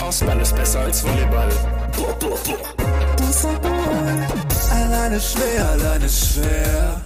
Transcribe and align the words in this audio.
Faustball 0.00 0.40
ist 0.40 0.56
besser 0.56 0.80
als 0.80 1.04
Volleyball. 1.04 1.50
Boah, 1.94 2.18
boah, 2.18 2.38
boah. 2.42 2.56
Alleine 4.70 5.20
schwer, 5.20 5.68
alleine 5.72 6.08
schwer. 6.08 7.02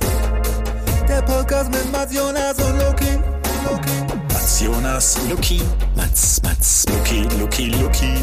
Der 1.09 1.21
Podcast 1.23 1.73
mit 1.73 1.91
Mats 1.91 2.15
Jonas 2.15 2.57
und 2.63 2.79
Loki. 2.79 3.19
Loki. 3.65 4.15
Mats 4.33 4.61
Jonas, 4.61 5.19
Luki, 5.29 5.61
Mats, 5.97 6.41
Mats, 6.45 6.87
Luki, 6.89 7.27
Luki, 7.41 7.71
Luki. 7.71 8.15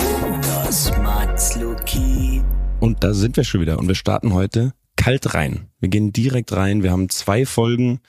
Jonas, 0.00 0.90
Mats, 1.02 1.56
Luki. 1.56 2.42
Und 2.80 3.04
da 3.04 3.12
sind 3.12 3.36
wir 3.36 3.44
schon 3.44 3.60
wieder 3.60 3.78
und 3.78 3.88
wir 3.88 3.94
starten 3.94 4.32
heute 4.32 4.72
kalt 4.96 5.34
rein. 5.34 5.68
Wir 5.80 5.90
gehen 5.90 6.14
direkt 6.14 6.52
rein. 6.54 6.82
Wir 6.82 6.92
haben 6.92 7.10
zwei 7.10 7.44
Folgen 7.44 8.00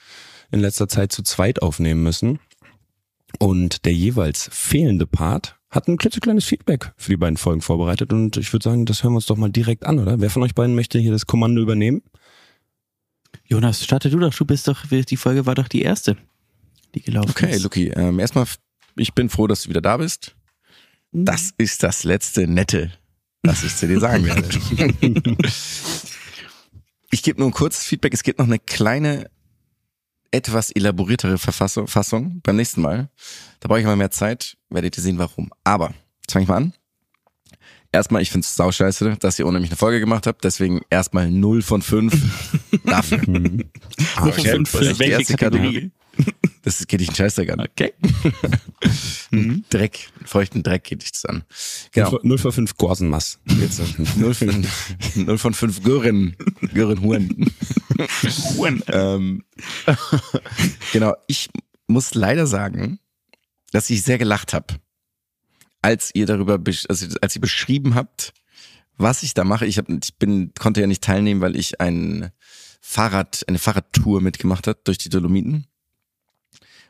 in 0.50 0.60
letzter 0.60 0.88
Zeit 0.88 1.12
zu 1.12 1.22
zweit 1.22 1.60
aufnehmen 1.60 2.02
müssen. 2.02 2.38
Und 3.38 3.84
der 3.84 3.92
jeweils 3.92 4.48
fehlende 4.52 5.06
Part 5.06 5.58
hat 5.70 5.88
ein 5.88 5.98
klitzekleines 5.98 6.44
Feedback 6.44 6.92
für 6.96 7.12
die 7.12 7.16
beiden 7.16 7.36
Folgen 7.36 7.60
vorbereitet. 7.60 8.12
Und 8.12 8.36
ich 8.36 8.52
würde 8.52 8.64
sagen, 8.64 8.86
das 8.86 9.02
hören 9.02 9.12
wir 9.12 9.16
uns 9.16 9.26
doch 9.26 9.36
mal 9.36 9.50
direkt 9.50 9.84
an, 9.84 9.98
oder? 9.98 10.20
Wer 10.20 10.30
von 10.30 10.42
euch 10.42 10.54
beiden 10.54 10.74
möchte 10.74 10.98
hier 10.98 11.12
das 11.12 11.26
Kommando 11.26 11.60
übernehmen? 11.60 12.02
Jonas, 13.44 13.84
starte 13.84 14.10
du 14.10 14.18
doch. 14.18 14.34
Du 14.34 14.44
bist 14.44 14.68
doch, 14.68 14.84
die 14.86 15.16
Folge 15.16 15.46
war 15.46 15.54
doch 15.54 15.68
die 15.68 15.82
erste, 15.82 16.16
die 16.94 17.02
gelaufen 17.02 17.30
Okay, 17.30 17.52
ist. 17.52 17.62
Luki, 17.62 17.88
ähm, 17.88 18.18
erstmal, 18.18 18.46
ich 18.96 19.12
bin 19.14 19.28
froh, 19.28 19.46
dass 19.46 19.62
du 19.62 19.68
wieder 19.68 19.82
da 19.82 19.98
bist. 19.98 20.34
Das 21.12 21.52
ist 21.56 21.82
das 21.82 22.04
letzte 22.04 22.46
Nette, 22.46 22.92
was 23.42 23.64
ich 23.64 23.74
zu 23.76 23.86
dir 23.86 24.00
sagen 24.00 24.24
werde. 24.24 24.48
ich 27.10 27.22
gebe 27.22 27.38
nur 27.40 27.48
ein 27.48 27.52
kurzes 27.52 27.84
Feedback. 27.84 28.12
Es 28.12 28.22
gibt 28.22 28.38
noch 28.38 28.46
eine 28.46 28.58
kleine, 28.58 29.30
etwas 30.30 30.70
elaboriertere 30.70 31.38
Verfassung, 31.38 31.86
Fassung 31.86 32.40
beim 32.42 32.56
nächsten 32.56 32.80
Mal. 32.82 33.08
Da 33.60 33.68
brauche 33.68 33.80
ich 33.80 33.86
mal 33.86 33.96
mehr 33.96 34.10
Zeit, 34.10 34.56
werdet 34.70 34.96
ihr 34.96 35.02
sehen, 35.02 35.18
warum. 35.18 35.50
Aber, 35.64 35.94
jetzt 36.22 36.32
fange 36.32 36.44
ich 36.44 36.48
mal 36.48 36.56
an. 36.56 36.72
Erstmal, 37.92 38.20
ich 38.20 38.30
finde 38.30 38.44
es 38.44 38.54
sauscheiße, 38.56 39.16
dass 39.20 39.38
ihr 39.38 39.46
ohne 39.46 39.60
mich 39.60 39.70
eine 39.70 39.76
Folge 39.76 40.00
gemacht 40.00 40.26
habt. 40.26 40.44
Deswegen 40.44 40.82
erstmal 40.90 41.30
0 41.30 41.62
von 41.62 41.80
5 41.80 42.12
dafür. 42.84 43.22
Nur 43.26 43.40
von 43.40 44.28
Okay, 44.28 44.50
fünf 44.50 44.70
das 44.72 44.80
für 44.80 44.86
ist 44.86 44.96
die 44.96 44.98
welche 45.00 45.12
erste 45.12 45.36
Kategorie? 45.36 45.90
Das 46.62 46.84
geht 46.88 46.98
dich 46.98 47.10
einen 47.10 47.14
Scheißdreck 47.14 47.52
an. 47.52 47.60
Okay. 47.60 47.94
Dreck, 49.70 50.10
feuchten 50.24 50.64
Dreck 50.64 50.82
geht 50.82 51.02
dich 51.02 51.12
das 51.12 51.24
an. 51.24 51.44
Genau. 51.92 52.18
0 52.20 52.38
für 52.38 52.50
5 52.50 52.76
Gorsenmass. 52.76 53.38
Jetzt. 53.60 53.80
0 54.16 54.34
von, 54.34 54.66
0 55.14 55.38
von 55.38 55.54
5 55.54 55.84
Gören. 55.84 56.36
Gören 56.74 57.02
Huren. 57.02 57.52
ähm, 58.88 59.44
genau, 60.92 61.14
ich 61.28 61.50
muss 61.86 62.14
leider 62.14 62.48
sagen, 62.48 62.98
dass 63.70 63.88
ich 63.88 64.02
sehr 64.02 64.18
gelacht 64.18 64.52
habe, 64.52 64.74
als 65.82 66.10
ihr 66.14 66.26
darüber, 66.26 66.58
also 66.88 67.06
als 67.22 67.36
ihr 67.36 67.40
beschrieben 67.40 67.94
habt, 67.94 68.32
was 68.96 69.22
ich 69.22 69.34
da 69.34 69.44
mache. 69.44 69.66
Ich, 69.66 69.78
hab, 69.78 69.88
ich 69.88 70.16
bin, 70.16 70.52
konnte 70.58 70.80
ja 70.80 70.88
nicht 70.88 71.04
teilnehmen, 71.04 71.40
weil 71.40 71.54
ich 71.54 71.80
ein 71.80 72.32
Fahrrad, 72.80 73.44
eine 73.46 73.58
Fahrradtour 73.58 74.20
mitgemacht 74.20 74.66
hat 74.66 74.88
durch 74.88 74.98
die 74.98 75.10
Dolomiten. 75.10 75.66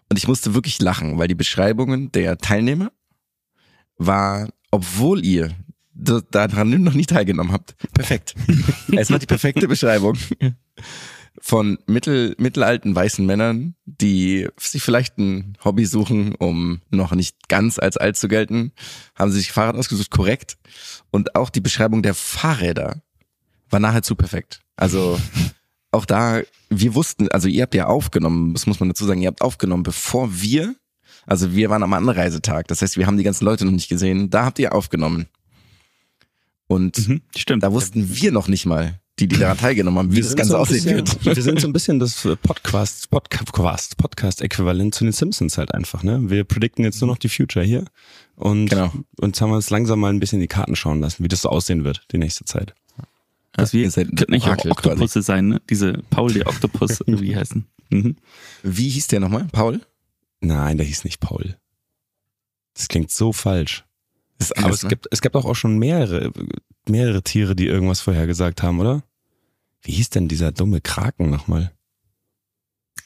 Und 0.08 0.18
ich 0.18 0.28
musste 0.28 0.54
wirklich 0.54 0.80
lachen, 0.80 1.18
weil 1.18 1.28
die 1.28 1.34
Beschreibungen 1.34 2.12
der 2.12 2.38
Teilnehmer 2.38 2.92
war, 3.98 4.48
obwohl 4.70 5.24
ihr 5.24 5.54
daran 5.94 6.82
noch 6.82 6.92
nicht 6.92 7.10
teilgenommen 7.10 7.52
habt, 7.52 7.76
perfekt. 7.94 8.34
es 8.96 9.10
war 9.10 9.18
die 9.18 9.26
perfekte 9.26 9.66
Beschreibung 9.66 10.16
von 11.40 11.78
mittel, 11.86 12.34
mittelalten 12.38 12.94
weißen 12.94 13.24
Männern, 13.24 13.74
die 13.84 14.48
sich 14.58 14.82
vielleicht 14.82 15.18
ein 15.18 15.56
Hobby 15.64 15.86
suchen, 15.86 16.34
um 16.34 16.80
noch 16.90 17.12
nicht 17.12 17.48
ganz 17.48 17.78
als 17.78 17.96
alt 17.96 18.16
zu 18.16 18.28
gelten, 18.28 18.72
haben 19.14 19.30
sie 19.30 19.38
sich 19.38 19.52
Fahrrad 19.52 19.76
ausgesucht, 19.76 20.10
korrekt. 20.10 20.58
Und 21.10 21.34
auch 21.34 21.50
die 21.50 21.60
Beschreibung 21.60 22.02
der 22.02 22.14
Fahrräder 22.14 23.02
war 23.70 23.80
nahezu 23.80 24.14
perfekt. 24.14 24.60
Also 24.76 25.18
auch 25.92 26.04
da, 26.04 26.42
wir 26.70 26.94
wussten, 26.94 27.28
also 27.30 27.48
ihr 27.48 27.62
habt 27.62 27.74
ja 27.74 27.86
aufgenommen, 27.86 28.52
das 28.54 28.66
muss 28.66 28.80
man 28.80 28.88
dazu 28.88 29.04
sagen, 29.06 29.20
ihr 29.22 29.28
habt 29.28 29.42
aufgenommen, 29.42 29.82
bevor 29.82 30.40
wir, 30.40 30.74
also 31.26 31.54
wir 31.54 31.70
waren 31.70 31.82
am 31.82 31.92
Anreisetag, 31.94 32.68
das 32.68 32.82
heißt, 32.82 32.96
wir 32.96 33.06
haben 33.06 33.16
die 33.16 33.24
ganzen 33.24 33.44
Leute 33.44 33.64
noch 33.64 33.72
nicht 33.72 33.88
gesehen, 33.88 34.30
da 34.30 34.44
habt 34.46 34.58
ihr 34.58 34.74
aufgenommen. 34.74 35.26
Und 36.68 37.06
Mhm, 37.08 37.22
stimmt. 37.36 37.62
da 37.62 37.72
wussten 37.72 38.16
wir 38.16 38.32
noch 38.32 38.48
nicht 38.48 38.66
mal, 38.66 39.00
die, 39.18 39.28
die 39.28 39.38
daran 39.38 39.56
teilgenommen 39.56 39.98
haben, 39.98 40.12
wie 40.14 40.20
das 40.20 40.34
Ganze 40.36 40.52
so 40.52 40.58
aussehen 40.58 40.84
wird. 40.96 41.24
Wir 41.24 41.40
sind 41.42 41.60
so 41.60 41.68
ein 41.68 41.72
bisschen 41.72 41.98
das 42.00 42.26
Podcast, 42.42 43.08
Podcast, 43.08 43.96
Podcast-Äquivalent 43.96 44.94
zu 44.94 45.04
den 45.04 45.12
Simpsons 45.12 45.56
halt 45.56 45.72
einfach, 45.72 46.02
ne? 46.02 46.28
Wir 46.28 46.44
predikten 46.44 46.84
jetzt 46.84 47.00
nur 47.00 47.08
noch 47.08 47.16
die 47.18 47.28
Future 47.30 47.64
hier. 47.64 47.84
Und 48.34 48.66
Genau. 48.68 48.92
uns 49.20 49.40
haben 49.40 49.50
wir 49.50 49.56
uns 49.56 49.70
langsam 49.70 50.00
mal 50.00 50.12
ein 50.12 50.20
bisschen 50.20 50.36
in 50.36 50.42
die 50.42 50.48
Karten 50.48 50.76
schauen 50.76 51.00
lassen, 51.00 51.22
wie 51.24 51.28
das 51.28 51.40
so 51.42 51.48
aussehen 51.48 51.84
wird, 51.84 52.04
die 52.12 52.18
nächste 52.18 52.44
Zeit. 52.44 52.74
Dass 53.56 53.72
wir 53.72 53.84
ihr 53.84 53.90
seid 53.90 54.08
könnten 54.16 54.32
nicht 54.32 54.44
auch 54.44 54.50
Orakel 54.50 54.72
quasi. 54.72 54.88
Oktopusse 54.90 55.22
sein, 55.22 55.48
ne? 55.48 55.62
Diese 55.70 55.94
Paul 56.10 56.32
der 56.32 56.46
Oktopus, 56.46 57.00
wie 57.06 57.16
die 57.16 57.36
heißen. 57.36 57.66
Mhm. 57.90 58.16
Wie 58.62 58.88
hieß 58.88 59.08
der 59.08 59.20
nochmal? 59.20 59.46
Paul? 59.52 59.80
Nein, 60.40 60.76
der 60.76 60.86
hieß 60.86 61.04
nicht 61.04 61.20
Paul. 61.20 61.56
Das 62.74 62.88
klingt 62.88 63.10
so 63.10 63.32
falsch. 63.32 63.84
Das 64.38 64.52
Aber 64.52 64.70
es 64.70 64.82
ne? 64.82 64.90
gibt, 64.90 65.06
es 65.10 65.22
gab 65.22 65.34
auch, 65.34 65.46
auch 65.46 65.54
schon 65.54 65.78
mehrere, 65.78 66.30
mehrere 66.86 67.22
Tiere, 67.22 67.56
die 67.56 67.66
irgendwas 67.66 68.00
vorher 68.00 68.26
gesagt 68.26 68.62
haben, 68.62 68.80
oder? 68.80 69.02
Wie 69.82 69.92
hieß 69.92 70.10
denn 70.10 70.28
dieser 70.28 70.52
dumme 70.52 70.80
Kraken 70.80 71.30
nochmal? 71.30 71.72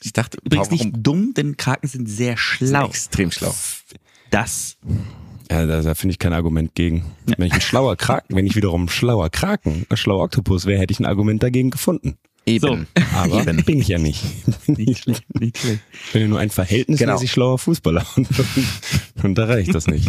Ich 0.03 0.13
dachte, 0.13 0.39
Übrigens 0.43 0.71
warum 0.71 0.87
nicht 0.89 1.07
dumm, 1.07 1.35
denn 1.35 1.57
Kraken 1.57 1.87
sind 1.87 2.09
sehr 2.09 2.37
sind 2.37 2.69
schlau. 2.69 2.89
extrem 2.89 3.31
schlau. 3.31 3.55
Das. 4.31 4.79
Ja, 5.51 5.67
da, 5.67 5.83
da 5.83 5.95
finde 5.95 6.13
ich 6.13 6.19
kein 6.19 6.33
Argument 6.33 6.75
gegen. 6.77 7.05
Wenn 7.37 7.49
ich 7.49 7.53
ein 7.53 7.61
schlauer 7.61 7.97
Kraken, 7.97 8.37
wenn 8.37 8.47
ich 8.47 8.55
wiederum 8.55 8.85
ein 8.85 8.89
schlauer 8.89 9.31
Kraken, 9.31 9.85
ein 9.89 9.97
schlauer 9.97 10.23
Oktopus 10.25 10.65
wäre, 10.67 10.81
hätte 10.81 10.93
ich 10.93 11.01
ein 11.01 11.07
Argument 11.07 11.43
dagegen 11.43 11.71
gefunden. 11.71 12.17
Eben. 12.47 12.87
Aber 13.15 13.41
Eben. 13.43 13.65
bin 13.65 13.81
ich 13.81 13.89
ja 13.89 13.99
nicht. 13.99 14.23
Nicht 14.67 15.03
schlecht, 15.03 15.25
nicht 15.39 15.59
schlecht. 15.59 15.81
Ich 16.07 16.13
bin 16.13 16.23
ja 16.23 16.29
nur 16.29 16.39
ein 16.39 16.51
verhältnismäßig 16.51 17.19
Genau. 17.21 17.27
schlauer 17.27 17.59
Fußballer. 17.59 18.07
Und, 18.17 18.29
und 19.23 19.35
da 19.37 19.45
reicht 19.45 19.75
das 19.75 19.87
nicht. 19.89 20.09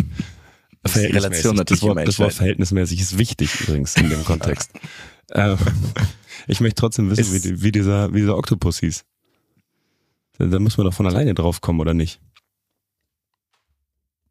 Relation 0.96 1.58
das 1.58 1.82
Wort, 1.82 2.08
das 2.08 2.18
Wort 2.20 2.34
verhältnismäßig 2.34 3.02
ist 3.02 3.18
wichtig 3.18 3.60
übrigens 3.62 3.96
in 3.98 4.10
dem 4.10 4.24
Kontext. 4.24 4.72
äh, 5.30 5.56
ich 6.48 6.62
möchte 6.62 6.76
trotzdem 6.76 7.10
wissen, 7.10 7.34
wie, 7.34 7.62
wie, 7.62 7.72
dieser, 7.72 8.14
wie 8.14 8.20
dieser 8.22 8.38
Oktopus 8.38 8.80
hieß. 8.80 9.04
Da, 10.40 10.46
da 10.46 10.60
muss 10.60 10.78
man 10.78 10.86
doch 10.88 10.94
von 10.94 11.06
alleine 11.06 11.34
drauf 11.34 11.62
kommen, 11.62 11.80
oder 11.82 11.94
nicht? 11.94 12.20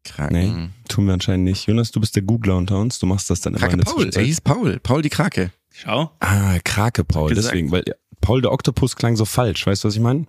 Kraken. 0.03 0.33
Nee, 0.35 0.69
tun 0.87 1.05
wir 1.05 1.13
anscheinend 1.13 1.45
nicht. 1.45 1.67
Jonas, 1.67 1.91
du 1.91 1.99
bist 1.99 2.15
der 2.15 2.23
Googler 2.23 2.57
unter 2.57 2.79
uns, 2.79 2.99
du 2.99 3.05
machst 3.05 3.29
das 3.29 3.41
dann 3.41 3.53
immer 3.53 3.59
Krake 3.59 3.73
in 3.73 3.79
der 3.79 3.85
Paul, 3.85 4.09
er 4.09 4.23
hieß 4.23 4.41
Paul. 4.41 4.79
Paul 4.79 5.01
die 5.01 5.09
Krake. 5.09 5.51
Schau. 5.71 6.11
Ah, 6.19 6.57
Krake 6.63 7.03
Paul, 7.03 7.33
deswegen, 7.33 7.71
weil 7.71 7.83
Paul 8.19 8.41
der 8.41 8.51
Oktopus 8.51 8.95
klang 8.95 9.15
so 9.15 9.25
falsch, 9.25 9.65
weißt 9.65 9.83
du, 9.83 9.87
was 9.87 9.95
ich 9.95 10.01
meine? 10.01 10.25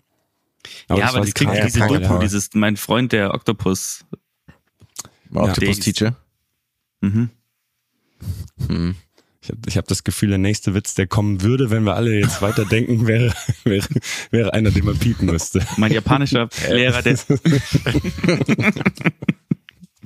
ja, 0.89 0.97
das 0.97 1.09
aber 1.09 1.19
war 1.19 1.25
das 1.25 1.35
klingt 1.35 1.53
Krake 1.53 1.67
diese 1.67 1.79
Paul, 1.81 2.01
Doku, 2.01 2.19
dieses, 2.19 2.51
mein 2.55 2.77
Freund 2.77 3.13
der 3.13 3.35
Oktopus. 3.35 4.05
Ja. 5.31 5.43
Octopus 5.43 5.77
Der 5.77 5.85
Teacher. 5.85 6.17
Mhm. 7.01 7.31
Hm. 8.69 8.97
Ich 9.43 9.49
habe 9.49 9.59
ich 9.67 9.77
hab 9.77 9.89
das 9.89 10.05
Gefühl, 10.05 10.29
der 10.29 10.39
nächste 10.39 10.73
Witz, 10.75 10.95
der 10.95 11.09
kommen 11.09 11.43
würde, 11.43 11.71
wenn 11.71 11.83
wir 11.83 11.97
alle 11.97 12.17
jetzt 12.17 12.43
weiterdenken, 12.43 13.07
wäre, 13.09 13.35
wäre, 13.65 13.89
wäre 14.31 14.55
einer, 14.55 14.71
den 14.71 14.85
man 14.85 14.97
piepen 14.97 15.27
müsste. 15.27 15.67
Mein 15.77 15.93
japanischer 15.93 16.49
Lehrer, 16.71 17.03
der 17.03 17.19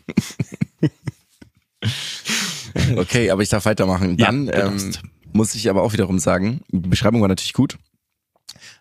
Okay, 2.97 3.31
aber 3.31 3.43
ich 3.43 3.49
darf 3.49 3.65
weitermachen. 3.65 4.17
Ja, 4.19 4.27
Dann 4.27 4.47
du 4.47 4.53
ähm, 4.53 4.93
muss 5.33 5.55
ich 5.55 5.71
aber 5.71 5.83
auch 5.83 5.93
wiederum 5.93 6.19
sagen, 6.19 6.61
die 6.69 6.89
Beschreibung 6.89 7.21
war 7.21 7.29
natürlich 7.29 7.53
gut, 7.53 7.79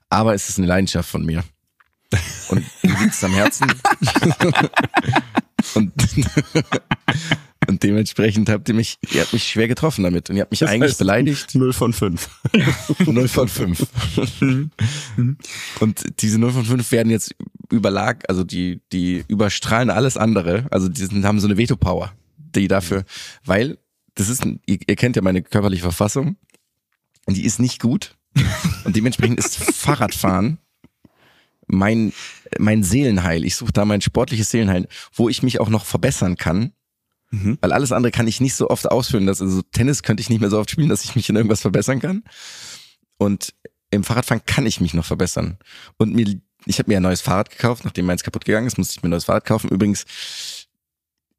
aber 0.09 0.34
es 0.34 0.50
ist 0.50 0.58
eine 0.58 0.68
Leidenschaft 0.68 1.09
von 1.09 1.25
mir. 1.25 1.44
Und 2.50 2.64
mir 2.84 3.00
liegt 3.00 3.14
es 3.14 3.24
am 3.24 3.34
Herzen. 3.34 3.72
und, 5.73 5.91
und 7.67 7.84
dementsprechend 7.84 8.49
habt 8.49 8.70
ihr 8.70 8.76
mich, 8.76 8.97
ihr 9.11 9.22
habt 9.22 9.34
mich 9.34 9.44
schwer 9.44 9.67
getroffen 9.67 10.03
damit 10.03 10.29
und 10.29 10.35
ihr 10.35 10.44
habt 10.44 10.52
mich 10.52 10.66
eigentlich 10.66 10.97
beleidigt. 10.97 11.55
0 11.55 11.73
von 11.73 11.94
5. 11.94 12.29
0 13.05 13.28
von 13.28 13.47
5. 13.47 13.88
Und 15.79 16.22
diese 16.22 16.40
0 16.40 16.52
von 16.52 16.66
5 16.66 16.91
werden 16.91 17.09
jetzt 17.09 17.35
überlag, 17.70 18.23
also 18.29 18.44
die, 18.44 18.82
die 18.91 19.23
überstrahlen 19.28 19.90
alles 19.90 20.17
andere. 20.17 20.66
Also 20.72 20.90
die 20.90 21.06
sind, 21.06 21.26
haben 21.26 21.40
so 21.40 21.47
eine 21.47 21.58
Veto-Power, 21.58 22.14
die 22.38 22.67
dafür, 22.67 23.03
weil 23.44 23.78
das 24.16 24.29
ist, 24.29 24.46
ihr, 24.46 24.79
ihr 24.88 24.96
kennt 24.96 25.16
ja 25.16 25.22
meine 25.22 25.41
körperliche 25.41 25.84
Verfassung 25.84 26.38
und 27.26 27.38
die 27.38 27.46
ist 27.46 27.59
nicht 27.59 27.82
gut. 27.82 28.16
Und 28.84 28.96
dementsprechend 28.96 29.40
ist 29.40 29.56
Fahrradfahren 29.56 30.58
mein, 31.67 32.14
mein 32.59 32.84
Seelenheil. 32.84 33.44
Ich 33.46 33.56
suche 33.56 33.72
da 33.72 33.85
mein 33.85 34.02
sportliches 34.02 34.52
Seelenheil, 34.52 34.88
wo 35.14 35.29
ich 35.29 35.44
mich 35.44 35.59
auch 35.59 35.70
noch 35.70 35.85
verbessern 35.85 36.38
kann. 36.38 36.73
Mhm. 37.32 37.58
Weil 37.61 37.73
alles 37.73 37.91
andere 37.91 38.11
kann 38.11 38.28
ich 38.28 38.41
nicht 38.41 38.56
so 38.56 38.70
oft 38.70 38.90
ausführen. 38.90 39.26
Dass, 39.26 39.41
also 39.41 39.61
Tennis 39.61 40.03
könnte 40.03 40.22
ich 40.22 40.29
nicht 40.29 40.41
mehr 40.41 40.50
so 40.50 40.59
oft 40.59 40.70
spielen, 40.70 40.90
dass 40.90 41.03
ich 41.03 41.16
mich 41.16 41.29
in 41.29 41.35
irgendwas 41.35 41.61
verbessern 41.61 42.00
kann. 42.00 42.23
Und 43.18 43.53
im 43.91 44.03
Fahrradfahren 44.03 44.44
kann 44.46 44.66
ich 44.66 44.82
mich 44.82 44.94
noch 44.94 45.06
verbessern. 45.06 45.58
Und 45.97 46.14
mir, 46.14 46.40
ich 46.66 46.79
habe 46.79 46.91
mir 46.91 46.97
ein 46.97 47.03
neues 47.03 47.22
Fahrrad 47.22 47.50
gekauft, 47.50 47.85
nachdem 47.85 48.06
meins 48.06 48.23
kaputt 48.23 48.46
gegangen 48.46 48.67
ist, 48.67 48.78
musste 48.78 48.96
ich 48.97 49.03
mir 49.03 49.08
ein 49.08 49.12
neues 49.12 49.26
Fahrrad 49.26 49.46
kaufen. 49.46 49.70
Übrigens, 49.70 50.06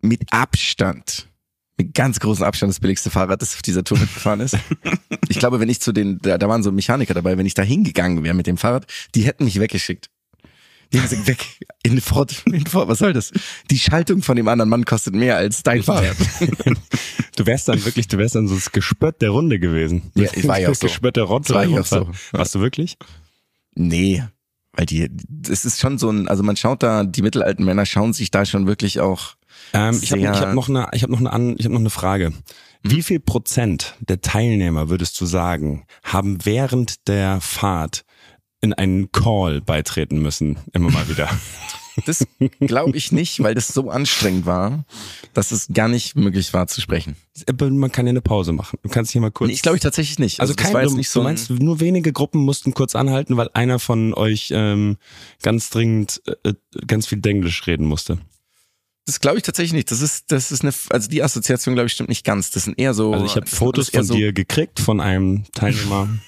mit 0.00 0.32
Abstand, 0.32 1.28
mit 1.76 1.94
ganz 1.94 2.20
großem 2.20 2.44
Abstand 2.44 2.70
das 2.70 2.80
billigste 2.80 3.10
Fahrrad, 3.10 3.42
das 3.42 3.54
auf 3.54 3.62
dieser 3.62 3.84
Tour 3.84 3.98
mitgefahren 3.98 4.40
ist. 4.40 4.56
ich 5.28 5.38
glaube, 5.38 5.60
wenn 5.60 5.68
ich 5.68 5.80
zu 5.80 5.92
den, 5.92 6.18
da, 6.20 6.38
da 6.38 6.48
waren 6.48 6.62
so 6.62 6.72
Mechaniker 6.72 7.14
dabei, 7.14 7.36
wenn 7.38 7.46
ich 7.46 7.54
da 7.54 7.62
hingegangen 7.62 8.22
wäre 8.24 8.34
mit 8.34 8.46
dem 8.46 8.56
Fahrrad, 8.56 8.86
die 9.14 9.22
hätten 9.22 9.44
mich 9.44 9.58
weggeschickt. 9.60 10.10
Die 10.92 10.98
haben 10.98 11.08
gesagt, 11.08 11.26
weg, 11.26 11.44
in 11.82 12.00
Fort, 12.00 12.44
in 12.46 12.64
Fort, 12.64 12.86
was 12.86 13.00
soll 13.00 13.12
das? 13.12 13.32
Die 13.72 13.78
Schaltung 13.78 14.22
von 14.22 14.36
dem 14.36 14.46
anderen 14.46 14.68
Mann 14.68 14.84
kostet 14.84 15.16
mehr 15.16 15.36
als 15.36 15.64
dein 15.64 15.82
Fahrrad. 15.82 16.16
Du 17.34 17.44
wärst 17.44 17.68
dann 17.68 17.84
wirklich, 17.84 18.06
du 18.08 18.18
wärst 18.18 18.36
dann 18.36 18.46
so 18.46 18.54
das 18.54 18.70
Gespött 18.70 19.20
der 19.20 19.30
Runde 19.30 19.58
gewesen. 19.58 20.10
Ja, 20.14 20.30
ich 20.32 20.46
war 20.46 20.58
ja 20.60 20.68
auch 20.68 20.72
Das 20.72 20.80
so. 20.80 20.86
Gespött 20.86 21.16
der. 21.16 21.26
Das 21.26 21.50
war 21.50 21.64
ja 21.64 21.80
auch 21.80 21.84
so. 21.84 22.10
Warst 22.32 22.54
du 22.54 22.60
wirklich? 22.60 22.96
Nee, 23.74 24.24
weil 24.76 24.86
die, 24.86 25.08
das 25.10 25.64
ist 25.64 25.80
schon 25.80 25.98
so 25.98 26.10
ein, 26.10 26.28
also 26.28 26.42
man 26.42 26.56
schaut 26.56 26.82
da, 26.82 27.04
die 27.04 27.22
mittelalten 27.22 27.64
Männer 27.64 27.86
schauen 27.86 28.12
sich 28.12 28.30
da 28.30 28.44
schon 28.44 28.66
wirklich 28.66 29.00
auch, 29.00 29.34
Ähm, 29.72 29.98
ich 30.00 30.12
habe 30.12 30.28
hab 30.28 30.54
noch 30.54 30.68
eine, 30.68 30.88
ich 30.92 31.02
habe 31.02 31.12
noch 31.12 31.18
eine, 31.20 31.54
ich 31.54 31.64
habe 31.64 31.74
noch 31.74 31.80
eine 31.80 31.90
Frage. 31.90 32.32
Wie 32.82 33.02
viel 33.02 33.18
Prozent 33.18 33.96
der 34.00 34.20
Teilnehmer 34.20 34.88
würdest 34.88 35.20
du 35.20 35.26
sagen, 35.26 35.86
haben 36.04 36.44
während 36.44 37.08
der 37.08 37.40
Fahrt 37.40 38.04
in 38.60 38.72
einen 38.72 39.10
Call 39.10 39.60
beitreten 39.60 40.20
müssen, 40.20 40.58
immer 40.72 40.90
mal 40.90 41.08
wieder? 41.08 41.28
das 42.04 42.26
glaube 42.60 42.96
ich 42.96 43.12
nicht, 43.12 43.42
weil 43.42 43.54
das 43.54 43.68
so 43.68 43.90
anstrengend 43.90 44.44
war, 44.46 44.84
dass 45.34 45.50
es 45.52 45.68
gar 45.72 45.88
nicht 45.88 46.14
möglich 46.16 46.52
war 46.52 46.66
zu 46.66 46.80
sprechen. 46.80 47.16
Man 47.60 47.90
kann 47.92 48.06
ja 48.06 48.10
eine 48.10 48.20
Pause 48.20 48.52
machen. 48.52 48.78
Du 48.82 48.88
kannst 48.88 49.12
hier 49.12 49.20
mal 49.20 49.30
kurz. 49.30 49.48
Nee, 49.48 49.54
ich 49.54 49.62
glaube 49.62 49.76
ich 49.76 49.82
tatsächlich 49.82 50.18
nicht. 50.18 50.40
also, 50.40 50.54
das 50.54 50.64
kein, 50.64 50.74
war 50.74 50.82
du, 50.82 50.94
nicht 50.96 51.08
so 51.08 51.20
du 51.20 51.26
ein- 51.26 51.30
meinst, 51.34 51.50
nur 51.50 51.80
wenige 51.80 52.12
Gruppen 52.12 52.40
mussten 52.42 52.74
kurz 52.74 52.94
anhalten, 52.94 53.36
weil 53.36 53.48
einer 53.54 53.78
von 53.78 54.12
euch 54.14 54.50
ähm, 54.52 54.96
ganz 55.42 55.70
dringend 55.70 56.22
äh, 56.44 56.52
ganz 56.86 57.06
viel 57.06 57.18
Denglisch 57.18 57.66
reden 57.66 57.86
musste. 57.86 58.18
Das 59.06 59.20
glaube 59.20 59.36
ich 59.36 59.44
tatsächlich 59.44 59.72
nicht. 59.72 59.90
Das 59.92 60.00
ist, 60.00 60.32
das 60.32 60.50
ist 60.50 60.62
eine, 60.62 60.74
also 60.90 61.08
die 61.08 61.22
Assoziation 61.22 61.74
glaube 61.74 61.86
ich 61.86 61.92
stimmt 61.92 62.08
nicht 62.08 62.24
ganz. 62.24 62.50
Das 62.50 62.64
sind 62.64 62.78
eher 62.78 62.92
so. 62.92 63.12
Also 63.12 63.24
ich 63.24 63.36
habe 63.36 63.46
Fotos 63.46 63.88
von 63.90 64.02
so, 64.02 64.14
dir 64.14 64.32
gekriegt 64.32 64.80
von 64.80 65.00
einem 65.00 65.44
Teilnehmer 65.52 66.08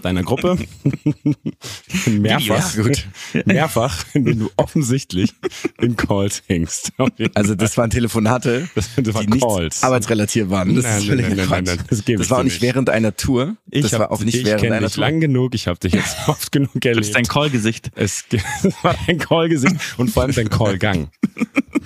deiner 0.00 0.22
Gruppe. 0.22 0.58
mehrfach, 2.06 2.76
Ja, 2.76 2.82
gut. 2.82 3.06
mehrfach, 3.46 4.04
in 4.14 4.24
denen 4.24 4.40
du 4.40 4.50
offensichtlich 4.56 5.32
in 5.80 5.96
Calls 5.96 6.42
hängst. 6.46 6.92
Also 7.34 7.54
das 7.54 7.76
waren 7.76 7.90
Telefonate, 7.90 8.68
Das 8.74 8.96
waren 9.14 9.30
die 9.30 9.38
Calls. 9.40 9.62
nicht 9.76 9.84
arbeitsrelatiert 9.84 10.50
waren. 10.50 10.74
Das 10.74 10.84
Nein, 10.84 10.98
ist 10.98 11.08
nein, 11.08 11.16
nein, 11.18 11.36
nein, 11.48 11.64
nein, 11.64 11.78
das 11.88 12.02
das 12.04 12.30
war 12.30 12.38
auch 12.38 12.42
nicht 12.44 12.62
während 12.62 12.90
einer 12.90 13.16
Tour. 13.16 13.56
ich 13.70 13.82
das 13.82 13.92
hab, 13.92 14.00
war 14.00 14.12
auch 14.12 14.20
nicht 14.22 14.34
ich 14.36 14.44
während 14.44 14.64
einer 14.64 14.86
dich 14.86 14.94
Tour. 14.94 15.04
lang 15.04 15.20
genug, 15.20 15.54
ich 15.54 15.66
habe 15.66 15.78
dich 15.78 15.92
jetzt 15.92 16.16
oft 16.28 16.50
genug 16.52 16.72
Du 16.74 16.88
erlebt. 16.88 17.06
bist 17.06 17.14
dein 17.16 17.24
Callgesicht. 17.24 17.90
Es 17.94 18.24
war 18.82 18.96
dein 19.06 19.18
Callgesicht 19.18 19.76
und 19.98 20.10
vor 20.10 20.22
allem 20.24 20.34
dein 20.34 20.48
Callgang. 20.50 21.10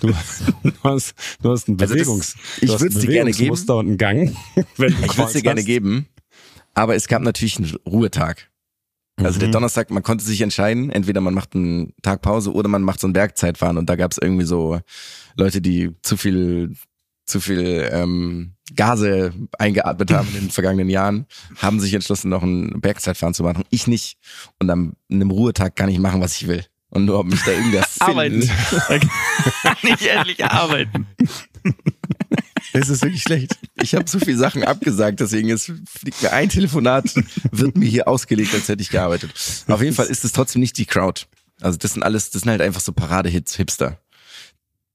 Du, 0.01 0.09
du 0.09 0.73
hast, 0.83 1.15
du 1.43 1.51
hast 1.51 1.69
ein 1.69 1.81
Also 1.81 1.95
das- 1.95 2.03
Bewegungs, 2.05 2.35
ich 2.61 2.71
ein 2.71 3.01
dir 3.01 3.07
gerne 3.09 3.31
geben. 3.33 3.51
Und 3.51 3.81
einen 3.81 3.99
Gang. 3.99 4.37
Wenn 4.77 4.95
Ich 5.05 5.17
würde 5.17 5.33
dir 5.33 5.43
gerne 5.43 5.65
geben, 5.65 6.07
aber 6.77 6.95
es 6.95 7.09
gab 7.09 7.23
natürlich 7.23 7.57
einen 7.59 7.75
Ruhetag. 7.87 8.49
Also 9.19 9.39
der 9.39 9.49
Mhm. 9.49 9.53
Donnerstag, 9.53 9.91
man 9.91 10.03
konnte 10.03 10.25
sich 10.25 10.43
entscheiden, 10.43 10.91
entweder 10.91 11.23
man 11.23 11.33
macht 11.33 11.55
einen 11.55 11.95
Tag 12.03 12.21
Pause 12.21 12.53
oder 12.53 12.69
man 12.69 12.83
macht 12.83 13.01
so 13.01 13.09
ein 13.09 13.15
Bergzeitfahren 13.15 13.79
und 13.79 13.89
da 13.89 13.97
gab 13.97 14.13
es 14.13 14.19
irgendwie 14.19 14.45
so 14.45 14.79
Leute, 15.37 15.61
die 15.63 15.93
zu 16.03 16.17
viel 16.19 16.77
zu 17.25 17.41
viel 17.41 17.89
ähm, 17.91 18.53
Gase 18.77 19.33
eingeatmet 19.59 20.13
haben 20.13 20.29
in 20.35 20.43
den 20.43 20.51
vergangenen 20.51 20.89
Jahren, 20.89 21.27
haben 21.57 21.81
sich 21.81 21.93
entschlossen, 21.95 22.29
noch 22.29 22.43
ein 22.45 22.81
Bergzeitfahren 22.81 23.35
zu 23.35 23.43
machen. 23.43 23.65
Ich 23.71 23.89
nicht. 23.89 24.17
Und 24.61 24.71
an 24.71 24.93
einem 25.11 25.31
Ruhetag 25.33 25.75
kann 25.75 25.89
ich 25.89 25.99
machen, 25.99 26.21
was 26.21 26.37
ich 26.37 26.47
will. 26.47 26.65
Und 26.91 27.07
nur 27.07 27.19
ob 27.19 27.27
mich 27.27 27.43
da 27.43 27.51
irgendwer 27.51 27.85
Arbeiten. 27.99 28.39
Nicht 29.83 30.07
endlich 30.07 30.45
arbeiten. 30.45 31.07
Das 32.73 32.89
ist 32.89 33.03
wirklich 33.03 33.23
schlecht. 33.23 33.57
Ich 33.81 33.95
habe 33.95 34.09
so 34.09 34.19
viele 34.19 34.37
Sachen 34.37 34.65
abgesagt, 34.65 35.21
deswegen 35.21 35.49
ist, 35.49 35.73
fliegt 35.89 36.23
mir 36.23 36.33
ein 36.33 36.49
Telefonat, 36.49 37.15
wird 37.51 37.77
mir 37.77 37.89
hier 37.89 38.09
ausgelegt, 38.09 38.55
als 38.55 38.69
hätte 38.69 38.83
ich 38.83 38.91
gearbeitet. 38.91 39.33
Auf 39.69 39.83
jeden 39.83 39.95
Fall 39.95 40.07
ist 40.07 40.25
es 40.25 40.33
trotzdem 40.33 40.61
nicht 40.61 40.77
die 40.79 40.87
Crowd. 40.87 41.23
Also 41.61 41.79
das 41.79 41.95
sind 41.95 42.03
alles, 42.03 42.31
das 42.31 42.43
sind 42.43 42.51
halt 42.51 42.61
einfach 42.61 42.81
so 42.81 42.93
Paradehits, 42.93 43.57
Hipster. 43.57 44.01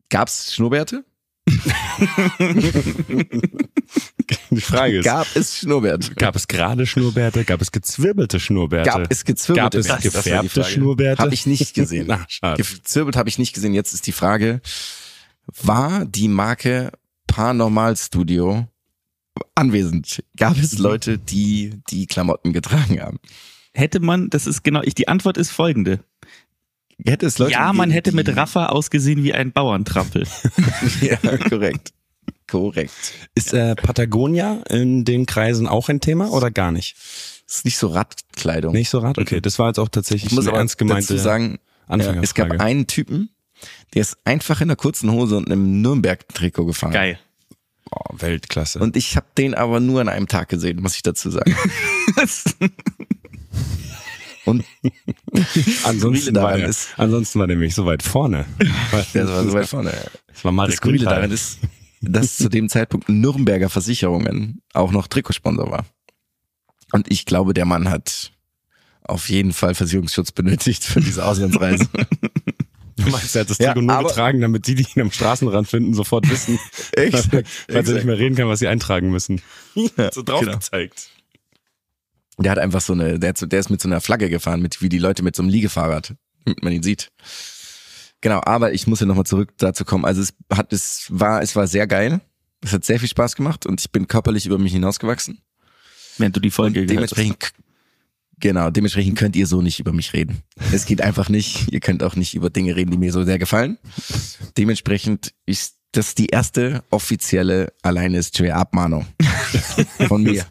Gab's 0.09 0.53
Schnurrbärte? 0.53 1.05
Die 4.51 4.61
Frage 4.61 4.99
ist, 4.99 5.05
Gab 5.05 5.27
es 5.35 5.57
Schnurrbärte? 5.57 6.13
Gab 6.15 6.35
es 6.35 6.47
gerade 6.47 6.85
Schnurrbärte? 6.85 7.43
Gab 7.45 7.61
es 7.61 7.71
gezwirbelte 7.71 8.39
Schnurrbärte? 8.39 8.89
Gab 8.89 9.11
es 9.11 9.25
gezwirbelte? 9.25 9.81
Gab 9.81 9.97
es 9.97 10.03
gefärbte. 10.03 10.63
Schnurrbärte? 10.63 11.21
Habe 11.21 11.33
ich 11.33 11.45
nicht 11.45 11.73
gesehen. 11.73 12.05
Na, 12.09 12.25
schade. 12.27 12.61
Gezwirbelt 12.61 13.15
habe 13.15 13.29
ich 13.29 13.39
nicht 13.39 13.53
gesehen. 13.53 13.73
Jetzt 13.73 13.93
ist 13.93 14.05
die 14.07 14.11
Frage, 14.11 14.61
war 15.47 16.05
die 16.05 16.27
Marke 16.27 16.91
Paranormal 17.31 17.95
Studio 17.95 18.67
anwesend? 19.55 20.23
Gab 20.35 20.57
es 20.57 20.77
Mhm. 20.77 20.83
Leute, 20.83 21.17
die 21.17 21.81
die 21.89 22.05
Klamotten 22.05 22.51
getragen 22.51 23.01
haben? 23.01 23.19
Hätte 23.73 24.01
man, 24.01 24.29
das 24.29 24.47
ist 24.47 24.63
genau, 24.63 24.81
ich, 24.83 24.95
die 24.95 25.07
Antwort 25.07 25.37
ist 25.37 25.49
folgende. 25.49 26.01
Hätte 27.03 27.25
es 27.25 27.39
Leute 27.39 27.53
ja, 27.53 27.71
man 27.73 27.89
gegeben, 27.89 27.91
hätte 27.91 28.11
mit 28.15 28.35
Rafa 28.35 28.67
ausgesehen 28.67 29.23
wie 29.23 29.33
ein 29.33 29.51
Bauerntrampel. 29.51 30.27
Ja, 31.01 31.17
korrekt. 31.37 31.93
Korrekt. 32.47 33.13
Ist 33.33 33.53
äh, 33.53 33.75
Patagonia 33.75 34.61
in 34.69 35.05
den 35.05 35.25
Kreisen 35.25 35.67
auch 35.67 35.87
ein 35.87 36.01
Thema 36.01 36.31
oder 36.31 36.51
gar 36.51 36.71
nicht? 36.71 36.97
ist 37.47 37.65
nicht 37.65 37.77
so 37.77 37.87
Radkleidung. 37.87 38.73
Nicht 38.73 38.89
so 38.89 38.99
Rad? 38.99 39.17
Okay, 39.17 39.41
das 39.41 39.59
war 39.59 39.67
jetzt 39.67 39.79
auch 39.79 39.89
tatsächlich 39.89 40.31
ich 40.31 40.35
muss 40.35 40.45
eine 40.45 40.51
aber 40.51 40.59
ernst 40.59 40.77
gemeinte 40.77 41.13
dazu 41.13 41.23
sagen, 41.23 41.59
Anfängerfrage. 41.87 42.23
es 42.23 42.33
gab 42.33 42.51
einen 42.59 42.87
Typen, 42.87 43.29
der 43.93 44.01
ist 44.01 44.17
einfach 44.25 44.61
in 44.61 44.69
einer 44.69 44.75
kurzen 44.75 45.11
Hose 45.11 45.37
und 45.37 45.45
einem 45.47 45.81
Nürnberg-Trikot 45.81 46.65
gefahren. 46.65 46.93
Geil. 46.93 47.19
oh, 47.91 48.13
Weltklasse. 48.17 48.79
Und 48.79 48.95
ich 48.97 49.15
habe 49.15 49.27
den 49.37 49.53
aber 49.53 49.79
nur 49.79 50.01
an 50.01 50.09
einem 50.09 50.27
Tag 50.27 50.49
gesehen, 50.49 50.81
muss 50.81 50.95
ich 50.95 51.03
dazu 51.03 51.29
sagen. 51.29 51.55
Und 54.45 54.65
ansonsten, 55.83 56.35
war 56.35 56.43
daran 56.43 56.59
der, 56.61 56.69
ist- 56.69 56.89
ansonsten 56.97 57.39
war 57.39 57.47
der 57.47 57.55
nämlich 57.57 57.75
so 57.75 57.85
weit 57.85 58.01
vorne. 58.03 58.45
der 59.13 59.27
war 59.27 59.43
so 59.43 59.53
weit 59.53 59.67
vorne. 59.67 59.93
Das 60.27 60.43
war 60.43 60.51
Marek 60.51 60.71
Das 60.71 60.77
Skurrile 60.77 61.05
daran 61.05 61.31
ist, 61.31 61.59
dass 62.01 62.37
zu 62.37 62.49
dem 62.49 62.67
Zeitpunkt 62.67 63.07
Nürnberger 63.07 63.69
Versicherungen 63.69 64.61
auch 64.73 64.91
noch 64.91 65.07
Trikotsponsor 65.07 65.69
war. 65.69 65.85
Und 66.91 67.11
ich 67.11 67.25
glaube, 67.25 67.53
der 67.53 67.65
Mann 67.65 67.89
hat 67.89 68.31
auf 69.03 69.29
jeden 69.29 69.53
Fall 69.53 69.75
Versicherungsschutz 69.75 70.31
benötigt 70.31 70.83
für 70.83 71.01
diese 71.01 71.23
Auslandsreise. 71.25 71.87
Du 73.05 73.09
meinst, 73.11 73.35
er 73.35 73.41
hat 73.41 73.49
das 73.49 73.57
Ja, 73.57 73.73
Trikot 73.73 73.81
nur 73.85 73.95
aber- 73.95 74.07
getragen, 74.09 74.41
damit 74.41 74.67
die, 74.67 74.75
die 74.75 74.85
ihn 74.95 75.01
am 75.01 75.11
Straßenrand 75.11 75.67
finden, 75.67 75.93
sofort 75.93 76.29
wissen, 76.29 76.59
Exakt, 76.93 77.47
weil 77.69 77.85
sie 77.85 77.93
nicht 77.93 78.05
mehr 78.05 78.17
reden 78.17 78.35
kann, 78.35 78.47
was 78.47 78.59
sie 78.59 78.67
eintragen 78.67 79.09
müssen. 79.11 79.41
so 80.11 80.21
drauf 80.23 80.41
genau. 80.41 80.53
gezeigt. 80.53 81.09
Der 82.37 82.51
hat 82.51 82.59
einfach 82.59 82.81
so 82.81 82.93
eine, 82.93 83.19
der, 83.19 83.29
hat 83.29 83.37
so, 83.37 83.45
der 83.45 83.59
ist 83.59 83.69
mit 83.69 83.81
so 83.81 83.87
einer 83.87 84.01
Flagge 84.01 84.29
gefahren, 84.29 84.61
mit 84.61 84.81
wie 84.81 84.89
die 84.89 84.97
Leute 84.99 85.21
mit 85.23 85.35
so 85.35 85.43
einem 85.43 85.49
Liegefahrrad, 85.49 86.15
damit 86.45 86.63
man 86.63 86.73
ihn 86.73 86.83
sieht. 86.83 87.11
Genau, 88.21 88.41
aber 88.45 88.73
ich 88.73 88.87
muss 88.87 88.99
ja 88.99 89.05
nochmal 89.05 89.25
zurück 89.25 89.53
dazu 89.57 89.83
kommen. 89.85 90.05
Also 90.05 90.21
es 90.21 90.33
hat, 90.51 90.71
es 90.73 91.07
war, 91.09 91.41
es 91.41 91.55
war 91.55 91.67
sehr 91.67 91.87
geil. 91.87 92.21
Es 92.63 92.71
hat 92.73 92.85
sehr 92.85 92.99
viel 92.99 93.09
Spaß 93.09 93.35
gemacht 93.35 93.65
und 93.65 93.81
ich 93.81 93.91
bin 93.91 94.07
körperlich 94.07 94.45
über 94.45 94.59
mich 94.59 94.71
hinausgewachsen. 94.73 95.39
Während 96.17 96.35
du 96.35 96.39
die 96.39 96.51
Folge 96.51 96.81
Und 96.81 96.87
gehört 96.87 97.11
hast. 97.11 97.17
dementsprechend, 97.17 97.53
genau, 98.41 98.69
dementsprechend 98.69 99.17
könnt 99.17 99.35
ihr 99.35 99.47
so 99.47 99.61
nicht 99.61 99.79
über 99.79 99.93
mich 99.93 100.13
reden. 100.13 100.41
Es 100.73 100.85
geht 100.85 101.01
einfach 101.01 101.29
nicht. 101.29 101.71
Ihr 101.71 101.79
könnt 101.79 102.03
auch 102.03 102.15
nicht 102.15 102.35
über 102.35 102.49
Dinge 102.49 102.75
reden, 102.75 102.91
die 102.91 102.97
mir 102.97 103.13
so 103.13 103.23
sehr 103.23 103.39
gefallen. 103.39 103.77
Dementsprechend 104.57 105.33
ist 105.45 105.75
das 105.93 106.15
die 106.15 106.27
erste 106.27 106.83
offizielle 106.89 107.73
alleine 107.81 108.17
ist 108.17 108.37
schwer 108.37 108.57
Abmahnung 108.57 109.05
von 110.07 110.23
mir. 110.23 110.45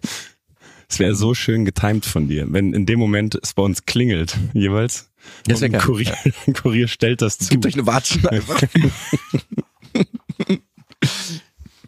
Es 0.88 0.98
wäre 0.98 1.14
so 1.14 1.34
schön 1.34 1.64
getimed 1.64 2.04
von 2.04 2.28
dir, 2.28 2.46
wenn 2.50 2.74
in 2.74 2.84
dem 2.84 2.98
Moment 2.98 3.38
es 3.42 3.54
bei 3.54 3.62
uns 3.62 3.86
klingelt, 3.86 4.36
jeweils. 4.52 5.10
Das 5.46 5.62
und 5.62 5.74
ein. 5.74 5.80
Kurier, 5.80 6.16
ein 6.46 6.52
Kurier 6.54 6.88
stellt 6.88 7.22
das 7.22 7.38
zu. 7.38 7.48
Gebt 7.50 7.66
euch 7.66 7.74
eine 7.74 7.86
Watschen 7.86 8.26
einfach. 8.26 8.60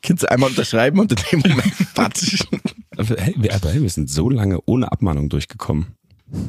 Kannst 0.02 0.24
du 0.24 0.30
einmal 0.30 0.50
unterschreiben 0.50 0.98
und 0.98 1.12
in 1.12 1.40
dem 1.42 1.50
Moment. 1.50 1.72
Aber 2.96 3.16
hey, 3.16 3.34
wir, 3.38 3.54
aber 3.54 3.70
hey, 3.70 3.80
wir 3.80 3.88
sind 3.88 4.10
so 4.10 4.28
lange 4.28 4.58
ohne 4.66 4.92
Abmahnung 4.92 5.30
durchgekommen. 5.30 5.96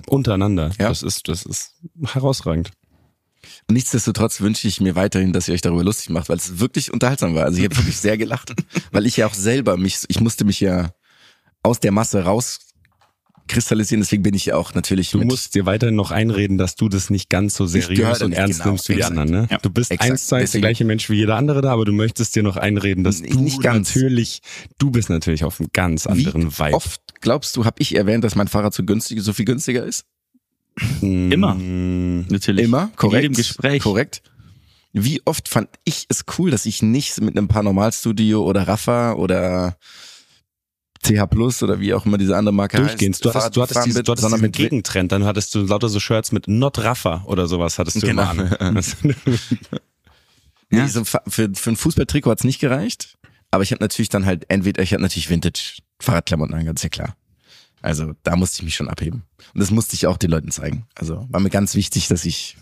Untereinander. 0.07 0.71
Ja. 0.77 0.89
Das 0.89 1.01
ist, 1.01 1.27
das 1.29 1.43
ist 1.45 1.75
herausragend. 2.03 2.71
Und 3.67 3.75
nichtsdestotrotz 3.75 4.41
wünsche 4.41 4.67
ich 4.67 4.81
mir 4.81 4.95
weiterhin, 4.95 5.33
dass 5.33 5.47
ihr 5.47 5.53
euch 5.53 5.61
darüber 5.61 5.83
lustig 5.83 6.09
macht, 6.09 6.29
weil 6.29 6.37
es 6.37 6.59
wirklich 6.59 6.91
unterhaltsam 6.91 7.35
war. 7.35 7.45
Also 7.45 7.59
ich 7.59 7.65
habe 7.65 7.77
wirklich 7.77 7.97
sehr 7.97 8.17
gelacht, 8.17 8.53
weil 8.91 9.05
ich 9.05 9.17
ja 9.17 9.27
auch 9.27 9.33
selber 9.33 9.77
mich, 9.77 10.03
ich 10.07 10.19
musste 10.19 10.45
mich 10.45 10.59
ja 10.59 10.91
aus 11.61 11.79
der 11.79 11.91
Masse 11.91 12.25
rauskristallisieren, 13.43 14.01
deswegen 14.01 14.23
bin 14.23 14.33
ich 14.33 14.45
ja 14.45 14.55
auch 14.55 14.73
natürlich 14.73 15.11
Du 15.11 15.19
mit, 15.19 15.27
musst 15.27 15.53
dir 15.55 15.65
weiterhin 15.65 15.95
noch 15.95 16.11
einreden, 16.11 16.57
dass 16.57 16.75
du 16.75 16.89
das 16.89 17.09
nicht 17.09 17.29
ganz 17.29 17.55
so 17.55 17.65
seriös 17.65 18.21
und 18.21 18.31
ernst 18.33 18.59
genau, 18.59 18.71
nimmst 18.71 18.89
wie 18.89 18.93
die 18.93 18.99
exakt. 18.99 19.17
anderen. 19.17 19.41
Ne? 19.43 19.47
Ja, 19.51 19.57
du 19.57 19.69
bist 19.69 19.91
exakt. 19.91 20.11
eins 20.11 20.27
zu 20.27 20.35
eins 20.35 20.51
der 20.51 20.61
gleiche 20.61 20.85
Mensch 20.85 21.09
wie 21.09 21.15
jeder 21.15 21.35
andere 21.35 21.61
da, 21.61 21.71
aber 21.73 21.85
du 21.85 21.91
möchtest 21.91 22.35
dir 22.35 22.43
noch 22.43 22.57
einreden, 22.57 23.03
dass 23.03 23.21
Nicht- 23.21 23.33
du 23.33 23.41
nicht 23.41 23.61
ganz. 23.61 23.93
natürlich, 23.95 24.41
du 24.79 24.91
bist 24.91 25.09
natürlich 25.09 25.43
auf 25.43 25.59
einem 25.59 25.69
ganz 25.73 26.05
wie 26.05 26.09
anderen 26.09 26.57
Vibe. 26.57 26.73
oft 26.73 27.01
glaubst 27.21 27.55
du, 27.55 27.65
habe 27.65 27.75
ich 27.79 27.95
erwähnt, 27.95 28.23
dass 28.23 28.35
mein 28.35 28.47
Fahrrad 28.47 28.73
so 28.73 28.83
günstig, 28.83 29.21
so 29.21 29.33
viel 29.33 29.45
günstiger 29.45 29.83
ist? 29.85 30.05
Immer. 31.01 31.53
Mm, 31.55 32.25
Natürlich. 32.29 32.65
Immer, 32.65 32.89
korrekt. 32.95 33.25
In 33.25 33.31
jedem 33.31 33.35
Gespräch. 33.37 33.83
Korrekt. 33.83 34.23
wie 34.93 35.21
oft 35.25 35.47
fand 35.49 35.69
ich 35.85 36.05
es 36.09 36.23
cool, 36.37 36.49
dass 36.51 36.65
ich 36.65 36.81
nicht 36.81 37.19
mit 37.21 37.37
einem 37.37 37.47
Paranormalstudio 37.47 38.43
oder 38.43 38.67
Rafa 38.67 39.13
oder 39.13 39.77
CH 41.03 41.27
Plus 41.29 41.61
oder 41.63 41.79
wie 41.79 41.93
auch 41.93 42.05
immer 42.05 42.17
diese 42.17 42.35
andere 42.37 42.53
Marke 42.53 42.77
Durchgehend. 42.77 43.15
heißt, 43.15 43.25
Du 43.25 43.33
hattest, 43.33 43.55
du 43.57 43.61
hattest, 43.61 43.85
diese, 43.85 44.03
du 44.03 44.11
hattest 44.11 44.27
diesen 44.27 44.41
mit 44.41 44.53
Gegentrend. 44.55 45.11
Dann 45.11 45.25
hattest 45.25 45.53
du 45.55 45.59
lauter 45.65 45.89
so 45.89 45.99
Shirts 45.99 46.31
mit 46.31 46.47
Not 46.47 46.79
Raffa 46.79 47.23
oder 47.25 47.47
sowas 47.47 47.77
hattest 47.79 48.01
du 48.01 48.07
Genau. 48.07 48.31
immer 48.31 48.61
an. 48.61 48.81
Nee, 50.69 50.79
Ja. 50.79 50.87
so 50.87 51.03
fa- 51.03 51.21
für, 51.27 51.49
für 51.53 51.69
ein 51.71 51.75
Fußballtrikot 51.75 52.31
hat's 52.31 52.43
nicht 52.43 52.59
gereicht. 52.59 53.17
Aber 53.51 53.61
ich 53.63 53.71
habe 53.71 53.83
natürlich 53.83 54.09
dann 54.09 54.25
halt 54.25 54.45
entweder, 54.49 54.81
ich 54.81 54.93
habe 54.93 55.03
natürlich 55.03 55.29
Vintage 55.29 55.77
Fahrradklamotten 55.99 56.55
an, 56.55 56.65
ganz 56.65 56.81
ja 56.81 56.89
klar. 56.89 57.15
Also 57.81 58.13
da 58.23 58.35
musste 58.35 58.57
ich 58.57 58.63
mich 58.63 58.75
schon 58.75 58.89
abheben. 58.89 59.23
Und 59.53 59.59
das 59.59 59.69
musste 59.69 59.93
ich 59.93 60.07
auch 60.07 60.17
den 60.17 60.31
Leuten 60.31 60.49
zeigen. 60.49 60.87
Also 60.95 61.27
war 61.29 61.39
mir 61.41 61.49
ganz 61.51 61.75
wichtig, 61.75 62.07
dass 62.07 62.25
ich 62.25 62.55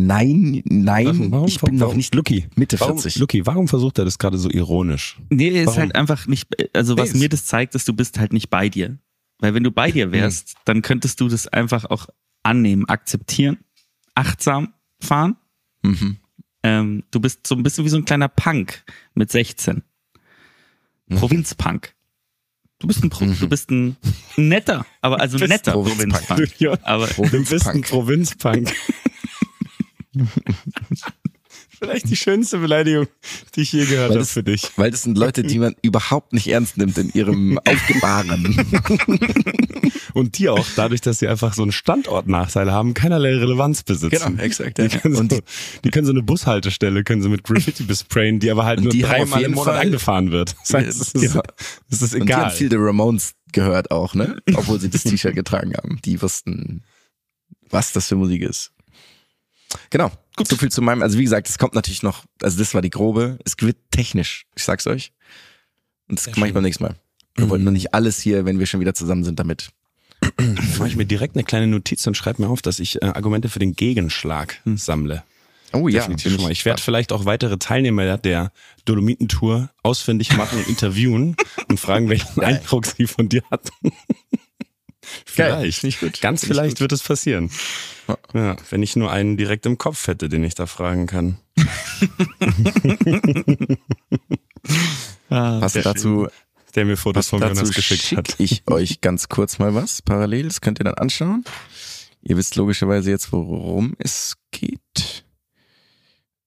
Nein, 0.00 0.62
nein, 0.66 1.32
ich 1.46 1.60
bin 1.60 1.76
noch 1.76 1.94
nicht 1.94 2.14
Lucky. 2.14 2.46
Mitte 2.56 2.78
Warum, 2.80 2.98
40. 2.98 3.18
Lucky, 3.20 3.46
warum 3.46 3.68
versucht 3.68 3.98
er 3.98 4.04
das 4.04 4.18
gerade 4.18 4.38
so 4.38 4.50
ironisch? 4.50 5.18
Nee, 5.30 5.48
ist 5.48 5.66
Warum? 5.66 5.80
halt 5.80 5.94
einfach 5.96 6.26
nicht, 6.26 6.46
also 6.74 6.96
was 6.96 7.12
Nee, 7.12 7.20
mir 7.20 7.24
ist- 7.26 7.32
das 7.32 7.46
zeigt, 7.46 7.74
dass 7.74 7.84
du 7.84 7.92
bist 7.92 8.18
halt 8.18 8.32
nicht 8.32 8.50
bei 8.50 8.68
dir. 8.68 8.98
Weil 9.40 9.54
wenn 9.54 9.62
du 9.64 9.70
bei 9.70 9.90
dir 9.92 10.10
wärst, 10.12 10.54
dann 10.64 10.82
könntest 10.82 11.20
du 11.20 11.28
das 11.28 11.46
einfach 11.46 11.84
auch 11.86 12.06
annehmen, 12.42 12.88
akzeptieren, 12.88 13.58
achtsam 14.14 14.72
fahren. 15.00 15.36
Mhm. 15.82 16.16
Ähm, 16.64 17.04
du 17.12 17.20
bist 17.20 17.46
so 17.46 17.54
ein 17.54 17.62
bisschen 17.62 17.84
wie 17.84 17.88
so 17.88 17.96
ein 17.98 18.04
kleiner 18.04 18.28
Punk 18.28 18.82
mit 19.14 19.30
16. 19.30 19.82
Provinzpunk. 21.14 21.94
Du 22.80 22.86
bist 22.86 23.02
ein, 23.02 23.10
Pro 23.10 23.24
du 23.26 23.48
bist 23.48 23.70
ein 23.70 23.96
netter, 24.36 24.86
aber 25.00 25.20
also 25.20 25.36
netter 25.38 25.72
Provinzpunk. 25.72 26.26
Provinzpunk. 26.26 26.60
Ja. 26.60 26.78
Aber 26.82 27.06
Du 27.08 27.44
bist 27.44 27.66
ein 27.66 27.80
Provinzpunk. 27.82 28.72
Vielleicht 31.78 32.10
die 32.10 32.16
schönste 32.16 32.58
Beleidigung, 32.58 33.06
die 33.54 33.62
ich 33.62 33.72
je 33.72 33.84
gehört 33.86 34.10
habe 34.10 34.24
für 34.24 34.42
dich. 34.42 34.70
Weil 34.76 34.90
das 34.90 35.02
sind 35.04 35.16
Leute, 35.16 35.42
die 35.44 35.58
man 35.58 35.74
überhaupt 35.80 36.32
nicht 36.32 36.48
ernst 36.48 36.76
nimmt 36.76 36.98
in 36.98 37.10
ihrem 37.10 37.58
Aufgebaren. 37.64 38.66
Und 40.14 40.38
die 40.38 40.48
auch, 40.48 40.66
dadurch, 40.76 41.00
dass 41.00 41.20
sie 41.20 41.28
einfach 41.28 41.54
so 41.54 41.62
einen 41.62 41.70
Standortnachteil 41.72 42.72
haben, 42.72 42.94
keinerlei 42.94 43.36
Relevanz 43.36 43.82
besitzen. 43.84 44.10
Genau, 44.36 44.42
exakt. 44.42 44.78
Die 44.78 44.82
Ja. 44.82 44.88
können, 44.98 45.14
Und 45.16 45.32
so, 45.32 45.38
die 45.84 45.90
können 45.90 46.06
so 46.06 46.12
eine 46.12 46.22
Bushaltestelle, 46.22 47.04
können 47.04 47.22
sie 47.22 47.28
mit 47.28 47.44
Graffiti 47.44 47.84
besprayen, 47.84 48.40
die 48.40 48.50
aber 48.50 48.64
halt 48.64 48.80
nur 48.80 48.90
die 48.90 49.02
dreimal 49.02 49.42
im 49.42 49.52
Monat 49.52 49.74
Fall- 49.74 49.86
angefahren 49.86 50.32
wird. 50.32 50.56
Das 50.60 50.74
heißt, 50.74 51.00
es 51.00 51.12
ist, 51.12 51.34
Ja. 51.34 51.42
es 51.90 52.02
ist 52.02 52.14
Und 52.14 52.26
die 52.28 52.34
haben 52.34 52.40
egal. 52.42 52.50
viel 52.50 52.68
der 52.68 52.80
Ramones 52.80 53.34
gehört 53.52 53.90
auch, 53.92 54.14
ne? 54.14 54.38
Obwohl 54.54 54.80
sie 54.80 54.90
das 54.90 55.04
T-Shirt 55.04 55.34
getragen 55.34 55.74
haben. 55.76 56.00
Die 56.04 56.20
wussten, 56.20 56.82
was 57.70 57.92
das 57.92 58.08
für 58.08 58.16
Musik 58.16 58.42
ist. 58.42 58.72
Genau. 59.90 60.10
So 60.46 60.56
viel 60.56 60.70
zu 60.70 60.82
meinem, 60.82 61.02
also 61.02 61.18
wie 61.18 61.24
gesagt, 61.24 61.48
es 61.48 61.58
kommt 61.58 61.74
natürlich 61.74 62.02
noch, 62.02 62.24
also 62.42 62.58
das 62.58 62.72
war 62.74 62.82
die 62.82 62.90
grobe, 62.90 63.38
es 63.44 63.54
wird 63.60 63.76
technisch, 63.90 64.46
ich 64.54 64.64
sag's 64.64 64.86
euch. 64.86 65.12
Und 66.08 66.18
das 66.18 66.34
mache 66.36 66.48
ich 66.48 66.54
beim 66.54 66.62
nächsten 66.62 66.84
Mal. 66.84 66.94
Wir 67.34 67.44
Mhm. 67.46 67.50
wollten 67.50 67.64
nur 67.64 67.72
nicht 67.72 67.92
alles 67.94 68.20
hier, 68.20 68.44
wenn 68.44 68.58
wir 68.58 68.66
schon 68.66 68.80
wieder 68.80 68.94
zusammen 68.94 69.24
sind, 69.24 69.38
damit. 69.38 69.70
mache 70.78 70.88
ich 70.88 70.96
mir 70.96 71.04
direkt 71.06 71.36
eine 71.36 71.44
kleine 71.44 71.66
Notiz 71.66 72.06
und 72.06 72.16
schreibe 72.16 72.42
mir 72.42 72.48
auf, 72.48 72.62
dass 72.62 72.80
ich 72.80 73.00
äh, 73.02 73.06
Argumente 73.06 73.48
für 73.48 73.58
den 73.60 73.74
Gegenschlag 73.74 74.60
sammle. 74.64 75.22
Oh 75.72 75.86
ja, 75.86 76.00
Definitiv 76.00 76.32
schon 76.32 76.42
mal. 76.44 76.50
Ich 76.50 76.64
werde 76.64 76.80
vielleicht 76.80 77.12
auch 77.12 77.24
weitere 77.26 77.58
Teilnehmer 77.58 78.16
der 78.16 78.52
Dolomitentour 78.86 79.70
ausfindig 79.82 80.34
machen 80.36 80.58
und 80.58 80.66
interviewen 80.68 81.36
und 81.68 81.78
fragen, 81.78 82.08
welchen 82.08 82.40
Eindruck 82.42 82.86
sie 82.86 83.06
von 83.06 83.28
dir 83.28 83.42
hatten. 83.50 83.92
Vielleicht. 85.26 85.84
Ich 85.84 86.00
gut. 86.00 86.20
Ganz 86.20 86.42
ich 86.42 86.48
vielleicht 86.48 86.76
gut. 86.76 86.80
wird 86.80 86.92
es 86.92 87.02
passieren. 87.02 87.50
Ja. 88.34 88.56
Wenn 88.70 88.82
ich 88.82 88.96
nur 88.96 89.10
einen 89.10 89.36
direkt 89.36 89.66
im 89.66 89.78
Kopf 89.78 90.06
hätte, 90.06 90.28
den 90.28 90.44
ich 90.44 90.54
da 90.54 90.66
fragen 90.66 91.06
kann. 91.06 91.38
Ah, 95.30 95.60
Passend 95.60 95.84
sehr 95.84 95.92
dazu, 95.92 96.28
Der 96.74 96.84
mir 96.84 96.96
Fotos 96.96 97.28
von 97.28 97.40
Jonas 97.40 97.72
geschickt 97.72 98.02
schick 98.02 98.18
hat. 98.18 98.34
ich 98.38 98.62
euch 98.66 99.00
ganz 99.00 99.28
kurz 99.28 99.58
mal 99.58 99.74
was 99.74 100.02
parallel, 100.02 100.48
das 100.48 100.60
könnt 100.60 100.80
ihr 100.80 100.84
dann 100.84 100.94
anschauen. 100.94 101.44
Ihr 102.22 102.36
wisst 102.36 102.56
logischerweise 102.56 103.10
jetzt, 103.10 103.32
worum 103.32 103.94
es 103.98 104.36
geht. 104.50 105.24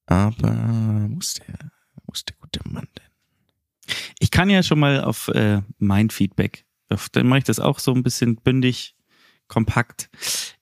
Aber 0.07 1.07
wo 1.09 1.19
ist 1.19 1.39
der, 1.39 1.71
wo 2.05 2.13
ist 2.13 2.29
der 2.29 2.35
gute 2.37 2.59
Mann 2.67 2.87
denn? 2.97 3.95
Ich 4.19 4.31
kann 4.31 4.49
ja 4.49 4.63
schon 4.63 4.79
mal 4.79 5.03
auf 5.03 5.27
äh, 5.29 5.61
mein 5.77 6.09
Feedback. 6.09 6.65
Dann 7.11 7.27
mache 7.27 7.39
ich 7.39 7.45
das 7.45 7.59
auch 7.59 7.79
so 7.79 7.93
ein 7.93 8.03
bisschen 8.03 8.35
bündig, 8.37 8.95
kompakt. 9.51 10.09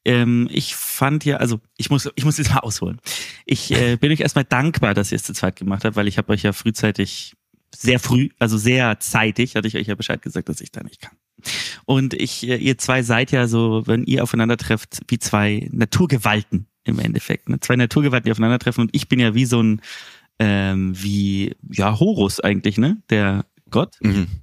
Ähm, 0.03 0.49
ich 0.51 0.75
fand 0.75 1.23
ja, 1.23 1.37
also 1.37 1.59
ich 1.77 1.91
muss, 1.91 2.09
ich 2.15 2.25
muss 2.25 2.39
jetzt 2.39 2.51
mal 2.51 2.61
ausholen. 2.61 2.99
Ich 3.45 3.71
äh, 3.71 3.97
bin 3.97 4.11
euch 4.11 4.21
erstmal 4.21 4.45
dankbar, 4.45 4.95
dass 4.95 5.11
ihr 5.11 5.17
es 5.17 5.23
zu 5.23 5.33
zweit 5.33 5.57
gemacht 5.57 5.85
habt, 5.85 5.95
weil 5.95 6.07
ich 6.07 6.17
habe 6.17 6.33
euch 6.33 6.41
ja 6.41 6.53
frühzeitig, 6.53 7.35
sehr 7.75 7.99
früh, 7.99 8.29
also 8.39 8.57
sehr 8.57 8.99
zeitig, 8.99 9.55
hatte 9.55 9.67
ich 9.67 9.77
euch 9.77 9.85
ja 9.85 9.93
Bescheid 9.93 10.23
gesagt, 10.23 10.49
dass 10.49 10.59
ich 10.59 10.71
da 10.71 10.81
nicht 10.81 11.01
kann. 11.01 11.15
Und 11.85 12.15
ich, 12.15 12.47
äh, 12.47 12.57
ihr 12.57 12.79
zwei 12.79 13.03
seid 13.03 13.31
ja 13.31 13.47
so, 13.47 13.83
wenn 13.85 14.05
ihr 14.05 14.23
aufeinander 14.23 14.57
trefft, 14.57 15.01
wie 15.07 15.19
zwei 15.19 15.69
Naturgewalten 15.71 16.65
im 16.83 16.97
Endeffekt. 16.97 17.47
Ne? 17.47 17.59
Zwei 17.59 17.75
Naturgewalten, 17.75 18.25
die 18.25 18.31
aufeinandertreffen 18.31 18.81
und 18.85 18.95
ich 18.95 19.07
bin 19.07 19.19
ja 19.19 19.35
wie 19.35 19.45
so 19.45 19.61
ein, 19.61 19.81
ähm, 20.39 20.93
wie, 20.95 21.55
ja, 21.69 21.99
Horus 21.99 22.39
eigentlich, 22.39 22.77
ne? 22.77 22.97
Der 23.09 23.45
Gott 23.69 23.95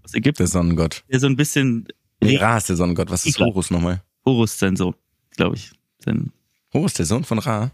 aus 0.05 0.15
Ägypten, 0.15 0.39
Der 0.39 0.47
Sonnengott. 0.47 1.05
der 1.11 1.21
so 1.21 1.27
ein 1.27 1.37
bisschen 1.37 1.87
Nee, 2.23 2.37
Ra 2.37 2.57
ist 2.57 2.69
der 2.69 2.77
Sonnengott. 2.77 3.11
Was 3.11 3.27
ist. 3.27 3.39
Horus 3.39 3.71
nochmal? 3.71 4.03
Horus 4.25 4.59
sein 4.59 4.75
Sohn, 4.77 4.95
glaube 5.37 5.57
ich. 5.57 5.71
Sein. 6.05 6.33
Horus, 6.73 6.95
der 6.95 7.05
Sohn 7.07 7.25
von 7.25 7.39
Ra. 7.39 7.71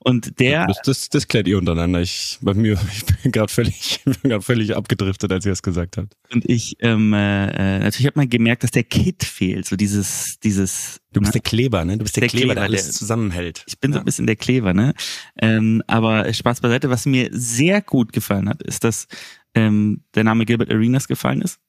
Und 0.00 0.38
der, 0.38 0.66
Das, 0.66 0.78
das, 0.84 1.08
das 1.08 1.26
klärt 1.28 1.48
ihr 1.48 1.58
untereinander. 1.58 2.00
Ich, 2.00 2.38
bei 2.40 2.54
mir, 2.54 2.78
ich 2.92 3.04
bin 3.22 3.32
gerade 3.32 3.52
völlig, 3.52 4.00
ich 4.04 4.20
bin 4.20 4.30
grad 4.30 4.44
völlig 4.44 4.76
abgedriftet, 4.76 5.32
als 5.32 5.46
ihr 5.46 5.52
es 5.52 5.62
gesagt 5.62 5.96
habt. 5.96 6.14
und 6.32 6.48
ich, 6.48 6.76
ähm, 6.80 7.12
äh, 7.12 7.78
natürlich 7.80 8.06
hat 8.06 8.14
man 8.16 8.28
gemerkt, 8.28 8.62
dass 8.62 8.70
der 8.72 8.84
Kit 8.84 9.24
fehlt, 9.24 9.66
so 9.66 9.74
dieses, 9.76 10.38
dieses. 10.40 11.00
Du 11.12 11.20
bist 11.20 11.30
ne? 11.34 11.40
der 11.40 11.42
Kleber, 11.42 11.84
ne? 11.84 11.98
Du 11.98 12.04
bist 12.04 12.14
der, 12.16 12.22
Der 12.22 12.28
Kleber, 12.30 12.54
der 12.54 12.62
Kleber, 12.64 12.64
alles 12.66 12.84
der- 12.84 12.92
zusammenhält. 12.94 13.64
Ich 13.66 13.78
bin 13.80 13.92
so 13.92 13.98
ein 14.00 14.04
bisschen 14.04 14.26
der 14.26 14.36
Kleber, 14.36 14.74
ne? 14.74 14.94
Ähm, 15.40 15.82
aber 15.86 16.32
Spaß 16.32 16.60
beiseite, 16.60 16.90
was 16.90 17.06
mir 17.06 17.28
sehr 17.32 17.80
gut 17.82 18.12
gefallen 18.12 18.48
hat, 18.48 18.62
ist, 18.62 18.84
dass 18.84 19.06
ähm, 19.54 20.04
der 20.14 20.24
Name 20.24 20.44
Gilbert 20.44 20.70
Arenas 20.70 21.08
gefallen 21.08 21.42
ist. 21.42 21.60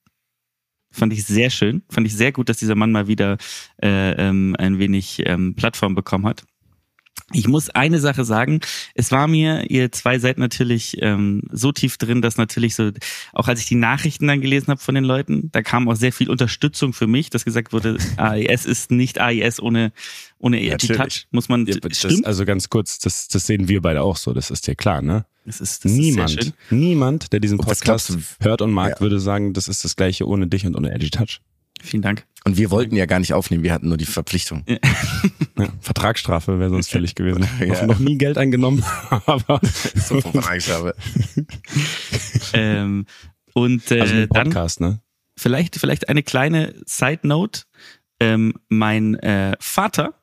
Fand 0.92 1.12
ich 1.12 1.26
sehr 1.26 1.50
schön. 1.50 1.84
Fand 1.90 2.08
ich 2.08 2.16
sehr 2.16 2.32
gut, 2.32 2.48
dass 2.48 2.58
dieser 2.58 2.76
Mann 2.76 2.92
mal 2.92 3.08
wieder 3.08 3.38
äh, 3.82 4.12
ähm, 4.12 4.56
ein 4.58 4.80
wenig 4.80 5.22
ähm, 5.26 5.56
Plattform 5.56 5.94
bekommen 5.94 6.26
hat. 6.26 6.46
Ich 7.34 7.48
muss 7.48 7.70
eine 7.72 8.00
Sache 8.00 8.24
sagen, 8.24 8.60
es 8.94 9.12
war 9.12 9.28
mir, 9.28 9.70
ihr 9.72 9.92
zwei 9.92 10.20
seid 10.20 10.38
natürlich 10.38 10.98
ähm, 11.02 11.42
so 11.52 11.72
tief 11.72 11.98
drin, 11.98 12.22
dass 12.22 12.38
natürlich 12.38 12.76
so, 12.76 12.92
auch 13.34 13.48
als 13.48 13.60
ich 13.62 13.66
die 13.66 13.76
Nachrichten 13.76 14.28
dann 14.28 14.42
gelesen 14.42 14.68
habe 14.68 14.80
von 14.80 14.94
den 14.96 15.04
Leuten, 15.04 15.50
da 15.52 15.64
kam 15.64 15.90
auch 15.90 15.96
sehr 15.96 16.14
viel 16.14 16.30
Unterstützung 16.30 16.94
für 16.94 17.08
mich, 17.08 17.30
dass 17.32 17.44
gesagt 17.44 17.74
wurde, 17.74 17.98
AIS 18.18 18.66
ist 18.66 18.92
nicht 18.92 19.20
AIS 19.20 19.60
ohne, 19.60 19.92
ohne 20.38 20.58
Edgy 20.60 20.70
Natürlich. 20.90 20.98
Touch. 20.98 21.28
Muss 21.32 21.50
man, 21.50 21.66
Ja, 21.66 21.78
das, 21.80 21.98
stimmt? 21.98 22.26
also 22.28 22.46
ganz 22.46 22.70
kurz, 22.70 23.00
das, 23.00 23.28
das 23.28 23.48
sehen 23.48 23.68
wir 23.68 23.82
beide 23.82 24.04
auch 24.04 24.18
so, 24.18 24.32
das 24.34 24.52
ist 24.52 24.68
dir 24.68 24.76
klar, 24.76 25.02
ne? 25.02 25.26
Das 25.46 25.62
ist, 25.62 25.84
das 25.86 25.92
Ist 25.92 25.98
sehr 26.14 26.28
schön. 26.28 26.38
niemand, 26.38 26.54
niemand, 26.72 27.34
der 27.34 27.40
diesen 27.40 27.58
Podcast 27.58 28.18
hört 28.40 28.62
und 28.62 28.72
mag, 28.72 28.94
Ja. 28.96 29.00
würde 29.00 29.20
sagen, 29.20 29.54
das 29.54 29.68
ist 29.68 29.84
das 29.84 29.96
gleiche 29.96 30.28
ohne 30.28 30.48
dich 30.48 30.66
und 30.66 30.76
ohne 30.76 30.92
Edgy 30.92 31.10
Touch. 31.10 31.40
Vielen 31.86 32.02
Dank. 32.02 32.26
Und 32.46 32.58
wir 32.58 32.72
wollten 32.72 32.96
ja 32.96 33.06
gar 33.06 33.20
nicht 33.20 33.34
aufnehmen, 33.34 33.64
wir 33.64 33.74
hatten 33.74 33.88
nur 33.88 33.98
die 33.98 34.06
Verpflichtung. 34.06 34.64
Ja, 34.68 34.78
Vertragsstrafe 35.82 36.60
wäre 36.60 36.70
sonst 36.70 36.90
fällig 36.90 37.16
gewesen. 37.16 37.48
Ja. 37.60 37.86
Noch, 37.86 37.96
noch 37.96 38.00
nie 38.00 38.18
Geld 38.18 38.38
eingenommen, 38.38 38.84
aber 39.26 39.60
So 39.96 40.22
Vertragsstrafe. 40.22 40.96
ähm, 42.54 43.06
und 43.54 43.90
äh, 43.92 44.02
also 44.02 44.14
ein 44.14 44.30
dann 44.30 44.48
Podcast, 44.48 44.82
ne? 44.82 45.02
vielleicht, 45.38 45.78
vielleicht 45.78 46.10
eine 46.10 46.24
kleine 46.24 46.76
Side 46.86 47.22
Note. 47.24 47.62
Ähm, 48.20 48.54
mein 48.70 49.16
äh, 49.16 49.56
Vater, 49.60 50.14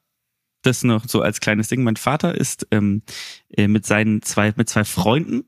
das 0.63 0.83
noch 0.83 1.09
so 1.09 1.23
als 1.23 1.41
kleines 1.41 1.69
Ding, 1.69 1.83
mein 1.83 1.97
Vater 1.97 2.35
ist 2.35 2.67
ähm, 2.71 3.03
äh, 3.51 3.69
mit 3.69 3.87
seinen 3.87 4.23
zwei, 4.23 4.53
mit 4.57 4.69
zwei 4.69 4.85
Freunden 4.85 5.45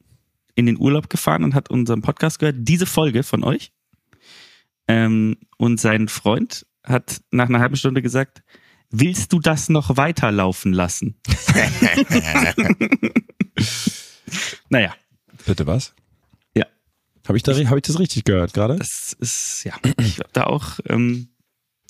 in 0.54 0.66
den 0.66 0.78
Urlaub 0.78 1.08
gefahren 1.08 1.44
und 1.44 1.54
hat 1.54 1.70
unseren 1.70 2.02
Podcast 2.02 2.38
gehört, 2.38 2.56
diese 2.60 2.86
Folge 2.86 3.22
von 3.22 3.44
euch. 3.44 3.72
Ähm, 4.88 5.36
und 5.56 5.80
sein 5.80 6.08
Freund 6.08 6.66
hat 6.84 7.20
nach 7.30 7.48
einer 7.48 7.60
halben 7.60 7.76
Stunde 7.76 8.02
gesagt, 8.02 8.42
willst 8.90 9.32
du 9.32 9.40
das 9.40 9.68
noch 9.68 9.96
weiterlaufen 9.96 10.72
lassen? 10.72 11.16
naja, 14.68 14.94
Bitte 15.46 15.66
was? 15.66 15.94
Ja. 16.56 16.64
Habe 17.28 17.36
ich, 17.36 17.42
da, 17.42 17.52
hab 17.54 17.76
ich 17.76 17.82
das 17.82 17.98
richtig 17.98 18.24
gehört 18.24 18.54
gerade? 18.54 18.76
das 18.76 19.14
ist, 19.18 19.64
ja, 19.64 19.74
ich 19.98 20.18
hab 20.20 20.32
da 20.32 20.44
auch, 20.44 20.78
ähm, 20.88 21.28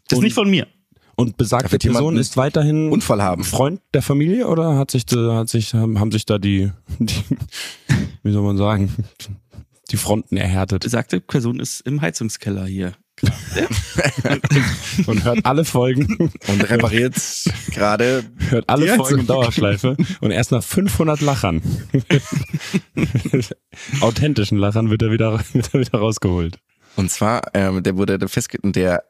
das 0.08 0.16
ist 0.16 0.18
Und- 0.18 0.24
nicht 0.24 0.34
von 0.34 0.50
mir. 0.50 0.66
Und 1.16 1.36
besagte 1.36 1.78
Person 1.78 2.16
ist 2.16 2.36
weiterhin 2.36 2.90
Unfall 2.90 3.22
haben. 3.22 3.44
Freund 3.44 3.80
der 3.94 4.02
Familie 4.02 4.48
oder 4.48 4.76
hat 4.76 4.90
sich, 4.90 5.06
da- 5.06 5.36
hat 5.36 5.48
sich, 5.48 5.72
haben 5.72 6.00
haben 6.00 6.10
sich 6.10 6.26
da 6.26 6.38
die, 6.38 6.72
die 6.98 7.14
wie 8.24 8.32
soll 8.32 8.42
man 8.42 8.56
sagen, 8.56 8.92
die 9.90 9.96
Fronten 9.96 10.36
erhärtet? 10.36 10.82
Besagte 10.82 11.20
Person 11.20 11.60
ist 11.60 11.80
im 11.80 12.00
Heizungskeller 12.00 12.66
hier 12.66 12.92
und 15.06 15.22
hört 15.24 15.46
alle 15.46 15.64
Folgen 15.64 16.16
Und 16.48 16.68
repariert 16.70 17.14
gerade 17.70 18.24
hört 18.48 18.68
alle 18.68 18.86
Folgen 18.88 19.02
Heizung. 19.04 19.20
in 19.20 19.26
Dauerschleife 19.26 19.96
und 20.20 20.30
erst 20.32 20.50
nach 20.50 20.64
500 20.64 21.20
Lachern, 21.20 21.62
authentischen 24.00 24.58
Lachern, 24.58 24.90
wird 24.90 25.02
er 25.02 25.10
wieder, 25.12 25.40
wird 25.52 25.72
er 25.74 25.80
wieder 25.80 25.98
rausgeholt. 25.98 26.58
Und 26.96 27.10
zwar, 27.10 27.42
ähm, 27.54 27.82
der 27.82 27.96
wurde 27.96 28.28
festgehalten, 28.28 28.72
der, 28.72 29.04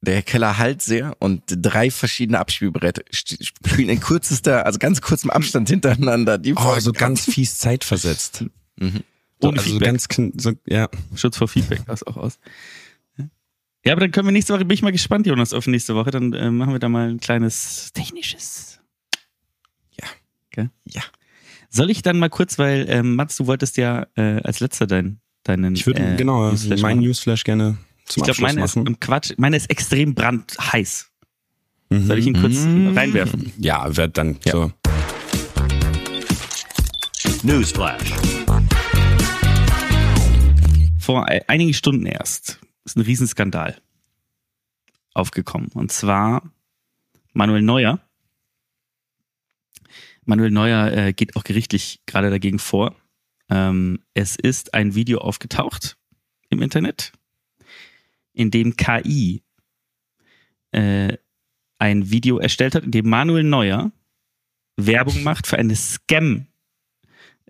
der 0.00 0.22
Keller 0.22 0.58
halt 0.58 0.82
sehr 0.82 1.16
und 1.18 1.42
drei 1.48 1.90
verschiedene 1.90 2.38
Abspielgeräte 2.38 3.04
spielen 3.12 3.88
in 3.88 4.00
kürzester, 4.00 4.66
also 4.66 4.78
ganz 4.78 5.00
kurzem 5.00 5.30
Abstand 5.30 5.68
hintereinander. 5.68 6.38
Die 6.38 6.54
Oh, 6.54 6.60
Folgen. 6.60 6.80
so 6.80 6.92
ganz 6.92 7.24
fies 7.24 7.58
zeitversetzt. 7.58 8.44
Mhm. 8.78 9.02
So, 9.40 9.48
Ohne 9.48 9.58
also 9.58 9.70
so 9.70 9.78
Feedback. 9.78 10.08
ganz, 10.08 10.42
so, 10.42 10.52
ja. 10.66 10.88
Schutz 11.14 11.36
vor 11.36 11.48
Feedback, 11.48 11.82
das 11.86 12.02
auch 12.02 12.16
aus. 12.16 12.38
Ja, 13.84 13.92
aber 13.92 14.00
dann 14.00 14.10
können 14.10 14.26
wir 14.26 14.32
nächste 14.32 14.52
Woche, 14.52 14.64
bin 14.64 14.74
ich 14.74 14.82
mal 14.82 14.90
gespannt, 14.92 15.26
Jonas, 15.26 15.52
auf 15.54 15.66
nächste 15.68 15.94
Woche. 15.94 16.10
Dann 16.10 16.32
äh, 16.32 16.50
machen 16.50 16.72
wir 16.72 16.80
da 16.80 16.88
mal 16.88 17.08
ein 17.08 17.20
kleines 17.20 17.92
technisches. 17.94 18.80
Ja. 19.98 20.06
Okay. 20.52 20.68
Ja. 20.86 21.02
Soll 21.70 21.88
ich 21.90 22.02
dann 22.02 22.18
mal 22.18 22.28
kurz, 22.28 22.58
weil 22.58 22.86
ähm, 22.88 23.14
Mats, 23.14 23.36
du 23.36 23.46
wolltest 23.46 23.76
ja 23.76 24.06
äh, 24.16 24.40
als 24.42 24.58
letzter 24.60 24.86
dein, 24.86 25.20
deinen. 25.44 25.74
Ich 25.76 25.86
würde, 25.86 26.02
äh, 26.02 26.16
genau, 26.16 26.50
Newsflash 26.50 26.80
meinen. 26.82 27.00
Newsflash 27.00 27.44
gerne 27.44 27.78
zum 28.06 28.22
Ich 28.22 28.24
glaube, 28.24 28.30
Abschluss 28.30 28.40
meine 28.54 28.64
ist 28.64 28.76
machen. 28.76 28.86
im 28.88 29.00
Quatsch, 29.00 29.32
meine 29.38 29.56
ist 29.56 29.70
extrem 29.70 30.14
brandheiß. 30.14 31.10
Mhm. 31.90 32.06
Soll 32.06 32.18
ich 32.18 32.26
ihn 32.26 32.40
kurz 32.40 32.56
Mhm. 32.56 32.96
reinwerfen? 32.98 33.52
Ja, 33.58 33.96
wird 33.96 34.18
dann 34.18 34.38
Ja. 34.44 34.52
so. 34.52 34.72
Newsflash. 37.44 38.12
Vor 41.08 41.26
e- 41.30 41.40
einigen 41.46 41.72
Stunden 41.72 42.04
erst 42.04 42.60
ist 42.84 42.98
ein 42.98 43.00
Riesenskandal 43.00 43.80
aufgekommen. 45.14 45.70
Und 45.72 45.90
zwar 45.90 46.52
Manuel 47.32 47.62
Neuer. 47.62 47.98
Manuel 50.26 50.50
Neuer 50.50 50.92
äh, 50.92 51.12
geht 51.14 51.34
auch 51.34 51.44
gerichtlich 51.44 52.02
gerade 52.04 52.28
dagegen 52.28 52.58
vor. 52.58 52.94
Ähm, 53.48 54.04
es 54.12 54.36
ist 54.36 54.74
ein 54.74 54.94
Video 54.94 55.20
aufgetaucht 55.20 55.96
im 56.50 56.60
Internet, 56.60 57.12
in 58.34 58.50
dem 58.50 58.76
KI 58.76 59.42
äh, 60.72 61.16
ein 61.78 62.10
Video 62.10 62.36
erstellt 62.36 62.74
hat, 62.74 62.84
in 62.84 62.90
dem 62.90 63.08
Manuel 63.08 63.44
Neuer 63.44 63.92
Werbung 64.76 65.22
macht 65.22 65.46
für 65.46 65.56
eine 65.56 65.74
Scam 65.74 66.47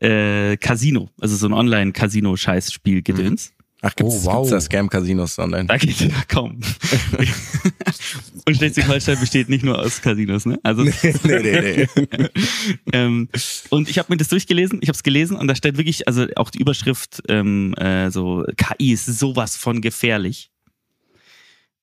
äh, 0.01 0.57
Casino, 0.57 1.11
also 1.21 1.37
so 1.37 1.47
ein 1.47 1.53
Online-Casino-Scheißspiel 1.53 3.03
gedöns. 3.03 3.53
Ach, 3.81 3.95
gibt's, 3.95 4.15
Oh, 4.23 4.25
wow. 4.25 4.35
gibt's 4.49 4.51
da 4.51 4.61
Scam-Casinos 4.61 5.39
online? 5.39 5.67
Da 5.67 5.77
geht 5.77 6.01
ja 6.01 6.09
kaum. 6.27 6.61
Und 8.45 8.57
Schleswig-Holstein 8.57 9.21
besteht 9.21 9.49
nicht 9.49 9.65
nur 9.65 9.79
aus 9.79 10.01
Casinos, 10.01 10.47
ne? 10.47 10.59
Also 10.63 10.83
nee, 10.83 10.93
nee, 11.25 11.87
nee. 11.97 12.29
ähm, 12.93 13.29
und 13.71 13.89
ich 13.89 13.99
habe 13.99 14.13
mir 14.13 14.17
das 14.17 14.29
durchgelesen, 14.29 14.79
ich 14.83 14.89
habe 14.89 14.97
es 14.97 15.03
gelesen 15.03 15.37
und 15.37 15.47
da 15.49 15.55
steht 15.55 15.77
wirklich, 15.77 16.09
also 16.09 16.27
auch 16.37 16.51
die 16.51 16.59
Überschrift, 16.59 17.23
ähm, 17.29 17.75
äh, 17.75 18.11
so 18.11 18.45
KI 18.57 18.93
ist 18.93 19.07
sowas 19.07 19.57
von 19.57 19.81
gefährlich. 19.81 20.51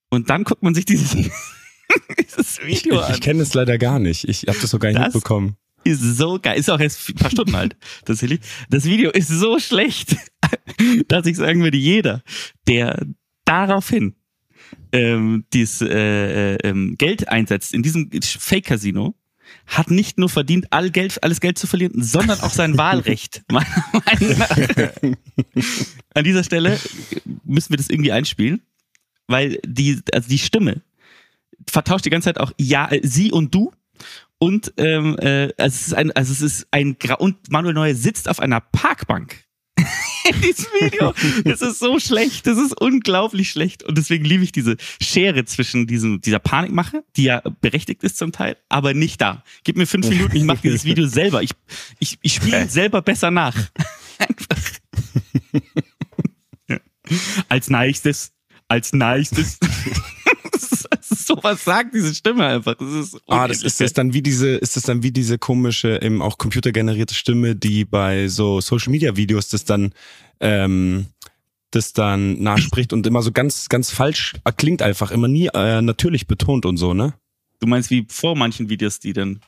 Und 0.10 0.30
dann 0.30 0.44
guckt 0.44 0.64
man 0.64 0.74
sich 0.76 0.86
dieses, 0.86 1.12
dieses 2.20 2.60
Ich, 2.68 2.84
Video 2.84 2.96
ich, 2.96 3.06
an. 3.06 3.14
ich 3.14 3.22
kenne 3.22 3.42
es 3.44 3.54
leider 3.54 3.78
gar 3.78 4.00
nicht. 4.00 4.28
Ich 4.28 4.44
habe 4.48 4.58
das 4.60 4.70
so 4.72 4.80
gar 4.80 4.90
nicht 4.90 5.00
Das- 5.00 5.14
mitbekommen. 5.14 5.56
Ist 5.86 6.01
so 6.01 6.39
geil. 6.42 6.60
Ist 6.60 6.70
auch 6.70 6.80
erst 6.80 7.10
ein 7.10 7.15
paar 7.15 7.32
Stunden 7.32 7.56
alt, 7.56 7.77
tatsächlich. 8.06 8.42
Das 8.70 8.84
Video 8.86 9.12
ist 9.12 9.30
so 9.30 9.60
schlecht, 9.60 10.18
dass 11.08 11.25
ich 11.25 11.38
sagen 11.38 11.63
würde, 11.63 11.77
jeder, 11.77 12.22
der 12.68 13.06
daraufhin 13.46 14.15
ähm, 14.92 15.46
dieses 15.54 15.82
äh, 15.82 16.56
äh, 16.56 16.58
ähm, 16.63 16.96
Geld 16.98 17.30
einsetzt 17.30 17.74
in 17.74 17.84
diesem 17.84 18.10
Fake-Casino, 18.22 19.15
hat 19.68 19.92
nicht 19.92 20.18
nur 20.18 20.30
verdient, 20.30 20.68
all 20.72 20.89
Geld, 20.89 21.24
alles 21.24 21.39
Geld 21.39 21.60
zu 21.60 21.68
verlieren, 21.68 22.01
sondern 22.01 22.39
auch 22.42 22.51
sein 22.51 22.77
Wahlrecht. 22.80 23.44
An 26.13 26.24
dieser 26.24 26.44
Stelle 26.44 26.80
müssen 27.44 27.70
wir 27.70 27.77
das 27.77 27.90
irgendwie 27.90 28.12
einspielen, 28.12 28.62
weil 29.27 29.60
die, 29.66 30.01
also 30.12 30.27
die 30.29 30.40
Stimme 30.40 30.81
vertauscht 31.70 32.05
die 32.05 32.10
ganze 32.10 32.29
Zeit 32.29 32.40
auch 32.40 32.51
ja, 32.57 32.92
äh, 32.92 33.01
sie 33.03 33.31
und 33.31 33.53
du. 33.53 33.72
Und 34.46 34.74
ähm, 34.77 35.18
äh, 35.18 35.51
also 35.58 35.75
es 35.75 35.88
ist 35.88 35.94
ein, 35.96 36.12
also 36.12 36.31
es 36.31 36.42
ist 36.42 36.68
ein 36.70 37.00
Gra 37.00 37.16
und 37.16 37.50
Manuel 37.50 37.74
Neuer 37.74 37.96
sitzt 37.96 38.29
auf 38.29 38.40
einer 38.40 38.62
Parkbank. 38.62 39.44
In 40.29 40.40
diesem 40.40 40.66
Video. 40.79 41.16
Das 41.44 41.64
ist 41.64 41.79
so 41.79 42.00
schlecht. 42.00 42.46
Das 42.46 42.60
ist 42.60 42.79
unglaublich 42.79 43.50
schlecht. 43.50 43.81
Und 43.81 43.98
deswegen 43.98 44.24
liebe 44.24 44.44
ich 44.44 44.51
diese 44.51 44.77
Schere 45.01 45.46
zwischen 45.46 45.88
diesem, 45.88 46.22
dieser 46.22 46.38
Panikmache, 46.38 47.03
die 47.16 47.24
ja 47.24 47.42
berechtigt 47.60 48.03
ist 48.03 48.18
zum 48.18 48.31
Teil, 48.31 48.55
aber 48.70 48.94
nicht 48.94 49.20
da. 49.20 49.44
Gib 49.64 49.77
mir 49.77 49.88
fünf 49.88 50.08
Minuten, 50.10 50.36
ich 50.36 50.44
mache 50.44 50.62
dieses 50.62 50.86
Video 50.86 51.08
selber. 51.08 51.42
Ich, 51.42 51.50
ich, 51.98 52.20
ich 52.22 52.36
spiele 52.36 52.70
selber 52.70 53.01
besser 53.01 53.31
nach. 53.31 53.55
Einfach. 54.20 54.58
Ja. 56.68 56.79
Als 57.50 57.70
nächstes, 57.70 58.34
als 58.68 58.92
nächstes. 58.92 59.60
Das 61.09 61.11
ist- 61.11 61.11
das 61.11 61.20
ist 61.20 61.27
so 61.27 61.39
was 61.41 61.63
sagt 61.63 61.94
diese 61.94 62.13
Stimme 62.15 62.46
einfach. 62.46 62.75
Das 62.75 62.91
ist 62.91 63.18
Ah, 63.27 63.48
das 63.48 63.63
ist 63.63 63.79
das 63.81 63.94
dann 63.94 64.13
wie 64.13 64.22
diese, 64.22 64.50
ist 64.55 64.75
das 64.75 64.83
dann 64.83 65.03
wie 65.03 65.11
diese 65.11 65.37
komische, 65.37 66.00
eben 66.01 66.22
auch 66.22 66.37
computergenerierte 66.37 67.13
Stimme, 67.13 67.55
die 67.55 67.85
bei 67.85 68.27
so 68.27 68.59
Social 68.61 68.91
Media 68.91 69.15
Videos 69.15 69.50
das 69.50 69.65
dann, 69.65 69.94
ähm, 70.39 71.07
das 71.72 71.94
dann 71.94 72.41
nachspricht 72.41 72.94
und 72.94 73.05
immer 73.07 73.22
so 73.22 73.31
ganz, 73.31 73.70
ganz 73.70 73.91
falsch 73.91 74.33
klingt 74.57 74.81
einfach, 74.81 75.11
immer 75.11 75.27
nie 75.27 75.48
äh, 75.53 75.81
natürlich 75.81 76.27
betont 76.27 76.65
und 76.65 76.77
so, 76.77 76.94
ne? 76.94 77.13
Du 77.59 77.68
meinst 77.68 77.89
wie 77.89 78.05
vor 78.09 78.35
manchen 78.35 78.70
Videos, 78.70 79.00
die 79.00 79.13
dann 79.13 79.39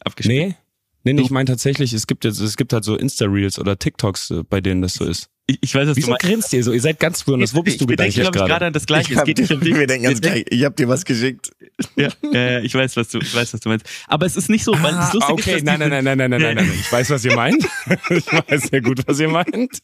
abgespielt 0.00 0.48
Nee? 0.48 0.56
Nee, 1.04 1.12
nee, 1.12 1.22
ich 1.22 1.30
meine 1.30 1.46
tatsächlich, 1.46 1.92
es 1.92 2.06
gibt 2.06 2.24
jetzt, 2.24 2.40
es 2.40 2.56
gibt 2.56 2.72
halt 2.72 2.84
so 2.84 2.96
Insta-Reels 2.96 3.58
oder 3.58 3.78
TikToks, 3.78 4.30
äh, 4.30 4.42
bei 4.48 4.60
denen 4.60 4.82
das 4.82 4.94
so 4.94 5.04
ist. 5.04 5.28
Ich, 5.46 5.58
ich 5.62 5.74
weiß, 5.74 5.88
was 5.88 5.96
Wieso 5.96 6.08
du 6.08 6.10
meinst. 6.12 6.26
grinst 6.26 6.52
ihr 6.52 6.62
so? 6.62 6.72
Ihr 6.72 6.80
seid 6.80 7.00
ganz 7.00 7.22
früh, 7.22 7.32
wo 7.32 7.62
bist 7.62 7.80
du 7.80 7.84
ich 7.84 7.86
denke, 7.86 7.86
gedanklich 7.86 8.14
glaube 8.16 8.28
ich, 8.28 8.32
gerade 8.40 8.48
gerade? 8.50 8.66
an 8.66 8.72
das 8.74 8.84
Gleiche. 8.84 9.06
Ich, 9.06 9.12
Es 9.12 9.18
hab, 9.18 9.24
geht 9.26 9.38
nicht 9.38 9.50
um 9.52 9.62
wir 9.64 9.86
denken 9.86 10.04
ganz 10.04 10.20
gleich. 10.20 10.44
Ich 10.50 10.62
hab 10.64 10.76
dir 10.76 10.88
was 10.88 11.04
geschickt. 11.06 11.50
Ja, 11.96 12.08
ja, 12.32 12.60
ich 12.60 12.74
weiß, 12.74 12.96
was 12.98 13.08
du, 13.08 13.18
ich 13.20 13.34
weiß, 13.34 13.54
was 13.54 13.60
du 13.60 13.70
meinst. 13.70 13.86
Aber 14.08 14.26
es 14.26 14.36
ist 14.36 14.50
nicht 14.50 14.64
so, 14.64 14.72
weil 14.72 14.92
das 14.92 15.10
Ah, 15.10 15.12
Lustige 15.14 15.32
okay, 15.32 15.50
ist, 15.56 15.66
dass 15.66 15.78
nein, 15.78 15.88
nein, 15.88 16.04
nein, 16.04 16.18
nein, 16.18 16.18
nein, 16.18 16.30
nein, 16.30 16.54
nein, 16.54 16.54
nein. 16.66 16.72
Ich 16.78 16.92
weiß, 16.92 17.08
was 17.10 17.24
ihr 17.24 17.34
meint. 17.34 17.64
Ich 18.10 18.26
weiß 18.30 18.62
sehr 18.70 18.82
gut, 18.82 19.02
was 19.06 19.20
ihr 19.20 19.28
meint. 19.28 19.78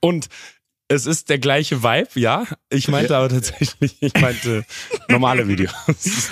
Und 0.00 0.28
es 0.88 1.06
ist 1.06 1.28
der 1.28 1.38
gleiche 1.38 1.82
Vibe, 1.82 2.08
ja. 2.20 2.44
Ich 2.70 2.88
meinte 2.88 3.16
aber 3.16 3.28
tatsächlich, 3.28 3.96
ich 4.00 4.14
meinte 4.20 4.64
normale 5.08 5.46
Videos. 5.46 5.72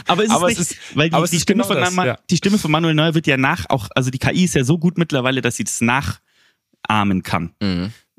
Aber 0.06 0.22
es 0.24 0.30
ist 0.30 0.34
Aber 0.34 0.48
nicht, 0.48 0.58
es 0.60 0.70
ist- 0.72 0.80
weil 0.94 1.10
die, 1.10 1.14
aber 1.14 1.24
es 1.24 1.30
die 1.30 1.36
ist 1.36 1.42
Stimme 1.42 1.62
genau 1.64 1.74
von 1.74 1.96
das, 1.96 2.06
ja. 2.06 2.18
die 2.30 2.36
Stimme 2.36 2.58
von 2.58 2.70
Manuel 2.70 2.94
Neuer 2.94 3.14
wird 3.14 3.26
ja 3.26 3.36
nach 3.36 3.66
auch, 3.68 3.88
also 3.94 4.10
die 4.10 4.18
KI 4.18 4.44
ist 4.44 4.54
ja 4.54 4.64
so 4.64 4.78
gut 4.78 4.98
mittlerweile, 4.98 5.42
dass 5.42 5.56
sie 5.56 5.64
das 5.64 5.80
nachahmen 5.80 7.22
kann. 7.22 7.52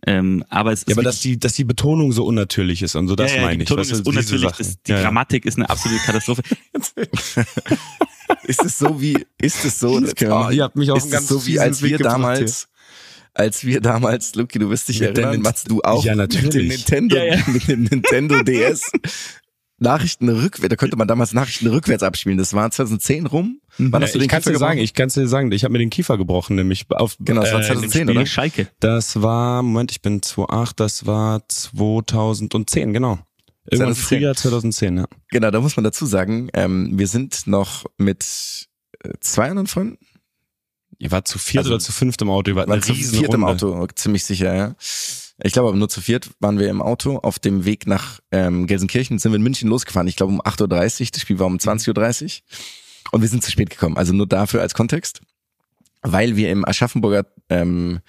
Ähm, 0.05 0.43
aber 0.49 0.71
es 0.73 0.81
ist 0.81 0.89
Ja, 0.89 0.95
aber 0.95 1.03
dass 1.03 1.21
die, 1.21 1.39
dass 1.39 1.53
die 1.53 1.63
Betonung 1.63 2.11
so 2.11 2.23
unnatürlich 2.23 2.83
ist 2.83 2.95
und 2.95 3.07
so, 3.07 3.15
das 3.15 3.31
ja, 3.31 3.37
ja, 3.37 3.43
meine 3.45 3.57
die 3.57 3.63
ich. 3.63 3.69
Betonung 3.69 3.81
Weißt 3.81 3.91
du, 3.91 3.95
ist 3.95 4.07
unnatürlich, 4.07 4.51
das, 4.51 4.81
die 4.83 4.91
Ja, 4.91 4.97
ja. 4.97 5.03
Grammatik 5.03 5.43
ist 5.45 5.57
eine 5.57 5.67
absolute 5.69 6.01
Katastrophe. 6.03 6.43
Ist 8.43 8.63
es 8.63 8.77
so 8.77 9.01
wie, 9.01 9.25
ist 9.41 9.63
es 9.65 9.79
so, 9.79 9.99
das 9.99 10.13
Oh, 10.29 10.49
ihr 10.49 10.63
habt 10.63 10.75
mich 10.75 10.91
auf 10.91 10.97
ist 11.03 11.11
ganz 11.11 11.27
so 11.27 11.45
wie 11.45 11.59
als 11.59 11.81
wir 11.81 11.97
damals, 11.97 12.67
als 13.37 13.63
wir 13.65 13.81
damals, 13.81 14.35
Luki, 14.35 14.59
du 14.59 14.69
wirst 14.69 14.89
dich 14.89 14.99
Mit 14.99 15.17
erinnern, 15.17 15.41
Mats, 15.41 15.63
du 15.63 15.81
auch, 15.81 16.03
Ja, 16.03 16.15
mit 16.15 16.33
dem 16.33 16.43
natürlich. 16.43 16.69
Nintendo, 16.77 17.15
Ja, 17.17 17.23
ja. 17.35 17.43
mit 17.47 17.67
dem 17.67 17.83
Nintendo 17.83 18.41
DS. 18.43 18.91
Nachrichten 19.79 20.27
rückwärts, 20.27 20.69
da 20.69 20.75
könnte 20.75 20.97
man 20.97 21.07
damals 21.07 21.33
Nachrichten 21.33 21.67
rückwärts 21.67 22.01
abspielen. 22.01 22.37
Das 22.39 22.53
war 22.53 22.69
2010 22.71 23.27
rum. 23.27 23.61
Wann 23.77 24.01
hast 24.01 24.15
du 24.15 24.17
ich 24.17 24.23
den 24.23 24.29
kann 24.29 24.39
Kiefer 24.41 24.53
dir 24.53 24.57
sagen, 24.57 24.79
ich 24.79 24.95
kann 24.95 25.09
dir 25.09 25.27
sagen, 25.27 25.51
ich 25.51 25.63
habe 25.63 25.71
mir 25.71 25.77
den 25.77 25.91
Kiefer 25.91 26.17
gebrochen, 26.17 26.55
nämlich 26.55 26.85
auf 26.89 27.15
Genau, 27.19 27.41
das 27.41 27.53
war 27.53 27.59
äh, 27.61 27.65
2010, 27.67 28.01
in 28.01 28.07
dem 28.07 28.17
oder? 28.17 28.25
Schalke. 28.25 28.69
Das 28.79 29.21
war, 29.21 29.61
Moment, 29.61 29.91
ich 29.91 30.01
bin 30.01 30.21
2,8, 30.21 30.71
das 30.77 31.05
war 31.05 31.47
2010, 31.47 32.91
genau. 32.93 33.19
Irgendwann 33.69 33.93
2010. 33.93 34.17
Frühjahr 34.17 34.35
2010, 34.35 34.97
ja. 34.97 35.05
Genau, 35.29 35.51
da 35.51 35.61
muss 35.61 35.75
man 35.77 35.83
dazu 35.83 36.07
sagen, 36.07 36.49
ähm, 36.53 36.97
wir 36.97 37.07
sind 37.07 37.45
noch 37.45 37.85
mit 37.97 38.25
äh, 39.03 39.09
zwei 39.19 39.49
anderen 39.49 39.67
Freunden, 39.67 39.99
Ihr 40.99 41.11
wart 41.11 41.27
zu 41.27 41.37
viert 41.37 41.63
Also, 41.63 41.75
oder 41.75 41.79
zu 41.79 41.91
fünft 41.91 42.21
im 42.21 42.29
Auto, 42.29 42.51
ihr 42.51 42.55
wart 42.55 42.69
waren 42.69 42.81
zu 42.81 42.93
viert 42.93 43.33
im. 43.33 43.43
Auto, 43.43 43.87
ziemlich 43.95 44.23
sicher, 44.23 44.55
ja. 44.55 44.75
Ich 45.43 45.53
glaube 45.53 45.69
aber 45.69 45.77
nur 45.77 45.89
zu 45.89 46.01
viert 46.01 46.31
waren 46.39 46.57
wir 46.57 46.69
im 46.69 46.81
Auto 46.81 47.17
auf 47.17 47.37
dem 47.37 47.65
Weg 47.65 47.85
nach 47.85 48.19
ähm, 48.31 48.65
Gelsenkirchen, 48.65 49.19
sind 49.19 49.31
wir 49.31 49.35
in 49.35 49.43
München 49.43 49.69
losgefahren. 49.69 50.07
Ich 50.07 50.15
glaube 50.15 50.33
um 50.33 50.41
8.30 50.41 51.01
Uhr, 51.01 51.07
das 51.11 51.21
Spiel 51.21 51.37
war 51.37 51.45
um 51.45 51.57
20.30 51.57 52.23
Uhr 52.23 53.11
und 53.11 53.21
wir 53.21 53.29
sind 53.29 53.43
zu 53.43 53.51
spät 53.51 53.69
gekommen. 53.69 53.97
Also 53.97 54.13
nur 54.13 54.27
dafür 54.27 54.61
als 54.61 54.73
Kontext, 54.73 55.21
weil 56.01 56.35
wir 56.35 56.49
im 56.49 56.65
Aschaffenburger 56.67 57.27
ähm, 57.49 57.99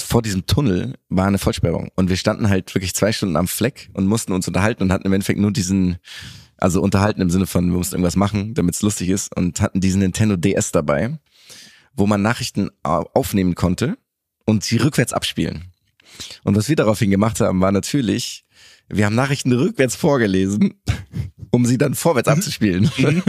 vor 0.00 0.22
diesem 0.22 0.46
Tunnel 0.46 0.94
war 1.08 1.26
eine 1.26 1.38
Vollsperrung 1.38 1.90
und 1.94 2.08
wir 2.08 2.16
standen 2.16 2.48
halt 2.48 2.74
wirklich 2.74 2.94
zwei 2.94 3.12
Stunden 3.12 3.36
am 3.36 3.48
Fleck 3.48 3.90
und 3.92 4.06
mussten 4.06 4.32
uns 4.32 4.48
unterhalten 4.48 4.82
und 4.82 4.92
hatten 4.92 5.06
im 5.06 5.12
Endeffekt 5.12 5.38
nur 5.38 5.52
diesen, 5.52 5.98
also 6.56 6.80
unterhalten 6.80 7.20
im 7.20 7.30
Sinne 7.30 7.46
von, 7.46 7.70
wir 7.70 7.76
mussten 7.76 7.96
irgendwas 7.96 8.16
machen, 8.16 8.54
damit 8.54 8.74
es 8.74 8.82
lustig 8.82 9.10
ist 9.10 9.34
und 9.36 9.60
hatten 9.60 9.80
diesen 9.80 10.00
Nintendo 10.00 10.36
DS 10.36 10.72
dabei, 10.72 11.18
wo 11.96 12.06
man 12.06 12.22
Nachrichten 12.22 12.70
au- 12.82 13.08
aufnehmen 13.14 13.54
konnte 13.54 13.96
und 14.44 14.62
sie 14.64 14.76
rückwärts 14.76 15.12
abspielen. 15.12 15.72
Und 16.44 16.56
was 16.56 16.68
wir 16.68 16.76
daraufhin 16.76 17.10
gemacht 17.10 17.40
haben, 17.40 17.60
war 17.60 17.72
natürlich, 17.72 18.44
wir 18.88 19.06
haben 19.06 19.14
Nachrichten 19.14 19.52
rückwärts 19.52 19.96
vorgelesen, 19.96 20.74
um 21.50 21.66
sie 21.66 21.78
dann 21.78 21.94
vorwärts 21.94 22.28
abzuspielen. 22.28 22.90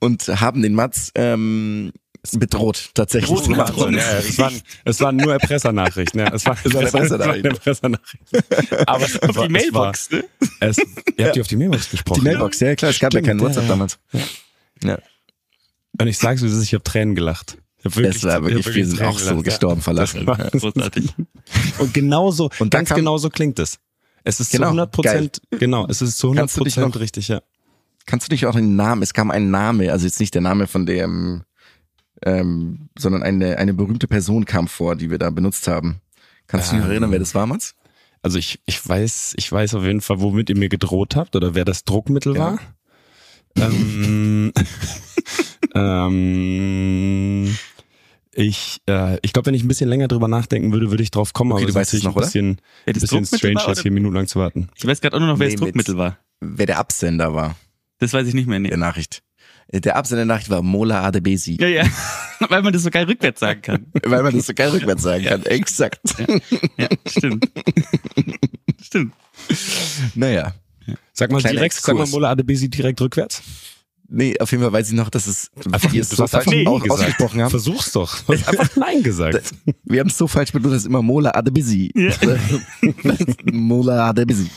Und 0.00 0.26
haben 0.28 0.62
den 0.62 0.74
Mats 0.74 1.10
ähm, 1.14 1.92
bedroht, 2.32 2.90
tatsächlich. 2.94 3.30
Große 3.30 3.56
Wahnsinn. 3.56 3.94
Ja, 3.94 3.98
ja, 4.00 4.18
es, 4.18 4.38
waren, 4.38 4.60
es 4.84 5.00
waren 5.00 5.16
nur 5.16 5.32
Erpressernachrichten. 5.32 6.20
Ja, 6.20 6.34
es 6.34 6.44
war, 6.46 6.56
Es 6.64 6.74
waren 6.74 6.92
war- 7.10 7.18
waren 7.20 7.44
Erpressernachrichten. 7.44 8.40
Aber 8.86 9.04
es 9.04 9.22
Auf 9.22 9.36
war- 9.36 9.46
die 9.46 9.52
Mailbox, 9.52 10.10
ne? 10.10 10.24
Es 10.60 10.76
war, 10.78 10.84
es, 10.86 11.14
ihr 11.16 11.26
habt 11.26 11.36
die 11.36 11.40
auf 11.40 11.46
die 11.48 11.56
Mailbox 11.56 11.90
gesprochen. 11.90 12.20
Die 12.20 12.24
Mailbox, 12.24 12.60
ja 12.60 12.74
klar, 12.74 12.90
es 12.90 12.98
gab 12.98 13.12
Stimmt, 13.12 13.26
ja 13.26 13.30
keinen 13.32 13.40
ja, 13.40 13.46
WhatsApp 13.46 13.62
ja. 13.64 13.68
damals. 13.68 13.98
Ja. 14.82 14.98
Und 15.98 16.06
ich 16.08 16.18
sag's, 16.18 16.42
wie 16.42 16.46
es 16.46 16.52
ist, 16.54 16.64
ich 16.64 16.74
habe 16.74 16.84
Tränen 16.84 17.14
gelacht. 17.14 17.56
Wirklich, 17.94 18.16
Es 18.16 18.24
war 18.24 18.38
ich 18.46 18.54
wirklich, 18.54 18.74
wir 18.74 18.86
sind 18.86 19.02
auch 19.02 19.18
so 19.18 19.34
ja. 19.36 19.40
gestorben. 19.42 19.82
Das 19.94 20.14
war- 20.26 20.36
Großartig. 20.50 21.14
Und 21.78 21.94
genauso, 21.94 22.50
Und 22.58 22.70
ganz 22.70 22.88
kam- 22.88 22.96
genau 22.96 23.18
so 23.18 23.30
klingt 23.30 23.58
es. 23.58 23.78
Es 24.24 24.40
ist 24.40 24.50
Genau, 24.50 24.64
zu 24.64 24.68
100 24.70 24.90
Prozent, 24.92 25.42
genau, 25.50 25.86
es 25.88 26.02
ist 26.02 26.18
zu 26.18 26.26
100 26.28 26.42
Kannst 26.42 26.56
du 26.56 26.64
dich 26.64 26.74
Prozent 26.74 26.98
richtig, 26.98 27.28
ja. 27.28 27.42
Kannst 28.06 28.26
du 28.26 28.30
dich 28.30 28.46
auch 28.46 28.54
den 28.54 28.74
Namen, 28.76 29.02
es 29.02 29.14
kam 29.14 29.30
ein 29.30 29.50
Name, 29.50 29.92
also 29.92 30.04
jetzt 30.06 30.18
nicht 30.18 30.34
der 30.34 30.42
Name 30.42 30.66
von 30.66 30.84
dem, 30.86 31.44
ähm, 32.24 32.88
sondern 32.98 33.22
eine, 33.22 33.58
eine 33.58 33.72
berühmte 33.74 34.08
Person 34.08 34.44
kam 34.44 34.66
vor, 34.68 34.96
die 34.96 35.10
wir 35.10 35.18
da 35.18 35.30
benutzt 35.30 35.68
haben. 35.68 36.00
Kannst 36.48 36.72
du 36.72 36.76
dich 36.76 36.84
Ähm. 36.84 36.90
erinnern, 36.90 37.10
wer 37.12 37.18
das 37.20 37.34
war, 37.36 37.46
Mats? 37.46 37.74
Also 38.22 38.38
ich, 38.38 38.60
ich 38.66 38.88
weiß, 38.88 39.34
ich 39.36 39.52
weiß 39.52 39.74
auf 39.74 39.84
jeden 39.84 40.00
Fall, 40.00 40.20
womit 40.20 40.50
ihr 40.50 40.56
mir 40.56 40.68
gedroht 40.68 41.14
habt 41.14 41.36
oder 41.36 41.54
wer 41.54 41.64
das 41.64 41.84
Druckmittel 41.84 42.34
Ja. 42.34 42.40
war. 42.40 42.58
Ähm, 43.58 44.52
ähm, 45.74 47.56
ich, 48.36 48.80
äh, 48.88 49.18
ich 49.22 49.32
glaube, 49.32 49.46
wenn 49.46 49.54
ich 49.54 49.64
ein 49.64 49.68
bisschen 49.68 49.88
länger 49.88 50.08
drüber 50.08 50.28
nachdenken 50.28 50.72
würde, 50.72 50.90
würde 50.90 51.02
ich 51.02 51.10
drauf 51.10 51.32
kommen, 51.32 51.52
Okay, 51.52 51.64
aber 51.64 51.72
du 51.72 51.78
es 51.80 51.88
ist 51.88 51.94
weißt 51.94 51.94
es 51.94 52.02
noch, 52.04 52.16
oder? 52.16 52.26
ein 52.26 52.28
bisschen, 52.28 52.56
das 52.84 52.94
bisschen 52.94 53.08
Druckmittel 53.08 53.38
strange, 53.38 53.54
war, 53.56 53.68
jetzt 53.68 53.78
oder? 53.78 53.82
hier 53.82 53.90
Minuten 53.92 54.14
lang 54.14 54.26
zu 54.26 54.38
warten. 54.38 54.68
Ich 54.76 54.86
weiß 54.86 55.00
gerade 55.00 55.16
auch 55.16 55.20
nur 55.20 55.28
noch, 55.28 55.38
wer 55.38 55.48
Nee, 55.48 55.54
das 55.54 55.60
mit- 55.60 55.68
Druckmittel 55.68 55.96
war. 55.96 56.18
Wer 56.40 56.66
der 56.66 56.78
Absender 56.78 57.34
war, 57.34 57.56
Das 57.98 58.12
weiß 58.12 58.28
ich 58.28 58.34
nicht 58.34 58.46
mehr. 58.46 58.58
Nee. 58.58 58.68
der 58.68 58.76
Nachricht. 58.78 59.22
Äh, 59.68 59.80
Der 59.80 59.96
Absender 59.96 60.18
der 60.24 60.26
Nachricht 60.26 60.50
war 60.50 60.60
Mola 60.62 61.02
Adebesi. 61.02 61.56
Ja, 61.60 61.66
ja. 61.68 61.84
Weil 62.50 62.60
man 62.62 62.72
das 62.74 62.82
so 62.82 62.90
geil 62.90 63.04
rückwärts 63.06 63.40
sagen 63.40 63.62
kann. 63.62 63.86
Weil 64.04 64.22
man 64.22 64.36
das 64.36 64.46
so 64.46 64.52
geil 64.54 64.68
rückwärts 64.68 65.02
sagen 65.02 65.24
kann. 65.24 65.42
Exakt. 65.46 66.00
Ja, 66.76 66.88
stimmt. 67.08 67.48
stimmt. 68.82 69.12
Naja. 70.14 70.54
Sag 71.12 71.30
mal 71.32 71.40
Kleiner 71.40 71.54
direkt, 71.56 71.74
sag 71.74 71.94
mal 71.94 72.02
Exkurs. 72.02 72.10
Mola 72.12 72.30
Adebisi 72.30 72.68
direkt 72.68 73.00
rückwärts. 73.00 73.42
Nee, 74.08 74.38
auf 74.38 74.50
jeden 74.50 74.62
Fall 74.62 74.72
weiß 74.72 74.88
ich 74.88 74.94
noch, 74.94 75.10
dass 75.10 75.26
es 75.26 75.50
Einfach, 75.72 75.92
wir 75.92 76.00
es 76.00 76.10
du 76.10 76.16
so 76.16 76.22
hast 76.22 76.30
falsch 76.30 76.46
einfach 76.48 76.70
auch 76.70 76.90
ausgesprochen 76.90 77.40
haben. 77.42 77.50
Versuch's 77.50 77.92
doch. 77.92 78.20
Du 78.24 78.32
hast 78.34 78.48
einfach 78.48 78.76
Nein 78.76 79.02
gesagt. 79.02 79.52
Wir 79.84 80.00
haben 80.00 80.08
es 80.08 80.16
so 80.18 80.26
falsch 80.28 80.52
benutzt, 80.52 80.74
dass 80.74 80.84
immer 80.86 81.02
Mola 81.02 81.32
Adebisi. 81.34 81.92
Mola 83.44 84.10
Adebisi. 84.10 84.48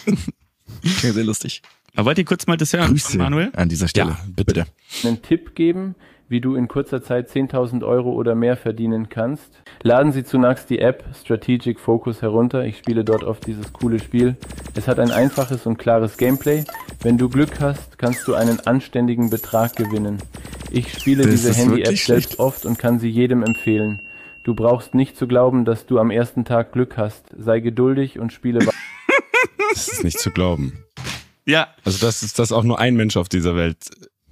Ja, 1.01 1.13
sehr 1.13 1.23
lustig. 1.23 1.61
Aber 1.95 2.05
wollt 2.07 2.17
ihr 2.19 2.25
kurz 2.25 2.45
mal 2.47 2.57
das 2.57 2.73
hören, 2.73 2.91
Grüße 2.91 3.17
Manuel? 3.17 3.51
an 3.55 3.69
dieser 3.69 3.87
Stelle. 3.87 4.11
Ja, 4.11 4.43
bitte. 4.43 4.67
einen 5.03 5.21
Tipp 5.21 5.55
geben, 5.55 5.95
wie 6.29 6.39
du 6.41 6.55
in 6.55 6.67
kurzer 6.67 7.01
Zeit 7.03 7.29
10.000 7.29 7.83
Euro 7.85 8.11
oder 8.11 8.35
mehr 8.35 8.55
verdienen 8.55 9.09
kannst. 9.09 9.61
Laden 9.81 10.11
Sie 10.11 10.23
zunächst 10.23 10.69
die 10.69 10.79
App 10.79 11.03
Strategic 11.19 11.79
Focus 11.79 12.21
herunter. 12.21 12.63
Ich 12.65 12.77
spiele 12.77 13.03
dort 13.03 13.23
oft 13.23 13.45
dieses 13.47 13.73
coole 13.73 13.99
Spiel. 13.99 14.37
Es 14.75 14.87
hat 14.87 14.99
ein 14.99 15.11
einfaches 15.11 15.65
und 15.65 15.77
klares 15.77 16.17
Gameplay. 16.17 16.63
Wenn 17.01 17.17
du 17.17 17.29
Glück 17.29 17.59
hast, 17.59 17.97
kannst 17.97 18.27
du 18.27 18.35
einen 18.35 18.59
anständigen 18.61 19.29
Betrag 19.29 19.75
gewinnen. 19.75 20.19
Ich 20.71 20.93
spiele 20.93 21.23
Das 21.23 21.31
diese 21.31 21.49
ist 21.49 21.57
Handy-App 21.57 21.97
selbst 21.97 22.39
oft 22.39 22.65
und 22.65 22.77
kann 22.77 22.99
sie 22.99 23.09
jedem 23.09 23.41
empfehlen. 23.43 23.99
Du 24.43 24.53
brauchst 24.53 24.93
nicht 24.95 25.17
zu 25.17 25.27
glauben, 25.27 25.65
dass 25.65 25.85
du 25.87 25.97
am 25.99 26.11
ersten 26.11 26.45
Tag 26.45 26.71
Glück 26.73 26.95
hast. 26.97 27.25
Sei 27.37 27.59
geduldig 27.59 28.19
und 28.19 28.31
spiele 28.33 28.59
weiter. 28.59 28.73
Das 29.73 29.87
ist 29.87 30.03
nicht 30.03 30.19
zu 30.19 30.29
glauben. 30.31 30.83
Ja. 31.45 31.67
Also, 31.85 32.05
dass, 32.05 32.21
es- 32.21 32.33
dass 32.33 32.51
auch 32.51 32.63
nur 32.63 32.79
ein 32.79 32.95
Mensch 32.95 33.17
auf 33.17 33.29
dieser 33.29 33.55
Welt 33.55 33.77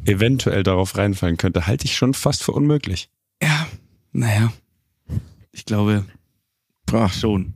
eventuell 0.07 0.63
darauf 0.63 0.97
reinfallen 0.97 1.37
könnte, 1.37 1.67
halte 1.67 1.85
ich 1.85 1.95
schon 1.95 2.13
fast 2.13 2.43
für 2.43 2.51
unmöglich. 2.51 3.09
Ja. 3.41 3.67
Naja. 4.11 4.51
Ich 5.51 5.65
glaube 5.65 6.05
Boah, 6.85 7.09
schon. 7.09 7.53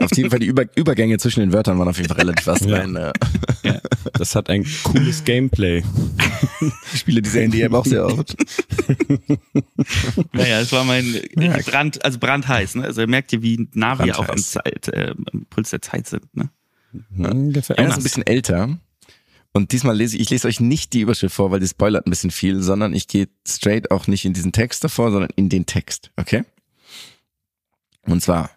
auf 0.00 0.16
jeden 0.16 0.30
Fall 0.30 0.40
die 0.40 0.46
Über 0.46 0.64
Übergänge 0.76 1.18
zwischen 1.18 1.40
den 1.40 1.52
Wörtern 1.52 1.78
waren 1.78 1.86
auf 1.88 1.98
jeden 1.98 2.08
Fall 2.08 2.18
relativ 2.18 2.48
astrein. 2.48 2.94
Ja. 2.94 3.12
Ja. 3.62 3.80
Das 4.14 4.34
hat 4.34 4.50
ein 4.50 4.66
cooles 4.82 5.22
Gameplay. 5.24 5.84
Ich 6.92 7.00
spiele 7.00 7.22
diese 7.22 7.40
Handy-App 7.40 7.72
auch 7.72 7.86
sehr 7.86 8.04
oft. 8.06 8.36
Naja, 10.32 10.60
es 10.60 10.72
war 10.72 10.84
mein 10.84 11.14
Ja. 11.38 11.56
Brand, 11.58 12.04
also 12.04 12.18
brandheiß. 12.18 12.74
Ne? 12.76 12.84
Also 12.84 13.02
ihr 13.02 13.06
merkt 13.06 13.32
ihr, 13.32 13.42
wie 13.42 13.68
nah 13.72 13.98
wir 14.04 14.18
auch 14.18 14.28
am. 14.28 14.38
Zeit, 14.38 14.88
äh, 14.88 15.14
am 15.32 15.46
Puls 15.48 15.70
der 15.70 15.82
Zeit 15.82 16.08
sind. 16.08 16.34
Ne? 16.36 16.50
Hm, 17.16 17.48
mir. 17.48 17.56
ist 17.56 17.70
ein 17.70 18.02
bisschen 18.02 18.26
älter. 18.26 18.78
Und 19.54 19.72
diesmal 19.72 19.96
lese 19.96 20.16
ich, 20.16 20.22
ich 20.22 20.30
lese 20.30 20.48
euch 20.48 20.60
nicht 20.60 20.92
die 20.94 21.00
Überschrift 21.00 21.34
vor, 21.34 21.50
weil 21.50 21.60
die 21.60 21.68
spoilert 21.68 22.06
ein 22.06 22.10
bisschen 22.10 22.30
viel, 22.30 22.62
sondern 22.62 22.94
ich 22.94 23.06
gehe 23.06 23.28
straight 23.46 23.90
auch 23.90 24.06
nicht 24.06 24.24
in 24.24 24.32
diesen 24.32 24.52
Text 24.52 24.82
davor, 24.82 25.10
sondern 25.10 25.30
in 25.36 25.48
den 25.50 25.66
Text. 25.66 26.10
Okay? 26.16 26.44
Und 28.06 28.22
zwar, 28.22 28.50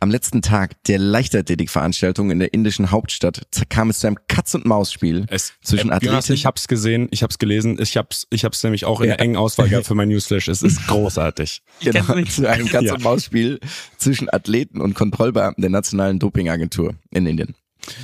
am 0.00 0.10
letzten 0.10 0.42
Tag 0.42 0.82
der 0.84 0.98
Leichtathletikveranstaltung 0.98 2.30
in 2.32 2.40
der 2.40 2.52
indischen 2.52 2.90
Hauptstadt 2.90 3.40
kam 3.70 3.90
es 3.90 4.00
zu 4.00 4.08
einem 4.08 4.18
Katz-und-Maus-Spiel 4.28 5.24
Es, 5.30 5.54
zwischen 5.62 5.90
äh, 5.90 5.94
Athleten. 5.94 6.32
ich 6.32 6.44
hab's 6.46 6.66
gesehen, 6.68 7.08
ich 7.12 7.22
hab's 7.22 7.38
gelesen, 7.38 7.78
ich 7.80 7.96
hab's, 7.96 8.26
ich 8.30 8.44
hab's 8.44 8.62
nämlich 8.64 8.84
auch 8.84 9.00
in 9.00 9.06
der 9.08 9.20
engen 9.20 9.36
Auswahl 9.36 9.68
gehabt 9.68 9.86
für 9.86 9.94
mein 9.94 10.08
Newsflash. 10.08 10.48
Es 10.48 10.62
ist 10.62 10.86
großartig. 10.88 11.62
genau, 11.80 12.22
zu 12.24 12.48
einem 12.50 12.66
Ja. 12.66 12.72
Katz-und-Maus-Spiel 12.72 13.60
zwischen 13.96 14.28
Athleten 14.30 14.80
und 14.80 14.94
Kontrollbeamten 14.94 15.62
der 15.62 15.70
Nationalen 15.70 16.18
Dopingagentur 16.18 16.96
in 17.10 17.24
Indien. 17.26 17.54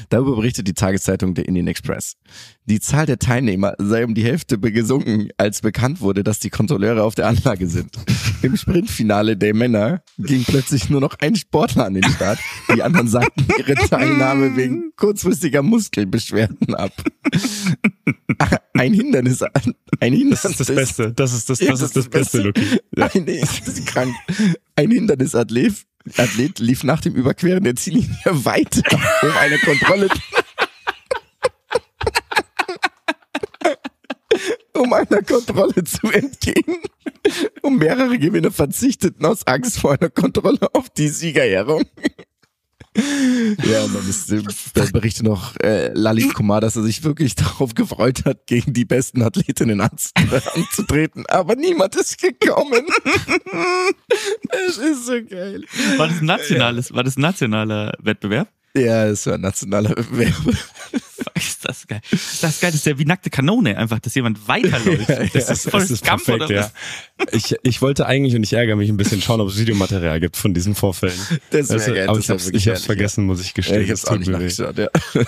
Darüber 0.08 0.36
berichtet 0.36 0.68
die 0.68 0.74
Tageszeitung 0.74 1.34
der 1.34 1.46
Indian 1.46 1.66
Express. 1.66 2.16
Die 2.66 2.80
Zahl 2.80 3.06
der 3.06 3.18
Teilnehmer 3.18 3.74
sei 3.78 4.04
um 4.04 4.14
die 4.14 4.24
Hälfte 4.24 4.58
gesunken, 4.58 5.28
als 5.36 5.60
bekannt 5.60 6.00
wurde, 6.00 6.22
dass 6.22 6.38
die 6.38 6.50
Kontrolleure 6.50 7.02
auf 7.02 7.14
der 7.14 7.26
Anlage 7.28 7.66
sind. 7.66 7.96
Im 8.42 8.56
Sprintfinale 8.56 9.36
der 9.36 9.54
Männer 9.54 10.02
ging 10.18 10.44
plötzlich 10.44 10.88
nur 10.88 11.00
noch 11.00 11.16
ein 11.20 11.34
Sportler 11.36 11.86
an 11.86 11.94
den 11.94 12.04
Start. 12.04 12.38
Die 12.74 12.82
anderen 12.82 13.08
sagten 13.08 13.46
ihre 13.58 13.74
Teilnahme 13.74 14.56
wegen 14.56 14.92
kurzfristiger 14.96 15.62
Muskelbeschwerden 15.62 16.74
ab. 16.74 16.92
Ein 18.74 18.94
Hindernis, 18.94 19.42
ein 19.42 20.12
Hindernis. 20.12 20.42
Das 20.42 20.52
ist 20.52 20.60
das 20.60 20.74
Beste. 20.74 21.12
Das 21.12 21.34
ist 21.34 21.50
das, 21.50 21.60
Ja, 21.60 21.70
das 21.70 21.82
ist 21.82 21.96
das 21.96 22.08
Beste, 22.08 22.42
Lucky. 22.42 22.78
Ein, 22.96 23.24
nee, 23.24 23.40
das 23.40 23.68
ist 23.68 23.86
krank. 23.86 24.14
Ein 24.76 24.90
Hindernisathlet 24.90 25.74
Athlet 26.16 26.58
lief 26.58 26.82
nach 26.82 27.00
dem 27.00 27.14
Überqueren 27.14 27.64
der 27.64 27.76
Ziellinie 27.76 28.16
weiter, 28.26 28.82
um 29.22 29.30
eine 29.36 29.58
Kontrolle 29.58 30.08
um 34.74 34.92
einer 34.92 35.22
Kontrolle 35.22 35.84
zu 35.84 36.08
entgehen. 36.08 36.78
Um 37.62 37.76
mehrere 37.76 38.18
Gewinne 38.18 38.50
verzichteten 38.50 39.24
aus 39.26 39.46
Angst 39.46 39.78
vor 39.78 39.92
einer 39.92 40.10
Kontrolle 40.10 40.74
auf 40.74 40.88
die 40.90 41.08
Siegerehrung. 41.08 41.84
Ja, 42.96 43.85
und 43.85 43.94
dann, 43.94 44.09
ist, 44.09 44.33
äh, 44.33 44.42
dann 44.74 44.90
berichtet 44.92 45.24
noch 45.24 45.55
äh, 45.61 45.92
Lalit 45.94 46.35
Kumar, 46.35 46.61
dass 46.61 46.74
er 46.74 46.83
sich 46.83 47.05
wirklich 47.05 47.35
darauf 47.37 47.74
gefreut 47.74 48.24
hat, 48.24 48.46
gegen 48.46 48.72
die 48.72 48.85
besten 48.85 49.22
Athletinnen 49.22 49.81
anz- 49.81 50.11
anzutreten. 50.55 51.24
Aber 51.29 51.55
niemand 51.55 51.94
ist 51.96 52.20
gekommen. 52.20 52.87
Es 54.68 54.79
ist 54.79 55.07
so 55.07 55.12
geil. 55.24 55.64
War 55.96 56.09
das 56.09 56.20
ein 56.20 56.26
nationales, 56.26 56.92
war 56.92 57.05
das 57.05 57.16
ein 57.16 57.20
nationaler 57.22 57.92
Wettbewerb? 58.00 58.48
Ja, 58.74 59.06
es 59.06 59.26
war 59.26 59.35
ein 59.35 59.40
nationaler 59.40 59.90
Wettbewerb. 59.90 60.35
Ist 61.35 61.64
das 61.64 61.87
geil. 61.87 62.00
Ist 62.11 62.42
das 62.42 62.61
geil, 62.61 62.70
das 62.70 62.80
ist 62.80 62.87
ja 62.87 62.98
wie 62.98 63.04
nackte 63.04 63.30
Kanone 63.30 63.76
einfach, 63.76 63.98
dass 63.98 64.14
jemand 64.14 64.46
weiterläuft. 64.48 65.09
Das 65.09 65.35
ist, 65.35 65.48
das 65.48 65.62
Forrest 65.70 65.90
ist 65.90 66.06
Gump 66.06 66.24
perfekt, 66.24 66.44
oder 66.44 66.54
ja. 66.54 66.70
was? 67.18 67.33
Ich, 67.33 67.56
ich 67.62 67.83
wollte 67.83 68.06
eigentlich, 68.06 68.35
und 68.35 68.42
ich 68.42 68.52
ärgere 68.52 68.76
mich 68.76 68.88
ein 68.88 68.96
bisschen, 68.96 69.20
schauen, 69.20 69.40
ob 69.40 69.48
es 69.48 69.59
Videomaterial 69.59 70.20
gibt 70.20 70.37
von 70.37 70.54
diesen 70.54 70.74
Vorfällen. 70.74 71.18
Das 71.50 71.68
wär 71.68 71.76
Weißt 71.76 71.88
du, 71.88 71.94
geil, 71.94 72.09
aber 72.09 72.18
das 72.20 72.28
ich 72.28 72.30
ich 72.30 72.38
hab's 72.38 72.66
herrlich, 72.66 72.85
vergessen, 72.87 73.26
muss 73.26 73.40
ich 73.40 73.54
gestehen. 73.54 73.76
Ja, 73.76 73.83
ich 73.83 73.90
hab's 73.90 74.02
Es 74.04 74.09
auch 74.09 74.18
nicht 74.18 74.30
nachgeschaut, 74.30 74.78
ja. 74.78 74.88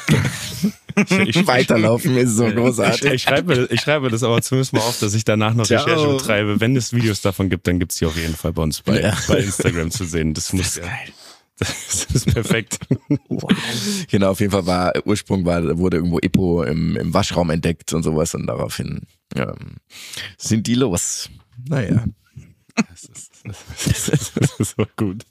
Ich, 1.09 1.37
ich, 1.37 1.47
Weiterlaufen 1.47 2.19
ist 2.19 2.37
so 2.37 2.47
ich, 2.47 2.55
großartig. 2.55 3.13
ich, 3.13 3.23
schreibe, 3.23 3.67
ich 3.71 3.81
schreibe 3.81 4.11
das 4.11 4.23
aber 4.23 4.43
zumindest 4.43 4.75
mal 4.75 4.81
auf, 4.81 4.99
dass 4.99 5.15
ich 5.15 5.25
danach 5.25 5.55
noch 5.55 5.65
Ciao. 5.65 5.83
Recherche 5.83 6.07
betreibe. 6.07 6.61
Wenn 6.61 6.77
es 6.77 6.93
Videos 6.93 7.23
davon 7.23 7.49
gibt, 7.49 7.67
dann 7.67 7.79
gibt's 7.79 7.97
die 7.97 8.05
auf 8.05 8.17
jeden 8.17 8.37
Fall 8.37 8.53
bei 8.53 8.63
uns 8.63 8.83
bei, 8.83 9.01
Ja. 9.01 9.17
bei 9.27 9.39
Instagram 9.39 9.91
zu 9.91 10.05
sehen. 10.05 10.35
Das 10.35 10.53
muss 10.53 10.77
ja. 10.77 10.83
Das 11.69 12.07
ist 12.15 12.33
perfekt. 12.33 12.79
Genau, 14.11 14.31
auf 14.31 14.41
jeden 14.41 14.53
Fall 14.53 14.67
war 14.67 14.93
Ursprung 15.07 15.45
war 15.45 15.79
wurde 15.79 15.97
irgendwo 15.99 16.19
Epo 16.19 16.63
im, 16.65 16.97
im 16.97 17.15
Waschraum 17.15 17.51
entdeckt 17.51 17.93
und 17.93 18.03
sowas 18.03 18.35
und 18.35 18.47
daraufhin 18.47 19.03
ähm, 19.35 19.77
sind 20.39 20.67
die 20.67 20.75
los. 20.75 21.31
Naja. 21.69 22.05
Das 22.75 23.05
ist, 23.05 23.31
das 23.45 24.09
ist, 24.09 24.33
das 24.37 24.61
ist 24.61 24.77
so 24.77 24.87
gut. 24.97 25.25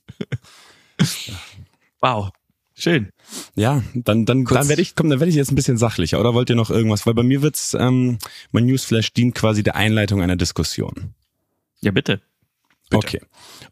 Wow. 2.02 2.30
Schön. 2.74 3.10
Ja, 3.56 3.84
dann, 3.94 4.26
dann, 4.26 4.44
Kurz- 4.44 4.60
dann 4.62 4.70
werde 4.70 4.82
ich, 4.82 4.96
komm, 4.96 5.10
dann 5.10 5.20
werde 5.20 5.30
ich 5.30 5.36
jetzt 5.36 5.52
ein 5.52 5.56
bisschen 5.56 5.78
sachlicher. 5.78 6.20
Oder 6.20 6.34
wollt 6.34 6.50
ihr 6.50 6.56
noch 6.56 6.72
irgendwas? 6.72 7.06
Weil 7.06 7.14
bei 7.14 7.22
mir 7.24 7.42
wird's, 7.44 7.76
ähm, 7.76 8.18
mein 8.52 8.66
Newsflash 8.66 9.14
dient 9.14 9.36
quasi 9.36 9.62
der 9.62 9.76
Einleitung 9.76 10.22
einer 10.22 10.36
Diskussion. 10.36 11.14
Ja, 11.82 11.92
bitte. 11.92 12.22
Bitte. 12.92 13.18
Okay. 13.18 13.20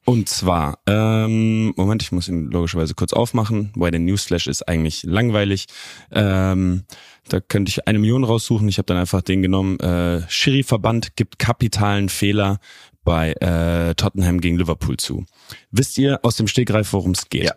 Und 0.05 0.27
zwar, 0.29 0.79
ähm, 0.87 1.73
Moment, 1.75 2.01
ich 2.01 2.11
muss 2.11 2.27
ihn 2.27 2.49
logischerweise 2.49 2.95
kurz 2.95 3.13
aufmachen, 3.13 3.71
weil 3.75 3.91
der 3.91 3.99
Newsflash 3.99 4.47
ist 4.47 4.67
eigentlich 4.67 5.03
langweilig. 5.03 5.67
Ähm, 6.11 6.85
da 7.27 7.39
könnte 7.39 7.69
ich 7.69 7.87
eine 7.87 7.99
Million 7.99 8.23
raussuchen. 8.23 8.67
Ich 8.69 8.77
habe 8.77 8.87
dann 8.87 8.97
einfach 8.97 9.21
den 9.21 9.41
genommen. 9.41 9.79
Äh, 9.79 10.23
Schiri-Verband 10.27 11.15
gibt 11.15 11.37
kapitalen 11.37 12.09
Fehler 12.09 12.59
bei 13.03 13.33
äh, 13.33 13.93
Tottenham 13.95 14.41
gegen 14.41 14.57
Liverpool 14.57 14.97
zu. 14.97 15.25
Wisst 15.71 15.97
ihr 15.97 16.19
aus 16.23 16.37
dem 16.37 16.47
Stegreif, 16.47 16.93
worum 16.93 17.11
es 17.11 17.29
geht? 17.29 17.43
Ja. 17.43 17.53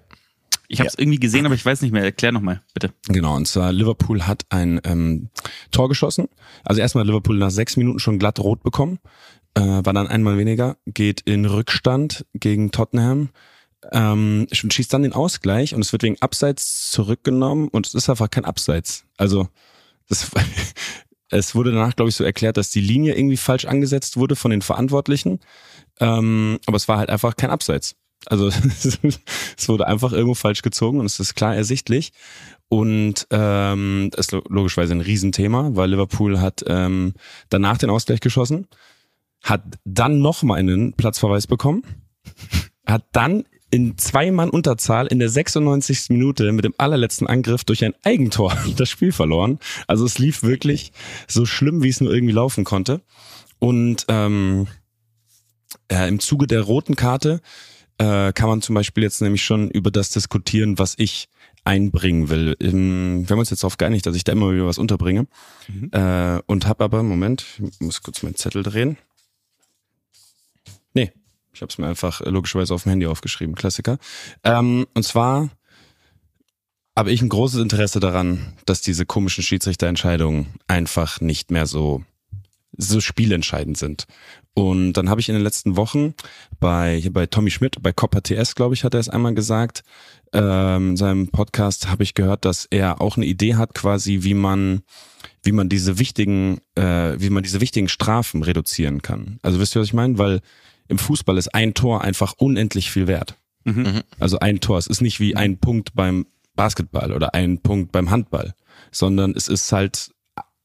Ich 0.69 0.81
habe 0.81 0.89
es 0.89 0.99
irgendwie 0.99 1.21
gesehen, 1.21 1.45
aber 1.45 1.55
ich 1.55 1.65
weiß 1.65 1.83
nicht 1.83 1.93
mehr. 1.93 2.03
Erklär 2.03 2.33
nochmal, 2.33 2.63
bitte. 2.73 2.95
Genau, 3.09 3.37
und 3.37 3.47
zwar 3.47 3.73
Liverpool 3.73 4.27
hat 4.27 4.47
ein 4.49 4.81
ähm, 4.85 5.29
Tor 5.71 5.91
geschossen. 5.91 6.29
Also 6.65 6.81
erstmal 6.81 7.07
Liverpool 7.07 7.37
nach 7.37 7.51
sechs 7.51 7.77
Minuten 7.77 7.99
schon 7.99 8.19
glatt 8.19 8.41
rot 8.41 8.63
bekommen, 8.63 8.99
äh, 9.55 9.61
war 9.61 9.93
dann 9.93 10.09
einmal 10.09 10.39
weniger, 10.39 10.77
geht 10.87 11.21
in 11.23 11.45
Rückstand 11.45 12.25
gegen 12.35 12.71
Tottenham 12.71 13.31
ähm, 13.91 14.47
und 14.63 14.73
schießt 14.73 14.93
dann 14.93 15.03
den 15.03 15.13
Ausgleich 15.13 15.75
und 15.75 15.81
es 15.81 15.93
wird 15.93 16.03
wegen 16.03 16.21
Abseits 16.21 16.91
zurückgenommen 16.91 17.69
und 17.69 17.87
es 17.87 17.95
ist 17.95 18.09
einfach 18.09 18.31
kein 18.31 18.45
Abseits. 18.45 19.05
Also 19.17 19.49
das, 20.09 20.31
es 21.31 21.55
wurde 21.55 21.73
danach, 21.73 21.97
glaube 21.97 22.09
ich, 22.09 22.17
so 22.17 22.25
erklärt, 22.25 22.57
dass 22.57 22.71
die 22.71 22.81
Linie 22.81 23.15
irgendwie 23.17 23.37
falsch 23.37 23.65
angesetzt 23.65 24.17
wurde 24.17 24.37
von 24.37 24.51
den 24.51 24.63
Verantwortlichen, 24.63 25.41
ähm, 26.01 26.59
aber 26.67 26.77
es 26.77 26.89
war 26.89 26.99
halt 26.99 27.11
einfach 27.11 27.37
kein 27.37 27.51
Abseits. 27.51 27.97
Also 28.27 28.49
es 28.49 29.69
wurde 29.69 29.87
einfach 29.87 30.13
irgendwo 30.13 30.35
falsch 30.35 30.63
gezogen 30.63 31.01
und 31.01 31.07
es 31.07 31.21
ist 31.21 31.35
klar 31.35 31.55
ersichtlich. 31.55 32.13
Und 32.69 33.27
ähm, 33.31 34.09
das 34.13 34.29
ist 34.29 34.33
logischerweise 34.49 34.95
ein 34.95 35.03
Riesenthema, 35.03 35.71
weil 35.75 35.91
Liverpool 35.91 36.41
hat 36.41 36.65
ähm, 36.67 37.13
danach 37.51 37.77
den 37.77 37.91
Ausgleich 37.91 38.21
geschossen, 38.21 38.67
hat 39.43 39.63
dann 39.85 40.21
nochmal 40.21 40.59
einen 40.59 40.93
Platzverweis 40.95 41.47
bekommen, 41.47 41.83
hat 42.87 43.05
dann 43.13 43.45
in 43.71 43.97
zwei 43.97 44.31
Mann 44.31 44.51
Unterzahl 44.51 45.07
in 45.07 45.19
der 45.19 45.31
96. 45.31 46.11
Minute 46.11 46.53
mit 46.53 46.65
dem 46.65 46.75
allerletzten 46.77 47.27
Angriff 47.27 47.65
durch 47.65 47.85
ein 47.85 47.95
Eigentor 48.05 48.57
das 48.77 48.91
Spiel 48.91 49.13
verloren. 49.13 49.59
Also 49.87 50.05
es 50.05 50.19
lief 50.19 50.43
wirklich 50.43 50.93
so 51.27 51.47
schlimm, 51.47 51.83
wie 51.83 51.89
es 51.89 52.01
nur 52.01 52.13
irgendwie 52.13 52.35
laufen 52.35 52.65
konnte. 52.65 53.01
Und 53.59 54.05
ähm, 54.09 54.69
äh, 55.89 56.07
im 56.07 56.21
Zuge 56.21 56.47
der 56.47 56.61
roten 56.61 56.97
Karte 56.97 57.41
äh, 57.99 58.33
kann 58.33 58.49
man 58.49 58.61
zum 58.61 58.75
Beispiel 58.75 59.05
jetzt 59.05 59.23
nämlich 59.23 59.43
schon 59.43 59.71
über 59.71 59.91
das 59.91 60.11
diskutieren, 60.11 60.79
was 60.79 60.95
ich 60.99 61.29
einbringen 61.65 62.29
will. 62.29 62.57
Ähm, 62.61 63.27
wir 63.27 63.35
haben 63.35 63.39
uns 63.39 63.51
jetzt 63.51 63.63
darauf 63.63 63.79
geeinigt, 63.79 64.05
dass 64.05 64.17
ich 64.17 64.25
da 64.25 64.33
immer 64.33 64.53
wieder 64.53 64.67
was 64.67 64.79
unterbringe. 64.79 65.27
Mhm. 65.69 65.91
Äh, 65.93 66.41
und 66.47 66.67
habe 66.67 66.85
aber, 66.85 67.03
Moment, 67.03 67.47
ich 67.59 67.81
muss 67.81 68.03
kurz 68.03 68.23
meinen 68.23 68.35
Zettel 68.35 68.63
drehen. 68.63 68.99
Nee, 70.95 71.13
ich 71.53 71.61
habe 71.61 71.71
es 71.71 71.79
mir 71.79 71.87
einfach 71.87 72.21
logischerweise 72.21 72.75
auf 72.75 72.85
dem 72.85 72.91
Handy 72.91 73.07
aufgeschrieben, 73.07 73.55
Klassiker. 73.55 73.99
Ähm, 74.43 74.87
und 74.95 75.03
zwar 75.03 75.51
habe 76.97 77.11
ich 77.11 77.23
ein 77.23 77.29
großes 77.29 77.61
Interesse 77.61 78.01
daran, 78.01 78.55
dass 78.67 78.83
diese 78.83 79.07
komischen 79.07 79.43
Schiedsrichterentscheidungen 79.43 80.55
einfach 80.67 81.21
nicht 81.21 81.51
mehr 81.51 81.67
so 81.67 82.05
so 82.77 83.01
spielentscheidend 83.01 83.77
sind. 83.77 84.07
Und 84.55 84.95
dann 84.95 85.09
habe 85.09 85.21
ich 85.21 85.29
in 85.29 85.35
den 85.35 85.45
letzten 85.45 85.77
Wochen 85.77 86.15
bei 86.61 86.99
hier 86.99 87.13
bei 87.13 87.27
Tommy 87.27 87.51
Schmidt, 87.51 87.83
bei 87.83 87.93
Copper 87.93 88.23
TS, 88.23 88.55
glaube 88.55 88.75
ich, 88.75 88.85
hat 88.85 88.95
er 88.95 89.01
es 89.01 89.09
einmal 89.09 89.35
gesagt, 89.35 89.83
ähm, 90.33 90.91
in 90.91 90.97
seinem 90.97 91.29
Podcast 91.29 91.89
habe 91.89 92.03
ich 92.03 92.15
gehört, 92.15 92.45
dass 92.45 92.67
er 92.71 93.01
auch 93.01 93.17
eine 93.17 93.27
Idee 93.27 93.55
hat, 93.55 93.75
quasi, 93.75 94.23
wie 94.23 94.35
man, 94.35 94.83
wie 95.43 95.53
man 95.53 95.69
diese 95.69 95.99
wichtigen, 95.99 96.61
äh, 96.75 97.15
wie 97.19 97.31
man 97.31 97.43
diese 97.43 97.61
wichtigen 97.61 97.89
Strafen 97.89 98.43
reduzieren 98.43 99.03
kann. 99.03 99.39
Also 99.43 99.59
wisst 99.59 99.77
ihr, 99.77 99.81
was 99.81 99.89
ich 99.89 99.95
meine? 99.95 100.19
Weil 100.19 100.41
im 100.93 100.99
Fußball 100.99 101.37
ist 101.37 101.55
ein 101.55 101.75
Tor 101.75 102.03
einfach 102.03 102.35
unendlich 102.39 102.91
viel 102.91 103.09
wert. 103.09 103.37
Mhm. 103.65 104.03
Also 104.21 104.39
ein 104.39 104.61
Tor. 104.61 104.79
Es 104.79 104.87
ist 104.87 105.01
nicht 105.01 105.19
wie 105.19 105.35
ein 105.35 105.59
Punkt 105.59 105.95
beim 105.95 106.27
Basketball 106.55 107.13
oder 107.13 107.35
ein 107.35 107.59
Punkt 107.59 107.93
beim 107.93 108.11
Handball, 108.11 108.55
sondern 108.91 109.35
es 109.35 109.49
ist 109.49 109.73
halt 109.73 110.11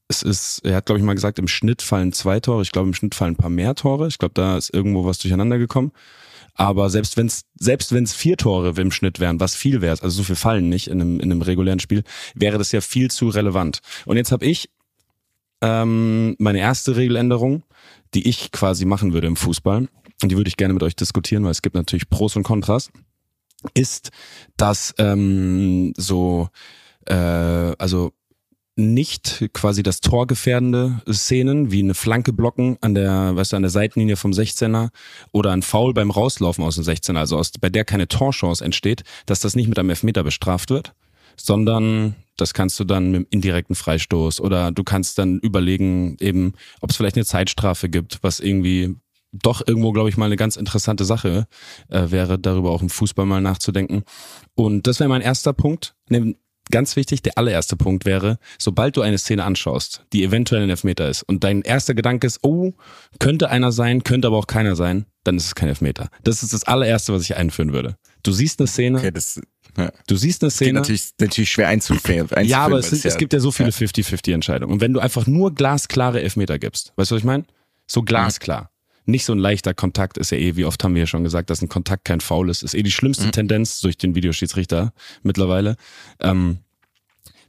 es 0.09 0.21
ist, 0.21 0.61
er 0.63 0.77
hat, 0.77 0.85
glaube 0.85 0.99
ich, 0.99 1.05
mal 1.05 1.15
gesagt, 1.15 1.37
im 1.37 1.49
Schnitt 1.49 1.81
fallen 1.81 2.13
zwei 2.13 2.39
Tore. 2.39 2.61
Ich 2.61 2.71
glaube, 2.71 2.87
im 2.87 2.93
Schnitt 2.93 3.13
fallen 3.13 3.33
ein 3.33 3.37
paar 3.37 3.49
mehr 3.49 3.75
Tore. 3.75 4.07
Ich 4.07 4.17
glaube, 4.17 4.33
da 4.33 4.55
ist 4.55 4.73
irgendwo 4.73 5.03
was 5.03 5.17
durcheinander 5.17 5.57
gekommen. 5.57 5.91
Aber 6.53 6.89
selbst 6.89 7.17
wenn 7.17 7.27
es 7.27 7.41
selbst 7.59 7.91
wenn 7.91 8.05
es 8.05 8.13
vier 8.13 8.37
Tore 8.37 8.73
im 8.81 8.91
Schnitt 8.91 9.19
wären, 9.19 9.39
was 9.39 9.53
viel 9.53 9.81
wäre, 9.81 9.91
also 10.01 10.09
so 10.09 10.23
viel 10.23 10.35
fallen 10.35 10.69
nicht 10.69 10.87
in 10.87 11.01
einem, 11.01 11.19
in 11.19 11.31
einem 11.31 11.41
regulären 11.41 11.79
Spiel, 11.79 12.03
wäre 12.35 12.57
das 12.57 12.71
ja 12.71 12.81
viel 12.81 13.11
zu 13.11 13.27
relevant. 13.27 13.79
Und 14.05 14.15
jetzt 14.17 14.31
habe 14.31 14.45
ich 14.45 14.69
ähm, 15.61 16.35
meine 16.39 16.59
erste 16.59 16.95
Regeländerung, 16.95 17.63
die 18.13 18.27
ich 18.27 18.51
quasi 18.51 18.85
machen 18.85 19.13
würde 19.13 19.27
im 19.27 19.35
Fußball, 19.35 19.87
und 20.21 20.31
die 20.31 20.37
würde 20.37 20.47
ich 20.47 20.57
gerne 20.57 20.73
mit 20.73 20.83
euch 20.83 20.95
diskutieren, 20.95 21.43
weil 21.43 21.51
es 21.51 21.61
gibt 21.61 21.75
natürlich 21.75 22.09
Pros 22.09 22.35
und 22.35 22.43
Kontras, 22.43 22.89
ist, 23.73 24.11
dass 24.55 24.93
ähm, 24.97 25.93
so 25.97 26.49
äh, 27.05 27.13
also 27.13 28.13
nicht 28.77 29.49
quasi 29.53 29.81
das 29.81 30.01
Tor 30.01 30.27
gefährdende 30.27 31.01
Szenen 31.11 31.71
wie 31.71 31.79
eine 31.79 31.95
Flanke 31.95 32.31
blocken 32.31 32.77
an 32.81 32.93
der, 32.93 33.35
weißt 33.35 33.53
du, 33.53 33.55
an 33.55 33.63
der 33.63 33.71
Seitenlinie 33.71 34.17
vom 34.17 34.31
16er 34.31 34.89
oder 35.31 35.51
ein 35.51 35.63
Foul 35.63 35.93
beim 35.95 36.11
Rauslaufen 36.11 36.63
aus 36.63 36.75
dem 36.75 36.83
16er, 36.83 37.17
also 37.17 37.37
aus, 37.37 37.51
bei 37.59 37.69
der 37.69 37.85
keine 37.85 38.07
Torchance 38.07 38.63
entsteht, 38.63 39.03
dass 39.25 39.39
das 39.39 39.55
nicht 39.55 39.67
mit 39.67 39.79
einem 39.79 39.89
Elfmeter 39.89 40.23
bestraft 40.23 40.69
wird, 40.69 40.93
sondern 41.35 42.15
das 42.37 42.53
kannst 42.53 42.79
du 42.79 42.83
dann 42.83 43.07
mit 43.07 43.15
einem 43.15 43.27
indirekten 43.31 43.75
Freistoß 43.75 44.39
oder 44.41 44.71
du 44.71 44.83
kannst 44.83 45.17
dann 45.17 45.39
überlegen, 45.39 46.15
eben, 46.19 46.53
ob 46.79 46.91
es 46.91 46.97
vielleicht 46.97 47.15
eine 47.15 47.25
Zeitstrafe 47.25 47.89
gibt, 47.89 48.19
was 48.21 48.39
irgendwie 48.39 48.95
doch 49.41 49.65
irgendwo, 49.65 49.91
glaube 49.91 50.09
ich, 50.09 50.17
mal 50.17 50.25
eine 50.25 50.35
ganz 50.35 50.55
interessante 50.55 51.05
Sache 51.05 51.47
äh, 51.89 52.11
wäre, 52.11 52.39
darüber 52.39 52.71
auch 52.71 52.81
im 52.81 52.89
Fußball 52.89 53.25
mal 53.25 53.41
nachzudenken. 53.41 54.03
Und 54.55 54.87
das 54.87 54.99
wäre 54.99 55.09
mein 55.09 55.21
erster 55.21 55.53
Punkt 55.53 55.95
ganz 56.71 56.95
wichtig, 56.95 57.21
der 57.21 57.37
allererste 57.37 57.75
Punkt 57.75 58.05
wäre, 58.05 58.39
sobald 58.57 58.97
du 58.97 59.01
eine 59.01 59.17
Szene 59.17 59.43
anschaust, 59.43 60.03
die 60.13 60.23
eventuell 60.23 60.63
ein 60.63 60.69
Elfmeter 60.69 61.09
ist 61.09 61.23
und 61.23 61.43
dein 61.43 61.61
erster 61.61 61.93
Gedanke 61.93 62.27
ist, 62.27 62.39
oh, 62.43 62.73
könnte 63.19 63.49
einer 63.49 63.71
sein, 63.71 64.03
könnte 64.03 64.27
aber 64.27 64.37
auch 64.37 64.47
keiner 64.47 64.75
sein, 64.75 65.05
dann 65.23 65.37
ist 65.37 65.45
es 65.45 65.55
kein 65.55 65.69
Elfmeter. 65.69 66.09
Das 66.23 66.43
ist 66.43 66.53
das 66.53 66.63
allererste, 66.63 67.13
was 67.13 67.23
ich 67.23 67.35
einführen 67.35 67.73
würde. 67.73 67.95
Du 68.23 68.31
siehst 68.31 68.59
eine 68.59 68.67
Szene, 68.67 68.97
Okay, 68.97 69.11
das, 69.11 69.39
ja. 69.77 69.91
du 70.07 70.15
siehst 70.15 70.43
eine 70.43 70.49
Geht 70.49 70.55
Szene. 70.55 70.73
natürlich, 70.73 71.09
natürlich 71.19 71.51
schwer 71.51 71.67
einzuführen. 71.67 72.27
Ja, 72.43 72.61
aber 72.61 72.79
es, 72.79 72.89
sind, 72.89 73.05
es 73.05 73.17
gibt 73.17 73.33
ja 73.33 73.39
so 73.39 73.51
viele 73.51 73.69
50-50 73.69 74.33
Entscheidungen. 74.33 74.73
Und 74.73 74.81
wenn 74.81 74.93
du 74.93 74.99
einfach 74.99 75.27
nur 75.27 75.53
glasklare 75.53 76.21
Elfmeter 76.21 76.59
gibst, 76.59 76.93
weißt 76.95 77.11
du, 77.11 77.15
was 77.15 77.21
ich 77.21 77.25
meine? 77.25 77.45
So 77.87 78.01
glasklar. 78.01 78.71
Nicht 79.07 79.25
so 79.25 79.33
ein 79.33 79.39
leichter 79.39 79.73
Kontakt 79.73 80.17
ist 80.17 80.31
ja 80.31 80.37
eh, 80.37 80.57
wie 80.57 80.65
oft 80.65 80.83
haben 80.83 80.93
wir 80.93 81.03
ja 81.03 81.07
schon 81.07 81.23
gesagt, 81.23 81.49
dass 81.49 81.61
ein 81.61 81.69
Kontakt 81.69 82.05
kein 82.05 82.19
Foul 82.19 82.49
ist, 82.49 82.61
ist 82.61 82.75
eh 82.75 82.83
die 82.83 82.91
schlimmste 82.91 83.31
Tendenz 83.31 83.79
durch 83.79 83.97
den 83.97 84.15
Videoschiedsrichter 84.15 84.93
mittlerweile. 85.23 85.77
Ähm, 86.19 86.59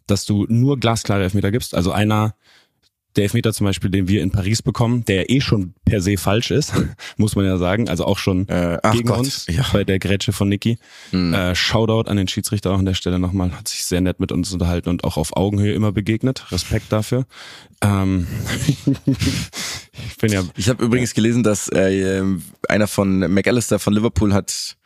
dass 0.06 0.24
du 0.24 0.46
nur 0.48 0.78
glasklare 0.78 1.24
Elfmeter 1.24 1.50
gibst. 1.50 1.74
Also 1.74 1.92
einer, 1.92 2.34
Elfmeter 3.22 3.52
zum 3.52 3.66
Beispiel, 3.66 3.90
den 3.90 4.08
wir 4.08 4.22
in 4.22 4.30
Paris 4.30 4.62
bekommen, 4.62 5.04
der 5.04 5.30
eh 5.30 5.40
schon 5.40 5.74
per 5.84 6.00
se 6.00 6.16
falsch 6.16 6.50
ist, 6.50 6.72
muss 7.16 7.36
man 7.36 7.44
ja 7.44 7.56
sagen. 7.58 7.88
Also 7.88 8.04
auch 8.04 8.18
schon 8.18 8.48
Äh, 8.48 8.78
gegen 8.92 9.08
Gott, 9.08 9.18
uns 9.18 9.46
ja. 9.48 9.64
bei 9.72 9.84
der 9.84 9.98
Grätsche 9.98 10.32
von 10.32 10.48
Niki. 10.48 10.78
Mhm. 11.12 11.34
Äh, 11.34 11.54
Shoutout 11.54 12.08
an 12.10 12.16
den 12.16 12.28
Schiedsrichter 12.28 12.70
auch 12.72 12.78
an 12.78 12.84
der 12.86 12.94
Stelle 12.94 13.18
nochmal. 13.18 13.52
Hat 13.52 13.68
sich 13.68 13.84
sehr 13.84 14.00
nett 14.00 14.20
mit 14.20 14.32
uns 14.32 14.52
unterhalten 14.52 14.88
und 14.88 15.04
auch 15.04 15.16
auf 15.16 15.36
Augenhöhe 15.36 15.72
immer 15.72 15.92
begegnet. 15.92 16.50
Respekt 16.52 16.92
dafür. 16.92 17.26
Ähm, 17.80 18.26
ich 19.06 20.16
bin 20.20 20.32
ja 20.32 20.42
Ich 20.56 20.68
habe 20.68 20.84
übrigens 20.84 21.14
gelesen, 21.14 21.42
dass 21.42 21.68
äh, 21.68 22.22
einer 22.68 22.86
von 22.86 23.18
McAllister 23.32 23.78
von 23.78 23.92
Liverpool 23.94 24.32
hat 24.32 24.76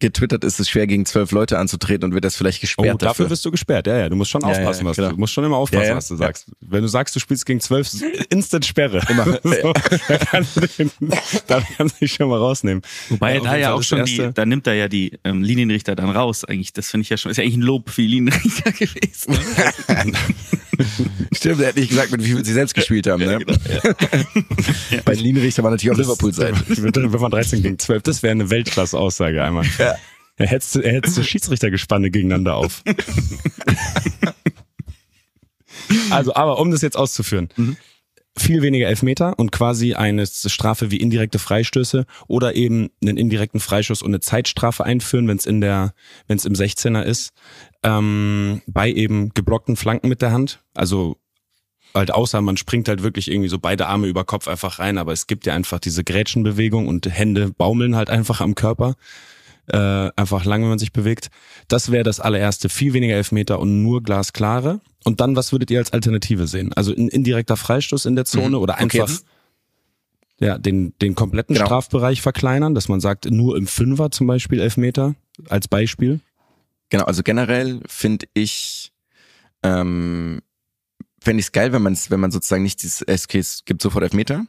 getwittert, 0.00 0.44
ist 0.44 0.60
es 0.60 0.68
schwer 0.68 0.86
gegen 0.86 1.04
zwölf 1.06 1.30
Leute 1.32 1.58
anzutreten 1.58 2.04
und 2.08 2.14
wird 2.14 2.24
das 2.24 2.36
vielleicht 2.36 2.58
Oh, 2.58 2.60
gesperrt 2.62 3.02
dafür 3.02 3.08
dafür. 3.24 3.30
wirst 3.30 3.44
du 3.44 3.50
gesperrt. 3.50 3.86
Ja, 3.86 3.98
ja, 3.98 4.08
du 4.08 4.16
musst 4.16 4.30
schon 4.30 4.40
Ja, 4.42 4.48
aufpassen, 4.48 4.84
ja, 4.84 4.90
was 4.90 4.96
genau. 4.96 5.08
du, 5.08 5.14
du 5.14 5.20
musst 5.20 5.32
schon 5.32 5.44
immer 5.44 5.56
aufpassen, 5.56 5.82
Ja, 5.84 5.88
ja. 5.90 5.96
was 5.96 6.08
du 6.08 6.16
sagst. 6.16 6.46
Wenn 6.60 6.82
du 6.82 6.88
sagst, 6.88 7.14
du 7.16 7.20
spielst 7.20 7.46
gegen 7.46 7.60
zwölf, 7.60 7.88
instant 8.30 8.64
Sperre. 8.66 9.00
Immer. 9.08 9.24
so, 9.42 9.72
da 10.08 10.18
kannst 10.18 10.56
du 10.56 10.60
den, 10.66 10.90
da 11.46 11.60
kannst 11.76 11.96
du 11.96 11.98
dich 12.04 12.12
schon 12.12 12.28
mal 12.28 12.38
rausnehmen. 12.38 12.82
Wobei 13.08 13.38
da 13.40 13.56
ja 13.56 13.72
auch 13.74 13.82
schon 13.82 13.98
Erste. 13.98 14.28
die, 14.28 14.34
da 14.34 14.46
nimmt 14.46 14.66
er 14.66 14.74
ja 14.74 14.88
die 14.88 15.18
ähm, 15.24 15.42
Linienrichter 15.42 15.94
dann 15.96 16.10
raus. 16.10 16.44
Eigentlich, 16.44 16.72
das 16.72 16.90
finde 16.90 17.02
ich 17.02 17.10
ja 17.10 17.16
schon, 17.16 17.30
ist 17.30 17.36
ja 17.36 17.42
eigentlich 17.44 17.56
ein 17.56 17.62
Lob 17.62 17.90
für 17.90 18.02
die 18.02 18.08
Linienrichter 18.08 18.72
gewesen. 18.72 19.36
Stimmt, 21.32 21.60
er 21.60 21.68
hat 21.68 21.76
nicht 21.76 21.88
gesagt, 21.88 22.12
mit 22.12 22.22
wie 22.24 22.28
viel 22.34 22.44
sie 22.44 22.52
selbst 22.52 22.74
gespielt 22.74 23.06
haben. 23.06 23.24
Ne? 23.24 23.38
Bei 25.04 25.14
den 25.14 25.24
Linienrichter 25.24 25.62
war 25.62 25.70
natürlich 25.70 25.92
auch 25.94 25.98
Liverpool-Seite. 25.98 26.56
Wenn 26.68 27.20
man 27.20 27.30
13 27.30 27.62
gegen 27.62 27.78
12, 27.78 28.02
das 28.02 28.22
wäre 28.22 28.32
eine 28.32 28.48
Weltklasse-Aussage 28.50 29.42
einmal. 29.42 29.64
Er 30.38 30.46
hetzt, 30.46 30.76
er 30.76 30.92
hetzt 30.92 31.22
Schiedsrichtergespanne 31.22 32.10
gegeneinander 32.10 32.54
auf. 32.54 32.82
also, 36.10 36.34
aber 36.34 36.60
um 36.60 36.70
das 36.70 36.80
jetzt 36.80 36.96
auszuführen. 36.96 37.48
Viel 38.36 38.62
weniger 38.62 38.86
Elfmeter 38.86 39.36
und 39.36 39.50
quasi 39.50 39.94
eine 39.94 40.24
Strafe 40.24 40.92
wie 40.92 40.98
indirekte 40.98 41.40
Freistöße 41.40 42.06
oder 42.28 42.54
eben 42.54 42.88
einen 43.02 43.16
indirekten 43.16 43.58
Freischuss 43.58 44.00
und 44.00 44.10
eine 44.10 44.20
Zeitstrafe 44.20 44.84
einführen, 44.84 45.26
wenn 45.26 45.38
es 45.38 45.46
in 45.46 45.60
der, 45.60 45.92
wenn 46.28 46.36
es 46.36 46.44
im 46.44 46.52
16er 46.52 47.02
ist, 47.02 47.32
ähm, 47.82 48.62
bei 48.68 48.92
eben 48.92 49.30
geblockten 49.30 49.74
Flanken 49.74 50.08
mit 50.08 50.22
der 50.22 50.30
Hand. 50.30 50.62
Also 50.72 51.16
halt 51.94 52.12
außer 52.12 52.40
man 52.40 52.56
springt 52.56 52.88
halt 52.88 53.02
wirklich 53.02 53.28
irgendwie 53.28 53.48
so 53.48 53.58
beide 53.58 53.88
Arme 53.88 54.06
über 54.06 54.24
Kopf 54.24 54.46
einfach 54.46 54.78
rein, 54.78 54.98
aber 54.98 55.12
es 55.12 55.26
gibt 55.26 55.46
ja 55.46 55.54
einfach 55.54 55.80
diese 55.80 56.04
Grätschenbewegung 56.04 56.86
und 56.86 57.06
Hände 57.06 57.50
baumeln 57.50 57.96
halt 57.96 58.08
einfach 58.08 58.40
am 58.40 58.54
Körper. 58.54 58.94
Äh, 59.72 60.10
einfach 60.16 60.44
lang, 60.44 60.62
wenn 60.62 60.70
man 60.70 60.78
sich 60.78 60.92
bewegt. 60.92 61.28
Das 61.68 61.90
wäre 61.92 62.04
das 62.04 62.20
allererste. 62.20 62.68
Viel 62.68 62.94
weniger 62.94 63.14
Elfmeter 63.14 63.58
und 63.60 63.82
nur 63.82 64.02
glasklare. 64.02 64.80
Und 65.04 65.20
dann, 65.20 65.36
was 65.36 65.52
würdet 65.52 65.70
ihr 65.70 65.78
als 65.78 65.92
Alternative 65.92 66.46
sehen? 66.46 66.72
Also 66.72 66.92
ein 66.94 67.08
indirekter 67.08 67.56
Freistoß 67.56 68.06
in 68.06 68.16
der 68.16 68.24
Zone 68.24 68.48
Mhm. 68.56 68.62
oder 68.62 68.74
Okay, 68.74 68.82
einfach 68.84 69.08
jetzt- 69.10 69.26
ja, 70.40 70.56
den, 70.56 70.94
den 71.02 71.14
kompletten 71.14 71.54
Genau. 71.54 71.66
Strafbereich 71.66 72.22
verkleinern, 72.22 72.74
dass 72.74 72.88
man 72.88 73.00
sagt, 73.00 73.30
nur 73.30 73.56
im 73.56 73.66
Fünfer 73.66 74.10
zum 74.10 74.26
Beispiel 74.26 74.60
Elfmeter 74.60 75.14
als 75.48 75.68
Beispiel. 75.68 76.20
Genau, 76.90 77.04
also 77.04 77.22
generell 77.22 77.80
finde 77.86 78.26
ich, 78.34 78.92
ähm, 79.62 80.40
fände 81.20 81.40
ich 81.40 81.46
es 81.46 81.52
geil, 81.52 81.72
wenn 81.72 81.82
man 81.82 81.98
wenn 82.08 82.20
man 82.20 82.30
sozusagen 82.30 82.62
nicht 82.62 82.82
dieses 82.82 83.02
es 83.02 83.26
gibt 83.28 83.82
sofort 83.82 84.04
Elfmeter. 84.04 84.46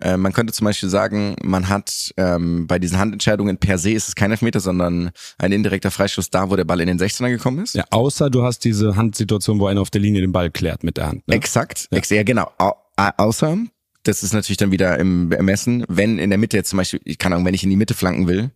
Äh, 0.00 0.16
man 0.16 0.32
könnte 0.32 0.52
zum 0.52 0.64
Beispiel 0.64 0.88
sagen, 0.88 1.36
man 1.42 1.68
hat 1.68 2.12
ähm, 2.16 2.66
bei 2.66 2.78
diesen 2.78 2.98
Handentscheidungen 2.98 3.58
per 3.58 3.78
se 3.78 3.90
ist 3.92 4.08
es 4.08 4.14
kein 4.14 4.30
Elfmeter, 4.30 4.60
sondern 4.60 5.10
ein 5.38 5.52
indirekter 5.52 5.90
Freistoß 5.90 6.30
da, 6.30 6.50
wo 6.50 6.56
der 6.56 6.64
Ball 6.64 6.80
in 6.80 6.86
den 6.88 6.98
16er 6.98 7.28
gekommen 7.30 7.62
ist. 7.64 7.74
Ja, 7.74 7.84
außer 7.90 8.30
du 8.30 8.42
hast 8.44 8.60
diese 8.64 8.96
Handsituation, 8.96 9.58
wo 9.60 9.66
einer 9.66 9.80
auf 9.80 9.90
der 9.90 10.00
Linie 10.00 10.20
den 10.20 10.32
Ball 10.32 10.50
klärt 10.50 10.84
mit 10.84 10.96
der 10.96 11.08
Hand. 11.08 11.26
Ne? 11.28 11.34
Exakt, 11.34 11.88
ja. 11.90 11.98
Ex 11.98 12.10
ja 12.10 12.22
genau. 12.22 12.50
Au 12.58 12.72
au- 12.96 13.10
außer, 13.16 13.56
das 14.04 14.22
ist 14.22 14.32
natürlich 14.32 14.56
dann 14.58 14.70
wieder 14.70 14.98
im 14.98 15.32
Ermessen, 15.32 15.84
wenn 15.88 16.18
in 16.18 16.30
der 16.30 16.38
Mitte 16.38 16.56
jetzt 16.56 16.70
zum 16.70 16.76
Beispiel, 16.78 17.00
ich 17.04 17.18
kann 17.18 17.32
Ahnung, 17.32 17.44
wenn 17.46 17.54
ich 17.54 17.64
in 17.64 17.70
die 17.70 17.76
Mitte 17.76 17.94
flanken 17.94 18.26
will 18.28 18.50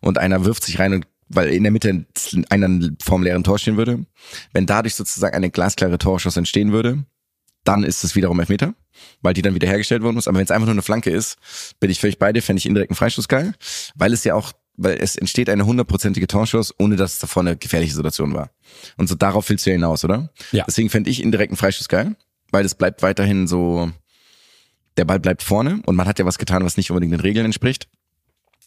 und 0.00 0.18
einer 0.18 0.44
wirft 0.44 0.64
sich 0.64 0.78
rein 0.78 0.92
und 0.94 1.06
weil 1.34 1.48
in 1.48 1.62
der 1.62 1.72
Mitte 1.72 2.04
einer 2.50 2.90
vorm 3.02 3.22
leeren 3.22 3.42
Tor 3.42 3.58
stehen 3.58 3.78
würde, 3.78 4.04
wenn 4.52 4.66
dadurch 4.66 4.94
sozusagen 4.94 5.34
eine 5.34 5.50
glasklare 5.50 5.96
Torschuss 5.96 6.36
entstehen 6.36 6.72
würde, 6.72 7.04
dann 7.64 7.84
ist 7.84 8.04
es 8.04 8.16
wiederum 8.16 8.40
Elfmeter, 8.40 8.74
weil 9.20 9.34
die 9.34 9.42
dann 9.42 9.54
wieder 9.54 9.68
hergestellt 9.68 10.02
worden 10.02 10.16
muss. 10.16 10.28
Aber 10.28 10.38
wenn 10.38 10.44
es 10.44 10.50
einfach 10.50 10.66
nur 10.66 10.74
eine 10.74 10.82
Flanke 10.82 11.10
ist, 11.10 11.36
bin 11.80 11.90
ich 11.90 12.00
völlig 12.00 12.18
bei 12.18 12.32
dir, 12.32 12.42
fände 12.42 12.58
ich 12.58 12.66
indirekten 12.66 12.96
Freistoß 12.96 13.28
geil, 13.28 13.54
weil 13.94 14.12
es 14.12 14.24
ja 14.24 14.34
auch, 14.34 14.52
weil 14.76 14.98
es 14.98 15.16
entsteht 15.16 15.48
eine 15.48 15.66
hundertprozentige 15.66 16.26
Torschuss, 16.26 16.74
ohne 16.78 16.96
dass 16.96 17.14
es 17.14 17.18
davor 17.20 17.42
eine 17.42 17.56
gefährliche 17.56 17.94
Situation 17.94 18.34
war. 18.34 18.50
Und 18.96 19.08
so 19.08 19.14
darauf 19.14 19.48
willst 19.48 19.66
du 19.66 19.70
ja 19.70 19.74
hinaus, 19.74 20.04
oder? 20.04 20.30
Ja. 20.50 20.64
Deswegen 20.66 20.90
fände 20.90 21.10
ich 21.10 21.22
indirekten 21.22 21.56
Freistoß 21.56 21.88
geil, 21.88 22.16
weil 22.50 22.64
es 22.64 22.74
bleibt 22.74 23.02
weiterhin 23.02 23.46
so, 23.46 23.90
der 24.96 25.04
Ball 25.04 25.20
bleibt 25.20 25.42
vorne 25.42 25.80
und 25.86 25.96
man 25.96 26.06
hat 26.06 26.18
ja 26.18 26.26
was 26.26 26.38
getan, 26.38 26.64
was 26.64 26.76
nicht 26.76 26.90
unbedingt 26.90 27.12
den 27.12 27.20
Regeln 27.20 27.46
entspricht. 27.46 27.88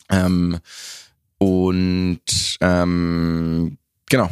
Ähm, 0.09 0.59
und 1.37 2.21
ähm, 2.61 3.77
genau. 4.09 4.29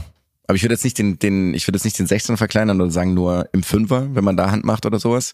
Aber 0.48 0.56
ich 0.56 0.64
würde 0.64 0.74
jetzt 0.74 0.84
nicht 0.84 0.98
den, 0.98 1.18
den, 1.20 1.54
ich 1.54 1.68
würde 1.68 1.78
jetzt 1.78 1.86
nicht 1.86 1.98
den 2.00 2.08
16 2.08 2.36
verkleinern 2.38 2.82
oder 2.82 2.92
sagen 2.92 3.14
nur 3.14 3.48
im 3.54 3.64
Fünfer, 3.64 4.14
wenn 4.14 4.24
man 4.24 4.36
da 4.36 4.52
Hand 4.52 4.66
macht 4.66 4.86
oder 4.86 5.00
sowas. 5.00 5.34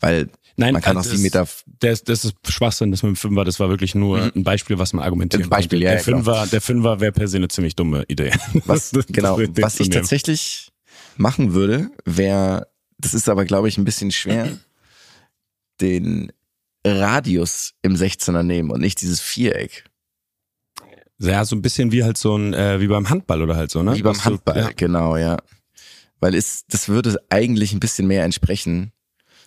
Weil 0.00 0.28
Nein, 0.56 0.72
man 0.74 0.82
kann 0.82 0.96
auch 0.96 1.02
das- 1.02 1.10
sieben 1.10 1.22
Meter 1.22 1.48
Das, 1.80 2.04
das 2.04 2.24
ist 2.24 2.34
Schwachsinn, 2.48 2.92
das 2.92 3.02
mit 3.02 3.10
dem 3.10 3.16
Fünfer, 3.16 3.44
das 3.44 3.58
war 3.58 3.68
wirklich 3.68 3.96
nur 3.96 4.30
ein 4.34 4.44
Beispiel, 4.44 4.78
was 4.78 4.92
man 4.92 5.04
argumentieren 5.04 5.42
Ein 5.44 5.50
Beispiel, 5.50 5.80
konnte. 5.80 5.84
ja, 5.86 5.90
Der 5.90 5.98
ja, 6.00 6.04
genau. 6.04 6.16
Fünfer, 6.18 6.46
der 6.46 6.60
Fünfer 6.60 7.00
wäre 7.00 7.10
per 7.12 7.26
se 7.26 7.38
eine 7.38 7.48
ziemlich 7.48 7.74
dumme 7.74 8.04
Idee. 8.06 8.30
Was, 8.64 8.90
Das- 8.92 9.06
genau, 9.08 9.40
das- 9.40 9.48
was 9.62 9.80
ich 9.80 9.90
tatsächlich 9.90 10.70
machen 11.16 11.52
würde, 11.54 11.90
wäre, 12.04 12.68
das 12.98 13.14
ist 13.14 13.28
aber, 13.28 13.44
glaube 13.44 13.68
ich, 13.68 13.76
ein 13.78 13.84
bisschen 13.84 14.12
schwer, 14.12 14.56
den 15.80 16.30
Radius 16.86 17.74
im 17.82 17.94
16er 17.96 18.42
nehmen 18.42 18.70
und 18.70 18.80
nicht 18.80 19.00
dieses 19.00 19.20
Viereck. 19.20 19.84
Ja, 21.20 21.44
so 21.44 21.54
ein 21.56 21.62
bisschen 21.62 21.92
wie 21.92 22.02
halt 22.04 22.18
so 22.18 22.36
ein, 22.36 22.54
äh, 22.54 22.80
wie 22.80 22.88
beim 22.88 23.08
Handball 23.08 23.42
oder 23.42 23.56
halt 23.56 23.70
so, 23.70 23.82
ne? 23.82 23.94
Wie 23.96 24.02
beim 24.02 24.16
Was 24.16 24.24
Handball, 24.24 24.56
ja, 24.56 24.70
genau, 24.74 25.16
ja. 25.16 25.36
Weil 26.20 26.34
es, 26.34 26.64
das 26.68 26.88
würde 26.88 27.18
eigentlich 27.30 27.72
ein 27.72 27.80
bisschen 27.80 28.06
mehr 28.06 28.24
entsprechen. 28.24 28.92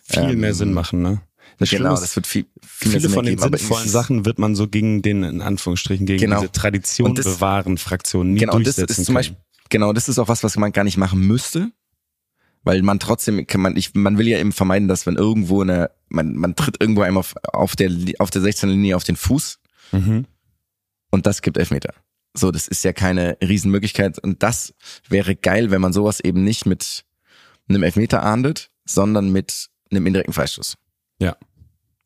viel 0.02 0.22
Ähm, 0.30 0.40
mehr 0.40 0.54
Sinn 0.54 0.72
machen, 0.72 1.02
ne? 1.02 1.20
Das 1.58 1.70
genau, 1.70 1.94
ist, 1.94 2.00
das 2.02 2.14
wird 2.16 2.26
viel, 2.26 2.46
viel 2.64 2.92
viele 2.92 3.08
von 3.08 3.24
den 3.24 3.36
sinnvollen 3.38 3.88
Sachen 3.88 4.24
wird 4.24 4.38
man 4.38 4.54
so 4.54 4.68
gegen 4.68 5.02
den, 5.02 5.24
in 5.24 5.42
Anführungsstrichen, 5.42 6.06
gegen 6.06 6.20
Genau. 6.20 6.40
diese 6.40 6.52
Tradition 6.52 7.14
das- 7.16 7.24
bewahren 7.26 7.78
Fraktion 7.78 8.32
nie 8.32 8.38
genau, 8.40 8.54
und 8.54 8.66
das 8.66 8.76
durchsetzen 8.76 9.00
ist 9.02 9.06
zum. 9.06 9.14
Beispiel, 9.16 9.36
genau, 9.68 9.92
das 9.92 10.08
ist 10.08 10.18
auch 10.20 10.28
was, 10.28 10.44
was 10.44 10.56
man 10.56 10.70
gar 10.72 10.84
nicht 10.84 10.96
machen 10.98 11.18
müsste, 11.20 11.72
weil 12.62 12.82
man 12.82 13.00
trotzdem, 13.00 13.44
kann 13.46 13.60
man, 13.60 13.76
ich, 13.76 13.92
man 13.94 14.18
will 14.18 14.28
ja 14.28 14.38
eben 14.38 14.52
vermeiden, 14.52 14.86
dass 14.86 15.04
wenn 15.06 15.16
irgendwo 15.16 15.60
eine, 15.62 15.90
man, 16.08 16.34
man 16.36 16.54
tritt 16.54 16.76
irgendwo 16.80 17.02
einem 17.02 17.16
auf, 17.18 17.34
auf 17.52 17.74
der, 17.74 17.90
auf 18.20 18.30
der 18.30 18.42
16er 18.42 18.66
Linie 18.66 18.94
auf 18.96 19.04
den 19.04 19.16
Fuß 19.16 19.58
Mhm. 19.90 20.26
Und 21.10 21.26
das 21.26 21.42
gibt 21.42 21.56
Elfmeter. 21.58 21.94
So, 22.34 22.50
das 22.50 22.68
ist 22.68 22.84
ja 22.84 22.92
keine 22.92 23.36
Riesenmöglichkeit 23.42 24.18
und 24.18 24.42
das 24.42 24.74
wäre 25.08 25.34
geil, 25.34 25.70
wenn 25.70 25.80
man 25.80 25.92
sowas 25.92 26.20
eben 26.20 26.44
nicht 26.44 26.66
mit 26.66 27.04
einem 27.68 27.82
Elfmeter 27.82 28.22
ahndet, 28.22 28.70
sondern 28.84 29.30
mit 29.30 29.68
einem 29.90 30.06
indirekten 30.06 30.32
Freistoß. 30.34 30.76
Ja. 31.20 31.36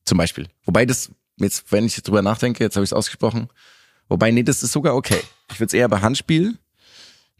Zum 0.04 0.18
Beispiel. 0.18 0.48
Wobei 0.64 0.86
das, 0.86 1.10
jetzt, 1.36 1.70
wenn 1.70 1.84
ich 1.86 2.00
drüber 2.02 2.22
nachdenke, 2.22 2.64
jetzt 2.64 2.76
habe 2.76 2.84
ich 2.84 2.88
es 2.88 2.94
ausgesprochen, 2.94 3.48
wobei, 4.08 4.30
nee, 4.30 4.42
das 4.42 4.62
ist 4.62 4.72
sogar 4.72 4.94
okay. 4.94 5.20
Ich 5.50 5.60
würde 5.60 5.66
es 5.68 5.74
eher 5.74 5.88
bei 5.88 6.00
Handspiel, 6.00 6.58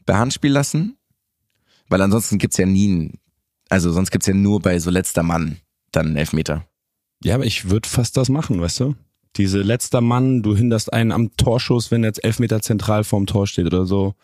bei 0.07 0.14
Handspiel 0.16 0.53
lassen, 0.53 0.96
weil 1.88 2.03
ansonsten 2.03 2.38
gibt's 2.38 2.57
ja 2.59 2.66
nie, 2.66 2.88
einen- 2.88 3.18
also 3.68 3.90
sonst 3.92 4.11
gibt's 4.11 4.27
ja 4.27 4.35
nur 4.35 4.61
bei 4.61 4.79
so 4.79 4.90
letzter 4.90 5.22
Mann 5.22 5.59
dann 5.92 6.07
einen 6.09 6.16
Elfmeter. 6.16 6.66
Ja, 7.25 7.37
aber 7.37 7.44
ich 7.46 7.70
würde 7.70 7.88
fast 7.88 8.16
das 8.16 8.29
machen, 8.29 8.61
weißt 8.61 8.81
du? 8.81 8.94
Diese 9.37 9.62
letzter 9.62 10.01
Mann, 10.01 10.42
du 10.42 10.55
hinderst 10.55 10.92
einen 10.92 11.12
am 11.12 11.37
Torschuss, 11.37 11.90
wenn 11.90 12.05
jetzt 12.05 12.23
Elfmeter 12.23 12.61
zentral 12.61 13.05
vorm 13.05 13.27
Tor 13.27 13.47
steht 13.47 13.66
oder 13.66 13.87
so. 13.87 14.14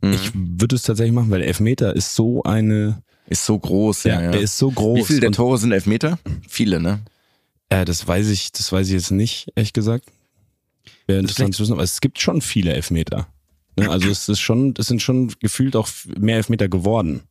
Mhm. 0.00 0.12
Ich 0.12 0.30
würde 0.34 0.76
es 0.76 0.82
tatsächlich 0.82 1.14
machen, 1.14 1.30
weil 1.30 1.42
Elfmeter 1.42 1.94
ist 1.94 2.14
so 2.14 2.42
eine, 2.42 3.02
Ist 3.28 3.44
so 3.44 3.58
groß, 3.58 4.04
ja. 4.04 4.22
ja, 4.22 4.30
der 4.30 4.40
ist 4.40 4.56
so 4.56 4.70
groß. 4.70 4.98
Wie 4.98 5.04
viele 5.04 5.20
der 5.20 5.32
Tore 5.32 5.58
sind 5.58 5.72
Elfmeter? 5.72 6.18
Viele, 6.48 6.80
ne? 6.80 7.00
äh, 7.68 7.84
das 7.84 8.06
weiß 8.06 8.28
ich, 8.28 8.52
das 8.52 8.70
weiß 8.72 8.86
ich 8.88 8.94
jetzt 8.94 9.10
nicht, 9.10 9.48
ehrlich 9.54 9.72
gesagt. 9.72 10.06
Wäre 11.06 11.20
interessant 11.20 11.54
zu 11.54 11.62
wissen, 11.62 11.72
aber 11.72 11.82
es 11.82 12.00
gibt 12.00 12.20
schon 12.20 12.40
viele 12.40 12.72
Elfmeter. 12.72 13.28
Ne? 13.78 13.90
Also 13.90 14.08
es 14.08 14.28
ist 14.28 14.40
schon, 14.40 14.74
es 14.78 14.86
sind 14.86 15.02
schon 15.02 15.34
gefühlt 15.40 15.76
auch 15.76 15.88
mehr 16.18 16.36
Elfmeter 16.36 16.68
geworden. 16.68 17.22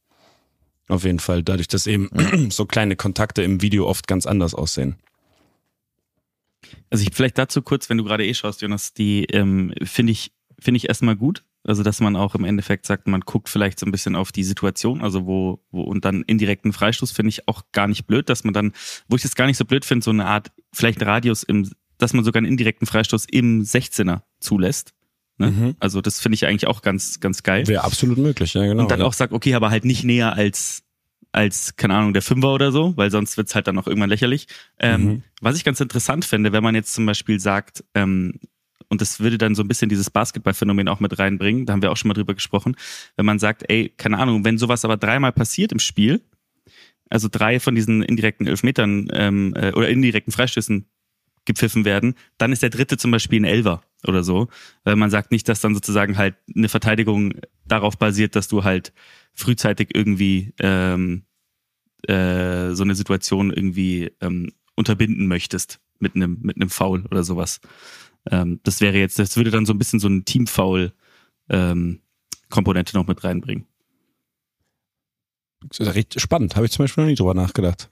Auf 0.87 1.03
jeden 1.03 1.19
Fall, 1.19 1.41
dadurch, 1.43 1.67
dass 1.67 1.87
eben 1.87 2.09
so 2.51 2.65
kleine 2.65 2.95
Kontakte 2.95 3.41
im 3.41 3.61
Video 3.61 3.87
oft 3.87 4.07
ganz 4.07 4.25
anders 4.25 4.53
aussehen. 4.53 4.95
Also 6.89 7.03
ich 7.03 7.13
vielleicht 7.13 7.37
dazu 7.37 7.61
kurz, 7.61 7.89
wenn 7.89 7.97
du 7.97 8.03
gerade 8.03 8.25
eh 8.25 8.33
schaust, 8.33 8.61
Jonas, 8.61 8.93
die 8.93 9.25
ähm, 9.25 9.73
finde 9.83 10.11
ich 10.11 10.31
finde 10.59 10.77
ich 10.77 10.87
erstmal 10.87 11.15
gut. 11.15 11.43
Also 11.63 11.81
dass 11.81 11.99
man 11.99 12.15
auch 12.15 12.35
im 12.35 12.43
Endeffekt 12.43 12.85
sagt, 12.85 13.07
man 13.07 13.21
guckt 13.21 13.49
vielleicht 13.49 13.79
so 13.79 13.85
ein 13.87 13.91
bisschen 13.91 14.15
auf 14.15 14.31
die 14.31 14.43
Situation, 14.43 15.01
also 15.01 15.25
wo 15.25 15.63
wo 15.71 15.81
und 15.81 16.05
dann 16.05 16.21
indirekten 16.23 16.73
Freistoß 16.73 17.11
finde 17.11 17.29
ich 17.29 17.47
auch 17.47 17.63
gar 17.71 17.87
nicht 17.87 18.05
blöd, 18.05 18.29
dass 18.29 18.43
man 18.43 18.53
dann, 18.53 18.73
wo 19.07 19.15
ich 19.15 19.23
das 19.23 19.35
gar 19.35 19.47
nicht 19.47 19.57
so 19.57 19.65
blöd 19.65 19.83
finde, 19.83 20.03
so 20.03 20.11
eine 20.11 20.25
Art 20.27 20.51
vielleicht 20.71 21.03
Radius 21.03 21.43
im, 21.43 21.71
dass 21.97 22.13
man 22.13 22.23
sogar 22.23 22.39
einen 22.39 22.51
indirekten 22.51 22.85
Freistoß 22.85 23.25
im 23.31 23.63
16er 23.63 24.21
zulässt. 24.39 24.93
Ne? 25.37 25.51
Mhm. 25.51 25.75
Also 25.79 26.01
das 26.01 26.19
finde 26.19 26.35
ich 26.35 26.45
eigentlich 26.45 26.67
auch 26.67 26.81
ganz 26.81 27.19
ganz 27.19 27.41
geil. 27.41 27.67
Wäre 27.67 27.83
absolut 27.83 28.19
möglich, 28.19 28.53
ja 28.53 28.63
genau. 28.63 28.83
und 28.83 28.91
dann 28.91 28.99
ja. 28.99 29.05
auch 29.05 29.13
sagt, 29.13 29.33
okay, 29.33 29.55
aber 29.55 29.71
halt 29.71 29.85
nicht 29.85 30.03
näher 30.03 30.33
als 30.33 30.84
als, 31.35 31.75
keine 31.75 31.95
Ahnung, 31.95 32.13
der 32.13 32.21
Fünfer 32.21 32.53
oder 32.53 32.71
so, 32.71 32.95
weil 32.95 33.11
sonst 33.11 33.35
wird's 33.37 33.55
halt 33.55 33.67
dann 33.67 33.77
auch 33.77 33.87
irgendwann 33.87 34.09
lächerlich. 34.09 34.47
Ähm, 34.79 35.05
Mhm. 35.05 35.23
Was 35.41 35.57
ich 35.57 35.63
ganz 35.63 35.79
interessant 35.81 36.23
finde, 36.25 36.53
wenn 36.53 36.63
man 36.63 36.75
jetzt 36.75 36.93
zum 36.93 37.05
Beispiel 37.05 37.39
sagt, 37.39 37.83
ähm, 37.93 38.39
und 38.87 39.01
das 39.01 39.19
würde 39.19 39.37
dann 39.37 39.53
so 39.55 39.63
ein 39.63 39.67
bisschen 39.67 39.89
dieses 39.89 40.09
Basketballphänomen 40.09 40.87
auch 40.87 40.99
mit 40.99 41.19
reinbringen, 41.19 41.65
da 41.65 41.73
haben 41.73 41.81
wir 41.81 41.91
auch 41.91 41.97
schon 41.97 42.07
mal 42.07 42.13
drüber 42.13 42.33
gesprochen, 42.33 42.75
wenn 43.17 43.25
man 43.25 43.39
sagt, 43.39 43.65
ey, 43.69 43.89
keine 43.97 44.17
Ahnung, 44.17 44.45
wenn 44.45 44.57
sowas 44.57 44.85
aber 44.85 44.95
dreimal 44.95 45.33
passiert 45.33 45.71
im 45.71 45.79
Spiel, 45.79 46.21
also 47.09 47.27
drei 47.29 47.59
von 47.59 47.75
diesen 47.75 48.01
indirekten 48.01 48.47
Elfmetern 48.47 49.07
ähm, 49.11 49.53
äh, 49.55 49.73
oder 49.73 49.89
indirekten 49.89 50.31
Freistößen 50.31 50.85
gepfiffen 51.45 51.85
werden, 51.85 52.15
dann 52.37 52.51
ist 52.51 52.63
der 52.63 52.69
dritte 52.69 52.97
zum 52.97 53.11
Beispiel 53.11 53.41
ein 53.41 53.45
Elver 53.45 53.83
oder 54.07 54.23
so. 54.23 54.47
Weil 54.83 54.95
man 54.95 55.11
sagt 55.11 55.31
nicht, 55.31 55.47
dass 55.47 55.61
dann 55.61 55.75
sozusagen 55.75 56.17
halt 56.17 56.35
eine 56.55 56.69
Verteidigung 56.69 57.33
darauf 57.65 57.97
basiert, 57.97 58.35
dass 58.35 58.47
du 58.47 58.63
halt 58.63 58.93
frühzeitig 59.35 59.89
irgendwie 59.93 60.53
ähm, 60.59 61.23
äh, 62.07 62.71
so 62.73 62.83
eine 62.83 62.95
Situation 62.95 63.51
irgendwie 63.51 64.11
ähm, 64.21 64.51
unterbinden 64.75 65.27
möchtest 65.27 65.79
mit 65.99 66.15
einem 66.15 66.39
mit 66.41 66.55
einem 66.57 66.69
Foul 66.69 67.05
oder 67.05 67.23
sowas. 67.23 67.61
Ähm, 68.29 68.59
das 68.63 68.81
wäre 68.81 68.97
jetzt, 68.97 69.19
das 69.19 69.37
würde 69.37 69.51
dann 69.51 69.65
so 69.65 69.73
ein 69.73 69.77
bisschen 69.77 69.99
so 69.99 70.07
ein 70.07 70.25
Teamfoul 70.25 70.93
ähm, 71.49 72.01
Komponente 72.49 72.95
noch 72.95 73.07
mit 73.07 73.23
reinbringen. 73.23 73.65
Das 75.67 75.79
ist 75.79 75.95
recht 75.95 76.19
spannend, 76.19 76.55
habe 76.55 76.65
ich 76.65 76.71
zum 76.71 76.83
Beispiel 76.83 77.03
noch 77.03 77.09
nie 77.09 77.15
drüber 77.15 77.33
nachgedacht. 77.33 77.89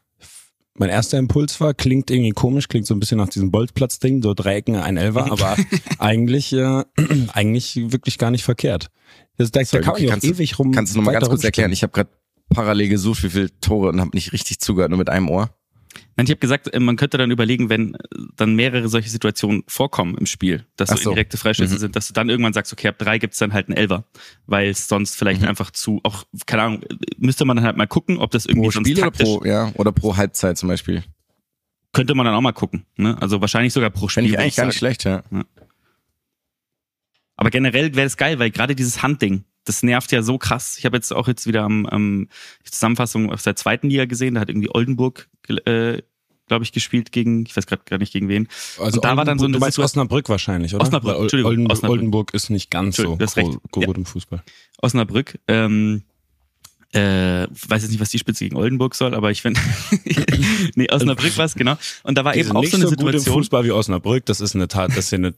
Mein 0.76 0.89
erster 0.89 1.19
Impuls 1.19 1.61
war, 1.61 1.74
klingt 1.76 2.09
irgendwie 2.09 2.32
komisch, 2.32 2.67
klingt 2.67 2.88
so 2.88 2.95
ein 2.95 2.99
bisschen 2.99 3.19
nach 3.19 3.30
diesem 3.30 3.51
Bolzplatz-Ding, 3.51 4.24
so 4.24 4.34
Dreiecken, 4.34 4.76
ein 4.76 4.97
Elfer, 4.97 5.32
aber 5.32 5.55
eigentlich, 5.99 6.51
äh, 6.53 6.84
eigentlich 7.34 7.76
wirklich 7.91 8.17
gar 8.17 8.32
nicht 8.32 8.43
verkehrt. 8.43 8.88
Das, 9.38 9.51
da, 9.51 9.59
da 9.59 9.65
Sorry, 9.65 9.84
kann 9.84 9.93
man 9.93 10.07
kannst 10.07 10.26
du- 10.26 10.32
ewig 10.32 10.57
rum. 10.57 10.71
Kannst 10.71 10.93
du 10.93 10.97
nochmal 10.99 11.13
ganz 11.13 11.30
kurz 11.30 11.43
erklären? 11.43 11.71
Ich 11.71 11.84
habe 11.84 11.93
gerade 11.93 12.09
parallel 12.49 12.89
gesucht, 12.89 13.24
wie 13.24 13.30
viele 13.30 13.59
Tore 13.59 13.89
und 13.89 14.01
habe 14.01 14.11
nicht 14.15 14.34
richtig 14.34 14.59
zugehört, 14.59 14.89
nur 14.89 14.97
mit 14.97 15.09
einem 15.09 15.30
Ohr. 15.30 15.49
Nein, 16.16 16.26
ich 16.28 16.30
habe 16.32 16.39
gesagt, 16.39 16.72
äh, 16.74 16.80
man 16.80 16.95
könnte 16.95 17.18
dann 17.18 17.32
überlegen, 17.32 17.70
wenn 17.70 17.95
äh, 17.95 17.97
dann 18.36 18.55
mehrere 18.55 18.88
solche 18.89 19.09
Situationen 19.09 19.64
vorkommen 19.68 20.16
im 20.18 20.26
Spiel, 20.28 20.66
dass 20.76 20.89
so 20.89 20.95
so. 20.97 21.09
indirekte 21.09 21.38
Freistöße 21.38 21.74
Mhm. 21.76 21.80
sind, 21.80 21.95
dass 21.95 22.07
du 22.07 22.14
dann 22.14 22.30
irgendwann 22.30 22.53
sagst, 22.53 22.72
okay, 22.74 22.88
ab 22.89 22.97
drei 22.99 23.18
gibt's 23.18 23.39
dann 23.39 23.53
halt 23.53 23.68
einen 23.68 23.78
Elfer, 23.78 24.05
weil 24.45 24.70
es 24.70 24.88
sonst 24.88 25.16
vielleicht 25.18 25.41
Mhm. 25.41 25.47
einfach 25.47 25.72
zu, 25.72 25.99
auch, 26.03 26.24
keine 26.45 26.64
Ahnung, 26.64 26.84
äh, 26.84 26.95
müsste 27.18 27.45
man 27.45 27.57
dann 27.57 27.66
halt 27.66 27.78
mal 27.78 27.88
gucken, 27.88 28.18
ob 28.20 28.32
das 28.32 28.45
irgendwie 28.45 28.68
Pro 28.68 28.72
sonst 28.72 28.88
Spiel 28.89 28.99
oder 29.01 29.11
pro, 29.11 29.43
ja, 29.45 29.72
oder 29.76 29.91
pro 29.91 30.16
Halbzeit 30.18 30.57
zum 30.57 30.70
Beispiel. 30.70 31.03
könnte 31.93 32.16
man 32.16 32.26
dann 32.26 32.34
auch 32.36 32.41
mal 32.41 32.53
gucken. 32.53 32.86
Ne? 32.97 33.16
Also 33.22 33.39
wahrscheinlich 33.41 33.72
sogar 33.74 33.89
pro 33.91 34.07
Spiel. 34.07 34.24
Fände 34.24 34.34
ich 34.36 34.39
eigentlich 34.39 34.55
gar 34.55 34.66
nicht 34.66 34.78
schlecht, 34.78 35.03
ja. 35.03 35.24
Aber 37.36 37.49
generell 37.49 37.95
wäre 37.95 38.07
es 38.07 38.18
geil, 38.18 38.39
weil 38.39 38.51
gerade 38.51 38.76
dieses 38.76 39.01
Handding, 39.03 39.43
das 39.66 39.84
nervt 39.84 40.11
ja 40.11 40.22
so 40.24 40.38
krass. 40.38 40.78
Ich 40.78 40.86
habe 40.86 40.97
jetzt 40.97 41.11
auch 41.14 41.28
jetzt 41.28 41.47
wieder 41.47 41.64
am, 41.64 41.86
am 41.86 42.28
die 42.66 42.72
Zusammenfassung 42.72 43.32
aus 43.32 43.43
der 43.43 43.55
zweiten 43.55 43.89
Liga 43.89 44.05
gesehen, 44.05 44.36
da 44.36 44.41
hat 44.41 44.49
irgendwie 44.49 44.70
Oldenburg, 44.74 45.30
äh, 45.66 46.01
glaube 46.47 46.66
ich, 46.66 46.72
gespielt 46.74 47.11
gegen, 47.14 47.45
ich 47.45 47.55
weiß 47.55 47.66
gerade 47.68 47.84
gar 47.86 47.97
nicht 47.97 48.11
gegen 48.11 48.28
wen. 48.28 48.47
Also 48.78 48.97
Und 48.97 49.05
da 49.05 49.16
war 49.16 49.24
dann 49.26 49.39
so 49.39 49.45
eine 49.45 49.53
du 49.53 49.59
meinst 49.59 49.76
Situation- 49.76 50.01
Osnabrück 50.03 50.28
wahrscheinlich, 50.30 50.76
oder? 50.76 50.84
Osnabrück, 50.84 51.18
Entschuldigung, 51.18 51.49
Oldenburg, 51.51 51.72
Osnabrück. 51.74 51.97
Oldenburg 51.99 52.34
ist 52.34 52.49
nicht 52.49 52.70
ganz 52.70 52.97
so 52.97 53.18
Ja. 53.20 53.86
gut 53.86 53.97
im 53.97 54.05
Fußball. 54.05 54.43
Osnabrück. 54.82 55.39
Ähm, 55.47 56.03
äh, 56.94 57.48
weiß 57.68 57.82
jetzt 57.82 57.91
nicht, 57.91 58.00
was 58.00 58.10
die 58.10 58.20
Spitze 58.20 58.44
gegen 58.44 58.56
Oldenburg 58.56 58.94
soll, 58.96 59.16
aber 59.16 59.32
ich 59.32 59.41
finde, 59.41 59.60
nee, 60.76 60.89
Osnabrück 60.91 61.36
war 61.38 61.46
es, 61.46 61.56
genau. 61.56 61.76
Und 62.04 62.18
da 62.18 62.24
war 62.24 62.34
Die 62.34 62.39
eben 62.39 62.52
auch 62.52 62.64
so 62.66 62.78
eine 62.78 62.88
so 62.88 62.91
gut 62.91 63.00
im 63.00 63.06
Situation. 63.08 63.36
Fußball 63.36 63.64
wie 63.64 63.72
Osnabrück. 63.72 64.26
Das 64.26 64.41
ist 64.41 64.56
eine 64.56 64.68
Tat, 64.68 64.91
das 64.91 65.12
ist 65.12 65.14
eine. 65.14 65.34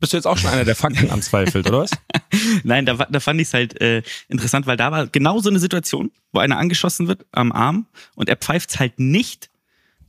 Bist 0.00 0.12
du 0.12 0.16
jetzt 0.16 0.26
auch 0.26 0.36
schon 0.36 0.50
einer, 0.50 0.64
der 0.64 0.74
Fakten 0.74 1.10
anzweifelt, 1.10 1.68
oder 1.68 1.80
was? 1.80 1.90
Nein, 2.64 2.86
da, 2.86 2.94
da 2.94 3.20
fand 3.20 3.40
ich 3.40 3.48
es 3.48 3.54
halt 3.54 3.80
äh, 3.80 4.02
interessant, 4.28 4.66
weil 4.66 4.76
da 4.76 4.90
war 4.90 5.06
genau 5.06 5.38
so 5.38 5.48
eine 5.48 5.60
Situation, 5.60 6.10
wo 6.32 6.40
einer 6.40 6.58
angeschossen 6.58 7.06
wird 7.06 7.24
am 7.32 7.52
Arm 7.52 7.86
und 8.16 8.28
er 8.28 8.36
pfeift's 8.36 8.80
halt 8.80 8.98
nicht. 8.98 9.50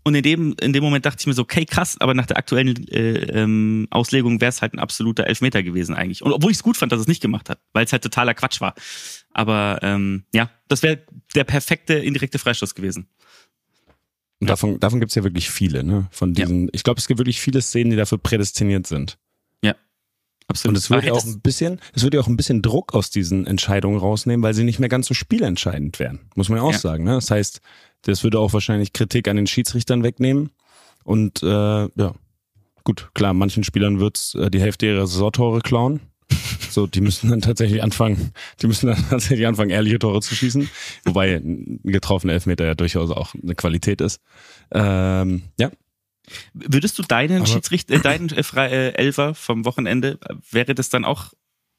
Und 0.07 0.13
in 0.13 0.21
dem, 0.21 0.55
in 0.61 0.71
dem 0.71 0.83
Moment 0.83 1.03
dachte 1.07 1.17
ich 1.19 1.25
mir 1.25 1.33
so, 1.33 1.41
okay, 1.41 1.65
krass, 1.65 1.97
aber 1.99 2.13
nach 2.13 2.27
der 2.27 2.37
aktuellen 2.37 2.87
äh, 2.89 3.41
ähm, 3.41 3.87
Auslegung 3.89 4.39
wäre 4.39 4.49
es 4.49 4.61
halt 4.61 4.73
ein 4.73 4.79
absoluter 4.79 5.25
Elfmeter 5.25 5.63
gewesen 5.63 5.95
eigentlich. 5.95 6.21
Und 6.21 6.31
obwohl 6.31 6.51
ich 6.51 6.57
es 6.57 6.63
gut 6.63 6.77
fand, 6.77 6.91
dass 6.91 6.99
es 6.99 7.07
nicht 7.07 7.23
gemacht 7.23 7.49
hat, 7.49 7.59
weil 7.73 7.85
es 7.85 7.91
halt 7.91 8.03
totaler 8.03 8.35
Quatsch 8.35 8.61
war. 8.61 8.75
Aber 9.35 9.79
ähm, 9.81 10.23
ja, 10.33 10.49
das 10.69 10.81
wäre 10.81 10.99
der 11.35 11.43
perfekte 11.43 11.93
indirekte 11.95 12.39
Freistoß 12.39 12.73
gewesen. 12.73 13.09
Und 14.39 14.49
davon, 14.49 14.79
davon 14.79 15.01
gibt's 15.01 15.15
ja 15.15 15.23
wirklich 15.25 15.49
viele, 15.49 15.83
ne? 15.83 16.07
Von 16.09 16.33
Ja. 16.35 16.45
diesen, 16.45 16.69
ich 16.71 16.83
glaube, 16.83 16.99
es 16.99 17.07
gibt 17.07 17.19
wirklich 17.19 17.41
viele 17.41 17.61
Szenen, 17.61 17.91
die 17.91 17.97
dafür 17.97 18.17
prädestiniert 18.17 18.87
sind. 18.87 19.17
Absolut. 20.47 20.75
Und 20.75 20.77
es 20.77 20.91
würde 20.91 21.07
ja 21.07 21.13
auch 21.13 21.25
ein 21.25 21.41
bisschen, 21.41 21.81
es 21.93 22.03
würde 22.03 22.17
ja 22.17 22.21
auch 22.23 22.27
ein 22.27 22.37
bisschen 22.37 22.61
Druck 22.61 22.93
aus 22.93 23.09
diesen 23.09 23.47
Entscheidungen 23.47 23.97
rausnehmen, 23.97 24.43
weil 24.43 24.53
sie 24.53 24.63
nicht 24.63 24.77
mehr 24.77 24.89
ganz 24.89 25.07
so 25.07 25.15
spielentscheidend 25.15 25.97
wären. 25.97 26.29
Muss 26.35 26.49
man 26.49 26.57
ja 26.59 26.63
auch 26.63 26.71
Ja. 26.71 26.77
sagen. 26.77 27.03
Ne? 27.03 27.15
Das 27.15 27.31
heißt, 27.31 27.61
das 28.03 28.23
würde 28.23 28.37
auch 28.39 28.53
wahrscheinlich 28.53 28.93
Kritik 28.93 29.27
an 29.27 29.37
den 29.37 29.47
Schiedsrichtern 29.47 30.03
wegnehmen. 30.03 30.51
Und 31.03 31.41
äh, 31.41 31.47
ja, 31.47 32.13
gut, 32.83 33.09
klar, 33.15 33.33
manchen 33.33 33.63
Spielern 33.63 33.99
wird's 33.99 34.35
äh, 34.35 34.51
die 34.51 34.61
Hälfte 34.61 34.85
ihrer 34.85 35.07
Saisontore 35.07 35.61
klauen. 35.61 35.99
So, 36.69 36.87
die 36.87 37.01
müssen 37.01 37.29
dann 37.29 37.41
tatsächlich 37.41 37.81
anfangen, 37.83 38.31
die 38.61 38.67
müssen 38.67 38.87
dann 38.87 38.97
tatsächlich 39.09 39.47
anfangen, 39.47 39.69
ehrliche 39.71 39.99
Tore 39.99 40.21
zu 40.21 40.35
schießen. 40.35 40.69
Wobei 41.05 41.35
ein 41.35 41.79
getroffener 41.83 42.33
Elfmeter 42.33 42.65
ja 42.65 42.75
durchaus 42.75 43.09
auch 43.11 43.33
eine 43.41 43.55
Qualität 43.55 44.01
ist. 44.01 44.19
Ähm, 44.71 45.43
ja, 45.59 45.71
Würdest 46.53 46.97
du 46.97 47.03
deinen 47.03 47.37
Aber- 47.43 47.45
Schiedsrichter, 47.47 47.93
äh, 47.93 47.99
deinen 47.99 48.29
äh, 48.29 48.41
äh, 48.41 48.93
Elfer 48.95 49.35
vom 49.35 49.63
Wochenende, 49.65 50.17
wäre 50.49 50.73
das 50.73 50.89
dann 50.89 51.05
auch 51.05 51.33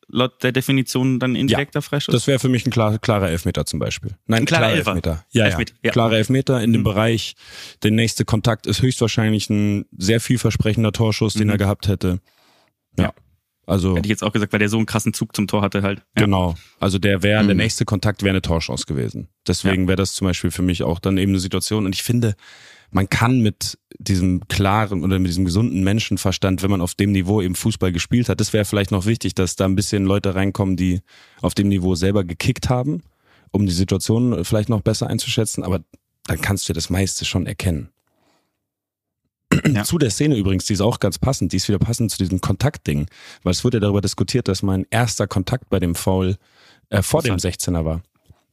laut 0.07 0.41
der 0.45 0.53
Definition 0.53 1.19
dann 1.19 1.35
indirekter 1.35 1.83
Freistoß? 1.83 2.13
Das 2.13 2.29
wäre 2.29 2.39
für 2.39 2.49
mich 2.49 2.65
ein 2.65 2.71
klar, 2.71 2.97
klarer 3.01 3.29
Elfmeter 3.29 3.67
zum 3.67 3.81
Beispiel. 3.81 4.13
Nein, 4.27 4.43
Ein 4.43 4.47
klarer 4.47 4.67
klarer. 4.67 4.77
Elfmeter. 4.77 5.25
Ja, 5.33 5.47
Elfmeter, 5.47 5.73
ja. 5.75 5.81
ja. 5.89 5.91
Klarer 5.91 6.13
Elfmeter 6.17 6.63
in 6.63 6.73
dem 6.73 6.83
Mhm. 6.83 6.85
Bereich. 6.85 7.35
Der 7.83 7.91
nächste 7.91 8.25
Kontakt 8.25 8.69
ist 8.69 8.83
höchstwahrscheinlich 8.83 9.51
ein 9.51 9.87
sehr 9.99 10.21
vielversprechender 10.21 10.93
Torschuss, 10.93 11.35
den 11.35 11.49
Mhm. 11.49 11.55
er 11.55 11.59
gehabt 11.59 11.89
hätte. 11.89 12.21
Ja. 12.97 13.07
Ja. 13.07 13.13
Also, 13.67 13.97
Hätte 13.97 14.07
ich 14.07 14.11
jetzt 14.11 14.23
auch 14.23 14.33
gesagt, 14.33 14.53
weil 14.53 14.61
der 14.61 14.69
so 14.69 14.77
einen 14.77 14.87
krassen 14.87 15.13
Zug 15.13 15.35
zum 15.35 15.49
Tor 15.49 15.61
hatte 15.63 15.83
halt. 15.83 15.99
Ja. 16.17 16.25
genau. 16.25 16.55
Also 16.79 16.99
der 16.99 17.23
wäre, 17.25 17.45
der 17.45 17.55
Mhm. 17.55 17.61
nächste 17.63 17.85
Kontakt 17.85 18.23
wäre 18.23 18.31
eine 18.31 18.43
Torchance 18.43 18.87
gewesen. 18.87 19.29
Deswegen 19.47 19.89
wäre 19.89 19.97
das 19.97 20.15
zum 20.15 20.27
Beispiel 20.27 20.51
für 20.53 20.63
mich 20.63 20.85
auch 20.85 21.01
dann 21.01 21.19
eben 21.19 21.33
eine 21.33 21.41
Situation. 21.41 21.85
Und 21.85 21.93
ich 21.95 22.05
finde, 22.05 22.37
man 22.93 23.09
kann 23.09 23.41
mit 23.41 23.77
diesem 23.99 24.47
klaren 24.47 25.03
oder 25.03 25.19
mit 25.19 25.29
diesem 25.29 25.45
gesunden 25.45 25.83
Menschenverstand, 25.83 26.63
wenn 26.63 26.71
man 26.71 26.81
auf 26.81 26.95
dem 26.95 27.11
Niveau 27.11 27.43
eben 27.43 27.57
Fußball 27.57 27.91
gespielt 27.91 28.29
hat, 28.29 28.39
das 28.39 28.53
wäre 28.53 28.65
vielleicht 28.65 28.93
noch 28.93 29.05
wichtig, 29.07 29.35
dass 29.35 29.57
da 29.57 29.65
ein 29.65 29.75
bisschen 29.75 30.05
Leute 30.05 30.37
reinkommen, 30.37 30.77
die 30.77 31.01
auf 31.43 31.55
dem 31.55 31.69
Niveau 31.69 31.97
selber 31.97 32.23
gekickt 32.23 32.69
haben, 32.69 33.03
um 33.51 33.67
die 33.67 33.73
Situation 33.73 34.45
vielleicht 34.45 34.69
noch 34.69 34.83
besser 34.83 35.09
einzuschätzen, 35.09 35.65
aber 35.65 35.81
dann 36.29 36.41
kannst 36.41 36.69
du 36.69 36.73
das 36.73 36.89
meiste 36.91 37.25
schon 37.25 37.47
erkennen. 37.47 37.89
Ja. 39.73 39.85
Zu 39.85 39.99
der 39.99 40.11
Szene 40.11 40.37
übrigens, 40.37 40.65
die 40.67 40.73
ist 40.73 40.81
auch 40.81 40.99
ganz 40.99 41.19
passend, 41.19 41.53
die 41.53 41.57
ist 41.59 41.69
wieder 41.69 41.79
passend 41.79 42.11
zu 42.11 42.19
diesem 42.19 42.41
Kontaktding, 42.41 43.07
weil 43.45 43.53
es 43.53 43.63
wurde 43.65 43.77
ja 43.77 43.81
darüber 43.81 44.01
diskutiert, 44.01 44.49
dass 44.49 44.63
mein 44.63 44.87
erster 44.91 45.27
Kontakt 45.29 45.71
bei 45.71 45.79
dem 45.79 45.95
Foul 45.95 46.37
äh, 46.91 47.01
vor 47.03 47.23
dem 47.23 47.37
16er 47.37 47.85
war. 47.85 48.03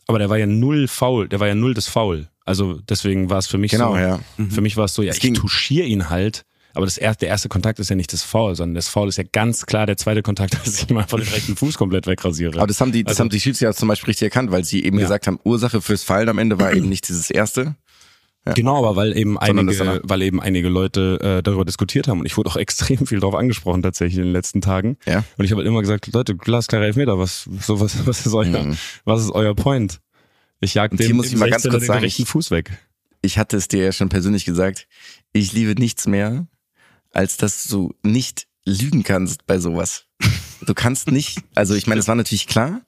Aber 0.07 0.19
der 0.19 0.29
war 0.29 0.37
ja 0.37 0.45
null 0.45 0.87
Foul, 0.87 1.27
der 1.29 1.39
war 1.39 1.47
ja 1.47 1.55
null 1.55 1.73
das 1.73 1.87
Foul. 1.87 2.27
Also 2.45 2.79
deswegen 2.87 3.29
war 3.29 3.39
es 3.39 3.47
für 3.47 3.57
mich 3.57 3.71
Genau, 3.71 3.93
so, 3.93 3.97
ja. 3.97 4.19
für 4.49 4.61
mich 4.61 4.77
war 4.77 4.85
es 4.85 4.93
so, 4.93 5.01
ja, 5.01 5.11
Es 5.11 5.23
ich 5.23 5.33
touchiere 5.33 5.87
ihn 5.87 6.09
halt, 6.09 6.45
aber 6.75 6.85
das 6.85 6.97
erste, 6.97 7.21
der 7.21 7.29
erste 7.29 7.49
Kontakt 7.49 7.79
ist 7.79 7.89
ja 7.89 7.95
nicht 7.95 8.11
das 8.13 8.21
Foul, 8.23 8.55
sondern 8.55 8.75
das 8.75 8.87
Foul 8.87 9.07
ist 9.07 9.17
ja 9.17 9.23
ganz 9.31 9.65
klar 9.65 9.85
der 9.85 9.97
zweite 9.97 10.21
Kontakt, 10.21 10.53
dass 10.65 10.83
ich 10.83 10.89
ihm 10.89 10.97
einfach 10.97 11.17
den 11.19 11.27
rechten 11.27 11.55
Fuß 11.55 11.77
komplett 11.77 12.05
wegrasiere. 12.05 12.57
Aber 12.57 12.67
das 12.67 12.79
haben 12.81 12.91
die, 12.91 13.03
das 13.03 13.11
Also- 13.13 13.21
haben 13.21 13.29
die 13.29 13.39
Schiedsrichter 13.39 13.73
zum 13.73 13.87
Beispiel 13.87 14.07
richtig 14.07 14.25
erkannt, 14.25 14.51
weil 14.51 14.63
sie 14.63 14.83
eben 14.83 14.97
Ja. 14.99 15.05
gesagt 15.05 15.25
haben, 15.27 15.39
Ursache 15.43 15.81
fürs 15.81 16.03
Fallen 16.03 16.29
am 16.29 16.37
Ende 16.37 16.59
war 16.59 16.73
eben 16.73 16.89
nicht 16.89 17.07
dieses 17.07 17.29
erste. 17.31 17.75
Ja. 18.45 18.53
Genau, 18.53 18.77
aber 18.79 18.97
weil 18.97 19.15
eben 19.17 19.37
Sondern 19.45 19.69
einige, 19.69 20.01
weil 20.03 20.21
eben 20.21 20.41
einige 20.41 20.67
Leute 20.67 21.19
äh, 21.21 21.43
darüber 21.43 21.63
diskutiert 21.63 22.09
haben 22.09 22.19
und 22.19 22.25
ich 22.25 22.35
wurde 22.35 22.49
auch 22.49 22.55
extrem 22.57 23.07
viel 23.07 23.19
darauf 23.19 23.35
angesprochen 23.35 23.81
tatsächlich 23.81 24.17
in 24.17 24.25
den 24.25 24.33
letzten 24.33 24.59
Tagen. 24.61 24.97
Ja. 25.05 25.23
Und 25.37 25.45
ich 25.45 25.51
habe 25.51 25.59
halt 25.61 25.67
immer 25.67 25.79
gesagt, 25.79 26.11
Leute, 26.13 26.35
glasklare 26.35 26.85
Elfmeter, 26.85 27.17
was, 27.17 27.49
so 27.61 27.79
was, 27.79 28.05
was 28.05 28.25
ist 28.25 28.33
euer, 28.33 28.63
Mhm. 28.63 28.77
was 29.05 29.21
ist 29.21 29.31
euer 29.31 29.55
Point? 29.55 30.01
Ich 30.59 30.73
jag 30.73 30.91
dem 30.91 31.15
muss 31.15 31.27
ich 31.27 31.37
mal 31.37 31.49
ganz 31.49 31.63
16er 31.65 31.69
kurz 31.69 31.81
den 31.83 31.87
sagen, 31.87 31.99
rechten 32.01 32.25
Fuß 32.25 32.51
weg. 32.51 32.71
Ich 33.21 33.37
hatte 33.37 33.55
es 33.57 33.67
dir 33.69 33.83
ja 33.85 33.91
schon 33.93 34.09
persönlich 34.09 34.43
gesagt. 34.45 34.87
Ich 35.31 35.53
liebe 35.53 35.79
nichts 35.79 36.05
mehr, 36.07 36.47
als 37.11 37.37
dass 37.37 37.65
du 37.65 37.93
nicht 38.03 38.47
lügen 38.65 39.03
kannst 39.03 39.45
bei 39.45 39.59
sowas. 39.59 40.05
Du 40.65 40.73
kannst 40.73 41.11
nicht, 41.11 41.39
also 41.55 41.75
ich 41.75 41.87
meine, 41.87 41.99
es 41.99 42.07
war 42.07 42.15
natürlich 42.15 42.47
klar, 42.47 42.81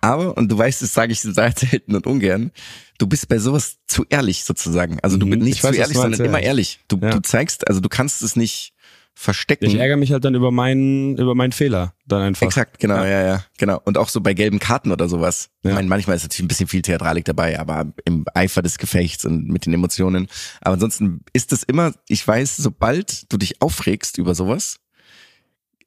aber, 0.00 0.36
und 0.38 0.50
du 0.50 0.56
weißt, 0.56 0.80
das 0.80 0.94
sage 0.94 1.12
ich 1.12 1.20
sehr 1.20 1.32
selten 1.56 1.94
und 1.94 2.06
ungern, 2.06 2.52
du 2.98 3.06
bist 3.06 3.28
bei 3.28 3.38
sowas 3.38 3.78
zu 3.86 4.04
ehrlich 4.10 4.44
sozusagen. 4.44 4.98
Also 5.02 5.16
du 5.16 5.26
Mhm, 5.26 5.30
bist 5.30 5.42
nicht 5.42 5.56
ich 5.58 5.64
weiß, 5.64 5.74
zu 5.74 5.80
ehrlich, 5.80 5.96
sondern 5.96 6.20
immer 6.24 6.40
ehrlich. 6.40 6.80
Du, 6.88 6.98
Ja. 7.00 7.10
du 7.10 7.20
zeigst, 7.20 7.66
also 7.68 7.80
du 7.80 7.88
kannst 7.88 8.22
es 8.22 8.36
nicht 8.36 8.72
verstecken. 9.14 9.64
Ich 9.64 9.74
ärgere 9.74 9.96
mich 9.96 10.12
halt 10.12 10.24
dann 10.24 10.36
über 10.36 10.52
meinen, 10.52 11.16
über 11.18 11.34
meinen 11.34 11.50
Fehler 11.50 11.92
dann 12.06 12.22
einfach. 12.22 12.46
Exakt, 12.46 12.78
genau, 12.78 12.96
Ja. 12.98 13.06
ja. 13.06 13.26
ja, 13.26 13.44
genau. 13.58 13.80
Und 13.84 13.98
auch 13.98 14.08
so 14.08 14.20
bei 14.20 14.32
gelben 14.32 14.60
Karten 14.60 14.92
oder 14.92 15.08
sowas. 15.08 15.50
Ja. 15.64 15.70
Ich 15.70 15.74
meine, 15.74 15.88
manchmal 15.88 16.14
ist 16.16 16.22
natürlich 16.22 16.44
ein 16.44 16.48
bisschen 16.48 16.68
viel 16.68 16.82
Theatralik 16.82 17.24
dabei, 17.24 17.58
aber 17.58 17.92
im 18.04 18.24
Eifer 18.34 18.62
des 18.62 18.78
Gefechts 18.78 19.24
und 19.24 19.48
mit 19.48 19.66
den 19.66 19.72
Emotionen. 19.74 20.28
Aber 20.60 20.74
ansonsten 20.74 21.22
ist 21.32 21.52
es 21.52 21.64
immer, 21.64 21.94
ich 22.08 22.26
weiß, 22.26 22.58
sobald 22.58 23.32
du 23.32 23.38
dich 23.38 23.60
aufregst 23.60 24.18
über 24.18 24.36
sowas, 24.36 24.78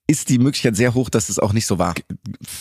ist 0.08 0.28
die 0.30 0.39
Möglichkeit 0.39 0.76
sehr 0.76 0.93
hoch, 0.93 1.10
dass 1.10 1.30
es 1.30 1.39
auch 1.39 1.54
nicht 1.54 1.66
so 1.66 1.80
war. 1.80 1.95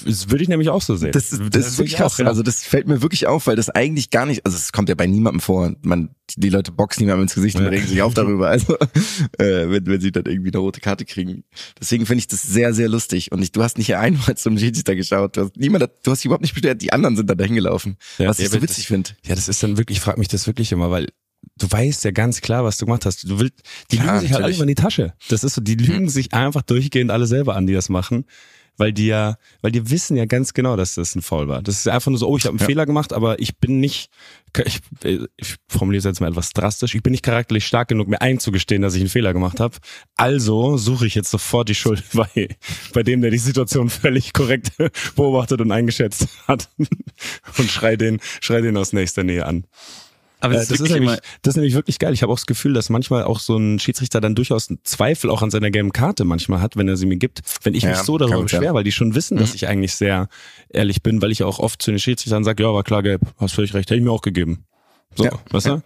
Das 0.04 0.30
würde 0.30 0.42
ich 0.42 0.48
nämlich 0.48 0.68
auch 0.68 0.82
so 0.82 0.94
sehen. 0.94 1.10
Das, 1.10 1.30
das, 1.30 1.38
ist 1.40 1.48
sehe 1.48 1.78
wirklich 1.78 1.92
ich 1.94 1.96
auch, 1.96 2.00
krass. 2.02 2.18
ja. 2.18 2.26
Also 2.26 2.42
das 2.44 2.62
fällt 2.62 2.86
mir 2.86 3.02
wirklich 3.02 3.26
auf, 3.26 3.48
weil 3.48 3.56
das 3.56 3.70
eigentlich 3.70 4.10
gar 4.10 4.24
nicht, 4.26 4.46
also 4.46 4.56
es 4.56 4.70
kommt 4.72 4.88
ja 4.88 4.94
bei 4.94 5.06
niemandem 5.08 5.40
vor. 5.40 5.74
Man, 5.82 6.10
die 6.36 6.48
Leute 6.48 6.70
boxen 6.70 7.02
niemandem 7.02 7.24
ins 7.24 7.34
Gesicht 7.34 7.56
und 7.56 7.64
Ja. 7.64 7.70
regen 7.70 7.88
sich 7.88 8.02
auf 8.02 8.14
darüber, 8.14 8.48
also 8.50 8.76
äh, 9.38 9.68
wenn, 9.68 9.84
wenn 9.86 10.00
sie 10.00 10.12
dann 10.12 10.26
irgendwie 10.26 10.50
eine 10.52 10.58
rote 10.58 10.80
Karte 10.80 11.04
kriegen. 11.04 11.42
Deswegen 11.80 12.06
finde 12.06 12.20
ich 12.20 12.28
das 12.28 12.42
sehr, 12.42 12.72
sehr 12.72 12.88
lustig. 12.88 13.32
Und 13.32 13.42
ich, 13.42 13.50
du 13.50 13.62
hast 13.64 13.78
nicht 13.78 13.96
einmal 13.96 14.36
zum 14.36 14.56
Schiedsrichter 14.56 14.94
geschaut. 14.94 15.36
Du 15.36 15.42
hast, 15.42 15.56
niemand, 15.56 15.82
hat- 15.84 16.06
du 16.06 16.12
hast 16.12 16.20
dich 16.20 16.26
überhaupt 16.26 16.42
nicht 16.42 16.54
beschwert. 16.54 16.82
Die 16.82 16.92
anderen 16.92 17.16
sind 17.16 17.28
dann 17.28 17.38
dahin 17.38 17.56
gelaufen. 17.56 17.96
Ja. 18.18 18.28
was 18.28 18.38
ich 18.38 18.48
so 18.48 18.62
witzig 18.62 18.86
finde. 18.86 19.10
Ja, 19.26 19.34
das 19.34 19.48
ist 19.48 19.60
dann 19.62 19.76
wirklich, 19.76 19.98
ich 19.98 20.02
frage 20.04 20.18
mich 20.20 20.28
das 20.28 20.46
wirklich 20.46 20.70
immer, 20.70 20.90
weil 20.92 21.08
du 21.60 21.70
weißt 21.70 22.04
ja 22.04 22.10
ganz 22.10 22.40
klar, 22.40 22.64
was 22.64 22.78
du 22.78 22.86
gemacht 22.86 23.06
hast. 23.06 23.28
Du 23.28 23.38
willst, 23.38 23.54
die 23.90 23.98
Klar, 23.98 24.16
lügen 24.16 24.20
sich 24.26 24.32
halt 24.32 24.54
immer 24.54 24.62
in 24.62 24.68
die 24.68 24.74
Tasche. 24.74 25.14
Das 25.28 25.44
ist 25.44 25.54
so, 25.54 25.60
die 25.60 25.76
lügen 25.76 26.08
sich 26.08 26.32
einfach 26.34 26.62
durchgehend 26.62 27.10
alle 27.10 27.26
selber 27.26 27.54
an, 27.56 27.66
die 27.66 27.74
das 27.74 27.88
machen. 27.88 28.24
Weil 28.76 28.94
die 28.94 29.08
ja, 29.08 29.36
weil 29.60 29.72
die 29.72 29.90
wissen 29.90 30.16
ja 30.16 30.24
ganz 30.24 30.54
genau, 30.54 30.74
dass 30.74 30.94
das 30.94 31.14
ein 31.14 31.20
Foul 31.20 31.48
war. 31.48 31.60
Das 31.60 31.76
ist 31.76 31.88
einfach 31.88 32.10
nur 32.10 32.18
so, 32.18 32.26
oh, 32.26 32.38
ich 32.38 32.44
habe 32.44 32.52
einen 32.52 32.60
Ja. 32.60 32.64
Fehler 32.66 32.86
gemacht, 32.86 33.12
aber 33.12 33.38
ich 33.38 33.58
bin 33.58 33.78
nicht, 33.78 34.08
ich, 34.64 34.80
ich 35.36 35.56
formuliere 35.68 35.98
es 35.98 36.04
jetzt 36.04 36.20
mal 36.20 36.30
etwas 36.30 36.50
drastisch, 36.54 36.94
ich 36.94 37.02
bin 37.02 37.10
nicht 37.10 37.22
charakterlich 37.22 37.66
stark 37.66 37.88
genug, 37.88 38.08
mir 38.08 38.22
einzugestehen, 38.22 38.80
dass 38.80 38.94
ich 38.94 39.02
einen 39.02 39.10
Fehler 39.10 39.34
gemacht 39.34 39.60
habe. 39.60 39.76
Also 40.16 40.78
suche 40.78 41.06
ich 41.06 41.14
jetzt 41.14 41.30
sofort 41.30 41.68
die 41.68 41.74
Schuld 41.74 42.02
bei, 42.14 42.48
bei 42.94 43.02
dem, 43.02 43.20
der 43.20 43.30
die 43.30 43.38
Situation 43.38 43.90
völlig 43.90 44.32
korrekt 44.32 44.72
beobachtet 45.14 45.60
und 45.60 45.72
eingeschätzt 45.72 46.28
hat. 46.48 46.70
Und 47.58 47.70
schrei 47.70 47.96
den, 47.96 48.18
schrei 48.40 48.62
den 48.62 48.78
aus 48.78 48.94
nächster 48.94 49.24
Nähe 49.24 49.44
an. 49.44 49.64
Aber 50.40 50.54
Äh, 50.54 50.58
es 50.58 50.68
das, 50.68 50.80
ist 50.80 50.90
nämlich, 50.90 51.18
das 51.42 51.52
ist 51.52 51.56
nämlich 51.56 51.74
wirklich 51.74 51.98
geil. 51.98 52.12
Ich 52.14 52.22
habe 52.22 52.32
auch 52.32 52.36
das 52.36 52.46
Gefühl, 52.46 52.72
dass 52.72 52.88
manchmal 52.90 53.24
auch 53.24 53.38
so 53.40 53.56
ein 53.56 53.78
Schiedsrichter 53.78 54.20
dann 54.20 54.34
durchaus 54.34 54.68
einen 54.70 54.78
Zweifel 54.84 55.30
auch 55.30 55.42
an 55.42 55.50
seiner 55.50 55.70
gelben 55.70 55.92
Karte 55.92 56.24
manchmal 56.24 56.60
hat, 56.60 56.76
wenn 56.76 56.88
er 56.88 56.96
sie 56.96 57.06
mir 57.06 57.16
gibt. 57.16 57.40
Wenn 57.62 57.74
ich 57.74 57.82
Ja, 57.84 57.90
mich 57.90 57.98
so 57.98 58.16
darüber 58.18 58.42
beschwer, 58.42 58.74
weil 58.74 58.84
die 58.84 58.92
schon 58.92 59.14
wissen, 59.14 59.36
dass 59.38 59.50
Mhm. 59.50 59.54
ich 59.56 59.68
eigentlich 59.68 59.94
sehr 59.94 60.28
ehrlich 60.70 61.02
bin, 61.02 61.20
weil 61.22 61.30
ich 61.30 61.42
auch 61.42 61.58
oft 61.58 61.82
zu 61.82 61.90
den 61.90 61.98
Schiedsrichtern 62.00 62.44
sage, 62.44 62.62
ja, 62.62 62.72
war 62.72 62.82
klar 62.84 63.02
gelb, 63.02 63.22
hast 63.38 63.54
völlig 63.54 63.74
recht, 63.74 63.90
hätte 63.90 63.98
ich 63.98 64.04
mir 64.04 64.12
auch 64.12 64.22
gegeben. 64.22 64.64
So, 65.14 65.24
Ja. 65.24 65.32
weißt 65.50 65.66
du? 65.66 65.82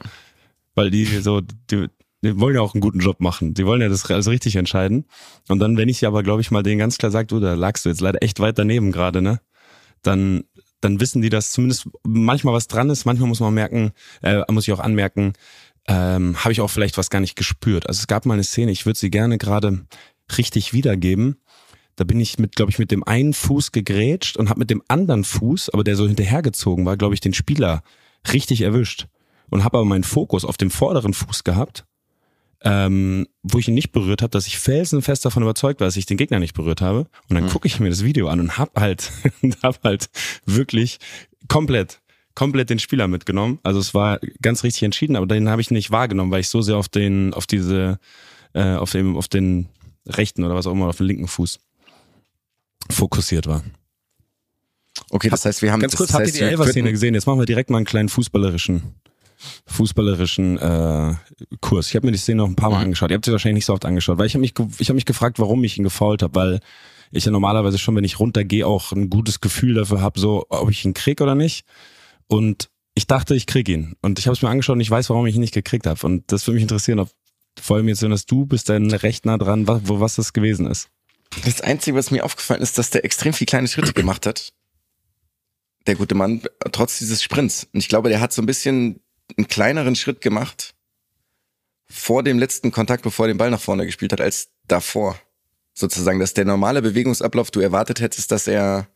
weil 0.76 0.90
die 0.90 1.04
so, 1.04 1.40
die, 1.40 1.86
die 2.22 2.40
wollen 2.40 2.54
ja 2.54 2.60
auch 2.60 2.74
einen 2.74 2.80
guten 2.80 2.98
Job 3.00 3.20
machen. 3.20 3.54
Die 3.54 3.64
wollen 3.66 3.80
ja 3.80 3.88
das 3.88 4.10
also 4.10 4.30
richtig 4.30 4.56
entscheiden. 4.56 5.04
Und 5.48 5.58
dann, 5.60 5.76
wenn 5.76 5.88
ich 5.88 5.98
sie 5.98 6.06
aber, 6.06 6.22
glaube 6.22 6.40
ich, 6.40 6.50
mal 6.50 6.62
denen 6.62 6.78
ganz 6.78 6.98
klar 6.98 7.10
sage, 7.12 7.26
du, 7.26 7.38
da 7.40 7.54
lagst 7.54 7.84
du 7.84 7.90
jetzt 7.90 8.00
leider 8.00 8.22
echt 8.22 8.40
weit 8.40 8.58
daneben 8.58 8.92
gerade, 8.92 9.22
ne? 9.22 9.40
Dann, 10.02 10.44
dann 10.84 11.00
wissen 11.00 11.22
die, 11.22 11.30
dass 11.30 11.52
zumindest 11.52 11.88
manchmal 12.02 12.54
was 12.54 12.68
dran 12.68 12.90
ist. 12.90 13.04
Manchmal 13.04 13.28
muss 13.28 13.40
man 13.40 13.54
merken, 13.54 13.92
äh, 14.22 14.42
muss 14.50 14.68
ich 14.68 14.72
auch 14.72 14.80
anmerken, 14.80 15.32
ähm, 15.88 16.36
habe 16.42 16.52
ich 16.52 16.60
auch 16.60 16.70
vielleicht 16.70 16.98
was 16.98 17.10
gar 17.10 17.20
nicht 17.20 17.36
gespürt. 17.36 17.88
Also 17.88 18.00
es 18.00 18.06
gab 18.06 18.26
mal 18.26 18.34
eine 18.34 18.44
Szene, 18.44 18.72
ich 18.72 18.86
würde 18.86 18.98
sie 18.98 19.10
gerne 19.10 19.38
gerade 19.38 19.84
richtig 20.38 20.72
wiedergeben. 20.72 21.36
Da 21.96 22.04
bin 22.04 22.20
ich 22.20 22.38
mit, 22.38 22.56
glaube 22.56 22.70
ich, 22.70 22.78
mit 22.78 22.90
dem 22.90 23.04
einen 23.04 23.34
Fuß 23.34 23.72
gegrätscht 23.72 24.36
und 24.36 24.48
habe 24.50 24.58
mit 24.58 24.70
dem 24.70 24.82
anderen 24.88 25.24
Fuß, 25.24 25.70
aber 25.70 25.84
der 25.84 25.96
so 25.96 26.06
hinterhergezogen 26.06 26.84
war, 26.84 26.96
glaube 26.96 27.14
ich, 27.14 27.20
den 27.20 27.34
Spieler 27.34 27.82
richtig 28.32 28.62
erwischt 28.62 29.06
und 29.50 29.64
habe 29.64 29.78
aber 29.78 29.86
meinen 29.86 30.04
Fokus 30.04 30.44
auf 30.44 30.56
dem 30.56 30.70
vorderen 30.70 31.14
Fuß 31.14 31.44
gehabt, 31.44 31.84
ähm, 32.64 33.26
wo 33.42 33.58
ich 33.58 33.68
ihn 33.68 33.74
nicht 33.74 33.92
berührt 33.92 34.22
habe, 34.22 34.30
dass 34.30 34.46
ich 34.46 34.58
felsenfest 34.58 35.24
davon 35.24 35.42
überzeugt 35.42 35.80
war, 35.80 35.86
dass 35.86 35.96
ich 35.96 36.06
den 36.06 36.16
Gegner 36.16 36.38
nicht 36.40 36.54
berührt 36.54 36.80
habe. 36.80 37.06
Und 37.28 37.34
dann 37.34 37.44
mhm. 37.44 37.48
gucke 37.50 37.68
ich 37.68 37.78
mir 37.78 37.90
das 37.90 38.04
Video 38.04 38.28
an 38.28 38.40
und 38.40 38.58
hab 38.58 38.78
halt, 38.80 39.12
hab 39.62 39.84
halt 39.84 40.08
wirklich 40.46 40.98
komplett 41.48 42.00
komplett 42.34 42.70
den 42.70 42.78
Spieler 42.78 43.08
mitgenommen. 43.08 43.58
Also 43.62 43.78
es 43.78 43.94
war 43.94 44.18
ganz 44.42 44.64
richtig 44.64 44.82
entschieden, 44.82 45.16
aber 45.16 45.26
den 45.26 45.48
habe 45.48 45.62
ich 45.62 45.70
nicht 45.70 45.90
wahrgenommen, 45.90 46.30
weil 46.30 46.40
ich 46.40 46.48
so 46.48 46.62
sehr 46.62 46.76
auf 46.76 46.88
den, 46.88 47.32
auf 47.32 47.46
diese, 47.46 47.98
äh, 48.54 48.74
auf 48.74 48.90
dem, 48.90 49.16
auf 49.16 49.28
den 49.28 49.68
rechten 50.06 50.44
oder 50.44 50.54
was 50.54 50.66
auch 50.66 50.72
immer, 50.72 50.88
auf 50.88 50.96
den 50.96 51.06
linken 51.06 51.28
Fuß 51.28 51.60
fokussiert 52.90 53.46
war. 53.46 53.62
Okay, 55.10 55.28
das 55.28 55.44
heißt, 55.44 55.62
wir 55.62 55.72
haben 55.72 55.80
ganz 55.80 55.96
kurz, 55.96 56.12
habt 56.12 56.26
ihr 56.26 56.32
die 56.32 56.40
Elfer-Szene 56.40 56.90
gesehen? 56.90 57.14
Jetzt 57.14 57.26
machen 57.26 57.38
wir 57.38 57.46
direkt 57.46 57.70
mal 57.70 57.78
einen 57.78 57.86
kleinen 57.86 58.08
fußballerischen 58.08 58.94
fußballerischen 59.66 60.58
äh, 60.58 61.14
Kurs. 61.60 61.88
Ich 61.88 61.96
habe 61.96 62.06
mir 62.06 62.12
die 62.12 62.18
Szene 62.18 62.38
noch 62.38 62.48
ein 62.48 62.56
paar 62.56 62.70
Mal 62.70 62.78
mhm. 62.78 62.84
angeschaut. 62.84 63.10
Ihr 63.10 63.16
habt 63.16 63.24
sie 63.24 63.32
wahrscheinlich 63.32 63.56
nicht 63.56 63.66
so 63.66 63.72
oft 63.72 63.84
angeschaut, 63.84 64.18
weil 64.18 64.26
ich 64.26 64.34
habe 64.34 64.40
mich 64.40 64.54
ich 64.78 64.88
habe 64.88 64.94
mich 64.94 65.06
gefragt, 65.06 65.38
warum 65.38 65.62
ich 65.64 65.78
ihn 65.78 65.84
gefault 65.84 66.22
habe, 66.22 66.34
weil 66.34 66.60
ich 67.10 67.24
ja 67.24 67.30
normalerweise 67.30 67.78
schon, 67.78 67.94
wenn 67.96 68.04
ich 68.04 68.18
runtergehe, 68.18 68.66
auch 68.66 68.92
ein 68.92 69.10
gutes 69.10 69.40
Gefühl 69.40 69.74
dafür 69.74 70.00
habe, 70.00 70.18
so 70.18 70.46
ob 70.48 70.70
ich 70.70 70.84
ihn 70.84 70.94
krieg 70.94 71.20
oder 71.20 71.34
nicht. 71.34 71.64
Und 72.26 72.70
ich 72.94 73.06
dachte, 73.06 73.34
ich 73.34 73.46
krieg 73.46 73.68
ihn. 73.68 73.94
Und 74.02 74.18
ich 74.18 74.26
habe 74.26 74.34
es 74.34 74.42
mir 74.42 74.48
angeschaut 74.48 74.74
und 74.74 74.80
ich 74.80 74.90
weiß, 74.90 75.10
warum 75.10 75.26
ich 75.26 75.34
ihn 75.34 75.40
nicht 75.40 75.54
gekriegt 75.54 75.86
habe. 75.86 76.04
Und 76.06 76.30
das 76.32 76.46
würde 76.46 76.54
mich 76.54 76.62
interessieren, 76.62 77.00
ob 77.00 77.10
vor 77.60 77.76
allem 77.76 77.88
jetzt, 77.88 78.02
wenn 78.02 78.10
das 78.10 78.26
du 78.26 78.46
bist, 78.46 78.68
dann 78.68 78.90
recht 78.90 79.26
nah 79.26 79.38
dran, 79.38 79.66
was, 79.66 79.82
wo 79.84 80.00
was 80.00 80.16
das 80.16 80.32
gewesen 80.32 80.66
ist. 80.66 80.88
Das 81.44 81.60
Einzige, 81.60 81.96
was 81.96 82.10
mir 82.10 82.24
aufgefallen 82.24 82.62
ist, 82.62 82.78
dass 82.78 82.90
der 82.90 83.04
extrem 83.04 83.32
viel 83.32 83.46
kleine 83.46 83.68
Schritte 83.68 83.92
gemacht 83.92 84.26
hat. 84.26 84.52
Der 85.86 85.96
gute 85.96 86.14
Mann, 86.14 86.42
trotz 86.72 86.98
dieses 86.98 87.22
Sprints. 87.22 87.68
Und 87.72 87.80
ich 87.80 87.88
glaube, 87.88 88.08
der 88.08 88.20
hat 88.20 88.32
so 88.32 88.40
ein 88.40 88.46
bisschen 88.46 89.00
einen 89.36 89.48
kleineren 89.48 89.96
Schritt 89.96 90.20
gemacht 90.20 90.74
vor 91.88 92.22
dem 92.22 92.38
letzten 92.38 92.72
Kontakt, 92.72 93.02
bevor 93.02 93.26
er 93.26 93.32
den 93.32 93.38
Ball 93.38 93.50
nach 93.50 93.60
vorne 93.60 93.86
gespielt 93.86 94.12
hat, 94.12 94.20
als 94.20 94.50
davor. 94.66 95.18
Sozusagen, 95.74 96.20
dass 96.20 96.34
der 96.34 96.44
normale 96.44 96.82
Bewegungsablauf, 96.82 97.50
du 97.50 97.60
erwartet 97.60 98.00
hättest, 98.00 98.30
dass 98.30 98.46
er 98.46 98.88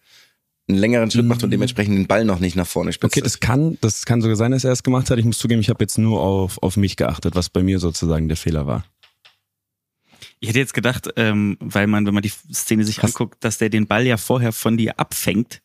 einen 0.68 0.78
längeren 0.78 1.10
Schritt 1.10 1.26
macht 1.26 1.42
und 1.42 1.48
mhm. 1.48 1.52
dementsprechend 1.52 1.96
den 1.96 2.06
Ball 2.06 2.24
noch 2.24 2.40
nicht 2.40 2.56
nach 2.56 2.66
vorne 2.66 2.92
spielt. 2.92 3.12
Okay, 3.12 3.20
das 3.20 3.40
kann, 3.40 3.78
das 3.80 4.04
kann 4.04 4.20
sogar 4.20 4.36
sein, 4.36 4.52
dass 4.52 4.64
er 4.64 4.72
es 4.72 4.82
gemacht 4.82 5.10
hat. 5.10 5.18
Ich 5.18 5.24
muss 5.24 5.38
zugeben, 5.38 5.60
ich 5.60 5.70
habe 5.70 5.82
jetzt 5.82 5.98
nur 5.98 6.20
auf, 6.20 6.62
auf 6.62 6.76
mich 6.76 6.96
geachtet, 6.96 7.34
was 7.34 7.48
bei 7.48 7.62
mir 7.62 7.78
sozusagen 7.78 8.28
der 8.28 8.36
Fehler 8.36 8.66
war. 8.66 8.84
Ich 10.40 10.50
hätte 10.50 10.58
jetzt 10.58 10.74
gedacht, 10.74 11.08
ähm, 11.16 11.56
weil 11.60 11.86
man, 11.86 12.06
wenn 12.06 12.14
man 12.14 12.22
die 12.22 12.28
Szene 12.28 12.84
sich 12.84 12.98
was? 13.02 13.10
anguckt, 13.10 13.42
dass 13.42 13.58
der 13.58 13.70
den 13.70 13.86
Ball 13.86 14.06
ja 14.06 14.16
vorher 14.16 14.52
von 14.52 14.76
dir 14.76 15.00
abfängt. 15.00 15.62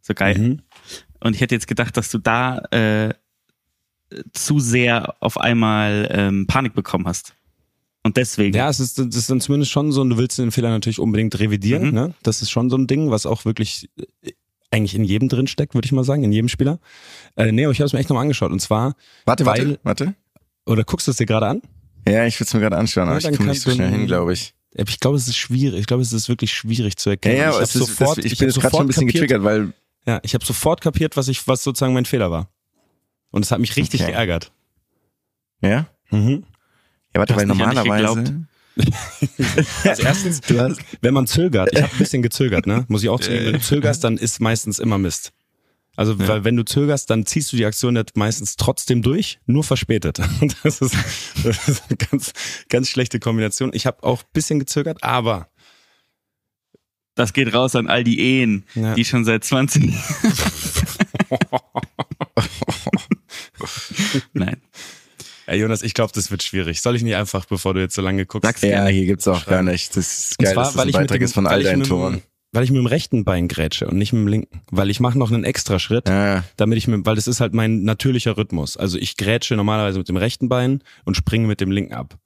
So 0.00 0.14
geil. 0.14 0.38
Mhm. 0.38 0.62
Und 1.20 1.34
ich 1.34 1.42
hätte 1.42 1.54
jetzt 1.54 1.68
gedacht, 1.68 1.96
dass 1.96 2.10
du 2.10 2.18
da 2.18 2.58
äh, 2.70 3.14
zu 4.32 4.58
sehr 4.58 5.14
auf 5.20 5.38
einmal 5.38 6.08
ähm, 6.10 6.46
Panik 6.46 6.74
bekommen 6.74 7.06
hast. 7.06 7.34
Und 8.02 8.16
deswegen. 8.16 8.56
Ja, 8.56 8.68
es 8.68 8.80
ist, 8.80 8.98
das 8.98 9.14
ist 9.14 9.30
dann 9.30 9.40
zumindest 9.40 9.70
schon 9.70 9.92
so, 9.92 10.00
und 10.00 10.10
du 10.10 10.16
willst 10.16 10.38
den 10.38 10.50
Fehler 10.50 10.70
natürlich 10.70 10.98
unbedingt 10.98 11.38
revidieren. 11.38 11.88
Mhm. 11.88 11.94
Ne? 11.94 12.14
Das 12.22 12.42
ist 12.42 12.50
schon 12.50 12.70
so 12.70 12.76
ein 12.76 12.86
Ding, 12.86 13.10
was 13.10 13.26
auch 13.26 13.44
wirklich 13.44 13.90
äh, 14.22 14.32
eigentlich 14.70 14.94
in 14.94 15.04
jedem 15.04 15.28
drin 15.28 15.46
steckt, 15.46 15.74
würde 15.74 15.86
ich 15.86 15.92
mal 15.92 16.04
sagen, 16.04 16.24
in 16.24 16.32
jedem 16.32 16.48
Spieler. 16.48 16.78
Äh, 17.36 17.52
nee, 17.52 17.64
aber 17.64 17.72
ich 17.72 17.80
habe 17.80 17.86
es 17.86 17.92
mir 17.92 17.98
echt 17.98 18.08
nochmal 18.08 18.22
angeschaut. 18.22 18.52
Und 18.52 18.60
zwar. 18.60 18.94
Warte, 19.26 19.44
weil, 19.44 19.78
warte, 19.82 20.06
warte. 20.06 20.14
Oder 20.66 20.84
guckst 20.84 21.06
du 21.06 21.10
es 21.10 21.16
dir 21.18 21.26
gerade 21.26 21.46
an? 21.46 21.62
Ja, 22.08 22.24
ich 22.26 22.38
würde 22.40 22.46
es 22.48 22.54
mir 22.54 22.60
gerade 22.60 22.78
anschauen, 22.78 23.08
aber 23.08 23.18
ja, 23.18 23.30
ich 23.30 23.36
komme 23.36 23.50
nicht 23.50 23.60
so 23.60 23.70
schnell 23.70 23.90
hin, 23.90 24.06
glaube 24.06 24.32
ich. 24.32 24.54
Ich 24.72 25.00
glaube, 25.00 25.16
es 25.16 25.26
ist 25.26 25.36
schwierig. 25.36 25.80
Ich 25.80 25.86
glaube, 25.86 26.02
es 26.02 26.12
ist 26.12 26.28
wirklich 26.28 26.52
schwierig 26.52 26.96
zu 26.96 27.10
erkennen. 27.10 27.36
Ja, 27.36 27.50
ja, 27.50 27.56
ich, 27.56 27.62
es 27.62 27.74
ist, 27.74 27.86
sofort, 27.86 28.18
das, 28.18 28.24
ich, 28.24 28.32
ich 28.32 28.38
bin 28.38 28.48
jetzt 28.48 28.60
gerade 28.60 28.74
schon 28.74 28.84
ein 28.84 28.86
bisschen 28.86 29.06
kapiert, 29.08 29.28
getriggert, 29.28 29.44
weil. 29.44 29.72
Ja, 30.06 30.20
ich 30.22 30.32
habe 30.32 30.44
sofort 30.44 30.80
kapiert, 30.80 31.16
was 31.16 31.28
ich, 31.28 31.46
was 31.46 31.62
sozusagen 31.62 31.92
mein 31.92 32.06
Fehler 32.06 32.30
war. 32.30 32.48
Und 33.30 33.44
es 33.44 33.50
hat 33.50 33.60
mich 33.60 33.76
richtig 33.76 34.02
okay. 34.02 34.12
geärgert. 34.12 34.52
Ja? 35.62 35.88
Mhm. 36.10 36.44
Ja, 37.14 37.20
warte, 37.20 37.36
weil 37.36 37.46
normalerweise. 37.46 38.46
also 39.84 40.02
erstens, 40.02 40.40
du 40.40 40.58
hast, 40.60 40.80
wenn 41.00 41.12
man 41.12 41.26
zögert, 41.26 41.70
ich 41.72 41.82
habe 41.82 41.92
ein 41.92 41.98
bisschen 41.98 42.22
gezögert, 42.22 42.66
ne? 42.66 42.84
Muss 42.88 43.02
ich 43.02 43.08
auch 43.08 43.20
zugeben, 43.20 43.46
wenn 43.46 43.52
du 43.54 43.60
zögerst, 43.60 44.04
dann 44.04 44.16
ist 44.16 44.40
meistens 44.40 44.78
immer 44.78 44.96
Mist. 44.96 45.32
Also, 45.96 46.14
ja. 46.14 46.28
weil 46.28 46.44
wenn 46.44 46.56
du 46.56 46.64
zögerst, 46.64 47.10
dann 47.10 47.26
ziehst 47.26 47.52
du 47.52 47.56
die 47.56 47.66
Aktion 47.66 47.94
nicht 47.94 48.16
meistens 48.16 48.56
trotzdem 48.56 49.02
durch, 49.02 49.38
nur 49.46 49.64
verspätet. 49.64 50.20
Das 50.62 50.80
ist, 50.80 50.94
das 51.44 51.68
ist 51.68 51.82
eine 51.88 51.96
ganz, 51.96 52.32
ganz 52.68 52.88
schlechte 52.88 53.18
Kombination. 53.18 53.70
Ich 53.74 53.86
habe 53.86 54.02
auch 54.02 54.22
ein 54.22 54.28
bisschen 54.32 54.58
gezögert, 54.60 55.02
aber 55.02 55.48
das 57.14 57.32
geht 57.32 57.52
raus 57.52 57.74
an 57.76 57.88
all 57.88 58.04
die 58.04 58.20
Ehen, 58.20 58.64
ja. 58.74 58.94
die 58.94 59.04
schon 59.04 59.24
seit 59.24 59.44
20 59.44 59.92
Nein. 64.32 64.56
Ja, 65.46 65.54
Jonas, 65.54 65.82
ich 65.82 65.94
glaube, 65.94 66.12
das 66.14 66.30
wird 66.30 66.42
schwierig. 66.42 66.80
Soll 66.80 66.94
ich 66.94 67.02
nicht 67.02 67.16
einfach, 67.16 67.44
bevor 67.44 67.74
du 67.74 67.80
jetzt 67.80 67.94
so 67.94 68.02
lange 68.02 68.24
guckst? 68.24 68.46
Sag's 68.46 68.62
ja, 68.62 68.86
hier 68.86 69.06
gibt's 69.06 69.26
auch 69.26 69.46
gar 69.46 69.62
nicht. 69.62 69.96
Das 69.96 70.30
ist 70.30 70.38
geil, 70.38 70.52
zwar, 70.52 70.64
dass 70.64 70.74
das 70.74 70.86
ein 70.86 70.92
Beitrag 70.92 71.20
ist 71.20 71.34
von 71.34 71.46
all 71.46 71.62
deinen 71.62 71.82
Toren. 71.82 72.22
Weil 72.52 72.64
ich 72.64 72.70
mit 72.70 72.78
dem 72.78 72.86
rechten 72.86 73.24
Bein 73.24 73.46
grätsche 73.46 73.86
und 73.86 73.96
nicht 73.96 74.12
mit 74.12 74.22
dem 74.22 74.28
linken. 74.28 74.60
Weil 74.70 74.90
ich 74.90 74.98
mache 74.98 75.18
noch 75.18 75.30
einen 75.30 75.44
extra 75.44 75.78
Schritt, 75.78 76.08
ja. 76.08 76.44
damit 76.56 76.78
ich 76.78 76.88
mit, 76.88 77.06
weil 77.06 77.14
das 77.14 77.28
ist 77.28 77.40
halt 77.40 77.54
mein 77.54 77.84
natürlicher 77.84 78.36
Rhythmus. 78.36 78.76
Also 78.76 78.98
ich 78.98 79.16
grätsche 79.16 79.54
normalerweise 79.54 79.98
mit 79.98 80.08
dem 80.08 80.16
rechten 80.16 80.48
Bein 80.48 80.82
und 81.04 81.16
springe 81.16 81.46
mit 81.46 81.60
dem 81.60 81.70
linken 81.70 81.94
ab. 81.94 82.18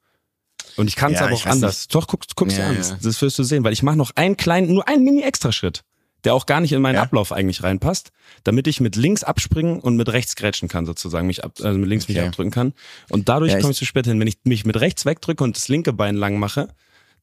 Und 0.77 0.89
ich 0.89 0.97
kann 0.97 1.13
es 1.13 1.21
ja, 1.21 1.27
aber 1.27 1.35
auch 1.35 1.47
anders. 1.47 1.83
Nicht. 1.83 1.95
Doch, 1.95 2.07
guckst, 2.07 2.37
guckst 2.37 2.57
ja, 2.59 2.73
dir 2.73 2.79
an. 2.79 2.99
Das 3.03 3.23
wirst 3.23 3.39
du 3.39 3.43
sehen, 3.43 3.65
weil 3.65 3.73
ich 3.73 3.83
mache 3.83 3.97
noch 3.97 4.13
einen 4.17 4.37
kleinen, 4.37 4.73
nur 4.73 4.89
einen 4.89 5.05
Mini-Extra-Schritt 5.05 5.85
der 6.25 6.35
auch 6.35 6.47
gar 6.47 6.61
nicht 6.61 6.73
in 6.73 6.81
meinen 6.83 6.97
ja. 6.97 7.03
Ablauf 7.03 7.33
eigentlich 7.33 7.63
reinpasst, 7.63 8.11
damit 8.45 8.67
ich 8.67 8.81
mit 8.81 8.97
links 8.97 9.23
abspringen 9.23 9.81
und 9.81 9.97
mit 9.97 10.09
rechts 10.11 10.37
grätschen 10.37 10.69
kann 10.69 10.87
sozusagen, 10.87 11.27
mich 11.27 11.45
ab, 11.45 11.53
also 11.63 11.79
mit 11.79 11.89
links 11.89 12.05
okay. 12.05 12.15
mich 12.15 12.23
abdrücken 12.23 12.51
kann. 12.51 12.73
Und 13.11 13.29
dadurch 13.29 13.53
ja, 13.53 13.61
komme 13.61 13.73
ich 13.73 13.79
zu 13.79 13.85
spät 13.85 14.07
hin. 14.07 14.19
Wenn 14.19 14.29
ich 14.29 14.39
mich 14.45 14.65
mit 14.65 14.81
rechts 14.81 15.05
wegdrücke 15.05 15.45
und 15.45 15.57
das 15.57 15.69
linke 15.69 15.93
Bein 15.93 16.17
lang 16.17 16.39
mache, 16.39 16.69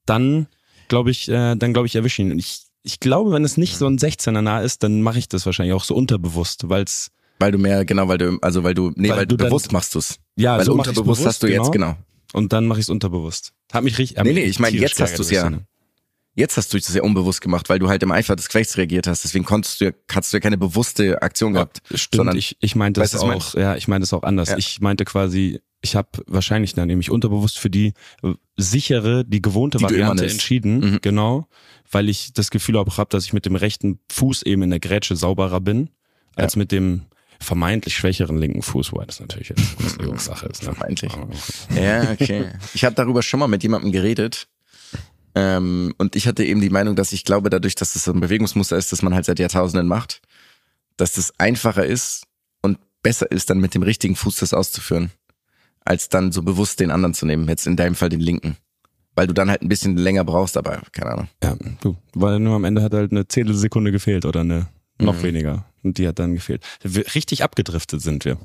dann 0.06 0.48
glaube 0.88 1.12
ich, 1.12 1.30
äh, 1.30 1.56
dann 1.56 1.74
glaube 1.74 1.88
ich 1.88 1.96
erwische 1.96 2.22
ihn. 2.22 2.32
Und 2.32 2.40
ich, 2.40 2.62
ich 2.84 3.00
glaube, 3.00 3.32
wenn 3.32 3.44
es 3.44 3.58
nicht 3.58 3.78
so 3.78 3.88
ein 3.88 3.98
16er 3.98 4.42
nah 4.42 4.62
ist, 4.62 4.84
dann 4.84 5.02
mache 5.02 5.20
ich 5.20 5.28
das 5.28 5.46
wahrscheinlich 5.46 5.74
auch 5.74 5.84
so 5.84 5.96
unterbewusst, 5.96 6.70
weil 6.70 6.84
es 6.84 7.12
weil 7.40 7.52
du 7.52 7.58
mehr, 7.58 7.86
genau, 7.86 8.08
weil 8.08 8.20
du, 8.20 8.38
also 8.44 8.64
weil 8.64 8.76
du, 8.76 8.92
nee, 8.96 9.10
weil, 9.10 9.18
weil 9.18 9.26
du 9.26 9.36
bewusst 9.36 9.68
dann, 9.68 9.74
machst 9.74 9.96
du's. 9.96 10.20
Ja, 10.36 10.60
weil 10.60 10.66
so 10.66 10.74
unterbewusst 10.74 11.26
hast 11.26 11.42
du 11.42 11.48
genau. 11.48 11.64
jetzt, 11.64 11.72
genau. 11.72 11.96
Und 12.34 12.54
dann 12.54 12.68
mache 12.68 12.80
ich 12.80 12.86
es 12.86 12.90
unterbewusst. 12.90 13.52
Hat 13.74 13.84
mich 13.84 13.98
richtig. 13.98 14.24
Nee, 14.24 14.34
nee, 14.34 14.44
ich 14.44 14.60
meine, 14.60 14.78
jetzt 14.78 15.02
hast 15.02 15.18
du 15.18 15.24
es 15.24 15.32
ja. 15.32 15.52
Jetzt 16.34 16.56
hast 16.56 16.74
du 16.74 16.78
das 16.78 16.94
ja 16.94 17.04
unbewusst 17.04 17.42
gemacht, 17.42 17.68
weil 17.68 17.80
du 17.80 17.90
halt 17.90 18.04
im 18.04 18.12
Eifer 18.12 18.38
des 18.38 18.48
Gefechts 18.48 18.78
reagiert 18.78 19.06
hast. 19.06 19.26
Deswegen 19.26 19.44
konntest 19.44 19.82
du, 19.82 19.86
ja, 19.86 19.92
hast 20.14 20.32
du 20.32 20.38
ja 20.38 20.42
keine 20.42 20.58
bewusste 20.58 21.22
Aktion 21.22 21.54
gehabt. 21.54 21.82
Ja, 21.90 21.98
stimmt, 21.98 22.18
sondern, 22.18 22.38
ich, 22.38 22.56
ich 22.62 22.76
meinte 22.76 23.02
es 23.02 23.16
auch, 23.16 23.54
ja, 23.56 23.76
ich 23.76 23.90
meinte 23.90 24.06
es 24.06 24.14
auch 24.14 24.24
anders. 24.24 24.50
Ja. 24.50 24.58
Ich 24.58 24.80
meinte 24.80 25.04
quasi, 25.04 25.60
ich 25.82 25.96
habe 25.96 26.10
wahrscheinlich 26.28 26.74
dann 26.74 26.88
nämlich 26.88 27.10
unterbewusst 27.10 27.60
für 27.60 27.70
die 27.70 27.94
äh, 28.24 28.34
sichere, 28.56 29.26
die 29.26 29.42
gewohnte 29.42 29.80
die 29.80 29.84
Variante 29.84 30.26
entschieden, 30.26 30.80
mhm. 30.80 31.00
genau, 31.02 31.48
weil 31.92 32.08
ich 32.08 32.32
das 32.32 32.50
Gefühl 32.50 32.78
auch 32.78 32.98
habe, 32.98 33.10
dass 33.10 33.26
ich 33.26 33.34
mit 33.34 33.46
dem 33.46 33.56
rechten 33.58 34.00
Fuß 34.10 34.44
eben 34.44 34.62
in 34.62 34.70
der 34.70 34.80
Grätsche 34.80 35.18
sauberer 35.18 35.60
bin, 35.60 35.90
als 36.36 36.56
mit 36.56 36.72
dem 36.72 37.04
vermeintlich 37.42 37.96
schwächeren 37.96 38.38
linken 38.38 38.62
Fuß, 38.62 38.94
wobei 38.94 39.06
das 39.06 39.20
natürlich 39.20 39.50
jetzt 39.50 39.62
eine 39.80 39.90
Übungssache 40.04 40.46
ist. 40.46 40.64
Ne? 40.64 40.74
Vermeintlich. 40.74 41.12
Ja, 41.76 42.12
okay. 42.12 42.52
Ich 42.74 42.86
habe 42.86 42.96
darüber 42.96 43.24
schon 43.24 43.40
mal 43.40 43.48
mit 43.48 43.64
jemandem 43.64 43.92
geredet, 43.92 44.48
ähm, 45.36 45.94
und 45.98 46.16
ich 46.16 46.28
hatte 46.28 46.44
eben 46.44 46.62
die 46.62 46.70
Meinung, 46.70 46.96
dass 46.96 47.14
ich 47.14 47.24
glaube, 47.24 47.50
dadurch, 47.50 47.76
dass 47.76 47.96
es 47.96 48.04
so 48.04 48.12
ein 48.12 48.20
Bewegungsmuster 48.20 48.78
ist, 48.78 48.92
das 48.92 49.02
man 49.02 49.14
halt 49.14 49.26
seit 49.26 49.40
Jahrtausenden 49.40 49.88
macht, 49.88 50.22
dass 50.98 51.14
das 51.14 51.34
einfacher 51.40 51.86
ist 51.86 52.24
und 52.62 52.78
besser 53.02 53.32
ist, 53.32 53.50
dann 53.50 53.60
mit 53.60 53.74
dem 53.74 53.84
richtigen 53.84 54.16
Fuß 54.16 54.38
das 54.38 54.54
auszuführen, 54.54 55.12
als 55.86 56.10
dann 56.10 56.32
so 56.32 56.44
bewusst 56.44 56.80
den 56.80 56.92
anderen 56.92 57.14
zu 57.14 57.26
nehmen. 57.26 57.48
Jetzt 57.48 57.68
in 57.68 57.76
deinem 57.76 57.96
Fall 57.96 58.10
den 58.10 58.20
linken. 58.20 58.58
Weil 59.16 59.28
du 59.28 59.34
dann 59.34 59.50
halt 59.50 59.62
ein 59.62 59.68
bisschen 59.68 59.98
länger 59.98 60.24
brauchst, 60.24 60.56
aber 60.56 60.82
keine 60.94 61.12
Ahnung. 61.12 61.28
Ja, 61.44 61.58
du, 61.82 61.98
weil 62.14 62.40
nur 62.40 62.56
am 62.56 62.64
Ende 62.64 62.82
hat 62.82 62.94
halt 62.94 63.12
eine 63.12 63.28
Zehntelsekunde 63.28 63.92
gefehlt 63.92 64.26
oder 64.26 64.42
eine 64.42 64.68
noch 65.00 65.16
mhm. 65.16 65.24
weniger. 65.24 65.66
Und 65.84 65.98
die 65.98 66.08
hat 66.08 66.20
dann 66.20 66.36
gefehlt. 66.36 66.64
Richtig 66.86 67.44
abgedriftet 67.44 68.02
sind 68.02 68.24
wir. 68.24 68.38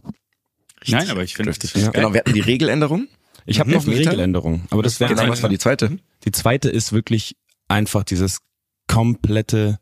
Richtig 0.81 0.95
Nein, 0.95 1.11
aber 1.11 1.23
ich 1.23 1.35
finde, 1.35 1.53
ja. 1.75 1.91
genau, 1.91 2.13
wir 2.13 2.21
hatten 2.21 2.33
die 2.33 2.41
Regeländerung. 2.41 3.09
Ich 3.45 3.61
habe 3.61 3.71
mhm. 3.71 3.77
noch 3.77 3.87
eine 3.87 3.97
Regeländerung, 3.97 4.63
aber 4.71 4.83
das 4.83 4.99
wäre 4.99 5.15
genau, 5.15 5.29
was 5.29 5.43
war 5.43 5.51
die 5.51 5.59
zweite? 5.59 5.99
Die 6.27 6.33
zweite 6.33 6.69
ist 6.69 6.93
wirklich 6.93 7.37
einfach 7.69 8.05
dieses 8.05 8.41
komplette 8.89 9.79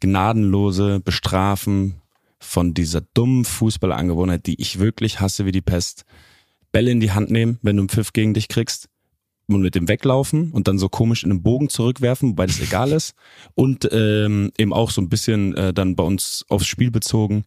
gnadenlose 0.00 1.00
Bestrafen 1.00 2.00
von 2.38 2.74
dieser 2.74 3.00
dummen 3.00 3.44
Fußballangewohnheit, 3.44 4.46
die 4.46 4.60
ich 4.60 4.78
wirklich 4.78 5.20
hasse 5.20 5.46
wie 5.46 5.52
die 5.52 5.62
Pest. 5.62 6.04
Bälle 6.72 6.90
in 6.90 7.00
die 7.00 7.12
Hand 7.12 7.30
nehmen, 7.30 7.58
wenn 7.62 7.76
du 7.76 7.82
einen 7.82 7.88
Pfiff 7.88 8.12
gegen 8.12 8.34
dich 8.34 8.48
kriegst 8.48 8.88
und 9.46 9.60
mit 9.60 9.74
dem 9.74 9.88
weglaufen 9.88 10.50
und 10.52 10.68
dann 10.68 10.78
so 10.78 10.88
komisch 10.88 11.22
in 11.22 11.30
den 11.30 11.42
Bogen 11.42 11.68
zurückwerfen, 11.68 12.30
wobei 12.30 12.46
das 12.46 12.60
egal 12.60 12.92
ist. 12.92 13.14
Und 13.54 13.88
ähm, 13.92 14.50
eben 14.58 14.72
auch 14.72 14.90
so 14.90 15.00
ein 15.00 15.08
bisschen 15.08 15.54
äh, 15.56 15.72
dann 15.72 15.96
bei 15.96 16.02
uns 16.02 16.44
aufs 16.48 16.66
Spiel 16.66 16.90
bezogen, 16.90 17.44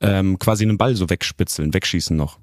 ähm, 0.00 0.38
quasi 0.38 0.64
einen 0.64 0.78
Ball 0.78 0.96
so 0.96 1.10
wegspitzeln, 1.10 1.74
wegschießen 1.74 2.16
noch. 2.16 2.38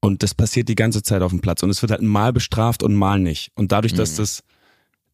Und 0.00 0.22
das 0.22 0.34
passiert 0.34 0.68
die 0.68 0.74
ganze 0.74 1.02
Zeit 1.02 1.22
auf 1.22 1.30
dem 1.30 1.40
Platz. 1.40 1.62
Und 1.62 1.70
es 1.70 1.82
wird 1.82 1.92
halt 1.92 2.02
mal 2.02 2.32
bestraft 2.32 2.82
und 2.82 2.94
mal 2.94 3.18
nicht. 3.18 3.52
Und 3.54 3.70
dadurch, 3.72 3.92
dass 3.92 4.16
das 4.16 4.42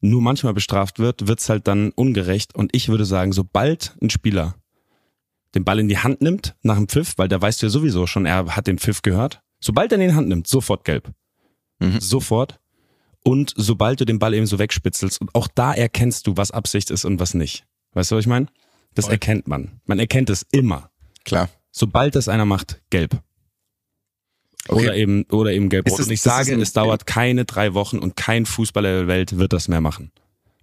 nur 0.01 0.23
manchmal 0.23 0.55
bestraft 0.55 0.99
wird, 0.99 1.27
wird's 1.27 1.49
halt 1.49 1.67
dann 1.67 1.91
ungerecht. 1.91 2.55
Und 2.55 2.75
ich 2.75 2.89
würde 2.89 3.05
sagen, 3.05 3.33
sobald 3.33 3.97
ein 4.01 4.11
Spieler 4.11 4.55
den 5.55 5.65
Ball 5.65 5.81
in 5.81 5.89
die 5.89 5.99
Hand 5.99 6.21
nimmt 6.21 6.55
nach 6.63 6.77
dem 6.77 6.87
Pfiff, 6.87 7.15
weil 7.17 7.29
da 7.29 7.41
weißt 7.41 7.63
du 7.63 7.67
ja 7.67 7.71
sowieso 7.71 8.07
schon, 8.07 8.27
er 8.27 8.55
hat 8.55 8.67
den 8.67 8.79
Pfiff 8.79 9.03
gehört. 9.03 9.41
Sobald 9.59 9.91
er 9.91 9.99
ihn 9.99 10.03
in 10.03 10.09
die 10.11 10.15
Hand 10.15 10.29
nimmt, 10.29 10.47
sofort 10.47 10.85
gelb. 10.85 11.11
Mhm. 11.79 11.99
Sofort. 11.99 12.61
Und 13.25 13.55
sobald 13.57 14.01
du 14.01 14.05
den 14.05 14.19
Ball 14.19 14.35
eben 14.35 14.47
so 14.47 14.59
wegspitzelst, 14.59 15.21
und 15.21 15.35
auch 15.35 15.49
da 15.53 15.73
erkennst 15.73 16.27
du, 16.27 16.37
was 16.37 16.51
Absicht 16.51 16.91
ist 16.91 17.05
und 17.05 17.19
was 17.19 17.35
nicht. 17.35 17.65
Weißt 17.93 18.11
du, 18.11 18.17
was 18.17 18.25
ich 18.25 18.29
meine? 18.29 18.47
Das 18.95 19.09
erkennt 19.09 19.49
man. 19.49 19.81
Man 19.85 19.99
erkennt 19.99 20.31
es 20.31 20.47
immer. 20.53 20.91
Klar. 21.25 21.49
Sobald 21.71 22.15
das 22.15 22.29
einer 22.29 22.47
macht, 22.47 22.81
gelb. 22.91 23.21
Okay. 24.69 24.83
Oder 24.85 24.95
eben, 24.97 25.25
oder 25.31 25.53
eben 25.53 25.69
gelb. 25.69 25.87
Ist 25.87 25.99
das- 25.99 26.07
und 26.07 26.13
ich 26.13 26.19
ist 26.19 26.25
sage, 26.25 26.53
ein- 26.53 26.61
es 26.61 26.73
dauert 26.73 27.07
keine 27.07 27.45
drei 27.45 27.75
Wochen 27.75 27.99
und 27.99 28.17
kein 28.17 28.47
Fußballer 28.47 28.99
der 29.01 29.07
Welt 29.09 29.39
wird 29.39 29.53
das 29.53 29.69
mehr 29.69 29.81
machen. 29.81 30.11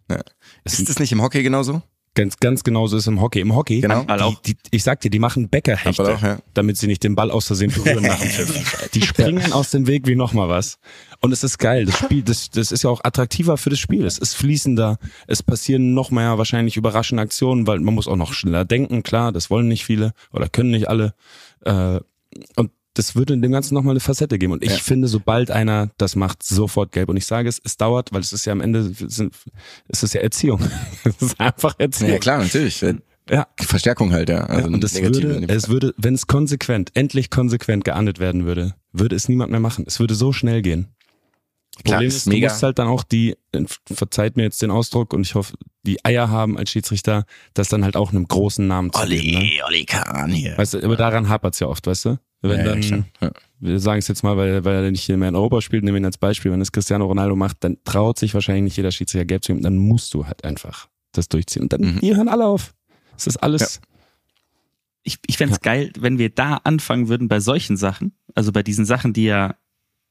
Ja. 0.10 0.20
Ist 0.64 0.90
das 0.90 1.00
nicht 1.00 1.12
im 1.12 1.22
Hockey 1.22 1.44
genauso? 1.44 1.82
Ganz, 2.16 2.38
ganz 2.38 2.64
genauso 2.64 2.98
ist 2.98 3.08
im 3.08 3.22
Hockey. 3.22 3.40
Im 3.40 3.56
Hockey, 3.56 3.82
Genau. 3.82 4.04
Die, 4.46 4.54
die, 4.54 4.58
ich 4.70 4.84
sag 4.84 5.02
dir, 5.02 5.10
die 5.10 5.18
machen 5.18 5.50
Bäckerhechte, 5.50 6.20
ja. 6.22 6.38
damit 6.54 6.78
sie 6.78 6.86
nicht 6.86 7.04
den 7.04 7.16
Ball 7.16 7.32
aus 7.32 7.48
Versehen 7.48 7.72
berühren 7.72 8.04
nach 8.04 8.20
dem 8.20 8.30
Pfiff. 8.30 8.90
Die 8.94 9.02
springen 9.02 9.52
aus 9.52 9.72
dem 9.72 9.88
Weg 9.88 10.06
wie 10.06 10.16
nochmal 10.16 10.48
was. 10.48 10.78
Und 11.22 11.32
es 11.32 11.44
ist 11.44 11.58
geil. 11.58 11.86
Das 11.86 11.98
Spiel, 11.98 12.22
das, 12.22 12.52
das 12.52 12.72
ist 12.72 12.84
ja 12.84 12.92
auch 12.92 13.02
attraktiver 13.04 13.58
für 13.58 13.72
das 13.72 13.80
Spiel. 13.80 14.06
Es 14.06 14.20
ist 14.20 14.36
fließender. 14.36 15.00
Es 15.26 15.42
passieren 15.42 15.96
noch 15.96 16.12
mehr 16.12 16.38
wahrscheinlich 16.38 16.78
überraschende 16.78 17.24
Aktionen, 17.24 17.66
weil 17.66 17.80
man 17.80 17.96
muss 17.96 18.08
auch 18.08 18.16
noch 18.16 18.34
schneller 18.34 18.64
denken. 18.64 19.02
Klar, 19.02 19.32
das 19.32 19.50
wollen 19.50 19.68
nicht 19.68 19.84
viele 19.84 20.14
oder 20.32 20.50
können 20.50 20.70
nicht 20.70 20.90
alle. 20.90 21.16
Äh, 21.66 22.00
und 22.58 22.70
das 22.94 23.16
würde 23.16 23.38
dem 23.38 23.52
Ganzen 23.52 23.74
nochmal 23.74 23.94
eine 23.94 24.00
Facette 24.00 24.38
geben. 24.38 24.54
Und 24.54 24.64
ich 24.64 24.72
Ja. 24.72 24.78
finde, 24.78 25.08
sobald 25.08 25.50
einer 25.52 25.90
das 25.98 26.16
macht, 26.16 26.44
sofort 26.44 26.92
gelb. 26.92 27.10
Und 27.10 27.18
ich 27.18 27.26
sage 27.26 27.50
es, 27.50 27.60
es 27.64 27.78
dauert, 27.78 28.14
weil 28.14 28.22
es 28.22 28.34
ist 28.34 28.46
ja 28.46 28.52
am 28.54 28.62
Ende, 28.62 28.92
es 29.88 30.04
ist 30.04 30.14
ja 30.14 30.22
Erziehung. 30.22 30.62
es 31.04 31.22
ist 31.22 31.40
einfach 31.40 31.76
Erziehung. 31.80 32.12
Ja, 32.12 32.18
klar, 32.20 32.38
natürlich. 32.40 32.84
Ja. 33.30 33.48
Verstärkung 33.60 34.12
halt, 34.12 34.30
ja. 34.30 34.46
Also 34.46 34.68
und 34.68 34.84
es 34.84 34.94
negative 34.94 35.34
in 35.34 35.42
würde, 35.42 35.54
es 35.54 35.70
würde, 35.70 35.94
wenn 35.98 36.14
es 36.14 36.28
konsequent, 36.28 36.92
endlich 36.94 37.30
konsequent 37.30 37.86
geahndet 37.86 38.20
werden 38.20 38.46
würde, 38.46 38.76
würde 38.92 39.16
es 39.16 39.30
niemand 39.30 39.50
mehr 39.52 39.62
machen. 39.62 39.86
Es 39.88 40.00
würde 40.00 40.14
so 40.14 40.34
schnell 40.34 40.62
gehen. 40.62 40.90
Klar, 41.84 41.96
Problem 41.98 42.08
ist 42.10 42.16
ist, 42.18 42.26
du 42.28 42.32
mega. 42.32 42.50
musst 42.50 42.62
halt 42.62 42.78
dann 42.80 42.88
auch 42.88 43.04
die, 43.04 43.36
verzeiht 43.92 44.38
mir 44.38 44.44
jetzt 44.44 44.62
den 44.62 44.72
Ausdruck 44.72 45.14
und 45.14 45.22
ich 45.22 45.36
hoffe, 45.36 45.56
die 45.86 46.04
Eier 46.06 46.30
haben 46.30 46.58
als 46.58 46.72
Schiedsrichter, 46.72 47.26
das 47.54 47.68
dann 47.70 47.84
halt 47.84 47.96
auch 47.98 48.12
einem 48.12 48.28
großen 48.28 48.66
Namen 48.66 48.92
zu 48.94 49.06
geben. 49.06 49.32
Ne? 49.32 49.38
Olli, 49.38 49.62
Olli 49.68 49.86
Kahn 49.86 50.32
hier. 50.32 50.58
Weißt 50.58 50.76
du, 50.76 50.84
aber 50.84 50.96
daran 50.96 51.28
hapert's 51.30 51.60
ja 51.60 51.68
oft, 51.68 51.86
weißt 51.86 52.06
du? 52.06 52.20
Wenn 52.42 52.52
Ja, 52.52 52.58
ja, 52.58 52.64
dann, 52.66 52.82
klar. 52.82 53.06
Ja. 53.22 53.32
wir 53.60 53.80
sagen 53.80 54.00
es 54.00 54.08
jetzt 54.08 54.24
mal, 54.24 54.36
weil, 54.38 54.64
weil 54.66 54.84
er 54.84 54.92
nicht 54.92 55.04
hier 55.04 55.18
mehr 55.18 55.30
in 55.30 55.36
Europa 55.36 55.62
spielt, 55.62 55.84
nehmen 55.84 55.96
wir 55.96 56.02
ihn 56.02 56.06
als 56.06 56.18
Beispiel, 56.18 56.52
wenn 56.52 56.62
es 56.62 56.72
Cristiano 56.72 57.06
Ronaldo 57.06 57.36
macht, 57.36 57.64
dann 57.64 57.78
traut 57.86 58.18
sich 58.20 58.34
wahrscheinlich 58.34 58.64
nicht 58.64 58.78
jeder 58.78 58.92
Schiedsrichter 58.92 59.26
gelb 59.26 59.44
zu 59.44 59.52
geben, 59.54 59.64
dann 59.64 59.78
musst 59.78 60.14
du 60.14 60.26
halt 60.28 60.44
einfach 60.44 60.88
das 61.14 61.30
durchziehen. 61.30 61.64
Und 61.64 61.74
dann, 61.74 61.82
Mhm. 61.82 62.00
die 62.02 62.16
hören 62.16 62.28
alle 62.30 62.46
auf. 62.46 62.74
Es 63.18 63.28
ist 63.28 63.38
alles, 63.38 63.80
ich, 65.04 65.20
ich 65.28 65.38
fände 65.38 65.54
es 65.54 65.62
geil, 65.62 65.92
wenn 66.00 66.18
wir 66.18 66.30
da 66.30 66.56
anfangen 66.64 67.08
würden 67.10 67.28
bei 67.28 67.40
solchen 67.40 67.78
Sachen, 67.78 68.14
also 68.36 68.52
bei 68.52 68.64
diesen 68.64 68.86
Sachen, 68.86 69.14
die 69.14 69.26
ja 69.26 69.56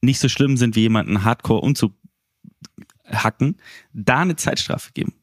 nicht 0.00 0.18
so 0.20 0.28
schlimm 0.28 0.56
sind, 0.56 0.76
wie 0.76 0.80
jemanden 0.80 1.24
hardcore 1.24 1.60
umzuhacken, 1.60 3.56
da 3.92 4.20
eine 4.20 4.36
Zeitstrafe 4.36 4.92
geben. 4.92 5.14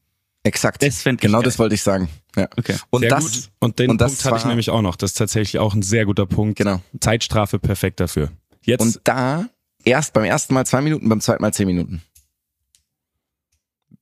Exakt. 0.44 0.82
Das 0.84 1.04
genau 1.04 1.40
geil. 1.40 1.44
das 1.44 1.60
wollte 1.60 1.76
ich 1.76 1.82
sagen. 1.82 2.10
Ja. 2.36 2.48
Okay. 2.58 2.76
Und 2.90 3.02
Sehr 3.02 3.10
das, 3.10 3.24
gut. 3.24 3.50
Und 3.60 3.80
den 3.80 3.90
und 3.92 4.00
das 4.02 4.12
Punkt 4.14 4.26
hatte 4.26 4.36
ich 4.38 4.44
war- 4.44 4.50
nämlich 4.50 4.70
auch 4.70 4.82
noch. 4.82 4.96
Das 4.96 5.12
ist 5.12 5.18
tatsächlich 5.18 5.60
auch 5.60 5.74
ein 5.74 5.82
sehr 5.82 6.06
guter 6.06 6.26
Punkt. 6.26 6.58
genau. 6.58 6.82
Zeitstrafe 7.02 7.60
perfekt 7.60 8.00
dafür. 8.00 8.32
Jetzt, 8.64 8.82
Und 8.82 9.02
da 9.04 9.48
erst 9.84 10.14
beim 10.14 10.24
ersten 10.24 10.54
Mal 10.54 10.66
zwei 10.66 10.82
Minuten, 10.82 11.10
beim 11.10 11.20
zweiten 11.22 11.42
Mal 11.42 11.54
zehn 11.54 11.68
Minuten. 11.68 12.02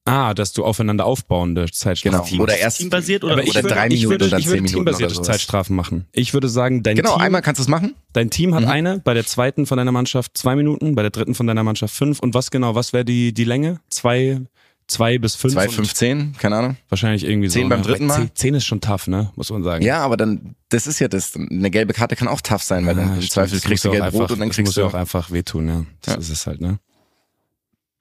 ah, 0.05 0.33
dass 0.33 0.53
du 0.53 0.63
aufeinander 0.63 1.05
aufbauende 1.05 1.69
Zeitstrafen 1.69 2.31
Genau. 2.31 2.43
Oder 2.43 2.57
erst 2.57 2.77
Teambasiert 2.77 3.23
oder, 3.25 3.43
ich 3.43 3.49
oder 3.49 3.63
würde, 3.63 3.75
drei 3.75 3.87
ich 3.87 3.93
Minuten 3.93 4.09
würde, 4.11 4.25
und 4.25 4.31
dann 4.31 4.39
ich 4.39 4.45
würde 4.47 4.55
zehn 4.57 4.63
Minuten 4.63 4.81
oder 4.81 4.91
teambasierte 4.91 5.13
sowas. 5.15 5.27
Zeitstrafen 5.27 5.75
machen. 5.75 6.05
Ich 6.13 6.33
würde 6.33 6.47
sagen, 6.47 6.81
dein 6.81 6.95
Genau, 6.95 7.13
Team, 7.15 7.21
einmal 7.23 7.41
kannst 7.41 7.59
du 7.59 7.63
es 7.63 7.67
machen. 7.67 7.93
dein 8.13 8.29
Team 8.29 8.55
hat 8.55 8.61
Mhm. 8.63 8.69
eine, 8.69 8.99
bei 8.99 9.13
der 9.13 9.25
zweiten 9.25 9.65
von 9.65 9.77
deiner 9.77 9.91
Mannschaft 9.91 10.37
zwei 10.37 10.55
Minuten, 10.55 10.95
bei 10.95 11.01
der 11.01 11.11
dritten 11.11 11.35
von 11.35 11.45
deiner 11.45 11.63
Mannschaft 11.63 11.93
fünf. 11.93 12.19
Und 12.19 12.33
was 12.35 12.51
genau, 12.51 12.73
was 12.73 12.93
wäre 12.93 13.03
die, 13.03 13.33
die 13.33 13.43
Länge? 13.43 13.81
Zwei, 13.89 14.39
zwei 14.87 15.17
bis 15.17 15.35
fünf? 15.35 15.53
Zwei, 15.53 15.69
fünf, 15.69 15.93
zehn, 15.93 16.35
keine 16.37 16.55
Ahnung. 16.57 16.77
Wahrscheinlich 16.89 17.23
irgendwie 17.25 17.49
so. 17.49 17.53
Zehn 17.59 17.69
beim 17.69 17.81
ne? 17.81 17.85
dritten 17.87 18.05
Mal? 18.07 18.15
Zehn, 18.15 18.31
zehn 18.35 18.53
ist 18.55 18.65
schon 18.65 18.81
tough, 18.81 19.07
ne? 19.07 19.31
Muss 19.35 19.49
man 19.49 19.63
sagen. 19.63 19.83
Ja, 19.83 19.99
aber 20.01 20.17
dann, 20.17 20.55
das 20.69 20.87
ist 20.87 20.99
ja 20.99 21.07
das. 21.07 21.35
Eine 21.35 21.69
gelbe 21.71 21.93
Karte 21.93 22.15
kann 22.15 22.27
auch 22.27 22.41
tough 22.41 22.63
sein, 22.63 22.85
weil 22.85 22.95
dann 22.95 23.09
Ah, 23.09 23.13
im 23.15 23.21
stimmt. 23.21 23.31
Zweifel 23.33 23.57
Das 23.59 23.63
kriegst 23.63 23.83
du 23.85 23.89
muss 23.89 23.97
ja 23.97 24.03
gelb 24.03 24.13
auch 24.15 24.19
rot 24.19 24.31
und 24.31 24.39
dann 24.39 24.43
einfach- 24.43 24.47
das 24.49 24.55
kriegst 24.55 24.67
muss 24.69 24.75
du 24.75 24.81
ja 24.81 24.87
auch 24.87 24.93
einfach 24.93 25.31
wehtun, 25.31 25.67
ja. 25.67 25.85
Das 26.01 26.13
Ja. 26.15 26.19
ist 26.21 26.29
es 26.29 26.47
halt, 26.47 26.61
ne? 26.61 26.79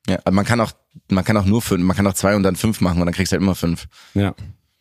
Ja, 0.09 0.19
aber 0.25 0.31
man 0.31 0.45
kann 0.45 0.61
auch, 0.61 0.73
man 1.11 1.25
kann 1.25 1.37
auch 1.37 1.45
nur 1.45 1.61
fünf, 1.63 1.83
man 1.85 1.97
kann 1.97 2.07
auch 2.07 2.15
zwei 2.15 2.37
und 2.37 2.43
dann 2.45 2.55
fünf 2.57 2.81
machen 2.81 3.01
und 3.01 3.07
dann 3.07 3.15
kriegst 3.15 3.33
du 3.33 3.35
halt 3.35 3.43
immer 3.43 3.57
fünf. 3.57 3.87
Ja. 4.15 4.35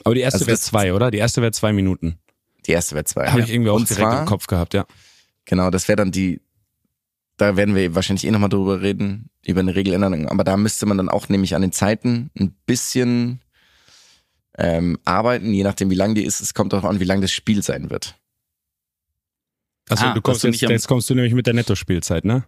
Aber 0.03 0.13
die 0.13 0.21
erste 0.21 0.35
Also 0.37 0.47
wäre 0.47 0.57
das- 0.57 0.65
zwei, 0.65 0.93
oder? 0.93 1.09
Die 1.09 1.17
erste 1.17 1.41
wäre 1.41 1.51
zwei 1.51 1.73
Minuten. 1.73 2.19
Die 2.67 2.71
erste 2.71 2.93
wäre 2.95 3.05
zwei. 3.05 3.27
Habe 3.27 3.41
ich 3.41 3.51
irgendwie 3.51 3.71
auch 3.71 3.75
und 3.75 3.89
direkt 3.89 4.07
zwar, 4.07 4.19
im 4.21 4.25
Kopf 4.27 4.45
gehabt, 4.47 4.73
ja. 4.75 4.85
Genau, 5.45 5.69
das 5.71 5.87
wäre 5.87 5.95
dann 5.97 6.11
die, 6.11 6.41
da 7.37 7.55
werden 7.57 7.75
wir 7.75 7.95
wahrscheinlich 7.95 8.25
eh 8.25 8.31
nochmal 8.31 8.49
drüber 8.49 8.81
reden, 8.81 9.29
über 9.45 9.59
eine 9.59 9.75
Regeländerung, 9.75 10.27
aber 10.29 10.43
da 10.43 10.57
müsste 10.57 10.85
man 10.85 10.97
dann 10.97 11.09
auch 11.09 11.29
nämlich 11.29 11.55
an 11.55 11.61
den 11.61 11.71
Zeiten 11.71 12.29
ein 12.39 12.55
bisschen 12.65 13.41
ähm, 14.57 14.97
arbeiten, 15.03 15.53
je 15.53 15.63
nachdem 15.63 15.89
wie 15.89 15.95
lang 15.95 16.15
die 16.15 16.23
ist, 16.23 16.39
es 16.39 16.53
kommt 16.53 16.71
darauf 16.73 16.85
an, 16.89 16.99
wie 16.99 17.03
lang 17.05 17.21
das 17.21 17.31
Spiel 17.31 17.61
sein 17.61 17.89
wird. 17.89 18.15
Achso, 19.89 20.05
Ah, 20.07 20.13
du 20.13 20.21
kommst 20.21 20.43
du 20.43 20.47
jetzt, 20.47 20.61
jetzt 20.61 20.87
kommst 20.87 21.09
du 21.09 21.15
nämlich 21.15 21.33
mit 21.33 21.45
der 21.45 21.53
Nettospielzeit, 21.53 22.25
ne? 22.25 22.45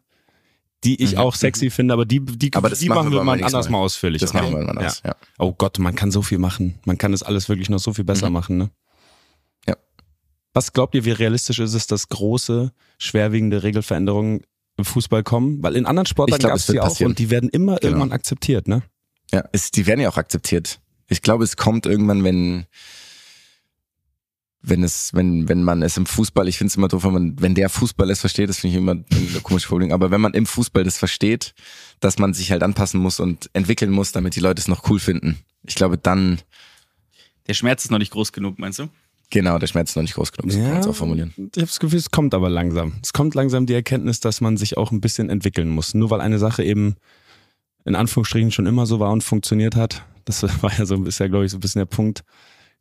Die 0.83 1.01
ich 1.03 1.13
Mhm. 1.13 1.17
auch 1.17 1.35
sexy 1.35 1.69
finde, 1.69 1.93
aber 1.93 2.05
die, 2.05 2.19
die, 2.23 2.53
Aber 2.53 2.69
das 2.69 2.79
die 2.79 2.89
machen 2.89 3.11
wir 3.11 3.23
mal 3.23 3.43
anders 3.43 3.69
Mal. 3.69 3.79
ausführlich. 3.79 4.21
Das 4.21 4.29
okay? 4.33 4.41
machen 4.43 4.53
wir 4.55 4.63
mal 4.63 4.69
anders, 4.69 5.01
ja. 5.05 5.15
Oh 5.38 5.51
Gott, 5.51 5.79
man 5.79 5.95
kann 5.95 6.11
so 6.11 6.21
viel 6.21 6.38
machen. 6.38 6.79
Man 6.85 6.97
kann 6.97 7.11
das 7.11 7.23
alles 7.23 7.49
wirklich 7.49 7.69
noch 7.69 7.79
so 7.79 7.93
viel 7.93 8.05
besser 8.05 8.27
Mhm. 8.27 8.33
machen, 8.33 8.57
ne? 8.57 8.69
Ja. 9.67 9.75
Was 10.53 10.73
glaubt 10.73 10.93
ihr, 10.95 11.03
wie 11.05 11.11
realistisch 11.11 11.59
ist 11.59 11.73
es, 11.73 11.88
dass 11.88 12.09
große, 12.09 12.71
schwerwiegende 12.99 13.63
Regelveränderungen 13.63 14.41
im 14.78 14.86
Fußball 14.86 15.23
kommen? 15.23 15.61
Weil 15.63 15.75
in 15.75 15.86
anderen 15.86 16.05
Sportarten 16.05 16.47
gab 16.47 16.55
es 16.55 16.67
die 16.67 16.80
auch 16.80 16.99
und 17.01 17.19
die 17.19 17.30
werden 17.30 17.49
immer 17.49 17.75
Genau. 17.78 17.88
irgendwann 17.97 18.11
akzeptiert, 18.11 18.67
ne? 18.67 18.84
Ja, 19.34 19.43
es, 19.51 19.71
die 19.71 19.86
werden 19.88 19.99
ja 19.99 20.09
auch 20.09 20.17
akzeptiert. 20.17 20.80
Ich 21.07 21.21
glaube, 21.21 21.43
es 21.43 21.57
kommt 21.57 21.86
irgendwann, 21.86 22.23
wenn 22.23 22.65
wenn 24.61 24.84
es, 24.84 25.13
wenn, 25.13 25.47
wenn 25.47 25.63
man 25.63 25.82
es 25.82 25.95
im 25.97 26.05
Fußball, 26.05 26.47
ich 26.47 26.57
finde 26.57 26.69
es 26.71 26.75
immer 26.75 26.88
doof, 26.89 27.03
wenn 27.05 27.13
man, 27.13 27.41
wenn 27.41 27.55
der 27.55 27.69
Fußball 27.69 28.09
es 28.09 28.19
versteht, 28.19 28.49
das 28.49 28.59
finde 28.59 28.75
ich 28.75 28.82
immer 28.82 28.95
ein 28.95 29.43
komisches 29.43 29.69
Problem, 29.69 29.91
aber 29.93 30.11
wenn 30.11 30.19
man 30.19 30.34
im 30.34 30.45
Fußball 30.45 30.84
das 30.84 30.97
versteht, 30.97 31.53
dass 32.01 32.19
man 32.19 32.34
sich 32.34 32.51
halt 32.51 32.63
anpassen 32.63 32.99
muss 32.99 33.19
und 33.21 33.49
entwickeln 33.53 33.91
muss, 33.91 34.11
damit 34.11 34.36
die 34.36 34.41
Leute 34.41 34.59
es 34.59 34.67
noch 34.67 34.89
cool 34.89 34.99
finden. 34.99 35.39
Ich 35.63 35.75
glaube, 35.75 35.97
dann, 35.97 36.39
Der 37.47 37.53
Schmerz 37.53 37.86
ist 37.86 37.91
noch 37.91 37.99
nicht 37.99 38.11
groß 38.11 38.34
genug, 38.34 38.59
meinst 38.59 38.80
du? 38.80 38.89
Genau, 39.30 39.59
der 39.59 39.67
Schmerz 39.67 39.91
ist 39.91 39.95
noch 39.95 40.03
nicht 40.03 40.15
groß 40.15 40.32
genug, 40.32 40.51
so 40.51 40.59
kann 40.59 40.69
man 40.71 40.80
es 40.80 40.88
auch 40.88 40.95
formulieren. 40.95 41.34
Ich 41.38 41.43
habe 41.43 41.67
das 41.67 41.80
Gefühl, 41.80 41.99
es 41.99 42.11
kommt 42.11 42.34
aber 42.34 42.49
langsam. 42.49 42.93
Es 43.03 43.13
kommt 43.13 43.36
langsam 43.36 43.65
die 43.65 43.73
Erkenntnis, 43.73 44.19
dass 44.19 44.41
man 44.41 44.57
sich 44.57 44.78
auch 44.78 44.91
ein 44.91 45.01
bisschen 45.01 45.30
entwickeln 45.30 45.69
muss. 45.69 45.93
Nur 45.93 46.09
weil 46.09 46.21
eine 46.21 46.39
Sache 46.39 46.63
eben 46.63 46.95
in 47.86 47.95
Anführungsstrichen 47.95 48.51
schon 48.51 48.65
immer 48.65 48.86
so 48.86 48.99
war 48.99 49.11
und 49.11 49.23
funktioniert 49.23 49.75
hat. 49.75 50.03
Das 50.25 50.43
war 50.61 50.78
ja 50.78 50.86
so, 50.86 51.03
ist 51.05 51.19
ja, 51.19 51.28
glaube 51.28 51.45
ich, 51.45 51.51
so 51.51 51.57
ein 51.57 51.61
bisschen 51.61 51.80
der 51.80 51.86
Punkt. 51.86 52.23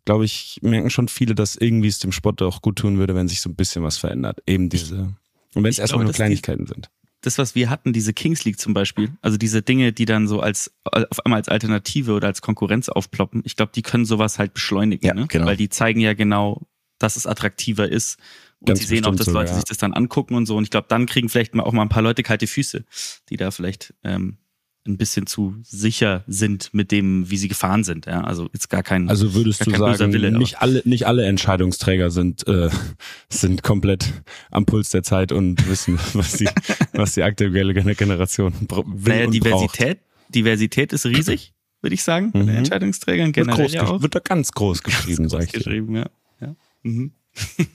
Glaube 0.04 0.24
ich, 0.24 0.58
merken 0.62 0.90
schon 0.90 1.08
viele, 1.08 1.34
dass 1.34 1.56
irgendwie 1.56 1.88
es 1.88 1.98
dem 1.98 2.12
Sport 2.12 2.40
auch 2.42 2.62
gut 2.62 2.76
tun 2.76 2.98
würde, 2.98 3.14
wenn 3.14 3.26
sich 3.28 3.40
so 3.40 3.50
ein 3.50 3.56
bisschen 3.56 3.82
was 3.82 3.98
verändert. 3.98 4.38
Eben 4.46 4.68
diese. 4.68 5.14
Und 5.54 5.64
wenn 5.64 5.66
es 5.66 5.78
erstmal 5.78 6.00
nur 6.04 6.08
dass 6.08 6.16
die- 6.16 6.22
Kleinigkeiten 6.22 6.66
sind. 6.66 6.88
Das, 7.26 7.38
was 7.38 7.54
wir 7.54 7.68
hatten, 7.68 7.92
diese 7.92 8.12
Kings 8.12 8.44
League 8.44 8.58
zum 8.58 8.72
Beispiel, 8.72 9.10
also 9.20 9.36
diese 9.36 9.62
Dinge, 9.62 9.92
die 9.92 10.04
dann 10.04 10.28
so 10.28 10.40
als 10.40 10.72
auf 10.84 11.24
einmal 11.24 11.38
als 11.38 11.48
Alternative 11.48 12.12
oder 12.12 12.28
als 12.28 12.40
Konkurrenz 12.40 12.88
aufploppen, 12.88 13.42
ich 13.44 13.56
glaube, 13.56 13.72
die 13.74 13.82
können 13.82 14.04
sowas 14.04 14.38
halt 14.38 14.54
beschleunigen, 14.54 15.06
Ja, 15.06 15.14
ne? 15.14 15.26
genau. 15.28 15.46
weil 15.46 15.56
die 15.56 15.68
zeigen 15.68 16.00
ja 16.00 16.14
genau, 16.14 16.66
dass 16.98 17.16
es 17.16 17.26
attraktiver 17.26 17.88
ist 17.88 18.18
und 18.60 18.68
Ganz 18.68 18.80
sie 18.80 18.86
sehen 18.86 19.04
auch, 19.04 19.14
dass 19.14 19.26
Leute 19.26 19.50
ja. 19.50 19.56
sich 19.56 19.64
das 19.64 19.76
dann 19.78 19.92
angucken 19.92 20.34
und 20.34 20.46
so 20.46 20.56
und 20.56 20.62
ich 20.64 20.70
glaube, 20.70 20.86
dann 20.88 21.06
kriegen 21.06 21.28
vielleicht 21.28 21.54
mal 21.54 21.64
auch 21.64 21.72
mal 21.72 21.82
ein 21.82 21.88
paar 21.88 22.02
Leute 22.02 22.22
kalte 22.22 22.46
Füße, 22.46 22.84
die 23.28 23.36
da 23.36 23.50
vielleicht 23.50 23.92
ähm, 24.02 24.38
ein 24.86 24.96
bisschen 24.96 25.26
zu 25.26 25.54
sicher 25.62 26.24
sind 26.26 26.72
mit 26.72 26.90
dem, 26.92 27.30
wie 27.30 27.36
sie 27.36 27.48
gefahren 27.48 27.84
sind. 27.84 28.06
Ja, 28.06 28.22
also 28.22 28.48
jetzt 28.52 28.70
gar 28.70 28.82
kein 28.82 29.08
Also 29.08 29.34
würdest 29.34 29.66
du 29.66 29.70
sagen, 29.70 30.12
Wille, 30.12 30.30
nicht 30.32 30.60
alle, 30.60 30.82
nicht 30.84 31.06
alle 31.06 31.24
Entscheidungsträger 31.26 32.10
sind, 32.10 32.46
äh, 32.46 32.70
sind 33.28 33.62
komplett 33.62 34.12
am 34.50 34.66
Puls 34.66 34.90
der 34.90 35.02
Zeit 35.02 35.32
und 35.32 35.68
wissen, 35.68 35.98
was 36.12 36.32
die, 36.32 36.48
was 36.92 37.14
die 37.14 37.22
aktuelle 37.22 37.74
Generation 37.74 38.52
will 38.68 38.84
naja, 39.14 39.26
und 39.26 39.32
Diversität, 39.32 39.98
Diversität 40.28 40.92
ist 40.92 41.06
riesig, 41.06 41.52
würde 41.82 41.94
ich 41.94 42.02
sagen, 42.02 42.32
bei 42.32 42.40
den 42.40 42.48
Mhm. 42.48 42.56
Entscheidungsträgern 42.56 43.32
braucht. 43.32 43.36
Wird, 43.36 43.46
generell 43.46 43.64
groß, 43.66 43.72
ja 43.74 43.86
auch. 43.86 44.02
wird 44.02 44.14
da 44.14 44.20
ganz 44.20 44.52
groß 44.52 44.82
geschrieben, 44.82 45.28
sag 45.28 45.44
ich 45.44 45.50
dir. 45.52 45.58
geschrieben, 45.58 45.96
ja. 45.96 46.06
ja. 46.40 46.54
Mhm. 46.82 47.12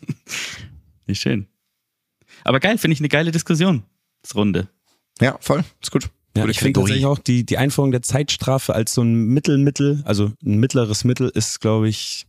Nicht 1.08 1.22
schön. 1.22 1.48
Aber 2.44 2.60
geil, 2.60 2.78
finde 2.78 2.94
ich 2.94 3.00
eine 3.00 3.10
geile 3.10 3.32
Diskussion. 3.32 3.84
Das 4.22 4.36
Runde. 4.36 4.68
Ja, 5.20 5.38
voll. 5.40 5.64
Ist 5.82 5.92
gut. 5.92 6.10
Ja, 6.36 6.46
ich 6.48 6.60
finde 6.60 6.80
tatsächlich 6.80 7.06
auch 7.06 7.20
die, 7.20 7.46
die 7.46 7.58
Einführung 7.58 7.92
der 7.92 8.02
Zeitstrafe 8.02 8.74
als 8.74 8.94
so 8.94 9.02
ein 9.02 9.26
Mittelmittel, 9.26 10.02
also 10.06 10.32
ein 10.46 10.58
mittleres 10.60 11.04
Mittel 11.04 11.30
ist, 11.34 11.60
glaube 11.62 11.90
ich, 11.90 12.26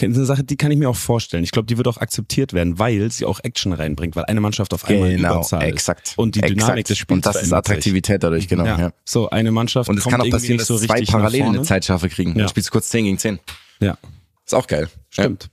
eine 0.00 0.24
Sache, 0.24 0.44
die 0.44 0.56
kann 0.56 0.70
ich 0.70 0.78
mir 0.78 0.88
auch 0.88 0.96
vorstellen. 0.96 1.44
Ich 1.44 1.50
glaube, 1.50 1.66
die 1.66 1.76
wird 1.76 1.86
auch 1.86 1.98
akzeptiert 1.98 2.54
werden, 2.54 2.78
weil 2.78 3.10
sie 3.12 3.26
auch 3.26 3.40
Action 3.42 3.72
reinbringt, 3.74 4.16
weil 4.16 4.24
eine 4.26 4.40
Mannschaft 4.40 4.72
auf 4.72 4.86
einmal 4.86 5.10
in 5.10 5.18
Genau, 5.18 5.34
Überzahl 5.34 5.62
exakt. 5.64 6.08
ist. 6.08 6.18
Und 6.18 6.36
die 6.36 6.40
Dynamik 6.40 6.60
exakt. 6.60 6.90
des 6.90 6.98
Spiels 6.98 7.16
Und 7.16 7.26
das 7.26 7.34
ist 7.34 7.40
verändert 7.48 7.66
sich. 7.66 7.72
Attraktivität 7.74 8.22
dadurch, 8.22 8.48
genau. 8.48 8.64
Ja. 8.64 8.78
Ja. 8.80 8.92
So, 9.04 9.28
eine 9.28 9.50
Mannschaft 9.52 9.90
Und 9.90 9.98
es 9.98 10.04
kann 10.04 10.20
auch 10.22 10.30
passieren, 10.30 10.56
dass 10.58 10.68
so 10.68 10.78
zwei 10.78 11.04
parallel 11.04 11.42
eine. 11.42 11.62
Zeitstrafe 11.62 12.08
kriegen. 12.08 12.30
Ja. 12.30 12.38
Dann 12.38 12.48
spielst 12.48 12.68
du 12.70 12.72
kurz 12.72 12.88
10 12.88 13.04
gegen 13.04 13.18
10. 13.18 13.40
Ja, 13.80 13.98
Ist 14.46 14.54
auch 14.54 14.66
geil. 14.66 14.88
stimmt. 15.10 15.50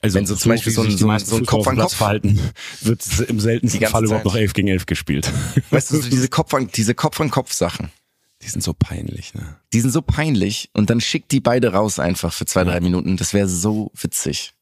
Also 0.00 0.18
Wenn 0.18 0.26
so 0.26 0.36
zum 0.36 0.50
Beispiel 0.50 0.72
so 0.72 0.82
ein- 0.82 0.96
so 0.96 1.08
ein- 1.08 1.18
so 1.20 1.40
Kopf 1.42 1.66
an 1.66 1.76
Kopf. 1.78 1.94
verhalten, 1.94 2.40
wird 2.82 3.02
im 3.28 3.40
seltensten 3.40 3.86
Fall 3.86 4.04
überhaupt 4.04 4.24
Zeit. 4.24 4.32
noch 4.32 4.36
11 4.36 4.52
gegen 4.54 4.68
11 4.68 4.86
gespielt. 4.86 5.30
Ja. 5.54 5.62
Weißt 5.70 5.90
du, 5.92 6.00
so 6.00 6.08
diese 6.10 6.28
Kopf 6.28 6.52
an, 6.54 6.68
diese 6.74 6.94
Kopf 6.94 7.20
an 7.20 7.30
Kopf 7.30 7.52
Sachen. 7.52 7.90
Die 8.42 8.48
sind 8.48 8.62
so 8.62 8.74
peinlich, 8.74 9.34
ne? 9.34 9.56
Die 9.72 9.80
sind 9.80 9.92
so 9.92 10.02
peinlich 10.02 10.70
und 10.74 10.90
dann 10.90 11.00
schickt 11.00 11.32
die 11.32 11.40
beide 11.40 11.72
raus 11.72 11.98
einfach 11.98 12.32
für 12.32 12.44
zwei, 12.46 12.64
drei 12.64 12.80
Minuten. 12.80 13.16
Das 13.16 13.32
wäre 13.32 13.48
so 13.48 13.90
witzig. 13.94 14.52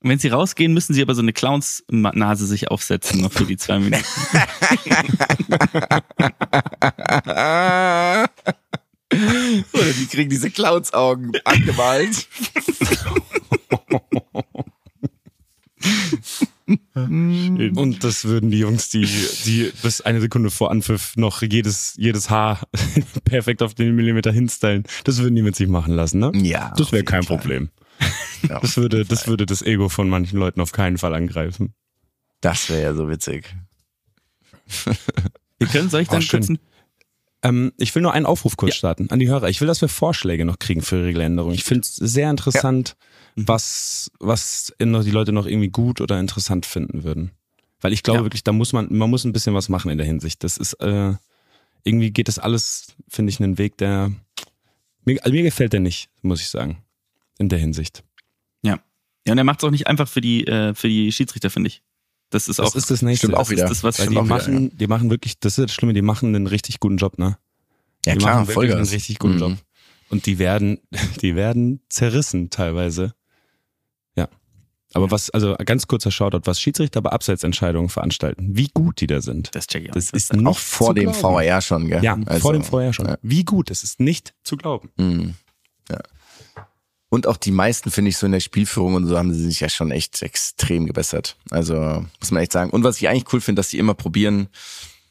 Und 0.00 0.10
wenn 0.10 0.18
sie 0.18 0.28
rausgehen, 0.28 0.74
müssen 0.74 0.92
sie 0.92 1.00
aber 1.02 1.14
so 1.14 1.22
eine 1.22 1.32
Clowns-Nase 1.32 2.46
sich 2.46 2.70
aufsetzen, 2.70 3.22
noch 3.22 3.32
für 3.32 3.46
die 3.46 3.56
zwei 3.56 3.78
Minuten. 3.78 4.04
Oder 9.12 9.92
die 9.98 10.06
kriegen 10.06 10.30
diese 10.30 10.50
Clowns-Augen 10.50 11.32
angemalt. 11.44 12.26
Und 16.94 17.98
das 18.02 18.24
würden 18.24 18.50
die 18.50 18.58
Jungs, 18.58 18.88
die, 18.88 19.06
die 19.44 19.72
bis 19.82 20.00
eine 20.00 20.20
Sekunde 20.20 20.50
vor 20.50 20.70
Anpfiff 20.72 21.16
noch 21.16 21.42
jedes, 21.42 21.94
jedes 21.96 22.28
Haar 22.30 22.66
perfekt 23.24 23.62
auf 23.62 23.74
den 23.74 23.94
Millimeter 23.94 24.32
hinstylen, 24.32 24.82
das 25.04 25.18
würden 25.18 25.36
die 25.36 25.42
mit 25.42 25.54
sich 25.54 25.68
machen 25.68 25.94
lassen, 25.94 26.18
ne? 26.18 26.32
Ja. 26.34 26.72
Das 26.76 26.90
wäre 26.90 27.04
kein 27.04 27.22
Fall. 27.22 27.36
Problem. 27.38 27.70
Ja, 28.48 28.58
Das 28.60 28.76
würde, 28.76 29.04
das 29.04 29.28
würde 29.28 29.46
das 29.46 29.62
Ego 29.62 29.88
von 29.88 30.08
manchen 30.08 30.38
Leuten 30.38 30.60
auf 30.60 30.72
keinen 30.72 30.98
Fall 30.98 31.14
angreifen. 31.14 31.74
das 32.40 32.68
wäre 32.68 32.82
ja 32.82 32.94
so 32.94 33.08
witzig. 33.08 33.54
Wir 35.58 35.68
können, 35.68 35.88
soll 35.88 36.02
ich 36.02 36.08
dann 36.08 36.22
Oh, 36.22 36.26
kurz 36.28 36.48
ein 36.48 36.58
Ähm, 37.48 37.72
ich 37.78 37.94
will 37.94 38.02
nur 38.02 38.12
einen 38.12 38.26
Aufruf 38.26 38.56
kurz 38.56 38.74
starten 38.74 39.10
an 39.10 39.18
die 39.18 39.28
Hörer. 39.28 39.48
Ich 39.48 39.60
will, 39.60 39.68
dass 39.68 39.80
wir 39.80 39.88
Vorschläge 39.88 40.44
noch 40.44 40.58
kriegen 40.58 40.82
für 40.82 41.02
Regeländerungen. 41.04 41.54
Ich 41.54 41.64
finde 41.64 41.80
es 41.82 41.96
sehr 41.96 42.30
interessant, 42.30 42.96
was, 43.36 44.10
was 44.20 44.74
in- 44.78 45.00
die 45.02 45.10
Leute 45.10 45.32
noch 45.32 45.46
irgendwie 45.46 45.68
gut 45.68 46.00
oder 46.00 46.18
interessant 46.18 46.66
finden 46.66 47.04
würden. 47.04 47.30
Weil 47.80 47.92
ich 47.92 48.02
glaube 48.02 48.20
Ja. 48.20 48.24
wirklich, 48.24 48.42
da 48.44 48.52
muss 48.52 48.72
man, 48.72 48.88
man 48.90 49.10
muss 49.10 49.24
ein 49.24 49.32
bisschen 49.32 49.54
was 49.54 49.68
machen 49.68 49.90
in 49.90 49.98
der 49.98 50.06
Hinsicht. 50.06 50.42
Das 50.44 50.56
ist, 50.56 50.72
äh, 50.74 51.12
irgendwie 51.84 52.10
geht 52.10 52.28
das 52.28 52.38
alles, 52.38 52.94
finde 53.08 53.30
ich, 53.30 53.40
einen 53.40 53.58
Weg, 53.58 53.76
der, 53.78 54.10
mir, 55.04 55.22
also 55.22 55.32
mir 55.32 55.42
gefällt 55.42 55.72
der 55.72 55.80
nicht, 55.80 56.08
muss 56.22 56.40
ich 56.40 56.48
sagen. 56.48 56.82
In 57.38 57.48
der 57.50 57.58
Hinsicht. 57.58 58.02
Ja. 58.62 58.80
Ja, 59.26 59.32
und 59.32 59.38
er 59.38 59.44
macht 59.44 59.60
es 59.60 59.64
auch 59.64 59.70
nicht 59.70 59.86
einfach 59.86 60.08
für 60.08 60.20
die, 60.22 60.46
äh, 60.46 60.74
für 60.74 60.88
die 60.88 61.12
Schiedsrichter, 61.12 61.50
finde 61.50 61.68
ich. 61.68 61.82
Das 62.30 62.48
ist 62.48 62.58
Das 62.58 62.72
auch, 62.72 62.74
ist 62.76 62.90
das 62.90 63.02
nächste. 63.02 63.26
Stimmt 63.28 63.38
auch 63.38 63.50
wieder. 63.50 63.64
Ist 63.64 63.70
das, 63.70 63.84
was 63.84 63.96
Stimmt 63.96 64.12
die 64.12 64.18
auch 64.18 64.24
wieder, 64.24 64.34
machen, 64.36 64.76
die 64.76 64.86
machen 64.86 65.10
wirklich, 65.10 65.38
das 65.38 65.58
ist 65.58 65.64
das 65.64 65.72
Schlimme, 65.72 65.94
die 65.94 66.02
machen 66.02 66.34
einen 66.34 66.46
richtig 66.46 66.80
guten 66.80 66.96
Job, 66.96 67.18
ne? 67.18 67.38
Ja 68.04 68.12
die 68.14 68.18
klar, 68.18 68.34
machen 68.34 68.48
wirklich 68.48 68.54
Vollgas. 68.54 68.76
einen 68.78 68.88
richtig 68.88 69.18
guten 69.18 69.34
Mhm. 69.34 69.40
Job. 69.40 69.52
Und 70.08 70.26
die 70.26 70.38
werden, 70.38 70.78
die 71.22 71.34
werden 71.36 71.80
zerrissen 71.88 72.50
teilweise. 72.50 73.14
Ja. 74.16 74.28
Aber 74.94 75.10
was, 75.10 75.30
also 75.30 75.54
ganz 75.64 75.86
kurzer 75.88 76.10
Shoutout, 76.10 76.42
was 76.44 76.60
Schiedsrichter 76.60 77.02
bei 77.02 77.10
Abseitsentscheidungen 77.10 77.88
veranstalten, 77.88 78.56
wie 78.56 78.68
gut 78.72 79.00
die 79.00 79.06
da 79.06 79.20
sind. 79.20 79.54
das 79.54 79.66
check 79.66 79.84
ich 79.84 79.90
auch 79.90 79.94
Das 79.94 80.10
ist 80.10 80.32
Auch 80.46 80.58
vor 80.58 80.94
dem 80.94 81.12
glauben. 81.12 81.22
VAR 81.22 81.60
schon, 81.60 81.88
gell? 81.88 82.02
Ja, 82.02 82.16
Also, 82.26 82.40
vor 82.40 82.52
dem 82.52 82.62
Vorher 82.64 82.92
schon. 82.92 83.06
ja. 83.06 83.18
Wie 83.22 83.44
gut, 83.44 83.70
das 83.70 83.82
ist 83.82 84.00
nicht 84.00 84.34
zu 84.42 84.56
glauben. 84.56 84.90
Mhm. 84.96 85.34
Und 87.08 87.26
auch 87.26 87.36
die 87.36 87.52
meisten, 87.52 87.90
finde 87.90 88.08
ich, 88.08 88.16
so 88.16 88.26
in 88.26 88.32
der 88.32 88.40
Spielführung 88.40 88.94
und 88.94 89.06
so 89.06 89.16
haben 89.16 89.32
sie 89.32 89.44
sich 89.44 89.60
ja 89.60 89.68
schon 89.68 89.90
echt 89.92 90.22
extrem 90.22 90.86
gebessert. 90.86 91.36
Also, 91.50 92.04
muss 92.20 92.30
man 92.32 92.42
echt 92.42 92.52
sagen. 92.52 92.70
Und 92.70 92.82
was 92.82 92.96
ich 92.96 93.08
eigentlich 93.08 93.32
cool 93.32 93.40
finde, 93.40 93.60
dass 93.60 93.68
die 93.68 93.78
immer 93.78 93.94
probieren, 93.94 94.48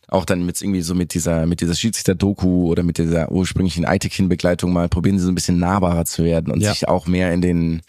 auch 0.08 0.26
dann 0.26 0.46
mit 0.46 0.62
irgendwie 0.62 0.82
so 0.82 0.94
mit 0.94 1.14
dieser, 1.14 1.46
mit 1.46 1.62
dieser 1.62 1.74
Schiedsrichter-Doku 1.74 2.68
oder 2.70 2.84
mit 2.84 2.98
dieser 2.98 3.32
ursprünglichen 3.32 3.86
Eitekin-Begleitung 3.86 4.72
mal 4.72 4.90
probieren 4.90 5.18
sie 5.18 5.24
so 5.26 5.32
ein 5.32 5.36
bisschen 5.36 5.58
nahbarer 5.58 6.06
zu 6.06 6.24
werden 6.24 6.52
und 6.54 6.62
Ja. 6.62 6.74
sich 6.74 6.88
auch 6.88 7.08
mehr 7.08 7.34
in 7.34 7.42
den, 7.42 7.82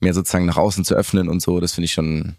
mehr 0.00 0.12
sozusagen 0.12 0.44
nach 0.44 0.58
außen 0.58 0.84
zu 0.84 0.94
öffnen 0.94 1.28
und 1.28 1.40
so. 1.40 1.60
Das 1.60 1.72
finde 1.72 1.86
ich 1.86 1.92
schon, 1.92 2.34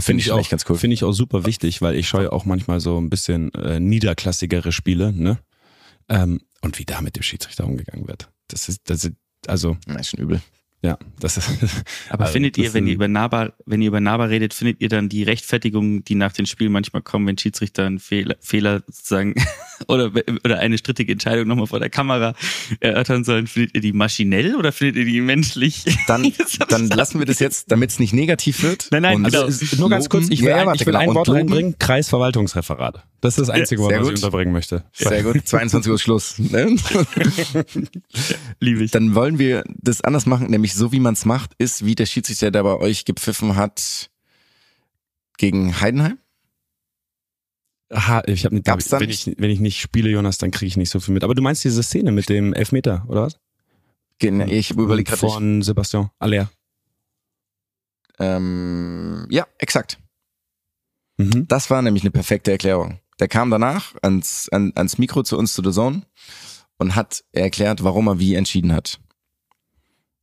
Finde 0.00 0.22
ich 0.22 0.32
auch 0.32 0.48
ganz 0.48 0.64
cool. 0.68 0.76
Finde 0.76 0.94
ich 0.94 1.04
auch 1.04 1.12
super 1.12 1.46
wichtig, 1.46 1.80
weil 1.80 1.94
ich 1.94 2.08
schaue 2.08 2.32
auch 2.32 2.44
manchmal 2.46 2.80
so 2.80 2.98
ein 3.00 3.10
bisschen 3.10 3.54
äh, 3.54 3.78
niederklassigere 3.78 4.72
Spiele, 4.72 5.12
ne? 5.12 5.38
Ähm, 6.08 6.40
und 6.62 6.78
wie 6.80 6.84
da 6.84 7.00
mit 7.00 7.14
dem 7.14 7.22
Schiedsrichter 7.22 7.64
umgegangen 7.64 8.08
wird. 8.08 8.28
Das 8.48 8.68
ist, 8.68 8.80
das 8.86 9.04
ist, 9.04 9.12
also, 9.48 9.76
na, 9.86 9.98
ist 9.98 10.10
schon 10.10 10.20
übel. 10.20 10.40
ja, 10.82 10.98
das 11.20 11.36
ist. 11.36 11.50
Aber 12.10 12.24
also, 12.24 12.32
findet 12.32 12.58
ihr, 12.58 12.64
das 12.64 12.74
wenn 12.74 12.86
ihr 12.86 12.94
über 12.94 13.08
Nahbar, 13.08 13.54
wenn 13.66 13.82
ihr 13.82 13.88
über 13.88 14.00
Nahbar 14.00 14.28
redet, 14.28 14.54
findet 14.54 14.80
ihr 14.80 14.88
dann 14.88 15.08
die 15.08 15.22
Rechtfertigung, 15.22 16.04
die 16.04 16.14
nach 16.14 16.32
den 16.32 16.46
Spielen 16.46 16.72
manchmal 16.72 17.02
kommen, 17.02 17.26
wenn 17.26 17.38
Schiedsrichter 17.38 17.86
einen 17.86 17.98
Fehler, 17.98 18.36
Fehler 18.40 18.82
sozusagen 18.86 19.34
oder, 19.88 20.10
oder 20.44 20.58
eine 20.58 20.78
strittige 20.78 21.12
Entscheidung 21.12 21.46
nochmal 21.48 21.66
vor 21.66 21.80
der 21.80 21.90
Kamera 21.90 22.34
erörtern 22.80 23.24
sollen, 23.24 23.46
findet 23.46 23.74
ihr 23.74 23.80
die 23.80 23.92
maschinell 23.92 24.56
oder 24.56 24.72
findet 24.72 24.96
ihr 24.96 25.04
die 25.04 25.20
menschlich? 25.20 25.84
Dann, 26.06 26.32
dann 26.68 26.88
lassen 26.88 27.18
wir 27.18 27.26
das 27.26 27.38
jetzt, 27.38 27.70
damit 27.70 27.90
es 27.90 27.98
nicht 27.98 28.12
negativ 28.12 28.62
wird. 28.62 28.88
Nein, 28.90 29.02
nein, 29.02 29.16
Und. 29.16 29.24
Also, 29.26 29.46
es- 29.46 29.78
nur 29.78 29.90
ganz 29.90 30.08
kurz, 30.08 30.26
ich 30.30 30.40
will, 30.42 30.48
Ja, 30.50 30.56
ein, 30.56 30.66
warte, 30.66 30.82
ich 30.82 30.86
will 30.86 30.92
genau. 30.94 31.10
ein 31.10 31.14
Wort 31.14 31.28
reinbringen, 31.28 31.78
Kreisverwaltungsreferat. 31.78 33.04
Das 33.20 33.38
ist 33.38 33.48
das 33.48 33.50
einzige 33.50 33.80
Wort, 33.80 33.92
was 33.98 34.08
ich 34.08 34.14
unterbringen 34.16 34.52
möchte. 34.52 34.84
Sehr 34.92 35.22
gut, 35.22 35.46
22 35.46 35.90
Uhr 35.90 35.98
Schluss. 35.98 36.38
Ne? 36.38 36.76
Liebe 38.60 38.84
ich. 38.84 38.90
Dann 38.90 39.14
wollen 39.14 39.38
wir 39.38 39.64
das 39.68 40.00
anders 40.02 40.26
machen, 40.26 40.50
nämlich 40.50 40.74
so 40.74 40.92
wie 40.92 41.00
man 41.00 41.14
es 41.14 41.24
macht, 41.24 41.52
ist, 41.58 41.84
wie 41.84 41.94
der 41.94 42.06
Schiedsrichter, 42.06 42.50
der 42.50 42.62
bei 42.62 42.74
euch 42.76 43.04
gepfiffen 43.04 43.56
hat 43.56 44.10
gegen 45.38 45.80
Heidenheim. 45.80 46.18
Aha, 47.90 48.22
ich 48.26 48.44
habe 48.44 48.60
Gab's 48.62 48.88
da 48.88 48.98
wenn 49.00 49.10
ich, 49.10 49.26
wenn 49.38 49.50
ich 49.50 49.60
nicht 49.60 49.80
spiele, 49.80 50.08
Jonas, 50.10 50.38
dann 50.38 50.50
kriege 50.50 50.66
ich 50.68 50.76
nicht 50.76 50.90
so 50.90 51.00
viel 51.00 51.14
mit. 51.14 51.22
Aber 51.24 51.34
du 51.34 51.42
meinst 51.42 51.64
diese 51.64 51.82
Szene 51.82 52.12
mit 52.12 52.28
dem 52.28 52.52
Elfmeter, 52.54 53.04
oder 53.08 53.22
was? 53.22 53.38
Gen- 54.18 54.48
Ich 54.48 54.70
überlege 54.70 55.10
gerade. 55.10 55.18
Von 55.18 55.62
Sebastian 55.62 56.10
Aller. 56.18 56.50
Ähm, 58.18 59.26
ja, 59.30 59.46
exakt. 59.58 59.98
Mhm. 61.18 61.46
Das 61.48 61.70
war 61.70 61.82
nämlich 61.82 62.02
eine 62.04 62.10
perfekte 62.10 62.50
Erklärung. 62.52 63.00
Der 63.20 63.28
kam 63.28 63.50
danach 63.50 63.94
ans, 64.02 64.48
an, 64.50 64.72
ans 64.74 64.98
Mikro 64.98 65.22
zu 65.22 65.36
uns 65.38 65.52
zu 65.54 65.62
The 65.62 65.70
Zone 65.72 66.02
und 66.78 66.96
hat 66.96 67.24
erklärt, 67.32 67.84
warum 67.84 68.08
er 68.08 68.18
wie 68.18 68.34
entschieden 68.34 68.72
hat. 68.72 69.00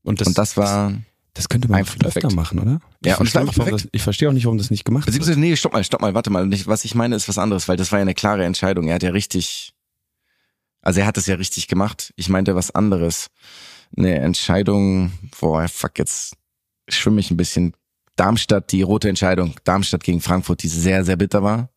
Und 0.04 0.20
das, 0.20 0.28
und 0.30 0.38
das 0.38 0.58
war, 0.58 0.94
das 1.34 1.48
könnte 1.50 1.70
man 1.70 1.80
einfach 1.80 1.96
öfter 1.96 2.20
perfekt. 2.22 2.36
machen, 2.36 2.60
oder? 2.60 2.80
Ja, 3.06 3.14
ich 3.14 3.20
und 3.20 3.28
es 3.28 3.36
war 3.36 3.44
warum 3.44 3.56
perfekt. 3.56 3.74
das, 3.86 3.88
ich 3.92 4.02
verstehe 4.02 4.30
auch 4.30 4.34
nicht, 4.34 4.46
warum 4.46 4.58
das 4.58 4.70
nicht 4.70 4.84
gemacht 4.86 5.06
wird. 5.06 5.16
beziehungsweise, 5.16 5.40
nee, 5.40 5.56
stopp 5.56 5.74
mal, 5.74 5.84
stopp 5.84 6.02
mal, 6.02 6.14
warte 6.14 6.30
mal. 6.30 6.50
Was 6.68 6.84
ich 6.86 6.94
meine, 6.96 7.16
ist 7.16 7.30
was 7.30 7.38
anderes, 7.38 7.68
weil 7.68 7.78
das 7.78 7.92
war 7.92 8.00
ja 8.00 8.02
eine 8.02 8.14
klare 8.14 8.44
Entscheidung. 8.44 8.88
Er 8.88 8.96
hat 8.96 9.04
ja 9.04 9.12
richtig, 9.12 9.74
also 10.82 11.00
er 11.00 11.06
hat 11.06 11.18
es 11.18 11.28
ja 11.28 11.36
richtig 11.36 11.68
gemacht. 11.68 12.14
Ich 12.16 12.28
meinte 12.30 12.56
was 12.56 12.72
anderes. 12.72 13.28
Eine 13.98 14.20
Entscheidung, 14.20 15.12
boah, 15.40 15.68
fuck, 15.68 15.98
jetzt 16.00 16.36
schwimme 16.90 17.20
ich 17.20 17.32
ein 17.32 17.38
bisschen. 17.38 17.74
Darmstadt, 18.18 18.72
die 18.74 18.82
rote 18.82 19.08
Entscheidung, 19.10 19.56
Darmstadt 19.64 20.04
gegen 20.04 20.20
Frankfurt, 20.22 20.62
die 20.64 20.68
sehr, 20.68 21.06
sehr 21.06 21.16
bitter 21.16 21.44
war. 21.44 21.70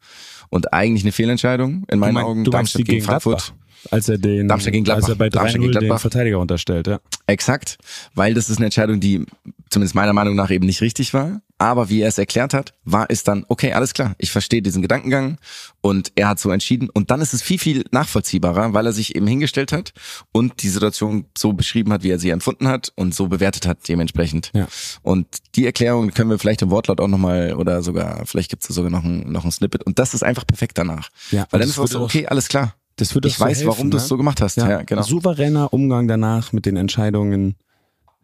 Und 0.50 0.72
eigentlich 0.72 1.04
eine 1.04 1.12
Fehlentscheidung, 1.12 1.84
in 1.88 1.98
meinen 2.00 2.14
mein- 2.14 2.24
Augen. 2.24 2.44
Darmstadt 2.44 2.80
gegen, 2.80 2.90
gegen 2.98 3.04
Frankfurt. 3.04 3.38
Gladbach? 3.38 3.63
Als 3.90 4.08
er 4.08 4.18
den, 4.18 4.48
Darmstadt 4.48 4.72
gegen 4.72 4.88
als 4.90 5.08
er 5.08 5.14
Gladbach. 5.14 5.18
bei 5.18 5.28
Darmstadt 5.30 5.60
3-0 5.60 5.62
gegen 5.62 5.72
den 5.72 5.80
Gladbach. 5.80 6.00
Verteidiger 6.00 6.38
unterstellt, 6.38 6.86
ja. 6.86 7.00
Exakt, 7.26 7.78
weil 8.14 8.34
das 8.34 8.50
ist 8.50 8.58
eine 8.58 8.66
Entscheidung, 8.66 9.00
die 9.00 9.24
zumindest 9.70 9.94
meiner 9.94 10.12
Meinung 10.12 10.36
nach 10.36 10.50
eben 10.50 10.66
nicht 10.66 10.80
richtig 10.80 11.14
war. 11.14 11.40
Aber 11.58 11.88
wie 11.88 12.00
er 12.00 12.08
es 12.08 12.18
erklärt 12.18 12.52
hat, 12.52 12.74
war 12.84 13.06
es 13.08 13.22
dann, 13.24 13.44
okay, 13.48 13.72
alles 13.72 13.94
klar, 13.94 14.14
ich 14.18 14.30
verstehe 14.30 14.60
diesen 14.60 14.82
Gedankengang 14.82 15.38
und 15.80 16.12
er 16.16 16.28
hat 16.28 16.40
so 16.40 16.50
entschieden. 16.50 16.90
Und 16.90 17.10
dann 17.10 17.20
ist 17.20 17.32
es 17.32 17.42
viel, 17.42 17.58
viel 17.58 17.84
nachvollziehbarer, 17.90 18.74
weil 18.74 18.86
er 18.86 18.92
sich 18.92 19.14
eben 19.14 19.26
hingestellt 19.26 19.72
hat 19.72 19.92
und 20.32 20.62
die 20.62 20.68
Situation 20.68 21.26
so 21.36 21.52
beschrieben 21.52 21.92
hat, 21.92 22.02
wie 22.02 22.10
er 22.10 22.18
sie 22.18 22.30
empfunden 22.30 22.68
hat 22.68 22.92
und 22.96 23.14
so 23.14 23.28
bewertet 23.28 23.66
hat 23.66 23.88
dementsprechend. 23.88 24.50
Ja. 24.52 24.66
Und 25.02 25.26
die 25.54 25.64
Erklärung 25.64 26.10
können 26.10 26.30
wir 26.30 26.38
vielleicht 26.38 26.62
im 26.62 26.70
Wortlaut 26.70 27.00
auch 27.00 27.08
nochmal 27.08 27.54
oder 27.54 27.82
sogar, 27.82 28.26
vielleicht 28.26 28.50
gibt 28.50 28.68
es 28.68 28.74
sogar 28.74 28.90
noch 28.90 29.04
ein, 29.04 29.30
noch 29.30 29.44
ein 29.44 29.52
Snippet. 29.52 29.84
Und 29.84 29.98
das 29.98 30.12
ist 30.12 30.22
einfach 30.22 30.46
perfekt 30.46 30.76
danach. 30.76 31.10
ja 31.30 31.46
Weil 31.50 31.60
dann 31.60 31.68
ist 31.68 31.78
auch 31.78 31.84
würde 31.84 31.92
so, 31.92 32.02
okay, 32.02 32.26
alles 32.26 32.48
klar. 32.48 32.74
Das 32.96 33.14
würde 33.14 33.28
Ich 33.28 33.38
weiß, 33.40 33.66
warum 33.66 33.90
du 33.90 33.96
es 33.96 34.06
so 34.08 34.16
gemacht 34.16 34.40
hast. 34.40 34.56
Ja, 34.56 34.82
genau. 34.82 35.02
Souveräner 35.02 35.72
Umgang 35.72 36.06
danach 36.08 36.52
mit 36.52 36.64
den 36.66 36.76
Entscheidungen. 36.76 37.56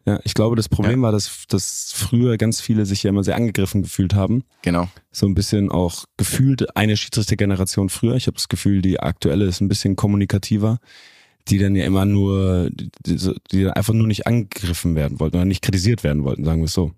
Ja, 0.05 0.19
ich 0.23 0.33
glaube, 0.33 0.55
das 0.55 0.67
Problem 0.67 1.01
war, 1.03 1.11
dass, 1.11 1.45
dass 1.47 1.91
früher 1.93 2.37
ganz 2.37 2.59
viele 2.59 2.85
sich 2.87 3.03
ja 3.03 3.09
immer 3.09 3.23
sehr 3.23 3.35
angegriffen 3.35 3.83
gefühlt 3.83 4.15
haben. 4.15 4.43
Genau. 4.63 4.89
So 5.11 5.27
ein 5.27 5.35
bisschen 5.35 5.69
auch 5.69 6.05
gefühlt 6.17 6.75
eine 6.75 6.97
Schiedsrichtergeneration 6.97 7.89
früher. 7.89 8.15
Ich 8.15 8.25
habe 8.25 8.35
das 8.35 8.47
Gefühl, 8.49 8.81
die 8.81 8.99
aktuelle 8.99 9.45
ist 9.45 9.61
ein 9.61 9.67
bisschen 9.67 9.95
kommunikativer, 9.95 10.79
die 11.49 11.59
dann 11.59 11.75
ja 11.75 11.85
immer 11.85 12.05
nur, 12.05 12.69
die, 12.71 12.89
die, 13.05 13.17
so- 13.17 13.35
einfach 13.75 13.93
nur 13.93 14.07
nicht 14.07 14.25
angegriffen 14.25 14.95
werden 14.95 15.19
wollten 15.19 15.35
oder 15.35 15.45
nicht 15.45 15.61
kritisiert 15.61 16.03
werden 16.03 16.23
wollten, 16.23 16.45
sagen 16.45 16.61
wir 16.61 16.65
es 16.65 16.73
so. 16.73 16.93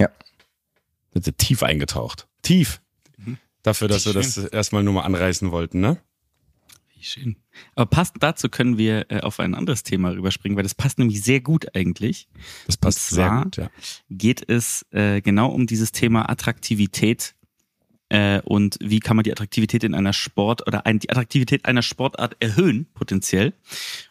Ja. 0.00 0.08
Sind 1.12 1.24
sie 1.26 1.32
tief 1.32 1.62
eingetaucht. 1.62 2.26
Tief. 2.42 2.80
Dafür, 3.64 3.88
dass 3.88 4.04
wir 4.04 4.12
das 4.12 4.36
erstmal 4.36 4.82
nur 4.82 4.92
mal 4.92 5.02
anreißen 5.02 5.50
wollten, 5.50 5.80
ne? 5.80 5.98
Wie 6.94 7.02
schön. 7.02 7.36
Aber 7.74 7.86
passend 7.86 8.22
dazu 8.22 8.50
können 8.50 8.76
wir 8.76 9.10
äh, 9.10 9.20
auf 9.20 9.40
ein 9.40 9.54
anderes 9.54 9.82
Thema 9.82 10.10
rüberspringen, 10.10 10.54
weil 10.54 10.64
das 10.64 10.74
passt 10.74 10.98
nämlich 10.98 11.22
sehr 11.22 11.40
gut 11.40 11.74
eigentlich. 11.74 12.28
Das 12.66 12.76
passt 12.76 13.10
Und 13.10 13.16
zwar 13.16 13.30
sehr 13.30 13.44
gut, 13.44 13.56
ja. 13.56 13.70
geht 14.10 14.48
es 14.48 14.84
äh, 14.90 15.22
genau 15.22 15.48
um 15.48 15.66
dieses 15.66 15.92
Thema 15.92 16.28
Attraktivität 16.28 17.34
äh, 18.10 18.42
und 18.42 18.76
wie 18.82 19.00
kann 19.00 19.16
man 19.16 19.24
die 19.24 19.32
Attraktivität 19.32 19.82
in 19.82 19.94
einer 19.94 20.12
Sport 20.12 20.66
oder 20.66 20.84
ein, 20.84 20.98
die 20.98 21.08
Attraktivität 21.08 21.64
einer 21.64 21.82
Sportart 21.82 22.36
erhöhen, 22.40 22.86
potenziell. 22.92 23.54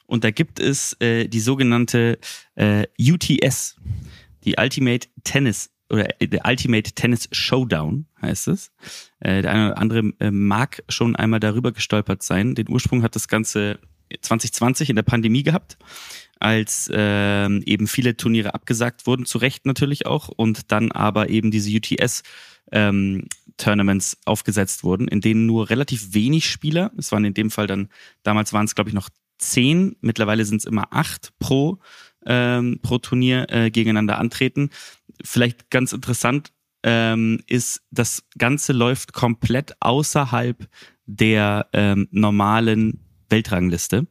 Und 0.08 0.24
da 0.24 0.32
gibt 0.32 0.60
es 0.60 0.94
äh, 1.00 1.28
die 1.28 1.40
sogenannte 1.40 2.18
äh, 2.56 2.88
UTS, 3.00 3.78
die 4.46 4.56
Ultimate 4.58 5.10
Tennis 5.24 5.70
oder 5.94 6.08
der 6.20 6.46
Ultimate 6.46 6.92
Tennis 6.94 7.30
Showdown 7.32 8.08
heißt 8.20 8.48
es. 8.48 8.72
Äh, 9.20 9.44
der 9.44 9.52
eine 9.52 9.66
oder 9.68 9.78
andere 9.78 10.00
äh, 10.20 10.32
mag 10.32 10.84
schon 10.90 11.16
einmal 11.16 11.40
darüber 11.40 11.72
gestolpert 11.72 12.24
sein. 12.24 12.56
Den 12.56 12.68
Ursprung 12.68 13.04
hat 13.04 13.16
das 13.16 13.28
Ganze 13.28 13.80
2020 14.20 14.90
in 14.90 14.96
der 14.96 15.04
Pandemie 15.04 15.44
gehabt, 15.44 15.78
als 16.40 16.90
ähm, 16.92 17.62
eben 17.66 17.88
viele 17.88 18.18
Turniere 18.18 18.56
abgesagt 18.56 19.06
wurden, 19.06 19.26
zu 19.26 19.38
Recht 19.38 19.68
natürlich 19.68 20.08
auch, 20.08 20.30
und 20.30 20.72
dann 20.72 20.92
aber 20.92 21.30
eben 21.30 21.52
diese 21.52 21.72
UTS 21.78 22.24
ähm, 22.72 23.28
Tournaments 23.58 24.18
aufgesetzt 24.26 24.84
wurden, 24.84 25.08
in 25.08 25.22
denen 25.22 25.46
nur 25.46 25.70
relativ 25.70 26.16
wenig 26.16 26.50
Spieler, 26.50 26.92
es 26.98 27.12
waren 27.12 27.24
in 27.24 27.36
dem 27.36 27.52
Fall 27.52 27.68
dann, 27.68 27.90
damals 28.24 28.52
waren 28.52 28.66
es 28.66 28.74
glaube 28.74 28.90
ich 28.90 28.96
noch 28.96 29.10
zehn, 29.38 29.96
mittlerweile 30.02 30.46
sind 30.46 30.58
es 30.58 30.66
immer 30.66 30.88
acht 30.92 31.34
pro, 31.40 31.80
ähm, 32.26 32.80
pro 32.82 32.98
Turnier 32.98 33.48
äh, 33.50 33.72
gegeneinander 33.72 34.18
antreten. 34.18 34.70
Vielleicht 35.24 35.70
ganz 35.70 35.94
interessant 35.94 36.52
ähm, 36.84 37.40
ist, 37.48 37.82
das 37.92 38.24
Ganze 38.38 38.74
läuft 38.74 39.14
komplett 39.14 39.76
außerhalb 39.80 40.68
der 41.06 41.68
ähm, 41.74 42.08
normalen 42.12 43.00
Weltrangliste. 43.30 44.08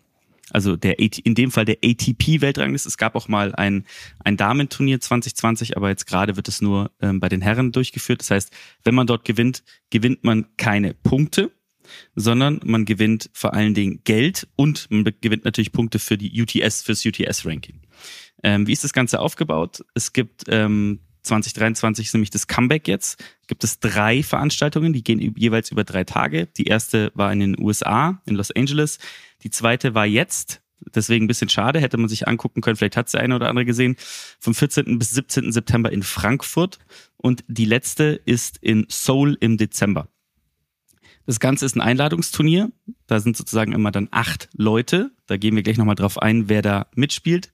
Also 0.51 0.77
der 0.77 0.99
in 0.99 1.35
dem 1.35 1.51
Fall 1.51 1.65
der 1.65 1.79
ATP-Weltrangliste. 1.83 2.89
Es 2.89 2.99
gab 2.99 3.15
auch 3.15 3.29
mal 3.29 3.55
ein, 3.55 3.87
ein 4.23 4.37
Damenturnier 4.37 5.01
2020, 5.01 5.77
aber 5.77 5.89
jetzt 5.89 6.07
gerade 6.07 6.37
wird 6.37 6.49
es 6.49 6.61
nur 6.61 6.91
ähm, 7.01 7.21
bei 7.21 7.29
den 7.31 7.41
Herren 7.41 7.73
durchgeführt. 7.73 8.21
Das 8.21 8.31
heißt, 8.31 8.53
wenn 8.85 8.95
man 8.95 9.07
dort 9.07 9.25
gewinnt, 9.25 9.63
gewinnt 9.91 10.25
man 10.25 10.47
keine 10.59 10.93
Punkte, 10.93 11.53
sondern 12.15 12.61
man 12.65 12.85
gewinnt 12.85 13.31
vor 13.33 13.55
allen 13.55 13.75
Dingen 13.75 14.01
Geld 14.05 14.47
und 14.57 14.91
man 14.91 15.05
gewinnt 15.21 15.45
natürlich 15.45 15.73
Punkte 15.73 15.99
für 15.99 16.19
die 16.19 16.43
UTS, 16.43 16.83
fürs 16.83 17.05
UTS-Ranking. 17.05 17.81
Ähm, 18.43 18.67
wie 18.67 18.73
ist 18.73 18.85
das 18.85 18.93
Ganze 18.93 19.21
aufgebaut? 19.21 19.85
Es 19.95 20.13
gibt 20.13 20.45
ähm, 20.49 21.01
2023 21.23 22.07
ist 22.07 22.15
nämlich 22.15 22.31
das 22.31 22.47
Comeback 22.47 22.89
jetzt. 22.89 23.23
Gibt 23.47 23.65
es 23.65 23.79
drei 23.79 24.23
Veranstaltungen, 24.23 24.93
die 24.93 25.05
gehen 25.05 25.21
jeweils 25.37 25.71
über 25.71 25.85
drei 25.85 26.05
Tage. 26.05 26.47
Die 26.47 26.65
erste 26.65 27.13
war 27.15 27.33
in 27.33 27.41
den 27.41 27.61
USA, 27.61 28.21
in 28.27 28.35
Los 28.35 28.51
Angeles. 28.51 28.99
Die 29.43 29.51
zweite 29.51 29.95
war 29.95 30.07
jetzt. 30.07 30.61
Deswegen 30.95 31.27
ein 31.27 31.29
bisschen 31.29 31.49
schade, 31.49 31.79
hätte 31.79 31.97
man 31.97 32.09
sich 32.09 32.27
angucken 32.27 32.61
können, 32.61 32.75
vielleicht 32.75 32.97
hat 32.97 33.13
der 33.13 33.21
eine 33.21 33.37
oder 33.37 33.49
andere 33.49 33.65
gesehen, 33.65 33.95
vom 34.41 34.53
14. 34.53 34.99
bis 34.99 35.11
17. 35.11 35.53
September 35.53 35.93
in 35.93 36.03
Frankfurt 36.03 36.81
und 37.17 37.45
die 37.47 37.67
letzte 37.67 38.21
ist 38.25 38.59
in 38.61 38.87
Seoul 38.89 39.37
im 39.41 39.59
Dezember. 39.59 40.09
Das 41.27 41.41
Ganze 41.41 41.67
ist 41.67 41.77
ein 41.77 41.81
Einladungsturnier. 41.81 42.71
Da 43.07 43.21
sind 43.21 43.37
sozusagen 43.37 43.73
immer 43.73 43.91
dann 43.91 44.09
acht 44.11 44.49
Leute. 44.55 45.13
Da 45.27 45.37
gehen 45.37 45.55
wir 45.55 45.63
gleich 45.63 45.79
nochmal 45.79 45.95
drauf 45.95 46.21
ein, 46.21 46.49
wer 46.49 46.63
da 46.63 46.87
mitspielt. 46.95 47.53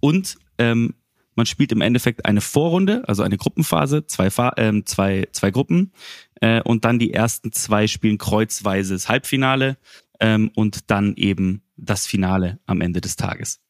Und 0.00 0.36
ähm, 0.58 0.94
man 1.34 1.46
spielt 1.46 1.72
im 1.72 1.80
Endeffekt 1.80 2.26
eine 2.26 2.40
Vorrunde, 2.40 3.06
also 3.08 3.22
eine 3.22 3.36
Gruppenphase, 3.36 4.06
zwei, 4.06 4.30
Fa 4.30 4.52
ähm, 4.56 4.84
zwei, 4.86 5.28
zwei 5.32 5.50
Gruppen. 5.50 5.92
Äh, 6.40 6.62
und 6.62 6.84
dann 6.84 6.98
die 6.98 7.12
ersten 7.12 7.52
zwei 7.52 7.86
spielen 7.86 8.18
kreuzweise 8.18 8.94
das 8.94 9.08
Halbfinale 9.08 9.76
ähm, 10.18 10.50
und 10.54 10.90
dann 10.90 11.14
eben 11.16 11.62
das 11.76 12.06
Finale 12.06 12.58
am 12.66 12.80
Ende 12.80 13.00
des 13.00 13.16
Tages. 13.16 13.60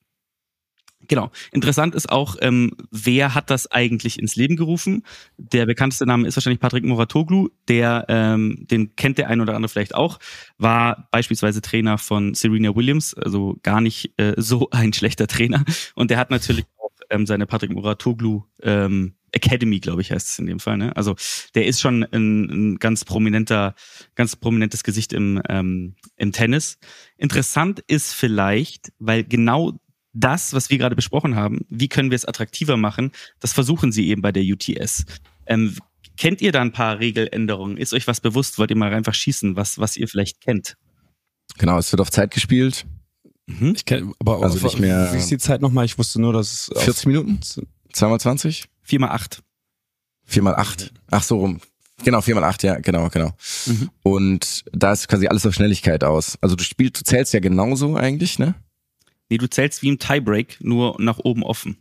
Genau. 1.10 1.32
Interessant 1.50 1.96
ist 1.96 2.08
auch, 2.08 2.36
ähm, 2.40 2.70
wer 2.92 3.34
hat 3.34 3.50
das 3.50 3.68
eigentlich 3.68 4.20
ins 4.20 4.36
Leben 4.36 4.54
gerufen? 4.54 5.02
Der 5.38 5.66
bekannteste 5.66 6.06
Name 6.06 6.28
ist 6.28 6.36
wahrscheinlich 6.36 6.60
Patrick 6.60 6.84
Moratoglu, 6.84 7.48
der, 7.66 8.04
ähm, 8.08 8.64
den 8.70 8.94
kennt 8.94 9.18
der 9.18 9.28
ein 9.28 9.40
oder 9.40 9.56
andere 9.56 9.68
vielleicht 9.68 9.96
auch, 9.96 10.20
war 10.56 11.08
beispielsweise 11.10 11.62
Trainer 11.62 11.98
von 11.98 12.34
Serena 12.34 12.76
Williams, 12.76 13.14
also 13.14 13.58
gar 13.64 13.80
nicht 13.80 14.12
äh, 14.18 14.34
so 14.36 14.68
ein 14.70 14.92
schlechter 14.92 15.26
Trainer. 15.26 15.64
Und 15.96 16.12
der 16.12 16.18
hat 16.18 16.30
natürlich 16.30 16.64
auch 16.78 16.92
ähm, 17.10 17.26
seine 17.26 17.46
Patrick 17.46 17.72
Moratoglu 17.72 18.44
ähm, 18.62 19.16
Academy, 19.32 19.80
glaube 19.80 20.02
ich, 20.02 20.12
heißt 20.12 20.28
es 20.28 20.38
in 20.38 20.46
dem 20.46 20.60
Fall. 20.60 20.76
Ne? 20.76 20.96
Also 20.96 21.16
der 21.56 21.66
ist 21.66 21.80
schon 21.80 22.04
ein, 22.04 22.50
ein 22.50 22.78
ganz 22.78 23.04
prominenter, 23.04 23.74
ganz 24.14 24.36
prominentes 24.36 24.84
Gesicht 24.84 25.12
im, 25.12 25.42
ähm, 25.48 25.96
im 26.14 26.30
Tennis. 26.30 26.78
Interessant 27.16 27.82
ist 27.88 28.12
vielleicht, 28.12 28.92
weil 29.00 29.24
genau 29.24 29.80
das, 30.12 30.52
was 30.52 30.70
wir 30.70 30.78
gerade 30.78 30.96
besprochen 30.96 31.36
haben, 31.36 31.60
wie 31.68 31.88
können 31.88 32.10
wir 32.10 32.16
es 32.16 32.24
attraktiver 32.24 32.76
machen, 32.76 33.12
das 33.40 33.52
versuchen 33.52 33.92
sie 33.92 34.08
eben 34.08 34.22
bei 34.22 34.32
der 34.32 34.42
UTS. 34.44 35.04
Ähm, 35.46 35.76
kennt 36.16 36.40
ihr 36.42 36.52
da 36.52 36.60
ein 36.60 36.72
paar 36.72 36.98
Regeländerungen? 36.98 37.76
Ist 37.76 37.92
euch 37.92 38.06
was 38.06 38.20
bewusst? 38.20 38.58
Wollt 38.58 38.70
ihr 38.70 38.76
mal 38.76 38.92
einfach 38.92 39.14
schießen, 39.14 39.56
was, 39.56 39.78
was 39.78 39.96
ihr 39.96 40.08
vielleicht 40.08 40.40
kennt? 40.40 40.76
Genau, 41.58 41.78
es 41.78 41.90
wird 41.92 42.00
auf 42.00 42.10
Zeit 42.10 42.30
gespielt. 42.32 42.86
Mhm. 43.46 43.74
Ich 43.74 43.84
kenn, 43.84 44.12
aber 44.20 44.42
Also 44.42 44.56
auf- 44.58 44.62
nicht 44.64 44.78
mehr- 44.80 45.10
Wie 45.12 45.18
ist 45.18 45.30
die 45.30 45.38
Zeit 45.38 45.60
nochmal? 45.60 45.84
Ich 45.84 45.98
wusste 45.98 46.20
nur, 46.20 46.32
dass 46.32 46.52
es 46.68 46.70
auf- 46.76 46.82
40 46.84 47.06
Minuten? 47.06 47.40
Zweimal 47.92 48.20
20? 48.20 48.66
Vier 48.82 49.00
mal 49.00 49.10
acht. 49.10 49.42
Viermal 50.24 50.54
acht. 50.54 50.92
Ach 51.10 51.22
so 51.24 51.38
rum. 51.38 51.60
Genau, 52.04 52.20
viermal 52.20 52.44
acht, 52.44 52.62
ja, 52.62 52.78
genau, 52.78 53.08
genau. 53.10 53.32
Mhm. 53.66 53.90
Und 54.02 54.64
da 54.72 54.92
ist 54.92 55.08
quasi 55.08 55.26
alles 55.26 55.44
auf 55.44 55.54
Schnelligkeit 55.54 56.02
aus. 56.04 56.38
Also 56.40 56.54
du 56.56 56.62
spielst, 56.64 57.00
du 57.00 57.04
zählst 57.04 57.34
ja 57.34 57.40
genauso 57.40 57.96
eigentlich, 57.96 58.38
ne? 58.38 58.54
Nee, 59.30 59.38
du 59.38 59.48
zählst 59.48 59.80
wie 59.82 59.88
im 59.88 59.98
Tiebreak, 59.98 60.58
nur 60.60 60.96
nach 61.00 61.18
oben 61.18 61.42
offen. 61.44 61.78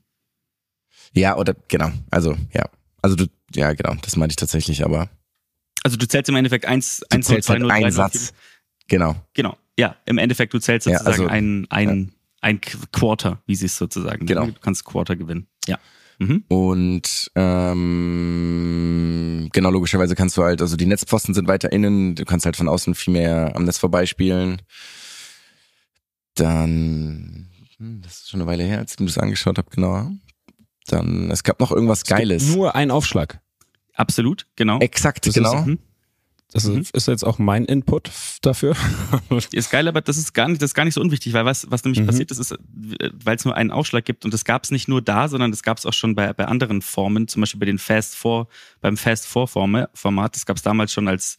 Ja, 1.13 1.35
oder 1.37 1.55
genau. 1.67 1.91
Also, 2.11 2.37
ja. 2.53 2.69
Also 3.01 3.15
du, 3.15 3.25
ja, 3.55 3.73
genau, 3.73 3.95
das 4.01 4.15
meinte 4.15 4.33
ich 4.33 4.37
tatsächlich, 4.37 4.85
aber 4.85 5.09
Also 5.83 5.97
du 5.97 6.07
zählst 6.07 6.29
im 6.29 6.35
Endeffekt 6.35 6.65
eins, 6.65 6.99
du 6.99 7.15
eins, 7.15 7.27
zählst 7.27 7.47
zwei, 7.47 7.53
halt 7.53 7.61
null, 7.63 7.71
einen 7.71 7.91
Satz. 7.91 8.33
Genau. 8.87 9.15
Genau. 9.33 9.57
Ja, 9.77 9.95
im 10.05 10.17
Endeffekt, 10.17 10.53
du 10.53 10.59
zählst 10.59 10.85
Ja, 10.87 10.99
sozusagen 10.99 11.21
also, 11.23 11.33
ein, 11.33 11.65
ein, 11.69 12.11
ein 12.41 12.59
Qu- 12.59 12.85
Quarter, 12.91 13.41
wie 13.47 13.55
sie 13.55 13.65
es 13.67 13.77
sozusagen 13.77 14.25
Genau. 14.25 14.45
Du 14.47 14.53
kannst 14.61 14.83
Quarter 14.85 15.15
gewinnen. 15.15 15.47
Ja. 15.67 15.79
Mhm. 16.19 16.43
Und 16.49 17.31
ähm, 18.09 19.49
genau, 19.53 19.69
logischerweise 19.71 20.15
kannst 20.15 20.35
du 20.37 20.43
halt, 20.43 20.61
also 20.61 20.75
die 20.75 20.85
Netzpfosten 20.85 21.33
sind 21.33 21.47
weiter 21.47 21.71
innen, 21.71 22.15
du 22.15 22.25
kannst 22.25 22.45
halt 22.45 22.57
von 22.57 22.67
außen 22.67 22.93
viel 22.93 23.13
mehr 23.13 23.55
am 23.55 23.63
Netz 23.63 23.77
vorbeispielen. 23.77 24.61
Dann, 26.39 27.47
hm, 27.77 28.01
das 28.01 28.21
ist 28.21 28.29
schon 28.29 28.41
eine 28.41 28.49
Weile 28.49 28.63
her, 28.63 28.79
als 28.79 28.93
ich 28.93 28.99
mir 28.99 29.05
das 29.07 29.17
angeschaut 29.17 29.57
habe, 29.57 29.69
genau. 29.71 30.09
Dann, 30.87 31.29
es 31.31 31.43
gab 31.43 31.59
noch 31.59 31.71
irgendwas 31.71 31.99
Es 31.99 32.03
gibt 32.05 32.19
Geiles. 32.19 32.55
Nur 32.55 32.75
ein 32.75 32.91
Aufschlag. 32.91 33.39
Absolut, 33.93 34.47
genau. 34.55 34.79
Exakt, 34.79 35.27
Das 35.27 35.33
genau. 35.33 35.59
ist- 35.59 35.65
Mhm. 35.67 35.79
Das 36.51 36.63
Mhm. 36.63 36.83
ist, 36.93 37.07
jetzt 37.07 37.23
auch 37.23 37.37
mein 37.37 37.65
Input 37.65 38.09
dafür. 38.41 38.75
Ist 39.53 39.69
geil, 39.69 39.87
aber 39.87 40.01
das 40.01 40.17
ist 40.17 40.33
gar 40.33 40.47
nicht, 40.47 40.59
das 40.63 40.71
ist 40.71 40.73
gar 40.73 40.83
nicht 40.83 40.95
so 40.95 41.01
unwichtig, 41.01 41.33
weil 41.33 41.45
was, 41.45 41.69
was 41.69 41.83
nämlich 41.83 42.01
Mhm. 42.01 42.07
passiert 42.07 42.31
ist, 42.31 42.39
ist, 42.39 42.55
weil 43.23 43.35
es 43.35 43.45
nur 43.45 43.55
einen 43.55 43.69
Ausschlag 43.69 44.03
gibt 44.03 44.25
und 44.25 44.33
das 44.33 44.45
gab 44.45 44.63
es 44.63 44.71
nicht 44.71 44.87
nur 44.87 44.99
da, 45.03 45.27
sondern 45.27 45.51
das 45.51 45.61
gab 45.61 45.77
es 45.77 45.85
auch 45.85 45.93
schon 45.93 46.15
bei, 46.15 46.33
bei 46.33 46.45
anderen 46.45 46.81
Formen, 46.81 47.27
zum 47.27 47.41
Beispiel 47.41 47.59
bei 47.59 47.67
den 47.67 47.77
Fast 47.77 48.15
Four, 48.15 48.47
beim 48.81 48.97
Fast 48.97 49.27
Four 49.27 49.47
Forma- 49.47 49.89
Format. 49.93 50.35
Das 50.35 50.47
gab 50.47 50.57
es 50.57 50.63
damals 50.63 50.91
schon, 50.91 51.07
als 51.07 51.37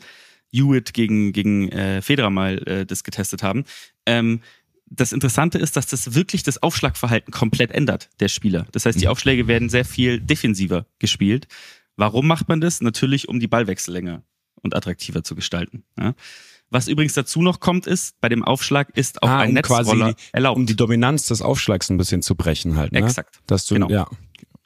Hewitt 0.53 0.95
gegen, 0.95 1.33
gegen 1.33 1.71
äh, 1.71 2.03
Federer 2.03 2.31
mal 2.31 2.59
äh, 2.69 2.87
das 2.87 3.03
getestet 3.03 3.43
haben. 3.43 3.65
Ähm, 4.07 4.43
das 4.91 5.13
Interessante 5.13 5.59
ist, 5.59 5.77
dass 5.77 5.87
das 5.87 6.15
wirklich 6.15 6.43
das 6.43 6.63
Aufschlagverhalten 6.63 7.33
komplett 7.33 7.71
ändert, 7.71 8.11
der 8.19 8.29
Spieler. 8.29 8.67
Das 8.73 8.87
heißt, 8.87 9.01
die 9.01 9.09
Aufschläge 9.09 9.47
werden 9.47 9.69
sehr 9.69 9.85
viel 9.85 10.21
defensiver 10.21 10.87
gespielt. 10.99 11.47
Warum 11.97 12.27
macht 12.27 12.49
man 12.49 12.61
das? 12.61 12.81
Natürlich, 12.81 13.29
um 13.29 13.39
die 13.41 13.47
Ballwechsel 13.47 13.93
länger 13.95 14.23
und 14.63 14.75
attraktiver 14.75 15.23
zu 15.23 15.35
gestalten. 15.37 15.85
Ja. 15.99 16.15
Was 16.71 16.87
übrigens 16.89 17.15
dazu 17.15 17.41
noch 17.43 17.61
kommt, 17.61 17.87
ist, 17.87 18.21
bei 18.21 18.29
dem 18.29 18.45
Aufschlag 18.45 18.97
ist 18.97 19.23
auch 19.23 19.29
Ah, 19.29 19.39
ein 19.41 19.57
um 19.57 19.63
quasi 19.63 19.91
Netzroller 19.91 20.15
erlaubt. 20.33 20.57
Um 20.59 20.67
die 20.67 20.77
Dominanz 20.77 21.27
des 21.27 21.43
Aufschlags 21.43 21.89
ein 21.91 21.97
bisschen 21.97 22.23
zu 22.23 22.35
brechen 22.35 22.77
halt. 22.77 22.93
Ne? 22.93 22.99
Exakt. 23.01 23.41
Dass 23.47 23.67
du, 23.67 23.75
Genau. 23.75 23.89
ja. 23.91 24.09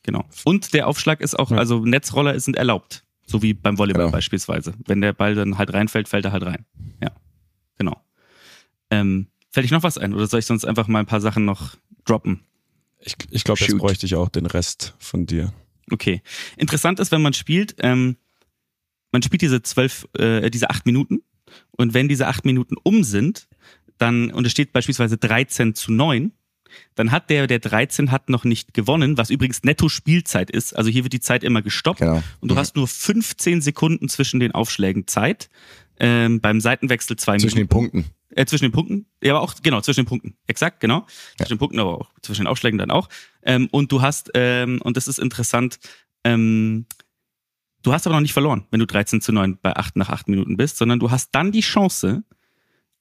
Genau. 0.03 0.25
Und 0.45 0.75
der 0.75 0.87
Aufschlag 0.87 1.20
ist 1.22 1.39
auch, 1.39 1.51
Ja. 1.51 1.57
also 1.57 1.85
Netzroller 1.85 2.39
sind 2.41 2.57
erlaubt. 2.57 3.05
So 3.27 3.41
wie 3.43 3.55
beim 3.55 3.79
Volleyball 3.79 4.05
Genau. 4.05 4.12
beispielsweise. 4.12 4.75
Wenn 4.87 5.01
der 5.01 5.14
Ball 5.14 5.35
dann 5.35 5.57
halt 5.57 5.72
reinfällt, 5.72 6.09
fällt 6.09 6.27
er 6.27 6.33
halt 6.33 6.45
rein. 6.45 6.66
Ja. 7.03 7.11
Genau. 7.79 7.97
Ähm, 8.91 9.29
fällt 9.55 9.67
ich 9.67 9.71
noch 9.71 9.85
was 9.85 9.99
ein 9.99 10.13
oder 10.13 10.27
soll 10.27 10.41
ich 10.41 10.47
sonst 10.47 10.65
einfach 10.65 10.89
mal 10.89 10.99
ein 10.99 11.07
paar 11.07 11.21
Sachen 11.21 11.45
noch 11.45 11.77
droppen? 12.05 12.41
Ich, 13.01 13.15
ich 13.31 13.45
glaube, 13.45 13.61
jetzt 13.61 13.79
bräuchte 13.79 14.05
ich 14.05 14.17
auch 14.17 14.29
den 14.29 14.47
Rest 14.47 14.95
von 14.99 15.27
dir. 15.27 15.53
Okay. 15.93 16.23
Interessant 16.57 16.99
ist, 16.99 17.13
wenn 17.13 17.23
man 17.23 17.35
spielt, 17.35 17.77
ähm, 17.79 18.17
man 19.13 19.23
spielt 19.23 19.43
diese 19.43 19.63
zwölf, 19.63 20.09
äh, 20.19 20.51
diese 20.51 20.71
acht 20.71 20.87
Minuten 20.87 21.23
und 21.71 21.95
wenn 21.95 22.09
diese 22.09 22.27
acht 22.27 22.45
Minuten 22.45 22.75
um 22.83 23.05
sind, 23.05 23.47
dann, 23.97 24.33
und 24.33 24.45
es 24.45 24.51
steht 24.51 24.73
beispielsweise 24.73 25.19
13 25.19 25.77
zu 25.77 25.93
9, 25.93 26.33
dann 26.97 27.13
hat 27.13 27.31
der, 27.31 27.47
der 27.47 27.61
13 27.61 28.11
hat 28.11 28.29
noch 28.29 28.43
nicht 28.43 28.75
gewonnen, 28.75 29.17
was 29.17 29.31
übrigens 29.31 29.63
netto 29.63 29.89
Spielzeit 29.89 30.51
ist. 30.51 30.75
Also 30.75 30.91
hier 30.91 31.05
wird 31.05 31.13
die 31.13 31.21
Zeit 31.21 31.45
immer 31.45 31.63
gestoppt 31.63 32.01
Genau. 32.01 32.25
und 32.41 32.51
du 32.51 32.57
hast 32.57 32.75
nur 32.75 32.89
15 32.89 33.61
Sekunden 33.61 34.09
zwischen 34.09 34.41
den 34.41 34.51
Aufschlägen 34.51 35.07
Zeit. 35.07 35.49
Ähm, 36.01 36.41
beim 36.41 36.61
Seitenwechsel 36.61 37.17
zwei 37.17 37.37
Zwischen 37.37 37.55
den 37.55 37.69
Minuten. 37.69 37.93
Punkten. 37.93 38.05
Äh, 38.37 38.47
zwischen 38.47 38.64
den 38.64 38.72
Punkten. 38.72 39.07
Ja, 39.22 39.35
aber 39.35 39.43
auch, 39.43 39.55
genau, 39.62 39.80
zwischen 39.80 40.01
den 40.03 40.09
Punkten. 40.09 40.37
Exakt, 40.47 40.80
genau. 40.80 41.07
Zwischen 41.37 41.55
den 41.55 41.59
Punkten, 41.59 41.78
aber 41.78 42.01
auch 42.01 42.11
zwischen 42.22 42.43
den 42.43 42.47
Aufschlägen 42.49 42.78
dann 42.78 42.91
auch. 42.91 43.09
Ähm, 43.43 43.68
und 43.70 43.93
du 43.93 44.03
hast, 44.03 44.30
ähm, 44.35 44.80
und 44.82 44.97
das 44.97 45.09
ist 45.09 45.18
interessant, 45.18 45.78
ähm, 46.24 46.87
du 47.82 47.93
hast 47.93 48.07
aber 48.07 48.16
noch 48.16 48.22
nicht 48.22 48.32
verloren, 48.32 48.66
wenn 48.70 48.80
du 48.80 48.87
13 48.87 49.20
zu 49.20 49.32
9 49.32 49.59
bei 49.62 49.76
8 49.76 49.97
nach 49.97 50.09
8 50.09 50.28
Minuten 50.28 50.57
bist, 50.57 50.76
sondern 50.76 50.99
du 50.99 51.11
hast 51.11 51.30
dann 51.35 51.53
die 51.53 51.61
Chance, 51.61 52.24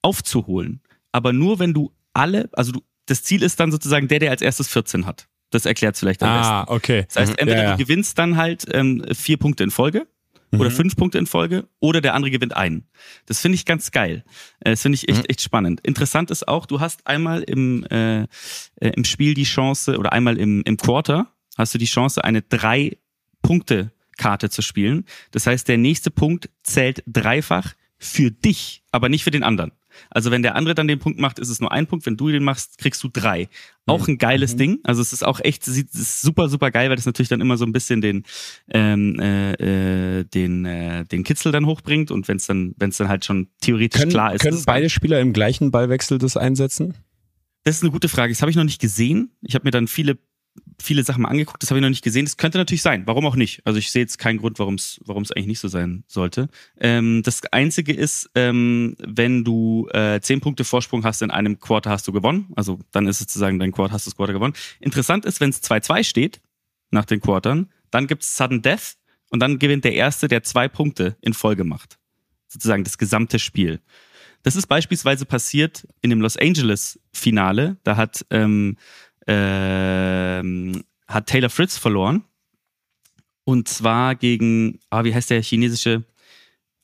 aufzuholen. 0.04 0.82
Aber 1.12 1.34
nur, 1.34 1.60
wenn 1.60 1.74
du 1.74 1.94
alle, 2.14 2.50
also 2.54 2.74
du, 2.74 2.82
das 3.08 3.24
Ziel 3.24 3.42
ist 3.42 3.60
dann 3.60 3.72
sozusagen 3.72 4.08
der, 4.08 4.20
der 4.20 4.32
als 4.32 4.42
erstes 4.42 4.68
14 4.68 5.06
hat. 5.06 5.28
Das 5.50 5.66
erklärt 5.66 5.98
vielleicht 5.98 6.22
am 6.24 6.38
besten. 6.38 6.54
Ah, 6.54 6.66
okay. 6.68 7.06
Das 7.08 7.16
heißt, 7.18 7.40
entweder 7.40 7.58
Ja, 7.58 7.70
ja. 7.70 7.72
du 7.78 7.84
gewinnst 7.84 8.18
dann 8.18 8.38
halt 8.38 8.66
ähm, 8.72 9.06
vier 9.14 9.38
Punkte 9.38 9.64
in 9.64 9.72
Folge 9.72 10.08
oder 10.54 10.70
Mhm. 10.70 10.74
fünf 10.76 10.96
Punkte 10.96 11.18
in 11.18 11.26
Folge 11.28 11.68
oder 11.80 12.00
der 12.02 12.14
andere 12.14 12.32
gewinnt 12.32 12.56
einen. 12.56 12.88
Das 13.26 13.40
finde 13.42 13.56
ich 13.56 13.66
ganz 13.66 13.92
geil. 13.92 14.24
Äh, 14.60 14.72
Das 14.72 14.82
finde 14.82 14.96
ich 14.96 15.10
echt, 15.10 15.30
echt 15.30 15.42
spannend. 15.42 15.82
Interessant 15.82 16.32
ist 16.32 16.48
auch, 16.48 16.66
du 16.66 16.80
hast 16.80 17.06
einmal 17.08 17.44
im, 17.44 17.84
äh, 17.86 18.24
äh, 18.24 18.28
im 18.80 19.04
Spiel 19.04 19.34
die 19.34 19.44
Chance 19.44 19.98
oder 19.98 20.14
einmal 20.14 20.38
im, 20.38 20.62
im 20.66 20.78
Quarter 20.78 21.28
hast 21.58 21.74
du 21.74 21.78
die 21.78 21.86
Chance, 21.86 22.24
eine 22.24 22.42
drei 22.42 22.98
Punkte 23.42 23.92
Karte 24.18 24.50
zu 24.50 24.62
spielen. 24.62 25.06
Das 25.32 25.48
heißt, 25.48 25.68
der 25.68 25.78
nächste 25.78 26.12
Punkt 26.12 26.50
zählt 26.64 27.04
dreifach 27.08 27.74
für 27.98 28.32
dich, 28.32 28.84
aber 28.92 29.10
nicht 29.10 29.24
für 29.24 29.32
den 29.32 29.44
anderen. 29.44 29.72
Also 30.10 30.32
wenn 30.32 30.42
der 30.42 30.56
andere 30.56 30.76
dann 30.76 30.88
den 30.88 31.00
Punkt 31.00 31.20
macht, 31.20 31.40
ist 31.40 31.50
es 31.50 31.60
nur 31.60 31.72
ein 31.72 31.88
Punkt. 31.88 32.06
Wenn 32.06 32.18
du 32.18 32.30
den 32.30 32.44
machst, 32.44 32.78
kriegst 32.78 33.04
du 33.04 33.10
drei. 33.12 33.50
Auch 33.86 34.08
ein 34.08 34.18
geiles 34.18 34.56
Ding. 34.56 34.80
Also 34.84 35.02
es 35.02 35.12
ist 35.12 35.24
auch 35.24 35.40
echt, 35.42 35.66
sieht 35.66 35.94
ist 35.94 36.22
super, 36.22 36.48
super 36.48 36.72
geil, 36.72 36.90
weil 36.90 36.96
das 36.96 37.06
natürlich 37.06 37.30
dann 37.30 37.42
immer 37.42 37.58
so 37.58 37.66
ein 37.66 37.74
bisschen 37.74 38.00
den, 38.02 38.24
ähm, 38.70 39.20
äh, 39.20 40.20
äh, 40.20 40.24
den, 40.24 40.66
äh, 40.66 41.06
den 41.06 41.24
Kitzel 41.24 41.52
dann 41.52 41.66
hochbringt 41.66 42.10
und 42.10 42.28
wenn 42.28 42.38
es 42.38 42.46
dann, 42.46 42.74
wenn 42.78 42.92
es 42.92 42.98
dann 42.98 43.10
halt 43.10 43.26
schon 43.26 43.50
theoretisch 43.60 44.00
Können, 44.00 44.12
klar 44.12 44.34
ist. 44.34 44.42
können 44.42 44.64
beide 44.66 44.90
Spieler 44.90 45.20
im 45.20 45.34
gleichen 45.34 45.72
Ballwechsel 45.72 46.18
das 46.18 46.38
einsetzen? 46.38 46.94
das 47.64 47.78
ist 47.78 47.84
eine 47.84 47.92
gute 47.92 48.10
Frage. 48.10 48.34
Das 48.34 48.42
habe 48.42 48.52
ich 48.52 48.58
noch 48.58 48.64
nicht 48.64 48.82
gesehen. 48.82 49.32
Ich 49.42 49.56
habe 49.56 49.66
mir 49.66 49.72
dann 49.72 49.88
viele, 49.88 50.18
viele 50.82 51.04
Sachen 51.04 51.22
mal 51.22 51.30
angeguckt. 51.30 51.62
Das 51.64 51.70
habe 51.70 51.80
ich 51.80 51.82
noch 51.82 51.90
nicht 51.90 52.04
gesehen. 52.04 52.26
Das 52.26 52.38
könnte 52.38 52.58
natürlich 52.58 52.82
sein. 52.82 53.04
Warum 53.06 53.26
auch 53.26 53.36
nicht? 53.36 53.66
Also 53.66 53.80
ich 53.80 53.92
sehe 53.92 54.02
jetzt 54.02 54.18
keinen 54.18 54.40
Grund, 54.40 54.60
warum 54.60 54.76
es, 54.76 55.00
eigentlich 55.08 55.48
nicht 55.48 55.60
so 55.60 55.68
sein 55.68 56.04
sollte. 56.08 56.50
Ähm, 56.80 57.22
das 57.24 57.42
Einzige 57.52 57.94
ist, 57.94 58.30
ähm, 58.36 58.96
wenn 59.00 59.44
du 59.44 59.88
äh, 59.94 60.20
zehn 60.22 60.42
Punkte 60.42 60.64
Vorsprung 60.64 61.04
hast 61.04 61.22
in 61.22 61.32
einem 61.32 61.60
Quarter, 61.60 61.90
hast 61.90 62.08
du 62.08 62.12
gewonnen. 62.12 62.52
Also 62.56 62.80
dann 62.92 63.08
ist 63.08 63.16
es 63.16 63.20
sozusagen 63.20 63.60
dein 63.60 63.72
Quarter, 63.72 63.94
hast 63.94 64.06
du 64.06 64.10
das 64.10 64.16
Quarter 64.16 64.34
gewonnen. 64.34 64.54
Interessant 64.80 65.26
ist, 65.26 65.40
wenn 65.40 65.50
es 65.50 65.64
2-2 65.64 66.04
steht 66.04 66.42
nach 66.92 67.06
den 67.06 67.22
Quartern, 67.22 67.70
dann 67.92 68.08
gibt 68.08 68.24
es 68.24 68.36
Sudden 68.36 68.62
Death 68.62 68.98
und 69.30 69.40
dann 69.40 69.60
gewinnt 69.60 69.84
der 69.84 69.94
Erste, 69.94 70.28
der 70.28 70.44
zwei 70.44 70.68
Punkte 70.68 71.18
in 71.22 71.34
Folge 71.34 71.64
macht. 71.64 71.98
Sozusagen 72.48 72.84
das 72.84 72.98
gesamte 72.98 73.40
Spiel. 73.40 73.82
Das 74.44 74.56
ist 74.58 74.68
beispielsweise 74.68 75.26
passiert 75.26 75.88
in 76.02 76.10
dem 76.10 76.22
Los 76.22 76.38
Angeles 76.38 77.00
Finale. 77.14 77.78
Da 77.84 77.96
hat, 77.96 78.26
ähm, 78.30 78.78
ähm, 79.28 80.84
hat 81.08 81.28
Taylor 81.28 81.50
Fritz 81.50 81.78
verloren. 81.78 82.24
Und 83.46 83.68
zwar 83.68 84.16
gegen, 84.16 84.80
ah, 84.90 85.04
wie 85.04 85.14
heißt 85.14 85.30
der 85.30 85.42
chinesische 85.42 86.04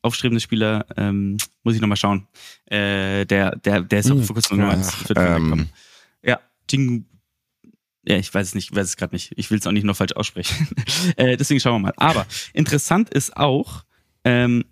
aufstrebende 0.01 0.41
Spieler? 0.41 0.85
Ähm, 0.97 1.37
muss 1.63 1.75
ich 1.75 1.81
nochmal 1.81 1.97
schauen. 1.97 2.27
Äh, 2.65 3.25
der, 3.25 3.55
der, 3.57 3.81
der 3.81 3.99
ist 3.99 4.11
auch 4.11 4.15
Hm, 4.15 4.23
vor 4.23 4.33
kurzem 4.35 4.57
Nummer 4.57 4.71
ja, 4.71 4.77
eins 4.77 4.93
für 4.93 5.13
den 5.13 5.23
weggekommen. 5.23 5.59
Ähm, 5.59 5.69
Ja, 6.23 6.39
Jing. 6.69 7.05
Ja, 8.05 8.17
ich 8.17 8.33
weiß 8.33 8.47
es 8.47 8.55
nicht, 8.55 8.71
ich 8.71 8.75
weiß 8.75 8.87
es 8.87 8.97
gerade 8.97 9.13
nicht. 9.15 9.33
Ich 9.35 9.51
will 9.51 9.59
es 9.59 9.67
auch 9.67 9.71
nicht 9.71 9.83
noch 9.83 9.95
falsch 9.95 10.13
aussprechen. 10.13 10.67
äh, 11.17 11.37
deswegen 11.37 11.59
schauen 11.59 11.75
wir 11.75 11.79
mal. 11.79 11.93
Aber 11.97 12.25
interessant 12.53 13.09
ist 13.09 13.35
auch, 13.37 13.83
ähm, 14.23 14.65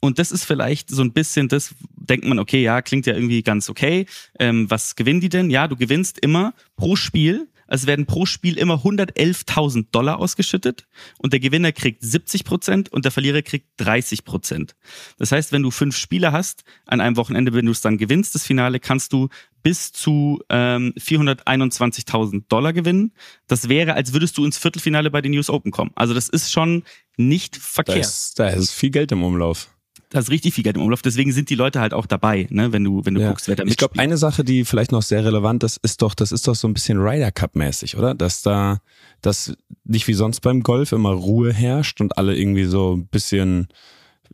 und 0.00 0.18
das 0.18 0.32
ist 0.32 0.44
vielleicht 0.44 0.90
so 0.90 1.02
ein 1.02 1.12
bisschen 1.12 1.48
das, 1.48 1.74
denkt 1.94 2.26
man, 2.26 2.38
okay, 2.38 2.62
ja, 2.62 2.82
klingt 2.82 3.06
ja 3.06 3.14
irgendwie 3.14 3.42
ganz 3.42 3.68
okay. 3.70 4.06
Ähm, 4.38 4.70
was 4.70 4.96
gewinnen 4.96 5.20
die 5.20 5.28
denn? 5.28 5.50
Ja, 5.50 5.68
du 5.68 5.76
gewinnst 5.76 6.18
immer 6.18 6.54
pro 6.76 6.96
Spiel. 6.96 7.48
Also 7.68 7.88
werden 7.88 8.06
pro 8.06 8.26
Spiel 8.26 8.58
immer 8.58 8.84
111.000 8.84 9.86
Dollar 9.90 10.20
ausgeschüttet 10.20 10.86
und 11.18 11.32
der 11.32 11.40
Gewinner 11.40 11.72
kriegt 11.72 12.00
70 12.00 12.44
Prozent 12.44 12.92
und 12.92 13.04
der 13.04 13.10
Verlierer 13.10 13.42
kriegt 13.42 13.66
30 13.78 14.24
Prozent. 14.24 14.76
Das 15.18 15.32
heißt, 15.32 15.50
wenn 15.50 15.64
du 15.64 15.72
fünf 15.72 15.96
Spiele 15.96 16.30
hast 16.30 16.62
an 16.84 17.00
einem 17.00 17.16
Wochenende, 17.16 17.54
wenn 17.54 17.66
du 17.66 17.72
es 17.72 17.80
dann 17.80 17.98
gewinnst, 17.98 18.36
das 18.36 18.44
Finale, 18.44 18.78
kannst 18.78 19.12
du 19.12 19.30
bis 19.64 19.90
zu 19.90 20.40
ähm, 20.48 20.92
421.000 20.96 22.44
Dollar 22.48 22.72
gewinnen. 22.72 23.12
Das 23.48 23.68
wäre, 23.68 23.94
als 23.94 24.12
würdest 24.12 24.38
du 24.38 24.44
ins 24.44 24.58
Viertelfinale 24.58 25.10
bei 25.10 25.20
den 25.20 25.36
US 25.36 25.50
Open 25.50 25.72
kommen. 25.72 25.90
Also 25.96 26.14
das 26.14 26.28
ist 26.28 26.52
schon 26.52 26.84
nicht 27.16 27.56
Da 27.56 27.60
verkehrt. 27.60 27.98
ist, 27.98 28.38
da 28.38 28.48
ist 28.48 28.70
viel 28.72 28.90
Geld 28.90 29.10
im 29.10 29.24
Umlauf. 29.24 29.75
Da 30.16 30.20
ist 30.20 30.30
richtig 30.30 30.54
viel 30.54 30.64
Geld 30.64 30.76
im 30.76 30.82
Umlauf. 30.82 31.02
Deswegen 31.02 31.30
sind 31.30 31.50
die 31.50 31.54
Leute 31.56 31.78
halt 31.80 31.92
auch 31.92 32.06
dabei, 32.06 32.46
ne, 32.48 32.72
wenn 32.72 32.82
du, 32.82 33.04
wenn 33.04 33.14
du 33.14 33.20
Ja. 33.20 33.28
guckst, 33.28 33.48
wer 33.48 33.56
da 33.56 33.64
Ich 33.64 33.76
glaube, 33.76 33.98
eine 33.98 34.16
Sache, 34.16 34.44
die 34.44 34.64
vielleicht 34.64 34.90
noch 34.90 35.02
sehr 35.02 35.22
relevant 35.26 35.62
ist, 35.62 35.76
ist 35.82 36.00
doch, 36.00 36.14
das 36.14 36.32
ist 36.32 36.48
doch 36.48 36.54
so 36.54 36.66
ein 36.66 36.72
bisschen 36.72 36.96
Ryder 36.98 37.30
Cup 37.32 37.54
mäßig, 37.54 37.98
oder? 37.98 38.14
Dass 38.14 38.40
da, 38.40 38.78
dass 39.20 39.54
nicht 39.84 40.08
wie 40.08 40.14
sonst 40.14 40.40
beim 40.40 40.62
Golf 40.62 40.92
immer 40.92 41.10
Ruhe 41.10 41.52
herrscht 41.52 42.00
und 42.00 42.16
alle 42.16 42.34
irgendwie 42.34 42.64
so 42.64 42.94
ein 42.96 43.06
bisschen 43.08 43.68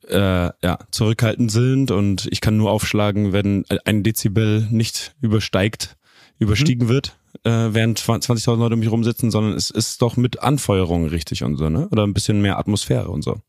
äh, 0.08 0.50
ja, 0.62 0.78
zurückhaltend 0.92 1.50
sind 1.50 1.90
und 1.90 2.28
ich 2.30 2.40
kann 2.40 2.56
nur 2.56 2.70
aufschlagen, 2.70 3.32
wenn 3.32 3.64
ein 3.84 4.04
Dezibel 4.04 4.68
nicht 4.70 5.14
übersteigt, 5.20 5.96
überstiegen 6.38 6.88
wird, 6.88 7.16
äh, 7.42 7.50
während 7.50 7.98
20.000 8.00 8.56
Leute 8.56 8.74
um 8.74 8.80
mich 8.80 8.90
rumsitzen, 8.90 9.32
sondern 9.32 9.54
es 9.54 9.70
ist 9.70 10.00
doch 10.00 10.16
mit 10.16 10.40
Anfeuerung 10.42 11.06
richtig 11.06 11.42
und 11.42 11.56
so, 11.56 11.68
ne? 11.68 11.88
Oder 11.90 12.04
ein 12.06 12.14
bisschen 12.14 12.40
mehr 12.40 12.58
Atmosphäre 12.58 13.08
und 13.08 13.22
so. 13.22 13.40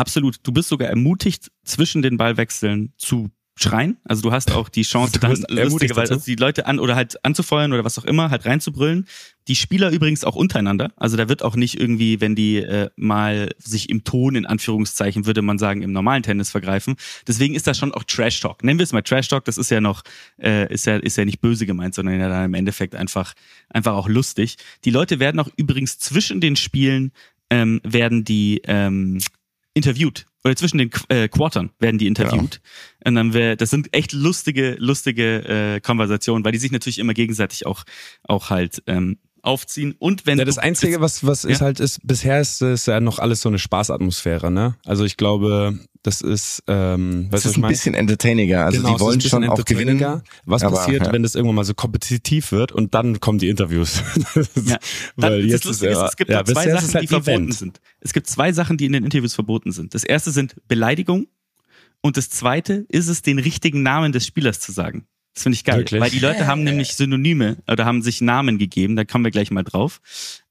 Absolut. 0.00 0.38
Du 0.42 0.52
bist 0.52 0.68
sogar 0.68 0.88
ermutigt, 0.88 1.50
zwischen 1.62 2.00
den 2.00 2.16
Ballwechseln 2.16 2.94
zu 2.96 3.30
schreien. 3.62 3.98
Also 4.04 4.22
du 4.22 4.32
hast 4.32 4.52
auch 4.52 4.68
die 4.68 4.82
Chance, 4.82 5.18
dann 5.20 5.44
lustigerweise 5.48 6.18
die 6.24 6.36
Leute 6.36 6.66
an 6.66 6.78
oder 6.78 6.96
halt 6.96 7.22
anzufeuern 7.24 7.72
oder 7.72 7.84
was 7.84 7.98
auch 7.98 8.04
immer, 8.04 8.30
halt 8.30 8.46
reinzubrüllen. 8.46 9.06
Die 9.48 9.56
Spieler 9.56 9.90
übrigens 9.90 10.24
auch 10.24 10.36
untereinander. 10.36 10.92
Also 10.96 11.16
da 11.16 11.28
wird 11.28 11.42
auch 11.42 11.56
nicht 11.56 11.78
irgendwie, 11.78 12.20
wenn 12.20 12.34
die 12.34 12.56
äh, 12.56 12.88
mal 12.96 13.50
sich 13.58 13.90
im 13.90 14.04
Ton, 14.04 14.36
in 14.36 14.46
Anführungszeichen, 14.46 15.26
würde 15.26 15.42
man 15.42 15.58
sagen, 15.58 15.82
im 15.82 15.92
normalen 15.92 16.22
Tennis 16.22 16.50
vergreifen. 16.50 16.96
Deswegen 17.26 17.54
ist 17.54 17.66
das 17.66 17.76
schon 17.76 17.92
auch 17.92 18.04
Trash 18.04 18.40
Talk. 18.40 18.64
Nennen 18.64 18.78
wir 18.78 18.84
es 18.84 18.92
mal 18.92 19.02
Trash 19.02 19.28
Talk. 19.28 19.44
Das 19.44 19.58
ist 19.58 19.70
ja 19.70 19.82
noch, 19.82 20.02
äh, 20.40 20.72
ist 20.72 20.86
ja, 20.86 20.96
ist 20.96 21.16
ja 21.16 21.26
nicht 21.26 21.40
böse 21.40 21.66
gemeint, 21.66 21.94
sondern 21.94 22.18
ja 22.18 22.28
dann 22.28 22.46
im 22.46 22.54
Endeffekt 22.54 22.94
einfach, 22.94 23.34
einfach 23.68 23.92
auch 23.92 24.08
lustig. 24.08 24.56
Die 24.84 24.90
Leute 24.90 25.20
werden 25.20 25.40
auch 25.40 25.50
übrigens 25.56 25.98
zwischen 25.98 26.40
den 26.40 26.56
Spielen 26.56 27.12
ähm, 27.50 27.80
werden 27.82 28.24
die 28.24 28.62
ähm, 28.64 29.18
interviewt. 29.74 30.26
Oder 30.42 30.56
zwischen 30.56 30.78
den 30.78 30.90
Qu- 30.90 31.04
äh, 31.14 31.28
Quartern 31.28 31.70
werden 31.78 31.98
die 31.98 32.06
interviewt. 32.06 32.60
Und 33.04 33.14
dann 33.14 33.34
wär, 33.34 33.56
das 33.56 33.70
sind 33.70 33.94
echt 33.94 34.12
lustige, 34.12 34.76
lustige 34.78 35.74
äh, 35.76 35.80
Konversationen, 35.80 36.44
weil 36.44 36.52
die 36.52 36.58
sich 36.58 36.72
natürlich 36.72 36.98
immer 36.98 37.12
gegenseitig 37.14 37.66
auch, 37.66 37.84
auch 38.22 38.48
halt 38.50 38.82
ähm, 38.86 39.18
aufziehen. 39.42 39.94
Und 39.98 40.26
wenn 40.26 40.38
Ja, 40.38 40.44
das 40.44 40.56
du- 40.56 40.62
Einzige, 40.62 41.00
was, 41.00 41.24
was 41.26 41.44
ist 41.44 41.60
Ja? 41.60 41.66
halt, 41.66 41.80
ist, 41.80 42.00
bisher 42.06 42.40
ist 42.40 42.60
es 42.62 42.86
ja 42.86 43.00
noch 43.00 43.18
alles 43.18 43.40
so 43.40 43.48
eine 43.48 43.58
Spaßatmosphäre, 43.58 44.50
ne? 44.50 44.76
Also 44.84 45.04
ich 45.04 45.16
glaube, 45.16 45.78
das 46.02 46.20
ist, 46.20 46.62
ähm, 46.66 47.28
Das 47.30 47.44
ist 47.44 47.52
ich 47.52 47.56
ein 47.58 47.60
meine? 47.62 47.72
bisschen 47.72 47.94
entertainiger. 47.94 48.64
Also 48.64 48.78
Genau, 48.78 48.88
die 48.90 48.94
ist 48.96 49.00
wollen 49.00 49.20
schon 49.20 49.48
auch 49.48 49.64
gewinnen. 49.64 50.22
Was 50.46 50.62
aber, 50.62 50.76
passiert, 50.76 51.06
ja. 51.06 51.12
wenn 51.12 51.22
das 51.22 51.34
irgendwann 51.34 51.56
mal 51.56 51.64
so 51.64 51.74
kompetitiv 51.74 52.52
wird 52.52 52.72
und 52.72 52.94
dann 52.94 53.20
kommen 53.20 53.38
die 53.38 53.48
Interviews? 53.48 54.02
Ja. 54.34 54.78
Dann, 55.16 55.32
Weil 55.32 55.42
das 55.42 55.50
jetzt 55.52 55.64
Lustige 55.64 55.90
ist, 55.92 55.98
ja- 55.98 56.06
es 56.06 56.16
gibt 56.16 56.30
ja, 56.30 56.44
zwei 56.44 56.64
ist 56.64 56.72
Sachen, 56.72 56.86
es 56.88 56.94
halt 56.94 57.02
die 57.04 57.08
verboten 57.08 57.30
Event. 57.44 57.54
sind. 57.54 57.80
Es 58.00 58.12
gibt 58.12 58.26
zwei 58.28 58.52
Sachen, 58.52 58.76
die 58.76 58.86
in 58.86 58.92
den 58.92 59.04
Interviews 59.04 59.34
verboten 59.34 59.72
sind. 59.72 59.94
Das 59.94 60.04
erste 60.04 60.30
sind 60.30 60.54
Beleidigung 60.68 61.26
und 62.02 62.16
das 62.16 62.30
zweite 62.30 62.86
ist 62.88 63.08
es, 63.08 63.22
den 63.22 63.38
richtigen 63.38 63.82
Namen 63.82 64.12
des 64.12 64.26
Spielers 64.26 64.60
zu 64.60 64.72
sagen. 64.72 65.06
Das 65.34 65.44
finde 65.44 65.54
ich 65.56 65.64
geil, 65.64 65.78
Wirklich? 65.78 66.00
weil 66.00 66.10
die 66.10 66.18
Leute 66.18 66.46
haben 66.46 66.64
nämlich 66.64 66.94
Synonyme 66.94 67.58
oder 67.68 67.84
haben 67.84 68.02
sich 68.02 68.20
Namen 68.20 68.58
gegeben, 68.58 68.96
da 68.96 69.04
kommen 69.04 69.24
wir 69.24 69.30
gleich 69.30 69.50
mal 69.50 69.62
drauf. 69.62 70.00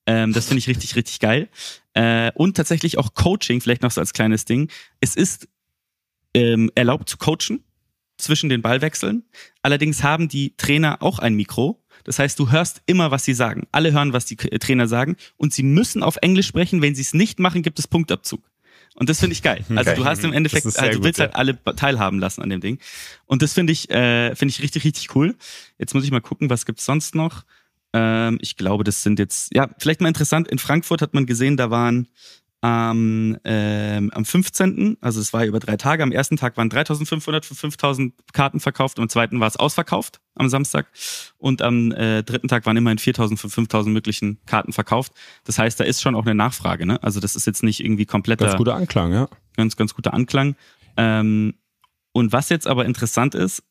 Ähm, 0.05 0.33
das 0.33 0.47
finde 0.47 0.59
ich 0.59 0.67
richtig, 0.67 0.95
richtig 0.95 1.19
geil. 1.19 1.49
Äh, 1.93 2.31
und 2.33 2.55
tatsächlich 2.55 2.97
auch 2.97 3.13
Coaching, 3.13 3.61
vielleicht 3.61 3.83
noch 3.83 3.91
so 3.91 4.01
als 4.01 4.13
kleines 4.13 4.45
Ding. 4.45 4.71
Es 5.01 5.15
ist 5.15 5.47
ähm, 6.33 6.71
erlaubt 6.75 7.09
zu 7.09 7.17
coachen 7.17 7.63
zwischen 8.17 8.49
den 8.49 8.61
Ballwechseln. 8.61 9.23
Allerdings 9.61 10.03
haben 10.03 10.27
die 10.27 10.55
Trainer 10.57 11.01
auch 11.01 11.19
ein 11.19 11.35
Mikro. 11.35 11.83
Das 12.03 12.19
heißt, 12.19 12.39
du 12.39 12.49
hörst 12.51 12.81
immer, 12.85 13.11
was 13.11 13.25
sie 13.25 13.33
sagen. 13.33 13.67
Alle 13.71 13.91
hören, 13.91 14.13
was 14.13 14.25
die 14.25 14.35
Trainer 14.35 14.87
sagen. 14.87 15.15
Und 15.37 15.53
sie 15.53 15.63
müssen 15.63 16.03
auf 16.03 16.17
Englisch 16.21 16.47
sprechen. 16.47 16.81
Wenn 16.81 16.95
sie 16.95 17.01
es 17.01 17.13
nicht 17.13 17.39
machen, 17.39 17.61
gibt 17.61 17.79
es 17.79 17.87
Punktabzug. 17.87 18.48
Und 18.99 19.09
das 19.09 19.19
finde 19.19 19.33
ich 19.33 19.41
geil. 19.41 19.65
Also 19.75 19.93
du 19.93 20.05
hast 20.05 20.23
im 20.23 20.33
Endeffekt, 20.33 20.65
also 20.65 20.81
du 20.81 20.95
gut, 20.95 21.03
willst 21.03 21.19
halt 21.19 21.31
ja. 21.31 21.37
alle 21.37 21.57
teilhaben 21.75 22.19
lassen 22.19 22.41
an 22.41 22.49
dem 22.49 22.59
Ding. 22.59 22.79
Und 23.25 23.41
das 23.41 23.53
finde 23.53 23.73
ich, 23.73 23.89
äh, 23.89 24.35
finde 24.35 24.51
ich 24.51 24.61
richtig, 24.61 24.83
richtig 24.83 25.15
cool. 25.15 25.35
Jetzt 25.77 25.93
muss 25.93 26.03
ich 26.03 26.11
mal 26.11 26.21
gucken, 26.21 26.49
was 26.49 26.65
gibt's 26.65 26.85
sonst 26.85 27.15
noch. 27.15 27.43
Ähm, 27.93 28.37
ich 28.41 28.57
glaube, 28.57 28.83
das 28.83 29.01
sind 29.01 29.17
jetzt, 29.17 29.55
ja, 29.55 29.69
vielleicht 29.79 30.01
mal 30.01 30.09
interessant. 30.09 30.47
In 30.47 30.59
Frankfurt 30.59 31.01
hat 31.01 31.13
man 31.13 31.25
gesehen, 31.25 31.57
da 31.57 31.71
waren 31.71 32.07
am, 32.61 33.37
ähm, 33.45 34.11
am 34.13 34.25
15., 34.25 34.97
also 34.99 35.21
es 35.21 35.31
war 35.31 35.45
über 35.45 35.59
drei 35.59 35.77
Tage, 35.77 36.03
am 36.03 36.11
ersten 36.11 36.35
Tag 36.35 36.57
waren 36.57 36.69
3500 36.69 37.45
für 37.45 37.55
5000 37.55 38.13
Karten 38.33 38.59
verkauft, 38.59 38.99
am 38.99 39.07
zweiten 39.07 39.39
war 39.39 39.47
es 39.47 39.55
ausverkauft 39.55 40.19
am 40.35 40.49
Samstag 40.49 40.87
und 41.37 41.61
am 41.61 41.91
äh, 41.91 42.23
dritten 42.23 42.47
Tag 42.47 42.65
waren 42.65 42.75
immerhin 42.75 42.97
4000 42.97 43.39
für 43.39 43.49
5000 43.49 43.93
möglichen 43.93 44.39
Karten 44.45 44.73
verkauft. 44.73 45.13
Das 45.45 45.57
heißt, 45.57 45.79
da 45.79 45.85
ist 45.85 46.01
schon 46.01 46.15
auch 46.15 46.25
eine 46.25 46.35
Nachfrage, 46.35 46.85
ne? 46.85 47.01
Also 47.01 47.19
das 47.19 47.35
ist 47.35 47.47
jetzt 47.47 47.63
nicht 47.63 47.83
irgendwie 47.83 48.05
kompletter, 48.05 48.45
Ganz 48.45 48.57
guter 48.57 48.75
Anklang, 48.75 49.13
ja. 49.13 49.29
ganz, 49.55 49.75
ganz 49.75 49.93
guter 49.93 50.13
Anklang. 50.13 50.55
Ähm, 50.97 51.53
und 52.11 52.33
was 52.33 52.49
jetzt 52.49 52.67
aber 52.67 52.85
interessant 52.85 53.35
ist, 53.35 53.63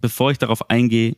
bevor 0.00 0.30
ich 0.30 0.38
darauf 0.38 0.70
eingehe, 0.70 1.16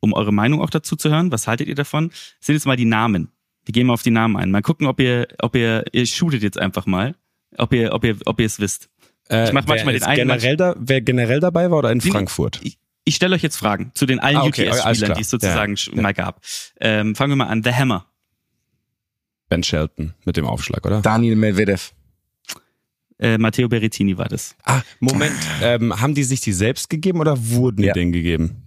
um 0.00 0.12
eure 0.12 0.32
Meinung 0.32 0.60
auch 0.60 0.70
dazu 0.70 0.96
zu 0.96 1.10
hören, 1.10 1.32
was 1.32 1.46
haltet 1.46 1.68
ihr 1.68 1.74
davon, 1.74 2.10
sind 2.40 2.54
jetzt 2.54 2.66
mal 2.66 2.76
die 2.76 2.84
Namen. 2.84 3.32
Wir 3.68 3.74
gehen 3.74 3.86
mal 3.86 3.92
auf 3.92 4.02
die 4.02 4.10
Namen 4.10 4.34
ein. 4.38 4.50
Mal 4.50 4.62
gucken, 4.62 4.86
ob 4.86 4.98
ihr, 4.98 5.28
ob 5.42 5.54
ihr, 5.54 5.84
ihr 5.92 6.06
shootet 6.06 6.42
jetzt 6.42 6.58
einfach 6.58 6.86
mal, 6.86 7.14
ob 7.58 7.74
ihr, 7.74 7.92
ob 7.92 8.02
ihr, 8.02 8.16
ob 8.24 8.40
ihr 8.40 8.46
es 8.46 8.58
wisst. 8.60 8.88
Äh, 9.28 9.44
Ich 9.48 9.52
mach 9.52 9.66
manchmal 9.66 9.92
wer 9.92 10.00
den 10.00 10.04
einen, 10.08 10.16
Generell 10.28 10.56
da, 10.56 10.74
wer 10.78 11.02
generell 11.02 11.38
dabei 11.38 11.70
war 11.70 11.80
oder 11.80 11.92
in 11.92 11.98
nee. 11.98 12.10
Frankfurt? 12.10 12.60
Ich, 12.62 12.78
ich 13.04 13.14
stelle 13.16 13.34
euch 13.36 13.42
jetzt 13.42 13.58
Fragen 13.58 13.90
zu 13.92 14.06
den 14.06 14.20
allen 14.20 14.38
Ah, 14.38 14.44
okay, 14.44 14.70
UTS-Spielern, 14.70 15.16
die 15.16 15.20
es 15.20 15.28
sozusagen 15.28 15.74
Ja, 15.74 15.92
ja. 15.94 16.00
mal 16.00 16.14
gab. 16.14 16.40
Ähm, 16.80 17.14
fangen 17.14 17.32
wir 17.32 17.36
mal 17.36 17.48
an. 17.48 17.62
The 17.62 17.74
Hammer. 17.74 18.06
Ben 19.50 19.62
Shelton 19.62 20.14
mit 20.24 20.38
dem 20.38 20.46
Aufschlag, 20.46 20.86
oder? 20.86 21.02
Daniel 21.02 21.36
Medvedev. 21.36 21.92
Äh, 23.18 23.36
Matteo 23.36 23.68
Berrettini 23.68 24.16
war 24.16 24.28
das. 24.28 24.56
Ah, 24.64 24.80
Moment. 24.98 25.36
ähm, 25.62 26.00
haben 26.00 26.14
die 26.14 26.24
sich 26.24 26.40
die 26.40 26.54
selbst 26.54 26.88
gegeben 26.88 27.20
oder 27.20 27.36
wurden 27.50 27.82
Ja. 27.82 27.92
die 27.92 28.00
denen 28.00 28.12
gegeben? 28.12 28.62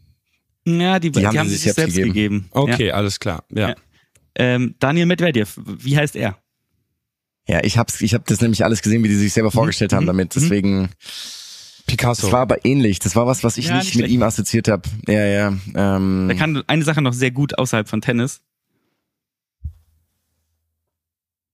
Ja, 0.67 0.99
die, 0.99 1.09
die, 1.09 1.25
haben 1.25 1.39
haben 1.39 1.49
sie 1.49 1.55
sich 1.55 1.63
sich 1.63 1.73
selbst 1.73 1.95
selbst 1.95 2.07
gegeben. 2.13 2.49
Okay, 2.51 2.91
alles 2.91 3.19
klar. 3.19 3.45
Ja. 3.51 3.73
Ähm, 4.35 4.75
Daniel 4.79 5.05
Medvedev, 5.05 5.59
wie 5.65 5.97
heißt 5.97 6.15
er? 6.15 6.37
Ja, 7.47 7.63
ich 7.63 7.77
hab's, 7.77 7.99
ich 8.01 8.13
hab 8.13 8.25
das 8.27 8.39
nämlich 8.41 8.63
alles 8.63 8.81
gesehen, 8.81 9.03
wie 9.03 9.07
die 9.09 9.15
sich 9.15 9.33
selber 9.33 9.51
vorgestellt 9.51 9.93
haben 9.93 10.03
mhm, 10.03 10.07
damit. 10.07 10.35
mhm. 10.35 10.39
Deswegen, 10.39 10.89
Picasso. 11.87 12.23
das 12.23 12.31
war 12.31 12.41
aber 12.41 12.63
ähnlich. 12.65 12.99
Das 12.99 13.15
war 13.15 13.27
was, 13.27 13.43
was 13.43 13.57
ich 13.57 13.67
Ja, 13.67 13.77
nicht, 13.77 13.95
nicht 13.95 14.01
mit 14.03 14.11
ihm 14.11 14.23
assoziiert 14.23 14.67
habe. 14.67 14.87
Ja, 15.07 15.25
ja. 15.25 15.53
Ähm, 15.75 16.27
Der 16.29 16.37
kann 16.37 16.63
eine 16.67 16.83
Sache 16.83 17.01
noch 17.01 17.13
sehr 17.13 17.31
gut 17.31 17.57
außerhalb 17.57 17.89
von 17.89 18.01
Tennis. 18.01 18.41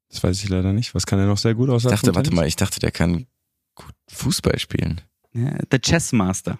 das 0.09 0.23
weiß 0.23 0.43
ich 0.43 0.49
leider 0.49 0.73
nicht. 0.73 0.95
Was 0.95 1.05
kann 1.05 1.19
er 1.19 1.25
noch 1.25 1.37
sehr 1.37 1.53
gut 1.53 1.69
ich 1.69 1.75
außer 1.75 1.89
dachte, 1.89 2.15
warte 2.15 2.33
mal, 2.33 2.47
ich 2.47 2.55
dachte, 2.55 2.79
der 2.79 2.91
kann 2.91 3.27
gut 3.75 3.93
Fußball 4.09 4.57
spielen. 4.59 5.01
Ja, 5.33 5.57
der 5.71 5.79
Chessmaster. 5.79 6.59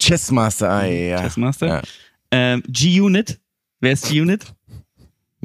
Chessmaster, 0.00 0.70
ah, 0.70 0.84
ja. 0.86 1.20
Chessmaster. 1.20 1.66
Ja. 1.66 1.82
Ähm, 2.30 2.62
G-Unit. 2.66 3.40
Wer 3.80 3.92
ist 3.92 4.08
G-Unit? 4.08 4.54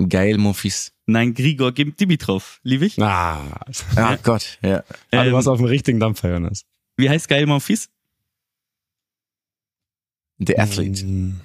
Geil, 0.07 0.37
Monfils. 0.37 0.93
Nein, 1.07 1.33
Grigor 1.33 1.71
Gim- 1.73 1.95
Dimitrov. 1.95 2.59
Liebig. 2.63 2.97
Ah, 3.01 3.59
Ah 3.95 4.15
Gott, 4.23 4.57
ja. 4.61 4.79
du 5.11 5.17
Ähm, 5.17 5.33
warst 5.33 5.47
auf 5.47 5.57
dem 5.57 5.65
richtigen 5.65 5.99
Dampfer, 5.99 6.31
Jonas. 6.31 6.63
wie 6.97 7.09
heißt 7.09 7.27
Gael 7.27 7.45
Monfils? 7.47 7.89
The 10.37 10.57
Athlete. 10.57 11.05
Mm. 11.05 11.41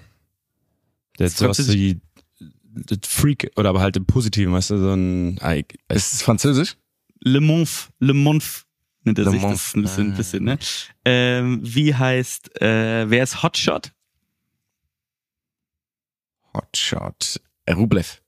Der 1.18 1.26
Das 1.26 1.32
ist 1.32 1.38
sowas 1.38 1.72
wie 1.72 2.00
Freak, 3.02 3.50
oder 3.56 3.70
aber 3.70 3.80
halt 3.80 3.96
im 3.96 4.04
Positiven, 4.06 4.52
weißt 4.52 4.70
du, 4.70 4.78
so 4.78 4.92
ein, 4.94 5.38
ah, 5.40 5.54
ich- 5.54 5.66
Ist 5.88 6.12
es 6.12 6.22
Französisch? 6.22 6.76
Le 7.20 7.40
Monf. 7.40 7.90
Le 8.00 8.14
Monf 8.14 8.66
nennt 9.02 9.18
er 9.18 9.24
Le 9.24 9.30
sich. 9.32 9.40
Monf, 9.40 9.52
Das 9.54 9.66
ist 9.68 9.74
ein 9.76 9.82
bisschen, 9.82 10.12
ah. 10.12 10.16
bisschen 10.16 10.44
ne? 10.44 10.58
Ähm, 11.04 11.60
wie 11.62 11.94
heißt, 11.94 12.60
äh, 12.60 13.08
wer 13.10 13.22
ist 13.24 13.42
Hotshot? 13.42 13.92
Hotshot. 16.52 17.40
Äh, 17.66 17.72
Rublev. 17.72 18.20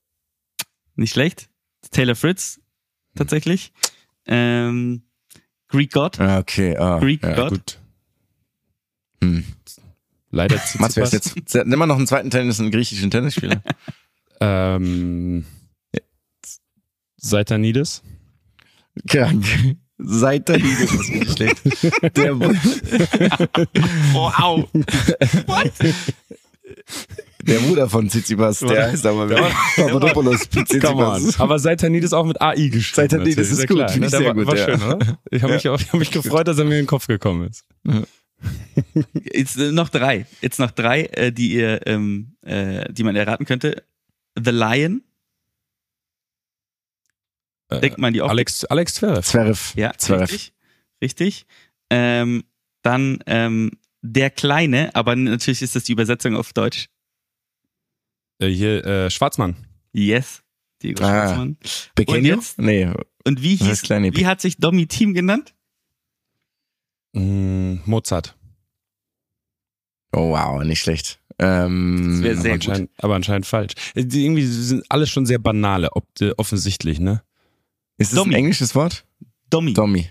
Nicht 0.97 1.13
schlecht. 1.13 1.49
Taylor 1.91 2.15
Fritz, 2.15 2.59
tatsächlich. 3.15 3.71
Ähm, 4.25 5.03
Greek 5.69 5.93
God. 5.93 6.19
Ah, 6.19 6.39
okay. 6.39 6.75
Ah, 6.75 6.99
Greek 6.99 7.23
ja. 7.23 7.35
God. 7.35 7.49
gut. 7.49 7.79
Hm. 9.23 9.45
Leider 10.31 10.59
Mats, 10.79 10.95
wer 10.97 11.03
ist 11.03 11.13
jetzt? 11.13 11.35
Nimm 11.65 11.79
mal 11.79 11.85
noch 11.85 11.95
einen 11.97 12.07
zweiten 12.07 12.29
Tennis, 12.29 12.59
einen 12.59 12.71
griechischen 12.71 13.09
Tennisspieler. 13.09 13.63
Ähm, 14.39 15.45
Seitanides. 17.15 18.03
Krank. 19.07 19.45
Seit 19.97 20.47
der 20.47 20.59
Liga, 20.59 20.81
das 20.81 20.91
ist 20.93 21.09
nicht 21.09 21.31
schlecht. 21.31 22.15
Der, 22.15 22.35
Oh, 24.13 24.31
au. 24.37 24.57
What? 25.47 25.73
Der 27.41 27.59
Bruder 27.59 27.89
von 27.89 28.09
Tsitsipas, 28.09 28.59
der 28.59 28.91
heißt 28.91 29.05
aber 29.05 29.29
wieder 29.29 29.49
Papadopoulos. 29.75 30.49
Tsitsipas. 30.49 31.39
Aber 31.39 31.59
Seitanides 31.59 32.13
auch 32.13 32.25
mit 32.25 32.41
AI 32.41 32.67
geschrieben. 32.67 33.07
Natürlich, 33.17 33.37
ist 33.37 33.67
gut, 33.67 33.89
finde 33.89 33.99
ne? 33.99 34.05
ich 34.05 34.11
Der 34.11 34.19
sehr 34.19 34.33
gut, 34.33 34.47
War 34.47 34.57
schön, 34.57 34.81
oder? 34.81 35.19
Ich 35.31 35.43
habe 35.43 35.53
mich, 35.53 35.65
ich 35.65 35.93
hab 35.93 35.93
mich 35.93 36.11
gefreut, 36.11 36.47
dass 36.47 36.57
er 36.57 36.65
mir 36.65 36.75
in 36.75 36.83
den 36.83 36.87
Kopf 36.87 37.07
gekommen 37.07 37.47
ist. 37.47 37.65
Jetzt 39.33 39.57
noch 39.57 39.89
drei. 39.89 40.25
Jetzt 40.41 40.59
noch 40.59 40.71
drei, 40.71 41.03
äh, 41.05 41.31
die 41.31 41.53
ihr, 41.53 41.85
ähm, 41.87 42.35
äh, 42.41 42.91
die 42.91 43.03
man 43.03 43.15
erraten 43.15 43.45
könnte. 43.45 43.83
The 44.35 44.51
Lion. 44.51 45.03
Äh, 47.69 47.81
Denkt 47.81 47.97
man 47.97 48.13
die 48.13 48.21
auch? 48.21 48.29
Alex, 48.29 48.65
Alex 48.65 48.95
Zverev. 48.95 49.21
Zverev. 49.25 49.73
Ja, 49.75 49.93
Zverev. 49.97 50.31
richtig. 50.31 50.53
Richtig. 51.01 51.45
Ähm, 51.89 52.43
dann 52.81 53.19
ähm, 53.25 53.71
der 54.13 54.29
Kleine, 54.29 54.93
aber 54.95 55.15
natürlich 55.15 55.61
ist 55.61 55.75
das 55.75 55.83
die 55.83 55.91
Übersetzung 55.91 56.35
auf 56.35 56.53
Deutsch. 56.53 56.87
Äh, 58.39 58.47
hier, 58.49 58.85
äh, 58.85 59.09
Schwarzmann. 59.09 59.55
Yes. 59.93 60.43
Diego 60.83 61.03
Ah. 61.03 61.07
Schwartzmann. 61.09 61.47
Und 61.59 61.95
Pequeño? 61.95 62.35
jetzt? 62.35 62.59
Nee. 62.59 62.91
Und 63.25 63.41
wie 63.41 63.57
Das 63.57 63.67
hieß, 63.67 63.69
heißt 63.69 63.83
kleine 63.83 64.15
wie 64.15 64.27
hat 64.27 64.41
sich 64.41 64.57
Domi 64.57 64.85
Team 64.87 65.13
genannt? 65.13 65.53
Mm, 67.13 67.77
Mozart. 67.85 68.35
Oh 70.13 70.31
wow, 70.31 70.63
nicht 70.63 70.79
schlecht. 70.81 71.19
Ähm, 71.39 72.21
Das 72.21 72.23
wär 72.23 72.35
sehr 72.37 72.51
aber, 72.53 72.59
gut. 72.59 72.69
anscheinend, 72.69 72.91
aber 72.97 73.15
anscheinend 73.15 73.45
falsch. 73.45 73.73
Äh, 73.95 74.05
Die 74.05 74.25
irgendwie 74.25 74.45
sind 74.45 74.85
alles 74.89 75.09
schon 75.09 75.25
sehr 75.25 75.39
banale, 75.39 75.91
ob, 75.93 76.05
äh, 76.21 76.31
offensichtlich, 76.37 76.99
ne? 76.99 77.23
ist 77.99 78.09
es 78.13 78.13
ein 78.13 78.23
Domi. 78.25 78.35
englisches 78.35 78.75
Wort? 78.75 79.05
Domi. 79.49 79.73
Domi. 79.73 80.09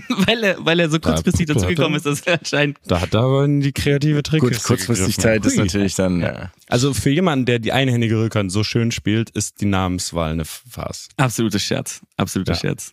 weil, 0.26 0.42
er, 0.42 0.64
weil 0.64 0.80
er 0.80 0.90
so 0.90 0.98
kurzfristig 1.00 1.46
da- 1.46 1.54
dazu 1.54 1.66
gekommen 1.66 1.94
ist, 1.96 2.06
dass 2.06 2.20
er 2.22 2.38
anscheinend. 2.38 2.78
Da 2.86 3.00
hat 3.00 3.14
er 3.14 3.20
aber 3.20 3.44
in 3.44 3.60
die 3.60 3.72
kreative 3.72 4.16
Gut, 4.16 4.26
Trickkiste 4.26 4.66
Kurzfristigkeit 4.66 5.44
ist 5.46 5.56
natürlich 5.56 5.94
dann, 5.94 6.20
ja. 6.20 6.50
Also 6.68 6.94
für 6.94 7.10
jemanden, 7.10 7.46
der 7.46 7.58
die 7.58 7.72
einhändige 7.72 8.18
Rückhand 8.20 8.50
so 8.52 8.64
schön 8.64 8.90
spielt, 8.92 9.30
ist 9.30 9.60
die 9.60 9.66
Namenswahl 9.66 10.32
eine 10.32 10.44
Farce. 10.44 11.08
Absoluter 11.16 11.58
Scherz. 11.58 12.00
Absoluter 12.16 12.52
Ja. 12.54 12.58
Scherz. 12.58 12.92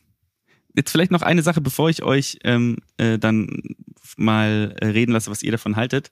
Jetzt 0.75 0.91
vielleicht 0.91 1.11
noch 1.11 1.21
eine 1.21 1.43
Sache, 1.43 1.61
bevor 1.61 1.89
ich 1.89 2.01
euch 2.03 2.39
ähm, 2.43 2.77
äh, 2.97 3.19
dann 3.19 3.61
mal 4.17 4.75
äh, 4.81 4.87
reden 4.87 5.11
lasse, 5.11 5.29
was 5.29 5.43
ihr 5.43 5.51
davon 5.51 5.75
haltet. 5.75 6.11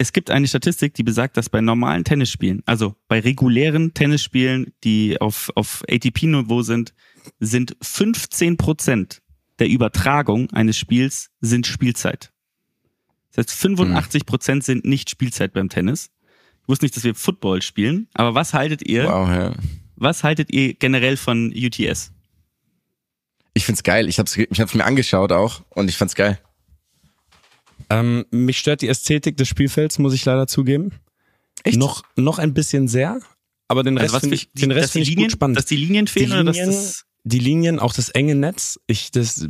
Es 0.00 0.12
gibt 0.12 0.30
eine 0.30 0.46
Statistik, 0.46 0.94
die 0.94 1.02
besagt, 1.02 1.36
dass 1.36 1.50
bei 1.50 1.60
normalen 1.60 2.04
Tennisspielen, 2.04 2.62
also 2.66 2.94
bei 3.08 3.18
regulären 3.18 3.94
Tennisspielen, 3.94 4.72
die 4.84 5.20
auf, 5.20 5.50
auf 5.56 5.82
ATP-Niveau 5.90 6.62
sind, 6.62 6.94
sind 7.40 7.76
15 7.82 8.56
Prozent 8.56 9.20
der 9.58 9.68
Übertragung 9.68 10.50
eines 10.50 10.76
Spiels 10.76 11.30
sind 11.40 11.66
Spielzeit. 11.66 12.32
Das 13.32 13.46
heißt, 13.46 13.52
85 13.60 14.26
Prozent 14.26 14.64
sind 14.64 14.84
nicht 14.84 15.10
Spielzeit 15.10 15.52
beim 15.52 15.68
Tennis. 15.68 16.10
Ich 16.62 16.68
wusste 16.68 16.84
nicht, 16.84 16.96
dass 16.96 17.04
wir 17.04 17.14
Football 17.14 17.62
spielen, 17.62 18.08
aber 18.14 18.34
was 18.34 18.54
haltet 18.54 18.82
ihr? 18.86 19.04
Wow, 19.04 19.28
ja. 19.28 19.54
Was 19.96 20.22
haltet 20.24 20.52
ihr 20.52 20.74
generell 20.74 21.16
von 21.16 21.52
UTS? 21.54 22.12
Ich 23.54 23.64
find's 23.64 23.82
geil. 23.82 24.08
Ich 24.08 24.18
hab's, 24.18 24.36
ich 24.36 24.60
hab's 24.60 24.74
mir 24.74 24.84
angeschaut 24.84 25.32
auch 25.32 25.62
und 25.70 25.88
ich 25.88 25.96
fand's 25.96 26.14
geil. 26.14 26.38
Ähm, 27.90 28.26
mich 28.30 28.58
stört 28.58 28.82
die 28.82 28.88
Ästhetik 28.88 29.36
des 29.36 29.48
Spielfelds, 29.48 29.98
muss 29.98 30.12
ich 30.14 30.24
leider 30.24 30.46
zugeben. 30.46 30.92
Echt? 31.64 31.78
Noch, 31.78 32.04
noch 32.16 32.38
ein 32.38 32.54
bisschen 32.54 32.86
sehr, 32.86 33.20
aber 33.66 33.82
den 33.82 33.96
Rest 33.98 34.14
Also 34.14 34.20
finde 34.20 34.36
ich, 34.36 34.52
den 34.52 34.68
dass 34.68 34.78
Rest 34.78 34.88
die 34.90 34.92
finde 34.92 35.02
ich 35.04 35.08
Linien, 35.10 35.26
gut 35.28 35.32
spannend. 35.32 35.56
Dass 35.58 35.66
die 35.66 35.76
Linien 35.76 36.06
fehlen 36.06 36.26
Die 36.26 36.32
oder 36.34 36.44
dass 36.44 36.56
Linien- 36.56 36.70
das. 36.72 37.04
Die 37.24 37.38
Linien, 37.38 37.78
auch 37.78 37.92
das 37.92 38.08
enge 38.10 38.34
Netz, 38.34 38.78
ich, 38.86 39.10
das, 39.10 39.48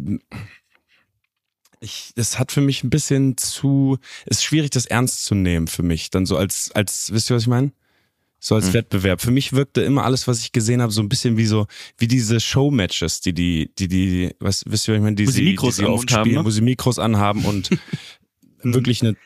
ich, 1.80 2.12
das 2.16 2.38
hat 2.38 2.52
für 2.52 2.60
mich 2.60 2.82
ein 2.82 2.90
bisschen 2.90 3.36
zu, 3.36 3.98
ist 4.26 4.44
schwierig, 4.44 4.70
das 4.70 4.86
ernst 4.86 5.24
zu 5.24 5.34
nehmen 5.34 5.68
für 5.68 5.82
mich. 5.82 6.10
Dann 6.10 6.26
so 6.26 6.36
als, 6.36 6.70
als, 6.72 7.12
wisst 7.12 7.30
ihr, 7.30 7.36
was 7.36 7.42
ich 7.42 7.48
meine? 7.48 7.72
So 8.40 8.54
als 8.54 8.68
Mhm. 8.68 8.74
Wettbewerb. 8.74 9.20
Für 9.20 9.32
mich 9.32 9.52
wirkte 9.52 9.82
immer 9.82 10.04
alles, 10.04 10.28
was 10.28 10.40
ich 10.40 10.52
gesehen 10.52 10.80
habe, 10.80 10.92
so 10.92 11.02
ein 11.02 11.08
bisschen 11.08 11.36
wie 11.36 11.46
so, 11.46 11.66
wie 11.96 12.06
diese 12.06 12.38
Showmatches, 12.38 13.20
die 13.20 13.32
die, 13.32 13.72
die 13.78 13.88
die, 13.88 14.34
was, 14.38 14.64
wisst 14.66 14.86
ihr, 14.86 14.94
was 14.94 14.98
ich 14.98 15.02
meine, 15.02 15.16
die 15.16 15.26
Wo 15.26 15.30
sie 15.32 15.42
Mikros 15.42 15.76
die 15.76 15.82
sie 15.82 15.88
oft 15.88 16.12
haben, 16.12 16.24
spielen, 16.24 16.40
ne? 16.40 16.44
wo 16.44 16.50
sie 16.50 16.60
Mikros 16.60 16.98
anhaben 17.00 17.44
und 17.44 17.70
wirklich 18.62 19.02
eine 19.02 19.16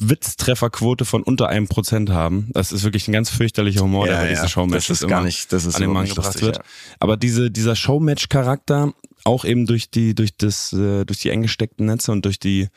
Witztrefferquote 0.00 1.04
von 1.04 1.22
unter 1.24 1.48
einem 1.48 1.66
Prozent 1.66 2.10
haben. 2.10 2.50
Das 2.52 2.70
ist 2.70 2.84
wirklich 2.84 3.08
ein 3.08 3.12
ganz 3.12 3.30
fürchterlicher 3.30 3.80
Humor, 3.80 4.06
der 4.06 4.18
bei 4.18 4.28
diesen 4.28 4.48
Showmatches 4.48 4.86
das 4.86 4.96
ist 4.98 5.02
immer 5.02 5.10
gar 5.10 5.24
nicht, 5.24 5.52
das 5.52 5.64
ist 5.64 5.74
an 5.74 5.82
den 5.82 5.90
Mann 5.90 6.06
gebracht 6.06 6.26
lustig, 6.26 6.42
wird. 6.42 6.56
ja. 6.58 6.62
Aber 7.00 7.16
diese, 7.16 7.50
dieser 7.50 7.74
Showmatch-Charakter, 7.74 8.92
auch 9.24 9.44
eben 9.44 9.66
durch 9.66 9.90
die, 9.90 10.14
durch 10.14 10.36
das, 10.36 10.72
äh, 10.72 11.04
durch 11.04 11.18
die 11.18 11.30
eng 11.30 11.42
gesteckten 11.42 11.86
Netze 11.86 12.12
und 12.12 12.24
durch 12.24 12.38
die, 12.38 12.68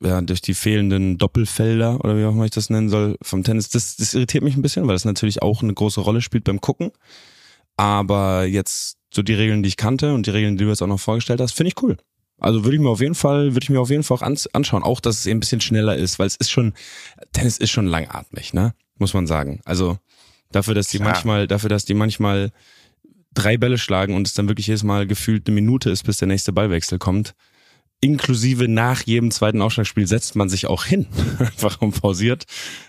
ja, 0.00 0.20
durch 0.20 0.40
die 0.40 0.54
fehlenden 0.54 1.18
Doppelfelder 1.18 2.04
oder 2.04 2.16
wie 2.16 2.24
auch 2.24 2.32
immer 2.32 2.44
ich 2.44 2.52
das 2.52 2.70
nennen 2.70 2.88
soll 2.88 3.16
vom 3.20 3.42
Tennis, 3.42 3.68
das, 3.68 3.96
das 3.96 4.14
irritiert 4.14 4.44
mich 4.44 4.56
ein 4.56 4.62
bisschen, 4.62 4.86
weil 4.86 4.94
das 4.94 5.04
natürlich 5.04 5.42
auch 5.42 5.62
eine 5.62 5.74
große 5.74 6.00
Rolle 6.00 6.20
spielt 6.20 6.44
beim 6.44 6.60
Gucken. 6.60 6.92
Aber 7.76 8.44
jetzt 8.44 8.96
so 9.12 9.22
die 9.22 9.34
Regeln, 9.34 9.62
die 9.62 9.68
ich 9.68 9.76
kannte 9.76 10.14
und 10.14 10.26
die 10.26 10.30
Regeln, 10.30 10.56
die 10.56 10.64
du 10.64 10.70
jetzt 10.70 10.82
auch 10.82 10.86
noch 10.88 11.00
vorgestellt 11.00 11.40
hast, 11.40 11.52
finde 11.52 11.68
ich 11.68 11.82
cool. 11.82 11.96
Also 12.38 12.64
würde 12.64 12.76
ich 12.76 12.82
mir 12.82 12.88
auf 12.88 13.00
jeden 13.00 13.14
Fall, 13.14 13.54
würde 13.54 13.64
ich 13.64 13.70
mir 13.70 13.80
auf 13.80 13.90
jeden 13.90 14.02
Fall 14.02 14.18
auch 14.18 14.22
anschauen. 14.22 14.82
Auch, 14.82 15.00
dass 15.00 15.18
es 15.18 15.26
eben 15.26 15.38
ein 15.38 15.40
bisschen 15.40 15.60
schneller 15.60 15.96
ist, 15.96 16.18
weil 16.18 16.26
es 16.26 16.36
ist 16.36 16.50
schon, 16.50 16.72
Tennis 17.32 17.58
ist 17.58 17.70
schon 17.70 17.86
langatmig, 17.86 18.54
ne? 18.54 18.74
Muss 18.98 19.14
man 19.14 19.26
sagen. 19.26 19.60
Also 19.64 19.98
dafür, 20.52 20.74
dass 20.74 20.88
die 20.88 20.98
Klar. 20.98 21.10
manchmal, 21.10 21.46
dafür, 21.46 21.68
dass 21.68 21.84
die 21.84 21.94
manchmal 21.94 22.52
drei 23.34 23.56
Bälle 23.56 23.78
schlagen 23.78 24.14
und 24.14 24.26
es 24.26 24.34
dann 24.34 24.48
wirklich 24.48 24.66
jedes 24.66 24.82
Mal 24.82 25.06
gefühlt 25.06 25.46
eine 25.46 25.54
Minute 25.54 25.90
ist, 25.90 26.04
bis 26.04 26.18
der 26.18 26.28
nächste 26.28 26.52
Ballwechsel 26.52 26.98
kommt. 26.98 27.34
Inklusive 28.00 28.68
nach 28.68 29.02
jedem 29.02 29.32
zweiten 29.32 29.60
Aufschlagspiel 29.60 30.06
setzt 30.06 30.36
man 30.36 30.48
sich 30.48 30.66
auch 30.66 30.84
hin, 30.84 31.06
einfach 31.38 31.80
und 31.80 32.00
pausiert. 32.00 32.44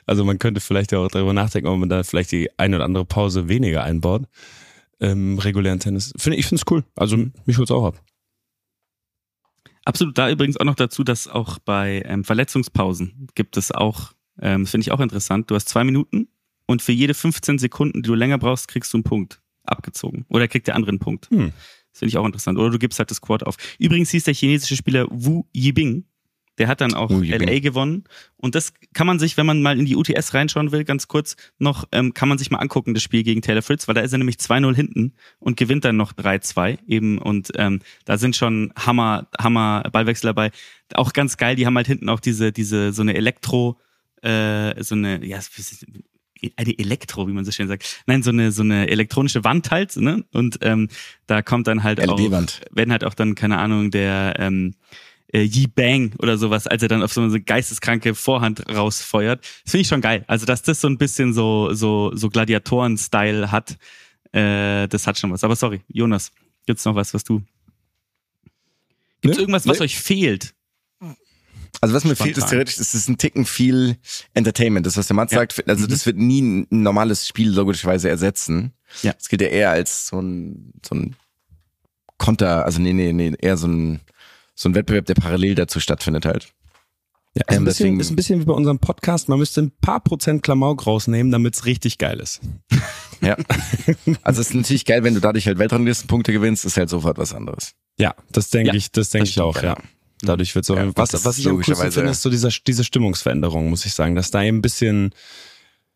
Also 0.05 0.23
man 0.23 0.37
könnte 0.37 0.61
vielleicht 0.61 0.91
ja 0.91 0.99
auch 0.99 1.07
darüber 1.07 1.33
nachdenken, 1.33 1.67
ob 1.67 1.79
man 1.79 1.89
da 1.89 2.03
vielleicht 2.03 2.31
die 2.31 2.49
eine 2.57 2.75
oder 2.75 2.85
andere 2.85 3.05
Pause 3.05 3.47
weniger 3.47 3.83
einbaut 3.83 4.23
im 4.99 5.39
regulären 5.39 5.79
Tennis. 5.79 6.13
Finde 6.17 6.37
ich 6.37 6.45
finde 6.45 6.61
es 6.61 6.71
cool. 6.71 6.83
Also 6.95 7.17
mich 7.45 7.57
holt's 7.57 7.71
auch 7.71 7.85
ab. 7.85 8.01
Absolut. 9.85 10.17
Da 10.17 10.29
übrigens 10.29 10.57
auch 10.57 10.65
noch 10.65 10.75
dazu, 10.75 11.03
dass 11.03 11.27
auch 11.27 11.59
bei 11.59 12.03
ähm, 12.05 12.23
Verletzungspausen 12.23 13.27
gibt 13.35 13.57
es 13.57 13.71
auch, 13.71 14.13
ähm, 14.41 14.63
das 14.63 14.71
finde 14.71 14.83
ich 14.83 14.91
auch 14.91 14.99
interessant. 14.99 15.49
Du 15.49 15.55
hast 15.55 15.69
zwei 15.69 15.83
Minuten 15.83 16.27
und 16.65 16.81
für 16.81 16.91
jede 16.91 17.13
15 17.13 17.57
Sekunden, 17.57 18.03
die 18.03 18.07
du 18.07 18.15
länger 18.15 18.37
brauchst, 18.37 18.67
kriegst 18.67 18.93
du 18.93 18.97
einen 18.97 19.03
Punkt 19.03 19.41
abgezogen. 19.63 20.25
Oder 20.29 20.47
kriegt 20.47 20.67
der 20.67 20.75
andere 20.75 20.89
einen 20.89 20.99
Punkt. 20.99 21.29
Hm. 21.29 21.51
Das 21.91 21.99
finde 21.99 22.09
ich 22.09 22.17
auch 22.17 22.25
interessant. 22.25 22.59
Oder 22.59 22.69
du 22.69 22.79
gibst 22.79 22.99
halt 22.99 23.09
das 23.09 23.21
Quad 23.21 23.43
auf. 23.43 23.55
Übrigens 23.79 24.11
hieß 24.11 24.23
der 24.25 24.33
chinesische 24.33 24.75
Spieler 24.75 25.07
Wu 25.09 25.45
Yibing. 25.53 26.05
Der 26.59 26.67
hat 26.67 26.81
dann 26.81 26.93
auch 26.93 27.09
Yibing. 27.09 27.47
LA 27.47 27.59
gewonnen. 27.59 28.03
Und 28.37 28.53
das 28.53 28.73
kann 28.93 29.07
man 29.07 29.17
sich, 29.17 29.37
wenn 29.37 29.45
man 29.45 29.61
mal 29.61 29.79
in 29.79 29.85
die 29.85 29.95
UTS 29.95 30.33
reinschauen 30.33 30.71
will, 30.71 30.83
ganz 30.83 31.07
kurz 31.07 31.35
noch, 31.57 31.85
ähm, 31.91 32.13
kann 32.13 32.29
man 32.29 32.37
sich 32.37 32.51
mal 32.51 32.59
angucken, 32.59 32.93
das 32.93 33.01
Spiel 33.01 33.23
gegen 33.23 33.41
Taylor 33.41 33.61
Fritz, 33.61 33.87
weil 33.87 33.95
da 33.95 34.01
ist 34.01 34.11
er 34.11 34.17
nämlich 34.17 34.35
2-0 34.35 34.75
hinten 34.75 35.13
und 35.39 35.57
gewinnt 35.57 35.85
dann 35.85 35.97
noch 35.97 36.13
3-2 36.13 36.79
eben. 36.85 37.17
Und 37.17 37.51
ähm, 37.55 37.79
da 38.05 38.17
sind 38.17 38.35
schon 38.35 38.73
Hammer, 38.75 39.27
Hammer 39.39 39.83
Ballwechsel 39.91 40.27
dabei. 40.27 40.51
Auch 40.93 41.13
ganz 41.13 41.37
geil, 41.37 41.55
die 41.55 41.65
haben 41.65 41.75
halt 41.75 41.87
hinten 41.87 42.09
auch 42.09 42.19
diese, 42.19 42.51
diese, 42.51 42.91
so 42.93 43.01
eine 43.01 43.15
Elektro, 43.15 43.79
äh, 44.21 44.83
so 44.83 44.95
eine, 44.95 45.25
ja, 45.25 45.39
eine 46.55 46.77
Elektro, 46.77 47.27
wie 47.27 47.33
man 47.33 47.45
so 47.45 47.51
schön 47.51 47.67
sagt. 47.67 48.03
Nein, 48.05 48.23
so 48.23 48.31
eine 48.31 48.51
so 48.51 48.63
eine 48.63 48.89
elektronische 48.89 49.43
Wand 49.43 49.71
halt, 49.71 49.95
ne? 49.97 50.23
Und 50.31 50.59
ähm, 50.61 50.89
da 51.27 51.41
kommt 51.41 51.67
dann 51.67 51.83
halt 51.83 52.07
auch, 52.07 52.19
wenn 52.71 52.91
halt 52.91 53.03
auch 53.03 53.13
dann 53.13 53.35
keine 53.35 53.57
Ahnung 53.57 53.91
der 53.91 54.35
ähm, 54.39 54.75
äh, 55.33 55.41
Yi 55.41 55.67
Bang 55.67 56.13
oder 56.19 56.37
sowas, 56.37 56.67
als 56.67 56.81
er 56.81 56.87
dann 56.89 57.03
auf 57.03 57.13
so 57.13 57.21
eine 57.21 57.39
geisteskranke 57.41 58.15
Vorhand 58.15 58.67
rausfeuert. 58.69 59.43
Das 59.63 59.71
finde 59.71 59.81
ich 59.81 59.87
schon 59.87 60.01
geil. 60.01 60.23
Also 60.27 60.45
dass 60.45 60.61
das 60.63 60.81
so 60.81 60.87
ein 60.87 60.97
bisschen 60.97 61.33
so 61.33 61.73
so 61.73 62.11
so 62.15 62.29
Gladiatoren-Style 62.29 63.51
hat, 63.51 63.77
äh, 64.31 64.87
das 64.87 65.05
hat 65.07 65.17
schon 65.17 65.31
was. 65.31 65.43
Aber 65.43 65.55
sorry, 65.55 65.81
Jonas, 65.87 66.31
gibt's 66.65 66.85
noch 66.85 66.95
was, 66.95 67.13
was 67.13 67.23
du? 67.23 67.41
Gibt's 69.21 69.37
Ne? 69.37 69.41
irgendwas, 69.43 69.67
was 69.67 69.79
Ne? 69.79 69.85
euch 69.85 69.99
fehlt? 69.99 70.53
Also 71.81 71.95
was 71.95 72.03
mir 72.03 72.15
fehlt, 72.15 72.29
ist 72.31 72.35
Spontan. 72.37 72.49
theoretisch, 72.49 72.77
es 72.79 72.93
ist 72.93 73.07
ein 73.07 73.17
Ticken 73.17 73.45
viel 73.45 73.97
Entertainment. 74.33 74.85
Das, 74.85 74.97
was 74.97 75.07
der 75.07 75.15
Mann 75.15 75.27
Ja. 75.31 75.37
sagt, 75.39 75.67
also 75.69 75.87
das 75.87 76.05
wird 76.05 76.17
nie 76.17 76.41
ein 76.41 76.67
normales 76.69 77.25
Spiel 77.27 77.49
logischerweise 77.51 78.09
ersetzen. 78.09 78.73
Ja. 79.01 79.13
Es 79.17 79.29
gilt 79.29 79.41
ja 79.41 79.47
eher 79.47 79.69
als 79.69 80.07
so 80.07 80.19
ein, 80.19 80.73
so 80.85 80.95
ein 80.95 81.15
Konter, 82.17 82.65
also 82.65 82.81
nee, 82.81 82.91
nee, 82.91 83.13
nee, 83.13 83.33
eher 83.39 83.55
so 83.55 83.67
ein, 83.67 84.01
so 84.59 84.67
ein 84.67 84.75
Wettbewerb, 84.75 85.05
der 85.05 85.13
parallel 85.13 85.55
dazu 85.55 85.79
stattfindet 85.79 86.25
halt. 86.25 86.51
Ja, 87.35 87.43
ist, 87.43 87.49
ein 87.49 87.57
Ähm, 87.59 87.63
bisschen, 87.65 87.65
deswegen- 87.85 87.99
ist 88.01 88.09
ein 88.09 88.15
bisschen 88.17 88.41
wie 88.41 88.45
bei 88.45 88.53
unserem 88.53 88.79
Podcast. 88.79 89.29
Man 89.29 89.39
müsste 89.39 89.61
ein 89.61 89.71
paar 89.79 90.01
Prozent 90.03 90.43
Klamauk 90.43 90.85
rausnehmen, 90.85 91.31
damit's 91.31 91.65
richtig 91.65 91.97
geil 91.97 92.19
ist. 92.19 92.41
Ja. 93.21 93.35
also 94.23 94.39
es 94.39 94.47
ist 94.47 94.53
natürlich 94.53 94.85
geil, 94.85 95.03
wenn 95.03 95.13
du 95.13 95.19
dadurch 95.19 95.45
halt 95.45 95.57
Weltranglistenpunkte 95.59 96.31
gewinnst, 96.31 96.63
ist 96.63 96.77
halt 96.77 96.89
sofort 96.89 97.17
was 97.17 97.33
anderes. 97.33 97.73
Ja, 97.97 98.15
das 98.31 98.49
denke 98.49 98.69
Ja, 98.69 98.73
ich, 98.75 98.93
das 98.93 99.09
denke 99.09 99.27
ich 99.27 99.41
auch, 99.41 99.57
ja. 99.57 99.73
ja. 99.73 99.77
Dadurch 100.21 100.55
wird 100.55 100.63
so. 100.63 100.73
Ja, 100.77 100.89
was, 100.95 101.25
was 101.25 101.37
ich 101.37 101.45
am 101.49 101.55
coolsten 101.61 101.91
finde, 101.91 102.11
ist 102.11 102.21
so 102.21 102.29
dieser, 102.29 102.47
diese 102.65 102.85
Stimmungsveränderung, 102.85 103.69
muss 103.69 103.85
ich 103.85 103.93
sagen, 103.93 104.15
dass 104.15 104.31
da 104.31 104.41
eben 104.41 104.59
ein 104.59 104.61
bisschen, 104.61 105.09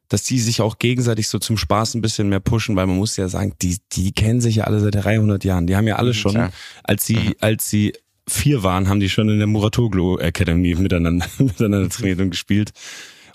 dass 0.10 0.24
die 0.24 0.38
sich 0.38 0.60
auch 0.60 0.80
gegenseitig 0.80 1.30
so 1.30 1.40
zum 1.40 1.58
Spaß 1.58 1.96
ein 1.96 2.02
bisschen 2.02 2.28
mehr 2.28 2.42
pushen, 2.42 2.76
weil 2.76 2.88
man 2.88 2.98
muss 2.98 3.16
ja 3.16 3.30
sagen, 3.30 3.54
die, 3.62 3.78
die 3.94 4.12
kennen 4.12 4.42
sich 4.42 4.58
ja 4.58 4.66
alle 4.66 4.82
seit 4.82 4.96
300 4.96 5.46
Jahren. 5.46 5.66
Die 5.66 5.78
haben 5.78 5.88
ja 5.88 5.96
alle 5.96 6.14
schon, 6.14 6.34
klar. 6.34 6.52
als 6.84 7.06
sie, 7.06 7.38
als 7.40 7.70
sie 7.70 7.94
vier 8.28 8.64
waren, 8.64 8.88
haben 8.88 9.00
die 9.00 9.10
schon 9.10 9.30
in 9.30 9.38
der 9.38 9.48
Muratoglu 9.48 10.18
Academy 10.18 10.76
miteinander, 10.76 11.26
miteinander 11.38 11.90
trainiert 11.90 12.22
und 12.22 12.32
gespielt. 12.32 12.72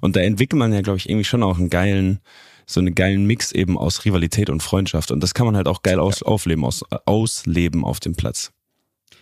Und 0.00 0.16
da 0.16 0.20
entwickelt 0.20 0.58
man 0.58 0.72
ja, 0.72 0.80
glaube 0.80 0.98
ich, 0.98 1.08
irgendwie 1.08 1.24
schon 1.24 1.42
auch 1.42 1.58
einen 1.58 1.70
geilen, 1.70 2.20
so 2.66 2.80
einen 2.80 2.94
geilen 2.94 3.26
Mix 3.26 3.52
eben 3.52 3.76
aus 3.76 4.04
Rivalität 4.04 4.50
und 4.50 4.62
Freundschaft. 4.62 5.10
Und 5.10 5.22
das 5.22 5.34
kann 5.34 5.46
man 5.46 5.56
halt 5.56 5.68
auch 5.68 5.82
geil 5.82 5.98
aus, 5.98 6.22
aufleben, 6.22 6.64
aus, 6.64 6.84
ausleben 7.04 7.84
auf 7.84 8.00
dem 8.00 8.14
Platz. 8.14 8.52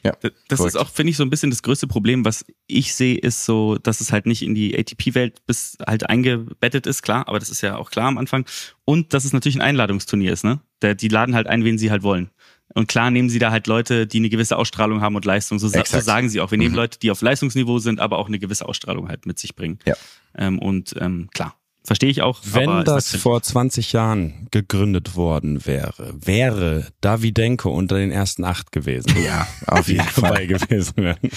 Ja. 0.04 0.12
Das 0.20 0.32
das 0.48 0.58
Korrekt. 0.58 0.74
ist 0.76 0.80
auch, 0.80 0.88
finde 0.88 1.10
ich, 1.10 1.16
so 1.16 1.24
ein 1.24 1.30
bisschen 1.30 1.50
das 1.50 1.62
größte 1.62 1.86
Problem, 1.86 2.24
was 2.24 2.44
ich 2.66 2.94
sehe, 2.94 3.18
ist 3.18 3.44
so, 3.44 3.76
dass 3.76 4.00
es 4.00 4.12
halt 4.12 4.26
nicht 4.26 4.42
in 4.42 4.54
die 4.54 4.78
ATP-Welt 4.78 5.44
bis 5.46 5.76
halt 5.84 6.08
eingebettet 6.08 6.86
ist, 6.86 7.02
klar, 7.02 7.26
aber 7.28 7.38
das 7.38 7.50
ist 7.50 7.60
ja 7.62 7.76
auch 7.76 7.90
klar 7.90 8.06
am 8.06 8.18
Anfang. 8.18 8.46
Und 8.84 9.14
dass 9.14 9.24
es 9.24 9.32
natürlich 9.32 9.56
ein 9.56 9.62
Einladungsturnier 9.62 10.32
ist, 10.32 10.44
ne? 10.44 10.60
Der, 10.82 10.94
die 10.94 11.08
laden 11.08 11.34
halt 11.34 11.46
ein, 11.46 11.64
wen 11.64 11.78
sie 11.78 11.90
halt 11.90 12.02
wollen. 12.02 12.30
Und 12.76 12.88
klar 12.88 13.10
nehmen 13.10 13.30
sie 13.30 13.38
da 13.38 13.50
halt 13.50 13.66
Leute, 13.68 14.06
die 14.06 14.18
eine 14.18 14.28
gewisse 14.28 14.58
Ausstrahlung 14.58 15.00
haben 15.00 15.16
und 15.16 15.24
Leistung. 15.24 15.58
So, 15.58 15.66
so 15.66 15.82
sagen 15.82 16.28
sie 16.28 16.42
auch. 16.42 16.50
Wir 16.50 16.58
nehmen 16.58 16.72
Mhm. 16.72 16.76
Leute, 16.76 16.98
die 16.98 17.10
auf 17.10 17.22
Leistungsniveau 17.22 17.78
sind, 17.78 18.00
aber 18.00 18.18
auch 18.18 18.28
eine 18.28 18.38
gewisse 18.38 18.68
Ausstrahlung 18.68 19.08
halt 19.08 19.24
mit 19.24 19.38
sich 19.38 19.56
bringen. 19.56 19.78
Ja. 19.86 19.94
Ähm, 20.36 20.58
und 20.58 20.94
ähm, 21.00 21.30
klar, 21.32 21.56
verstehe 21.86 22.10
ich 22.10 22.20
auch. 22.22 22.40
Wenn 22.44 22.84
das 22.84 23.14
vor 23.16 23.42
20 23.42 23.92
Jahren 23.92 24.48
gegründet 24.50 25.16
worden 25.16 25.64
wäre, 25.66 26.12
wäre 26.20 26.88
Davidenko 27.00 27.70
unter 27.70 27.96
den 27.96 28.10
ersten 28.10 28.44
acht 28.44 28.72
gewesen. 28.72 29.14
Ja, 29.24 29.46
auf 29.66 29.88
jeden 29.88 30.02
Fall. 30.04 30.30
dabei 30.30 30.46
gewesen 30.46 30.92
wären. 30.96 31.30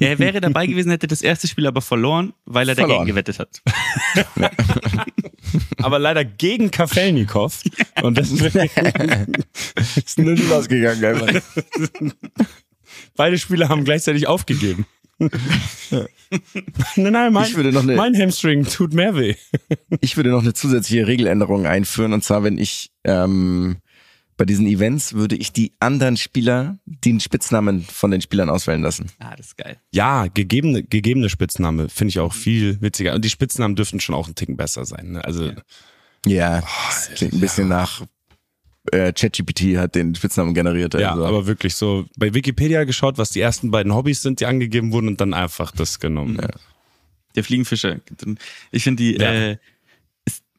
er 0.00 0.18
wäre 0.18 0.40
dabei 0.40 0.66
gewesen, 0.66 0.90
hätte 0.90 1.06
das 1.06 1.22
erste 1.22 1.46
Spiel 1.46 1.66
aber 1.66 1.82
verloren, 1.82 2.32
weil 2.46 2.68
er 2.68 2.74
Verloren. 2.74 3.06
dagegen 3.06 3.06
gewettet 3.08 3.38
hat. 3.38 3.62
Aber 5.78 5.98
leider 5.98 6.24
gegen 6.24 6.70
Kafelnikov. 6.70 7.62
Und 8.02 8.16
deswegen 8.18 8.58
Ist 9.96 10.18
nur 10.18 10.32
nicht 10.32 10.50
ausgegangen, 10.50 11.04
einfach. 11.04 11.42
beide 13.14 13.38
Spieler 13.38 13.68
haben 13.68 13.84
gleichzeitig 13.84 14.26
aufgegeben. 14.26 14.86
Nein, 15.20 17.12
nein, 17.12 17.32
mein, 17.32 17.44
Ich 17.44 17.56
würde 17.56 17.72
noch 17.72 17.82
eine- 17.82 17.96
mein 17.96 18.16
Hamstring 18.20 18.64
tut 18.64 18.92
mehr 18.92 19.14
weh. 19.16 19.34
Ich 20.00 20.16
würde 20.16 20.30
noch 20.30 20.42
eine 20.42 20.54
zusätzliche 20.54 21.06
Regeländerung 21.06 21.66
einführen 21.66 22.12
und 22.12 22.24
zwar, 22.24 22.42
wenn 22.42 22.58
ich 22.58 22.90
ähm, 23.04 23.76
bei 24.36 24.44
diesen 24.44 24.66
Events 24.66 25.12
würde 25.14 25.36
ich 25.36 25.52
die 25.52 25.72
anderen 25.78 26.16
Spieler 26.16 26.78
den 26.86 27.20
Spitznamen 27.20 27.82
von 27.82 28.10
den 28.10 28.20
Spielern 28.20 28.50
auswählen 28.50 28.82
lassen. 28.82 29.06
Ah, 29.20 29.36
das 29.36 29.46
ist 29.48 29.56
geil. 29.56 29.76
Ja, 29.92 30.26
gegebene, 30.26 30.82
gegebene 30.82 31.28
Spitzname 31.28 31.88
finde 31.88 32.08
ich 32.10 32.18
auch 32.18 32.32
viel 32.34 32.80
witziger. 32.80 33.14
Und 33.14 33.24
die 33.24 33.30
Spitznamen 33.30 33.76
dürften 33.76 34.00
schon 34.00 34.16
auch 34.16 34.26
einen 34.26 34.34
Ticken 34.34 34.56
besser 34.56 34.84
sein. 34.84 35.12
Ne? 35.12 35.24
Also 35.24 35.52
Ja, 36.26 36.62
das 36.88 37.10
klingt 37.14 37.34
ein 37.34 37.40
bisschen 37.40 37.68
nach 37.68 38.02
äh, 38.92 39.12
ChatGPT 39.12 39.76
hat 39.76 39.94
den 39.94 40.14
Spitznamen 40.14 40.54
generiert. 40.54 40.94
Ja, 40.94 41.12
also. 41.12 41.24
aber 41.26 41.46
wirklich 41.46 41.74
so 41.74 42.04
bei 42.16 42.34
Wikipedia 42.34 42.84
geschaut, 42.84 43.18
was 43.18 43.30
die 43.30 43.40
ersten 43.40 43.70
beiden 43.70 43.94
Hobbys 43.94 44.22
sind, 44.22 44.40
die 44.40 44.46
angegeben 44.46 44.92
wurden 44.92 45.08
und 45.08 45.20
dann 45.20 45.34
einfach 45.34 45.70
das 45.72 46.00
genommen. 46.00 46.38
Der 47.34 47.44
Fliegenfischer. 47.44 48.00
Ich 48.70 48.84
finde 48.84 49.02
die, 49.02 49.14
Ja. 49.16 49.32
äh, 49.32 49.56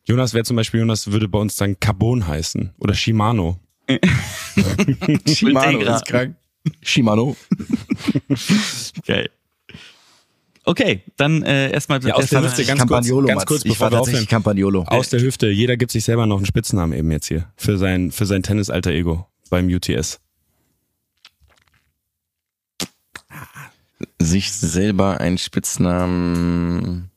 Jonas 0.08 0.34
wäre 0.34 0.44
zum 0.44 0.56
Beispiel, 0.56 0.82
Jonas 0.82 1.12
würde 1.12 1.28
bei 1.28 1.40
uns 1.40 1.56
dann 1.56 1.80
Carbon 1.80 2.28
heißen 2.28 2.74
oder 2.78 2.94
Shimano. 2.94 3.60
Shimano 5.28 5.80
ist 5.80 6.06
krank. 6.06 6.36
Shimano. 6.82 7.36
geil. 9.06 9.30
Okay, 10.68 11.04
dann 11.16 11.44
äh, 11.44 11.72
erstmal 11.72 12.04
Ja, 12.04 12.16
aus 12.16 12.30
der 12.30 12.42
Hüfte 12.42 12.66
ganz 12.66 12.80
kurz, 12.80 12.90
Campagnolo, 12.90 13.28
ganz 13.28 13.38
Mats. 13.38 13.46
kurz, 13.46 13.66
ich 13.66 13.72
bevor 13.72 13.86
war 13.86 13.92
wir 13.92 14.02
aufhören. 14.02 14.28
Campagnolo. 14.28 14.84
Aus 14.88 15.10
der 15.10 15.22
Hüfte, 15.22 15.48
jeder 15.48 15.78
gibt 15.78 15.92
sich 15.92 16.04
selber 16.04 16.26
noch 16.26 16.38
einen 16.38 16.46
Spitznamen 16.48 16.98
eben 16.98 17.12
jetzt 17.12 17.28
hier 17.28 17.52
für 17.56 17.78
sein 17.78 18.12
für 18.12 18.26
sein 18.26 18.42
Tennis-Alter 18.42 18.92
Ego 18.92 19.28
beim 19.50 19.68
UTS. 19.68 20.20
Sich 24.20 24.52
selber 24.52 25.20
einen 25.22 25.38
Spitznamen. 25.38 27.12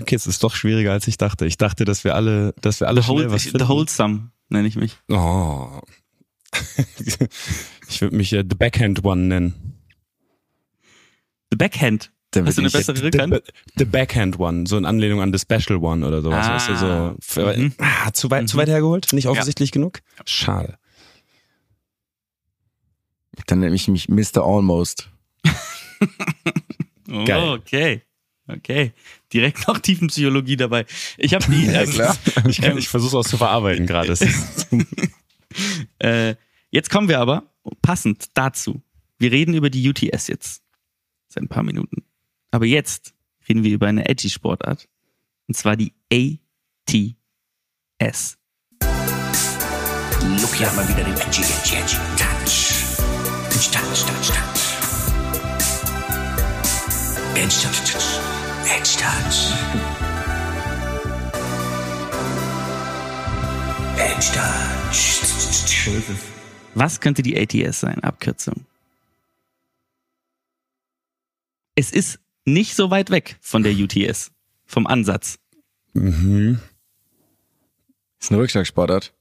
Okay, 0.00 0.14
es 0.14 0.28
ist 0.28 0.44
doch 0.44 0.54
schwieriger 0.54 0.92
als 0.92 1.08
ich 1.08 1.18
dachte. 1.18 1.44
Ich 1.46 1.56
dachte, 1.58 1.84
dass 1.84 2.04
wir 2.04 2.14
alle, 2.14 2.54
dass 2.60 2.78
wir 2.80 2.86
alle 2.86 3.00
The, 3.02 3.06
schnell 3.06 3.16
Whole, 3.24 3.30
was 3.32 3.42
The 3.42 3.50
finden. 3.50 3.68
Wholesome 3.68 4.30
nenne 4.48 4.68
ich 4.68 4.76
mich. 4.76 4.96
Oh. 5.08 5.80
ich 7.88 8.00
würde 8.00 8.16
mich 8.16 8.32
äh, 8.32 8.44
The 8.48 8.54
Backhand 8.56 9.04
One 9.04 9.22
nennen. 9.22 9.77
The 11.50 11.56
Backhand. 11.56 12.10
Da 12.32 12.44
Hast 12.44 12.58
du 12.58 12.62
eine 12.62 12.70
bessere 12.70 12.96
The, 12.96 13.02
Rückhand? 13.04 13.42
the 13.78 13.84
Backhand 13.86 14.38
One, 14.38 14.66
so 14.66 14.76
in 14.76 14.84
Anlehnung 14.84 15.22
an 15.22 15.32
The 15.32 15.38
Special 15.38 15.78
One 15.82 16.06
oder 16.06 16.20
sowas. 16.20 16.46
Ah, 16.46 16.54
weißt 16.56 16.68
du, 16.68 16.76
so, 16.76 17.16
für, 17.20 17.56
mhm. 17.56 17.72
ah, 17.78 18.12
zu, 18.12 18.30
weit, 18.30 18.48
zu 18.48 18.56
Mhm. 18.56 18.60
weit 18.60 18.68
hergeholt? 18.68 19.12
Nicht 19.14 19.26
offensichtlich 19.28 19.72
genug? 19.72 20.00
Schade. 20.26 20.76
Dann 23.46 23.60
nenne 23.60 23.74
ich 23.74 23.88
mich 23.88 24.08
Mr. 24.08 24.42
Almost. 24.44 25.08
Oh, 27.10 27.24
Geil. 27.24 27.48
Okay. 27.50 28.02
Okay, 28.50 28.92
direkt 29.32 29.68
noch 29.68 29.78
Tiefenpsychologie 29.78 30.56
dabei. 30.56 30.86
Ich 31.18 31.34
habe 31.34 31.44
die. 31.50 31.66
Ja, 31.70 31.84
klar. 31.84 32.16
Ich, 32.48 32.60
kann- 32.62 32.78
ich 32.78 32.88
versuche 32.88 33.18
es 33.18 33.26
auch 33.26 33.28
zu 33.30 33.36
verarbeiten 33.36 33.86
gerade. 33.86 34.16
Äh, 35.98 36.34
jetzt 36.70 36.88
kommen 36.90 37.08
wir 37.08 37.20
aber 37.20 37.42
passend 37.82 38.26
dazu. 38.34 38.80
Wir 39.18 39.32
reden 39.32 39.52
über 39.54 39.68
die 39.68 39.86
UTS 39.88 40.28
jetzt 40.28 40.62
seit 41.28 41.44
ein 41.44 41.48
paar 41.48 41.62
Minuten. 41.62 42.04
Aber 42.50 42.66
jetzt 42.66 43.14
reden 43.48 43.62
wir 43.64 43.72
über 43.72 43.86
eine 43.86 44.08
edgy 44.08 44.30
Sportart. 44.30 44.88
Und 45.46 45.54
zwar 45.54 45.76
die 45.76 45.92
ATS. 46.12 46.38
Look 50.40 50.54
hier 50.54 50.70
mal 50.72 50.88
wieder 50.88 51.04
den 51.04 51.14
Edgy, 51.14 51.42
Edgy, 51.42 51.76
Edgy 51.76 51.96
Touch. 52.16 52.74
Touch, 53.50 53.70
touch, 53.70 54.04
touch, 54.04 54.28
touch. 54.28 54.62
Edge, 57.34 57.56
touch, 57.62 57.80
touch. 57.90 58.20
Edge, 58.66 58.96
touch. 58.98 59.52
Edge, 63.96 64.28
touch. 64.32 64.68
Was 66.74 67.00
könnte 67.00 67.22
die 67.22 67.38
ATS 67.38 67.80
sein? 67.80 68.02
Abkürzung. 68.04 68.66
Es 71.78 71.92
ist 71.92 72.18
nicht 72.44 72.74
so 72.74 72.90
weit 72.90 73.10
weg 73.10 73.36
von 73.40 73.62
der 73.62 73.72
UTS. 73.72 74.32
Vom 74.66 74.88
Ansatz. 74.88 75.38
mhm. 75.92 76.58
Ist 78.20 78.32
eine 78.32 78.40
Rückschlagsportart. 78.40 79.14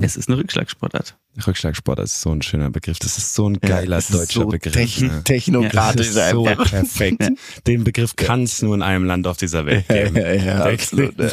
Es 0.00 0.16
ist 0.16 0.28
eine 0.28 0.36
Rückschlagsportart. 0.38 1.16
Rückschlagsport 1.46 2.00
das 2.00 2.14
ist 2.14 2.22
so 2.22 2.32
ein 2.34 2.42
schöner 2.42 2.70
Begriff. 2.70 2.98
Das 2.98 3.16
ist 3.18 3.34
so 3.34 3.48
ein 3.48 3.60
geiler 3.60 3.98
ist 3.98 4.12
deutscher 4.12 4.40
so 4.40 4.48
Begriff. 4.48 4.74
techn- 4.74 5.06
ne? 5.12 5.22
technokratisch 5.22 6.08
ist 6.08 6.14
so 6.30 6.44
einfach. 6.48 6.68
perfekt. 6.68 7.22
Den 7.68 7.84
Begriff 7.84 8.16
kann 8.16 8.42
es 8.42 8.60
nur 8.62 8.74
in 8.74 8.82
einem 8.82 9.04
Land 9.04 9.28
auf 9.28 9.36
dieser 9.36 9.64
Welt 9.64 9.84
Ja, 9.88 10.02
geben. 10.08 10.16
ja, 10.16 10.32
ja, 10.32 10.64
absolut. 10.64 11.16
Ja. 11.20 11.30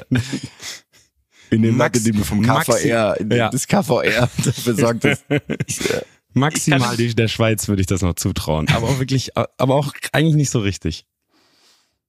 In 1.50 1.64
dem 1.64 1.78
Max- 1.78 1.98
Max, 1.98 2.06
in 2.08 2.14
dem 2.14 2.24
vom 2.24 2.42
Maxi- 2.46 2.66
KVR, 2.84 3.16
dem 3.16 3.32
Ja. 3.32 3.50
das 3.50 3.68
KVR 3.68 4.30
dafür 4.46 4.76
sorgt, 4.76 5.04
dass 5.04 5.24
Maximal 6.34 6.96
die, 6.96 7.16
der 7.16 7.28
Schweiz 7.28 7.68
würde 7.68 7.82
ich 7.82 7.88
das 7.88 8.02
noch 8.02 8.14
zutrauen. 8.14 8.68
Aber 8.70 8.88
auch 8.88 9.00
wirklich, 9.00 9.36
aber 9.36 9.76
auch 9.76 9.94
eigentlich 10.12 10.36
nicht 10.36 10.50
so 10.50 10.60
richtig. 10.60 11.06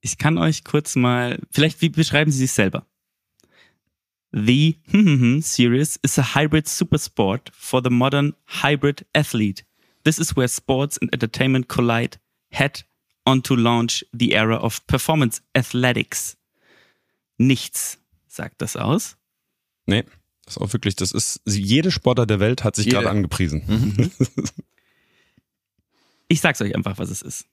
Ich 0.01 0.19
kann 0.19 0.39
euch 0.39 0.65
kurz 0.65 0.97
mal, 0.97 1.39
vielleicht 1.51 1.81
wie 1.83 1.89
beschreiben 1.89 2.31
Sie 2.31 2.39
sich 2.39 2.53
selber? 2.53 2.87
The 4.33 4.79
series 5.43 5.99
is 6.03 6.19
a 6.19 6.35
hybrid 6.35 6.69
supersport 6.69 7.51
for 7.53 7.83
the 7.83 7.91
modern 7.91 8.35
hybrid 8.63 9.05
athlete. 9.15 9.65
This 10.05 10.19
is 10.19 10.37
where 10.37 10.49
sports 10.49 10.99
and 10.99 11.13
entertainment 11.13 11.69
collide, 11.69 12.19
head 12.51 12.85
on 13.27 13.43
to 13.43 13.55
launch 13.55 14.05
the 14.13 14.33
era 14.33 14.57
of 14.57 14.87
performance 14.87 15.43
athletics. 15.55 16.37
Nichts 17.39 17.99
sagt 18.29 18.63
das 18.63 18.77
aus. 18.77 19.17
Nee, 19.87 20.05
das 20.51 20.57
ist 20.57 20.63
auch 20.63 20.73
wirklich, 20.73 20.97
das 20.97 21.13
ist, 21.13 21.41
jede 21.47 21.93
Sportler 21.93 22.27
der 22.27 22.41
Welt 22.41 22.65
hat 22.65 22.75
sich 22.75 22.89
gerade 22.89 23.09
angepriesen. 23.09 23.63
Mhm. 23.69 24.11
Ich 26.33 26.41
sag's 26.41 26.61
euch 26.61 26.77
einfach, 26.77 26.97
was 26.99 27.11
es 27.11 27.23
ist. 27.23 27.47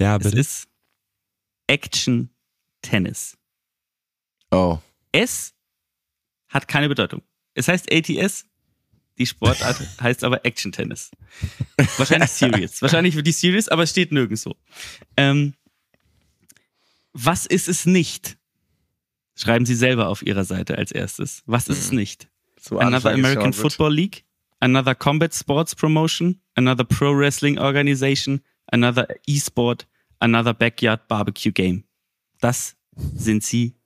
Ja, 0.00 0.16
Es 0.16 0.24
bitte. 0.24 0.38
ist 0.40 0.66
Action 1.68 2.28
Tennis. 2.82 3.36
Oh. 4.50 4.78
S 5.12 5.54
hat 6.48 6.66
keine 6.66 6.88
Bedeutung. 6.88 7.22
Es 7.54 7.68
heißt 7.68 7.86
ATS, 7.92 8.46
die 9.18 9.26
Sportart 9.26 9.80
heißt 10.00 10.24
aber 10.24 10.44
Action 10.44 10.72
Tennis. 10.72 11.12
Wahrscheinlich 11.98 12.30
Serious. 12.30 12.82
Wahrscheinlich 12.82 13.14
für 13.14 13.22
die 13.22 13.30
Serious, 13.30 13.68
aber 13.68 13.84
es 13.84 13.90
steht 13.90 14.10
nirgendwo. 14.10 14.56
Ähm, 15.16 15.54
was 17.12 17.46
ist 17.46 17.68
es 17.68 17.86
nicht? 17.86 18.36
Schreiben 19.36 19.66
Sie 19.66 19.76
selber 19.76 20.08
auf 20.08 20.22
Ihrer 20.26 20.44
Seite 20.44 20.76
als 20.78 20.90
erstes. 20.90 21.44
Was 21.46 21.68
ist 21.68 21.78
es 21.78 21.92
nicht? 21.92 22.28
So 22.66 22.78
Another 22.80 23.10
Anfang 23.10 23.24
American. 23.24 23.52
Football 23.52 23.92
League, 23.92 24.24
another 24.58 24.96
Combat 24.96 25.32
Sports 25.32 25.72
Promotion, 25.76 26.40
another 26.56 26.82
Pro 26.82 27.16
Wrestling 27.16 27.60
Organization, 27.60 28.40
another 28.72 29.06
E-Sport, 29.24 29.86
another 30.18 30.52
Backyard 30.52 31.06
Barbecue 31.06 31.52
Game. 31.52 31.84
Das 32.40 32.74
sind 32.96 33.44
sie 33.44 33.76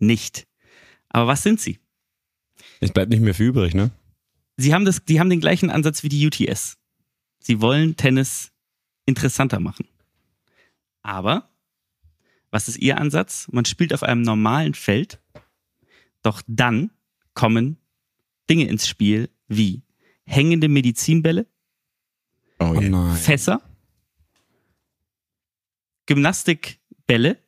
nicht. 0.00 0.48
Aber 1.10 1.28
was 1.28 1.44
sind 1.44 1.60
sie? 1.60 1.78
Es 2.80 2.90
bleibt 2.90 3.10
nicht 3.10 3.20
mehr 3.20 3.34
viel 3.34 3.46
übrig, 3.46 3.74
ne? 3.74 3.92
Sie 4.56 4.74
haben, 4.74 4.84
das, 4.84 5.04
die 5.04 5.20
haben 5.20 5.30
den 5.30 5.40
gleichen 5.40 5.70
Ansatz 5.70 6.02
wie 6.02 6.08
die 6.08 6.26
UTS. 6.26 6.76
Sie 7.38 7.60
wollen 7.60 7.94
Tennis 7.94 8.50
interessanter 9.06 9.60
machen. 9.60 9.86
Aber 11.02 11.48
was 12.50 12.66
ist 12.66 12.78
ihr 12.78 12.98
Ansatz? 12.98 13.46
Man 13.52 13.64
spielt 13.64 13.94
auf 13.94 14.02
einem 14.02 14.22
normalen 14.22 14.74
Feld, 14.74 15.20
doch 16.22 16.42
dann 16.48 16.90
kommen 17.34 17.76
Dinge 18.50 18.66
ins 18.68 18.86
Spiel 18.88 19.28
wie 19.48 19.82
hängende 20.24 20.68
Medizinbälle, 20.68 21.46
Oh, 22.60 22.72
Oh 22.76 22.80
je. 22.80 22.88
nein. 22.88 23.16
Fässer, 23.16 23.62
Gymnastikbälle 26.06 27.38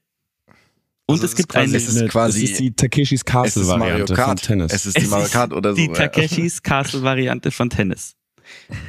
und 1.06 1.14
Also 1.14 1.24
es 1.24 1.30
es 1.32 1.36
gibt 1.36 1.56
eine 1.56 1.76
es 1.76 1.88
ist 1.88 2.08
quasi- 2.08 2.42
das 2.42 2.50
ist 2.50 2.60
die 2.60 2.72
Takeshis 2.72 3.20
Es 3.20 3.24
Castle 3.24 3.66
Variante 3.66 4.14
von. 4.14 4.36
Tennis. 4.36 4.72
Es 4.72 4.86
ist 4.86 4.96
die 5.00 5.06
Mario 5.06 5.28
Kart 5.28 5.52
oder 5.52 5.70
so. 5.70 5.76
die. 5.76 5.88
Takeshis 5.88 6.62
Castle 6.62 7.02
Variante 7.02 7.50
von 7.50 7.68
Tennis. 7.70 8.16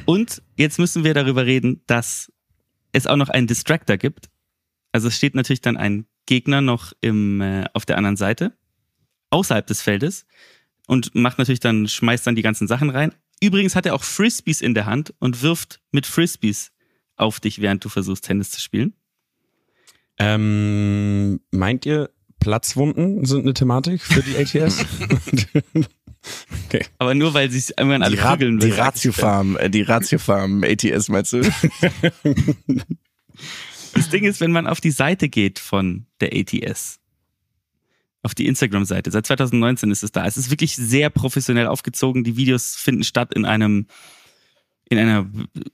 Und 0.06 0.42
jetzt 0.56 0.78
müssen 0.78 1.04
wir 1.04 1.14
darüber 1.14 1.46
reden, 1.46 1.82
dass 1.86 2.30
es 2.92 3.06
auch 3.06 3.16
noch 3.16 3.28
einen 3.28 3.46
Distractor 3.46 3.96
gibt. 3.96 4.28
Also 4.92 5.08
es 5.08 5.16
steht 5.16 5.34
natürlich 5.34 5.62
dann 5.62 5.76
ein 5.76 6.06
Gegner 6.26 6.60
noch 6.60 6.92
im, 7.00 7.40
äh, 7.40 7.64
auf 7.72 7.84
der 7.86 7.96
anderen 7.96 8.16
Seite, 8.16 8.56
außerhalb 9.30 9.66
des 9.66 9.80
Feldes 9.82 10.26
und 10.92 11.14
macht 11.14 11.38
natürlich 11.38 11.60
dann, 11.60 11.88
schmeißt 11.88 12.26
dann 12.26 12.36
die 12.36 12.42
ganzen 12.42 12.68
Sachen 12.68 12.90
rein. 12.90 13.14
Übrigens 13.40 13.74
hat 13.74 13.86
er 13.86 13.94
auch 13.94 14.04
Frisbees 14.04 14.60
in 14.60 14.74
der 14.74 14.84
Hand 14.84 15.14
und 15.20 15.40
wirft 15.40 15.80
mit 15.90 16.04
Frisbees 16.04 16.70
auf 17.16 17.40
dich, 17.40 17.62
während 17.62 17.82
du 17.82 17.88
versuchst, 17.88 18.26
Tennis 18.26 18.50
zu 18.50 18.60
spielen. 18.60 18.92
Ähm, 20.18 21.40
meint 21.50 21.86
ihr, 21.86 22.10
Platzwunden 22.40 23.24
sind 23.24 23.40
eine 23.40 23.54
Thematik 23.54 24.02
für 24.02 24.22
die 24.22 24.36
ATS? 24.36 24.84
Aber 26.98 27.14
nur, 27.14 27.32
weil 27.32 27.50
sie 27.50 27.58
es 27.58 27.70
irgendwann 27.70 28.02
alle 28.02 28.16
Die, 28.16 28.22
prügeln. 28.22 28.58
die 28.58 28.66
will, 28.66 28.72
sag 28.72 28.78
ich. 28.78 28.84
Ratiofarm, 28.84 29.56
äh, 29.56 29.70
die 29.70 29.82
Ratiofarm 29.82 30.62
ATS 30.62 31.08
meinst 31.08 31.32
du? 31.32 31.40
Das 33.94 34.08
Ding 34.08 34.24
ist, 34.24 34.40
wenn 34.40 34.52
man 34.52 34.66
auf 34.66 34.80
die 34.80 34.90
Seite 34.90 35.28
geht 35.28 35.58
von 35.58 36.06
der 36.20 36.30
ATS, 36.34 36.98
auf 38.22 38.34
die 38.34 38.46
Instagram-Seite, 38.46 39.10
seit 39.10 39.26
2019 39.26 39.90
ist 39.90 40.04
es 40.04 40.12
da. 40.12 40.24
Es 40.26 40.36
ist 40.36 40.50
wirklich 40.50 40.76
sehr 40.76 41.10
professionell 41.10 41.66
aufgezogen. 41.66 42.22
Die 42.22 42.36
Videos 42.36 42.76
finden 42.76 43.02
statt 43.02 43.34
in 43.34 43.44
einem, 43.44 43.86
in 44.88 44.98
einer 44.98 45.28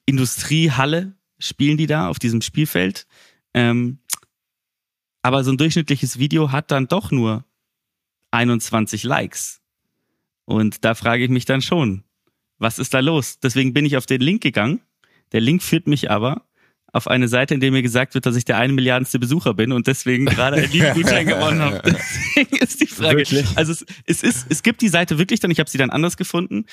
Industriehalle, 0.07 1.15
spielen 1.39 1.77
die 1.77 1.87
da 1.87 2.09
auf 2.09 2.19
diesem 2.19 2.41
Spielfeld. 2.41 3.07
Ähm, 3.53 3.99
aber 5.23 5.45
so 5.45 5.51
ein 5.51 5.59
durchschnittliches 5.59 6.19
Video 6.19 6.51
hat 6.51 6.71
dann 6.71 6.89
doch 6.89 7.11
nur 7.11 7.45
21 8.31 9.05
Likes. 9.05 9.61
Und 10.47 10.85
da 10.85 10.95
frage 10.95 11.25
ich 11.25 11.31
mich 11.31 11.45
dann 11.45 11.61
schon, 11.61 12.05
was 12.59 12.79
ist 12.79 12.95
da 12.95 13.01
los? 13.01 13.39
Deswegen 13.41 13.75
bin 13.75 13.85
ich 13.85 13.97
auf 13.99 14.07
den 14.07 14.23
Link 14.23 14.43
gegangen. 14.43 14.81
Der 15.33 15.43
Link 15.43 15.63
führt 15.63 15.87
mich 15.87 16.11
aber 16.11 16.48
auf 16.93 17.07
eine 17.07 17.29
Seite, 17.29 17.55
in 17.55 17.61
der 17.61 17.71
mir 17.71 17.83
gesagt 17.83 18.15
wird, 18.15 18.25
dass 18.27 18.35
ich 18.35 18.45
der 18.45 18.57
eine 18.57 18.73
Milliardenste 18.73 19.19
Besucher 19.19 19.53
bin 19.55 19.73
und 19.73 19.87
deswegen 19.87 20.25
gerade 20.27 20.57
einen 20.57 20.73
Liedgutschein 20.73 21.27
gewonnen 21.27 21.61
habe. 21.61 21.83
Deswegen 21.85 22.57
ist 22.57 22.81
die 22.81 22.87
Frage. 22.87 23.19
Wirklich? 23.19 23.47
Also 23.57 23.73
es, 23.73 23.85
es 24.07 24.23
ist, 24.23 24.47
es 24.49 24.63
gibt 24.63 24.81
die 24.81 24.89
Seite 24.89 25.19
wirklich 25.19 25.41
dann, 25.41 25.51
ich 25.51 25.61
habe 25.61 25.69
sie 25.69 25.77
dann 25.79 25.91
anders 25.91 26.17
gefunden. 26.17 26.65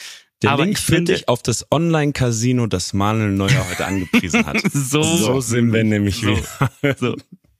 Der 0.41 0.51
aber 0.51 0.63
Link 0.65 0.77
ich 0.77 0.83
finde, 0.85 1.13
dich 1.13 1.27
auf 1.27 1.43
das 1.43 1.69
Online-Casino, 1.69 2.67
das 2.67 2.93
Manuel 2.93 3.31
Neuer 3.31 3.65
heute 3.69 3.85
angepriesen 3.85 4.45
hat. 4.45 4.57
so, 4.73 5.03
So 5.03 5.41
sind 5.41 5.73
wir 5.73 5.83
nämlich 5.83 6.15
so, 6.21 6.27
wieder. 6.27 6.95
so, 6.97 7.15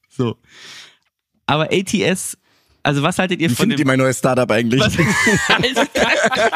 so. 0.10 0.38
Aber 1.48 1.70
ATS, 1.72 2.38
also 2.84 3.04
was 3.04 3.20
haltet 3.20 3.42
ihr 3.42 3.50
Wie 3.50 3.56
von 3.56 3.64
findet 3.64 3.80
ihr 3.80 3.84
dem? 3.86 3.88
mein 3.88 4.00
neues 4.00 4.18
Startup 4.20 4.50
eigentlich? 4.50 4.80
Was, 4.80 4.96
Alter, 4.98 6.50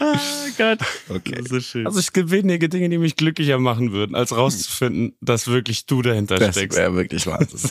oh 0.00 0.16
Gott. 0.56 0.78
Okay. 1.08 1.20
Das 1.20 1.30
ist 1.30 1.38
so 1.50 1.60
schön. 1.60 1.86
Also 1.86 1.98
es 1.98 2.12
gibt 2.12 2.30
wenige 2.30 2.68
Dinge, 2.68 2.88
die 2.88 2.98
mich 2.98 3.16
glücklicher 3.16 3.58
machen 3.58 3.92
würden, 3.92 4.14
als 4.16 4.34
rauszufinden, 4.34 5.14
dass 5.20 5.46
wirklich 5.48 5.84
du 5.86 6.00
dahinter 6.02 6.38
Das 6.38 6.56
steckst. 6.56 6.78
wäre 6.78 6.94
wirklich 6.94 7.26
Wahnsinn. 7.26 7.70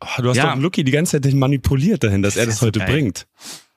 Oh, 0.00 0.06
du 0.22 0.28
hast 0.30 0.36
Ja. 0.36 0.54
doch 0.54 0.60
Lucky 0.62 0.84
die 0.84 0.92
ganze 0.92 1.12
Zeit 1.12 1.24
den 1.26 1.38
manipuliert 1.38 2.02
dahin, 2.04 2.22
dass 2.22 2.36
er 2.36 2.46
das 2.46 2.54
ist 2.54 2.60
so 2.60 2.66
heute 2.66 2.78
geil. 2.80 2.90
bringt. 2.90 3.26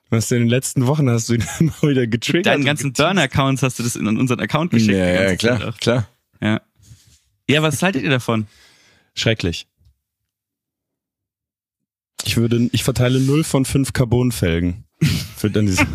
Du 0.09 0.17
hast 0.17 0.31
in 0.31 0.39
den 0.39 0.47
letzten 0.47 0.85
Wochen 0.87 1.09
hast 1.09 1.29
du 1.29 1.33
ihn 1.33 1.43
immer 1.59 1.73
wieder 1.81 2.07
getriggert. 2.07 2.45
Deinen 2.45 2.65
ganzen 2.65 2.93
geteased. 2.93 3.05
Burner-Accounts 3.07 3.63
hast 3.63 3.79
du 3.79 3.83
das 3.83 3.95
in 3.95 4.05
unseren 4.07 4.39
Account 4.39 4.71
geschickt. 4.71 4.91
ja, 4.93 5.05
ja, 5.05 5.27
Zeit 5.29 5.39
klar, 5.39 5.67
auch. 5.69 5.77
klar. 5.77 6.07
Ja. 6.41 6.61
ja, 7.49 7.61
was 7.63 7.81
haltet 7.81 8.03
ihr 8.03 8.09
davon? 8.09 8.47
Schrecklich. 9.15 9.67
Ich 12.25 12.37
würde, 12.37 12.69
ich 12.71 12.83
verteile 12.83 13.19
0 13.19 13.43
von 13.43 13.65
5 13.65 13.91
Carbonfelgen. 13.93 14.82
Für 15.37 15.49
dann 15.49 15.65
diese 15.65 15.85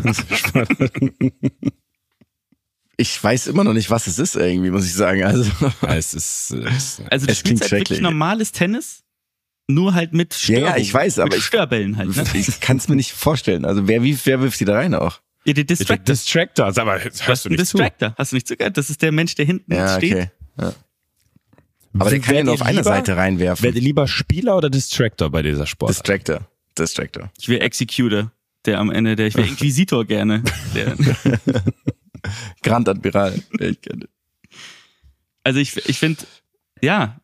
Ich 2.97 3.23
weiß 3.23 3.47
immer 3.47 3.63
noch 3.63 3.73
nicht, 3.73 3.89
was 3.89 4.07
es 4.07 4.19
ist 4.19 4.35
irgendwie, 4.35 4.71
muss 4.71 4.85
ich 4.85 4.93
sagen. 4.93 5.23
Also 5.23 5.49
Ja, 5.81 5.95
es 5.95 6.13
ist, 6.13 6.51
es 6.51 6.75
ist 6.99 7.01
Also 7.09 7.25
du 7.25 7.31
Es 7.31 7.39
spielst 7.39 7.43
klingt 7.43 7.61
halt 7.61 7.71
wirklich 7.71 7.87
schrecklich. 7.87 8.01
normales 8.01 8.51
Tennis, 8.51 9.03
nur 9.67 9.93
halt 9.93 10.13
mit 10.13 10.33
Ja, 10.33 10.39
Störungen, 10.39 10.69
ja, 10.71 10.77
ich 10.77 10.93
weiß, 10.93 11.19
aber 11.19 11.29
mit 11.29 11.37
ich- 11.39 11.45
Störbällen 11.45 11.97
halt. 11.97 12.15
Ne? 12.15 12.23
ich 12.33 12.59
kann 12.59 12.77
es 12.77 12.87
mir 12.89 12.95
nicht 12.95 13.13
vorstellen. 13.13 13.63
Also 13.65 13.87
wer, 13.87 14.03
wie, 14.03 14.17
wer 14.25 14.41
wirft 14.41 14.59
die 14.59 14.65
da 14.65 14.75
rein 14.75 14.93
auch? 14.95 15.21
Ja, 15.45 15.53
die 15.53 15.65
Distractor. 15.65 16.03
Distractor, 16.03 16.65
aber 16.67 16.97
Du 16.99 17.03
hörst 17.05 17.27
hast 17.27 17.45
du 17.45 17.49
nicht 17.49 17.65
zu. 17.65 17.77
Distractor. 17.77 18.13
Hast 18.17 18.31
du 18.33 18.35
nicht 18.35 18.47
zugehört? 18.47 18.75
Das 18.77 18.89
ist 18.89 19.01
der 19.01 19.13
Mensch, 19.13 19.35
der 19.35 19.45
hinten 19.45 19.73
Ja, 19.73 19.95
steht. 19.97 20.13
okay. 20.13 20.31
Ja. 20.59 20.73
Aber 21.97 22.09
der 22.09 22.19
kann 22.19 22.35
ja 22.35 22.43
nur 22.43 22.53
auf 22.55 22.61
einer 22.61 22.83
Seite 22.83 23.15
reinwerfen. 23.15 23.63
Werdet 23.63 23.77
ihr 23.81 23.85
lieber 23.85 24.07
Spieler 24.07 24.57
oder 24.57 24.69
Distractor 24.69 25.29
bei 25.31 25.41
dieser 25.41 25.65
Sport? 25.65 25.89
Distractor. 25.91 26.41
Distractor. 26.77 27.31
Ich 27.39 27.47
will 27.47 27.59
Executor, 27.61 28.31
der 28.65 28.79
am 28.79 28.91
Ende, 28.91 29.15
der 29.15 29.27
ich 29.27 29.35
will 29.35 29.45
Inquisitor 29.47 30.05
gerne. 30.05 30.43
Der, 30.75 30.95
Grand 32.63 32.87
Admiral. 32.89 33.41
der 33.59 33.69
ich 33.69 33.81
kenne. 33.81 34.07
also 35.43 35.59
ich, 35.59 35.75
ich 35.87 35.97
finde, 35.99 36.23
ja, 36.81 37.19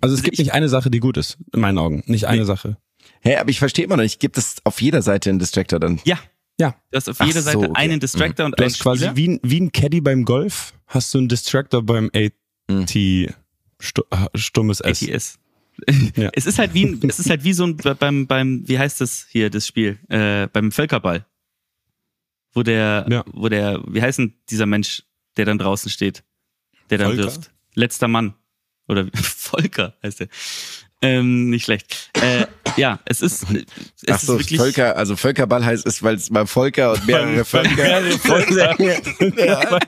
Also 0.00 0.14
es 0.14 0.22
gibt 0.22 0.38
nicht 0.38 0.52
eine 0.52 0.68
Sache, 0.68 0.90
die 0.90 1.00
gut 1.00 1.16
ist, 1.16 1.38
in 1.54 1.60
meinen 1.60 1.78
Augen. 1.78 2.02
Nicht 2.06 2.26
eine 2.26 2.44
Sache. 2.44 2.76
Hä, 3.22 3.36
aber 3.36 3.50
ich 3.50 3.58
verstehe 3.58 3.84
immer 3.84 3.96
noch 3.96 4.02
nicht. 4.02 4.18
Gibt 4.20 4.38
es 4.38 4.56
auf 4.64 4.80
jeder 4.80 5.02
Seite 5.02 5.30
einen 5.30 5.38
Distractor 5.38 5.78
dann? 5.80 6.00
ja. 6.04 6.18
Ja. 6.58 6.74
Du 6.90 6.96
hast 6.98 7.08
auf 7.08 7.16
Ach 7.20 7.26
jeder 7.26 7.40
so, 7.40 7.46
Seite 7.46 7.58
okay. 7.70 7.70
einen 7.74 8.00
Distractor 8.00 8.44
und 8.44 8.52
Du 8.58 8.62
einen 8.62 8.70
hast 8.70 8.80
quasi 8.80 9.04
Spieler. 9.06 9.16
wie 9.16 9.28
ein, 9.28 9.40
wie 9.42 9.60
ein 9.62 9.72
Caddy 9.72 10.02
beim 10.02 10.26
Golf, 10.26 10.74
hast 10.88 11.14
du 11.14 11.18
einen 11.18 11.28
Distractor 11.28 11.82
beim 11.82 12.10
AT 12.14 12.94
Stu- 13.80 14.02
äh, 14.10 14.26
stummes 14.38 14.80
S. 14.80 15.02
ATS. 15.02 15.38
Ja. 16.16 16.30
Es 16.34 16.46
ist 16.46 16.58
halt 16.58 16.74
wie 16.74 16.84
ein, 16.86 17.00
es 17.08 17.18
ist 17.18 17.30
halt 17.30 17.44
wie 17.44 17.52
so 17.52 17.64
ein 17.64 17.76
beim 17.76 18.26
beim 18.26 18.62
wie 18.68 18.78
heißt 18.78 19.00
das 19.00 19.26
hier 19.30 19.50
das 19.50 19.66
Spiel 19.66 19.98
äh, 20.08 20.46
beim 20.48 20.72
Völkerball, 20.72 21.26
wo 22.52 22.62
der 22.62 23.06
Ja. 23.08 23.24
wo 23.32 23.48
der 23.48 23.80
wie 23.86 24.02
heißt 24.02 24.18
denn 24.18 24.34
dieser 24.50 24.66
Mensch, 24.66 25.02
der 25.36 25.44
dann 25.44 25.58
draußen 25.58 25.90
steht, 25.90 26.22
der 26.90 26.98
dann 26.98 27.08
Volker? 27.08 27.22
wirft, 27.24 27.50
letzter 27.74 28.08
Mann 28.08 28.34
oder 28.88 29.06
Volker 29.14 29.94
heißt 30.02 30.22
er. 30.22 30.28
Ähm, 31.02 31.48
nicht 31.48 31.64
schlecht. 31.64 32.10
Äh, 32.20 32.44
ja, 32.76 33.00
es 33.06 33.22
ist 33.22 33.44
es 33.44 33.64
Ach 34.10 34.18
so, 34.20 34.34
ist 34.36 34.40
wirklich 34.40 34.60
Völker, 34.60 34.96
also 34.98 35.16
Völkerball 35.16 35.64
heißt 35.64 35.86
es, 35.86 36.02
weil 36.02 36.16
es 36.16 36.28
beim 36.28 36.46
Volker 36.46 36.92
und 36.92 37.06
mehrere 37.06 37.42
Völker. 37.46 37.70
mehrere 38.78 39.80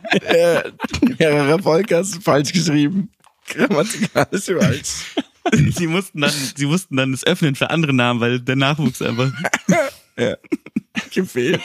mehrere 1.19 1.63
Völker 1.63 2.01
ist 2.01 2.23
falsch 2.23 2.53
geschrieben. 2.53 3.11
Grammatikalisch 3.49 4.45
falsch. 4.47 5.15
sie 5.71 5.87
mussten 5.87 6.21
dann 6.21 6.33
sie 6.33 6.67
mussten 6.67 6.97
dann 6.97 7.13
es 7.13 7.27
öffnen 7.27 7.55
für 7.55 7.71
andere 7.71 7.93
Namen, 7.93 8.21
weil 8.21 8.41
der 8.41 8.57
Nachwuchs 8.57 9.03
einfach 9.03 9.33
Gefehlt. 11.11 11.63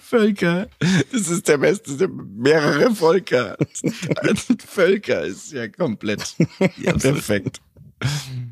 Völker. 0.00 0.68
Das 1.12 1.28
ist 1.28 1.48
der 1.48 1.58
beste. 1.58 2.08
Mehrere 2.08 2.94
Volker. 2.94 3.56
Völker 4.66 5.24
ist 5.24 5.52
ja 5.52 5.68
komplett 5.68 6.34
perfekt. 7.00 7.60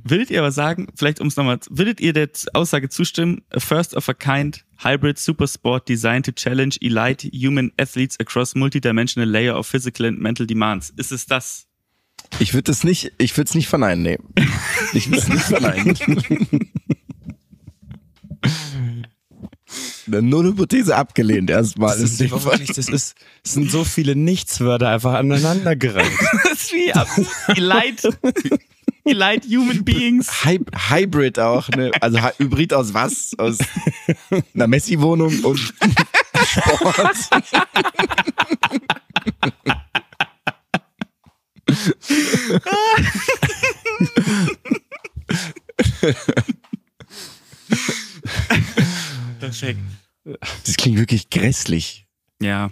Würdet 0.04 0.30
ihr 0.30 0.40
aber 0.40 0.52
sagen, 0.52 0.88
vielleicht 0.94 1.20
um 1.20 1.26
es 1.26 1.36
nochmal, 1.36 1.58
würdet 1.68 2.00
ihr 2.00 2.12
der 2.12 2.30
Aussage 2.54 2.88
zustimmen, 2.88 3.42
a 3.50 3.60
first 3.60 3.94
of 3.94 4.08
a 4.08 4.14
kind 4.14 4.64
hybrid 4.78 5.18
supersport 5.18 5.88
designed 5.88 6.24
to 6.24 6.32
challenge 6.32 6.78
elite 6.80 7.28
human 7.32 7.70
athletes 7.78 8.18
across 8.18 8.54
multidimensional 8.54 9.28
layer 9.28 9.58
of 9.58 9.66
physical 9.66 10.06
and 10.06 10.20
mental 10.20 10.46
demands? 10.46 10.90
Ist 10.96 11.12
es 11.12 11.26
das? 11.26 11.66
Ich 12.38 12.54
würde 12.54 12.72
es 12.72 12.82
nicht, 12.84 13.12
ich 13.18 13.36
würde 13.36 13.48
es 13.48 13.54
nicht 13.54 13.68
verneinen, 13.68 14.02
nee. 14.02 14.18
Ich 14.94 15.08
würde 15.08 15.18
es 15.22 15.28
nicht 15.28 15.42
verneinen. 15.44 15.96
Eine 20.06 20.22
Null-Hypothese 20.22 20.96
abgelehnt 20.96 21.48
erstmal. 21.50 21.90
Das, 21.98 22.10
ist 22.10 22.20
wirklich, 22.20 22.68
das, 22.72 22.88
ist, 22.88 23.14
es 23.44 23.52
sind 23.52 23.70
so 23.70 23.84
viele 23.84 24.16
Nichtswörter 24.16 24.88
einfach 24.88 25.14
aneinander 25.14 25.76
gereiht. 25.76 26.10
Das 26.42 26.64
ist 26.64 26.72
wie 26.74 26.92
absolut 26.92 27.30
elite, 27.48 28.10
elite 29.04 29.48
human 29.48 29.84
beings. 29.84 30.44
Hy 30.44 30.60
Hybrid 30.90 31.38
auch, 31.38 31.68
ne? 31.70 31.90
Also 32.00 32.18
Hy- 32.18 32.38
Hybrid 32.38 32.72
aus 32.74 32.92
was? 32.94 33.32
Aus 33.38 33.58
einer 34.54 34.66
Messi-Wohnung 34.66 35.40
und 35.44 35.58
Sport. 35.58 37.16
Perfekt. 49.40 49.80
Das 50.64 50.76
klingt 50.76 50.98
wirklich 50.98 51.30
grässlich. 51.30 52.06
Ja. 52.40 52.70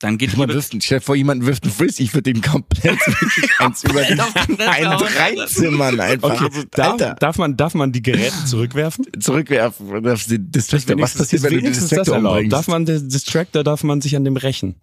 Dann 0.00 0.16
geht 0.16 0.30
Jemand 0.30 0.52
wirft, 0.52 0.80
stell 0.84 1.00
vor, 1.00 1.16
jemand 1.16 1.44
wirft 1.44 1.64
einen 1.64 1.72
Frisbee, 1.72 2.04
ich 2.04 2.14
würde 2.14 2.32
den 2.32 2.40
komplett 2.40 3.00
eins 3.58 3.82
über 3.82 4.04
den 4.04 4.20
einen 4.20 4.92
reinzimmern 4.92 5.98
einfach. 5.98 6.40
Okay, 6.40 6.66
darf, 6.70 7.16
darf, 7.18 7.38
man, 7.38 7.56
darf 7.56 7.74
man 7.74 7.90
die 7.90 8.02
Geräte 8.02 8.44
zurückwerfen? 8.44 9.06
Zurückwerfen. 9.18 10.04
Distractor. 10.52 11.00
Was 11.00 11.14
passiert, 11.14 11.42
wenn 11.42 11.50
du 11.50 11.56
den 11.56 11.64
wenigstens 11.64 11.88
das 11.88 11.98
Distractor 11.98 12.14
erlaubt? 12.14 12.52
Darf 12.52 12.68
man 12.68 12.86
den 12.86 13.08
Distractor, 13.08 13.64
darf 13.64 13.82
man 13.82 14.00
sich 14.00 14.14
an 14.14 14.24
dem 14.24 14.36
rächen? 14.36 14.76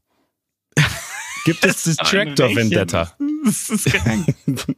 Gibt 1.46 1.64
es 1.64 1.84
Distractor. 1.84 2.54
Vendetta? 2.54 3.16
Das 3.46 3.70
ist 3.70 3.86
krank. 3.86 4.36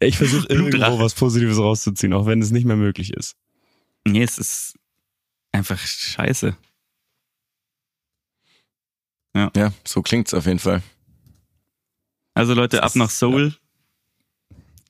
Ich 0.00 0.16
versuche 0.16 0.46
irgendwo 0.48 0.98
was 0.98 1.12
Positives 1.12 1.58
rauszuziehen, 1.58 2.14
auch 2.14 2.24
wenn 2.24 2.40
es 2.40 2.50
nicht 2.50 2.64
mehr 2.64 2.76
möglich 2.76 3.12
ist. 3.12 3.36
Nee, 4.06 4.22
es 4.22 4.38
ist 4.38 4.78
einfach 5.52 5.78
scheiße. 5.78 6.56
Ja, 9.34 9.72
so 9.84 10.00
klingt's 10.00 10.32
auf 10.32 10.46
jeden 10.46 10.58
Fall. 10.58 10.82
Also 12.32 12.54
Leute, 12.54 12.82
ab 12.82 12.96
nach 12.96 13.10
Seoul. 13.10 13.54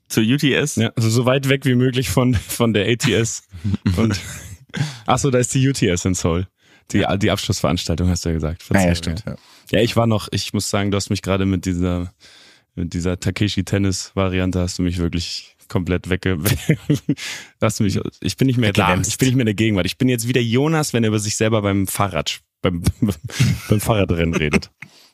Zur 0.09 0.23
UTS. 0.23 0.77
Ja, 0.77 0.91
also 0.95 1.11
so 1.11 1.25
weit 1.25 1.49
weg 1.49 1.65
wie 1.65 1.75
möglich 1.75 2.09
von, 2.09 2.35
von 2.35 2.73
der 2.73 2.89
ATS. 2.89 3.49
Und 3.97 4.21
achso, 5.07 5.31
da 5.31 5.39
ist 5.39 5.53
die 5.55 5.69
UTS 5.69 6.05
in 6.05 6.15
Seoul. 6.15 6.47
Die, 6.93 7.05
die 7.19 7.31
Abschlussveranstaltung 7.31 8.09
hast 8.09 8.25
du 8.25 8.31
ja 8.31 8.35
gesagt. 8.35 8.65
Ah, 8.73 8.87
ja, 8.87 8.95
stimmt. 8.95 9.25
Ja. 9.27 9.37
Ja, 9.71 9.81
ich 9.81 9.97
war 9.97 10.07
noch, 10.07 10.29
ich 10.33 10.53
muss 10.55 10.71
sagen, 10.71 10.91
du 10.91 10.97
hast 10.97 11.11
mich 11.11 11.21
gerade 11.23 11.45
mit 11.45 11.67
dieser, 11.67 12.13
mit 12.75 12.95
dieser 12.95 13.21
Takeshi-Tennis-Variante 13.21 14.61
hast 14.61 14.79
du 14.79 14.83
mich 14.83 14.99
wirklich 14.99 15.57
komplett 15.69 16.09
wegge... 16.09 16.39
hast 17.61 17.81
du 17.81 17.85
mich, 17.85 18.01
ich 18.21 18.37
bin 18.39 18.47
nicht 18.47 18.59
mehr 18.59 18.73
da. 18.73 18.99
Ich 19.01 19.19
bin 19.19 19.29
nicht 19.29 19.35
mehr 19.35 19.43
in 19.43 19.47
der 19.47 19.55
Gegenwart. 19.55 19.85
Ich 19.85 19.99
bin 19.99 20.09
jetzt 20.09 20.27
wieder 20.27 20.41
Jonas, 20.41 20.95
wenn 20.95 21.05
er 21.05 21.09
über 21.09 21.19
sich 21.19 21.37
selber 21.37 21.61
beim 21.61 21.87
Fahrrad, 21.87 22.41
beim, 22.63 22.83
beim 23.69 23.81
Fahrradrennen 23.81 24.35
redet. 24.35 24.71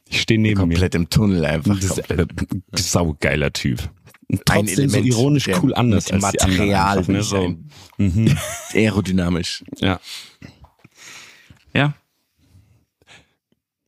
Ich 0.09 0.21
stehe 0.21 0.39
neben 0.41 0.61
mir. 0.69 0.75
Komplett 0.75 0.95
im 0.95 1.11
Tunnel 1.11 1.45
einfach. 1.45 1.75
Das 1.75 1.99
ist 1.99 2.07
komplett. 2.07 2.31
ein 2.41 2.63
saugeiler 2.77 3.53
Typ. 3.53 3.81
Und 4.29 4.39
Ein 4.51 4.67
trotzdem 4.67 4.77
so 4.77 4.83
Element 4.83 5.07
ironisch 5.07 5.45
der- 5.45 5.63
cool 5.65 5.75
anders 5.75 6.11
als 6.11 6.31
die 6.31 6.41
anderen 6.41 6.59
Material 6.69 6.99
einfach, 6.99 7.13
ne? 7.13 7.23
so. 7.23 7.57
Mhm. 7.99 8.37
Aerodynamisch. 8.75 9.65
Ja, 9.81 10.01
Ja, 11.75 11.95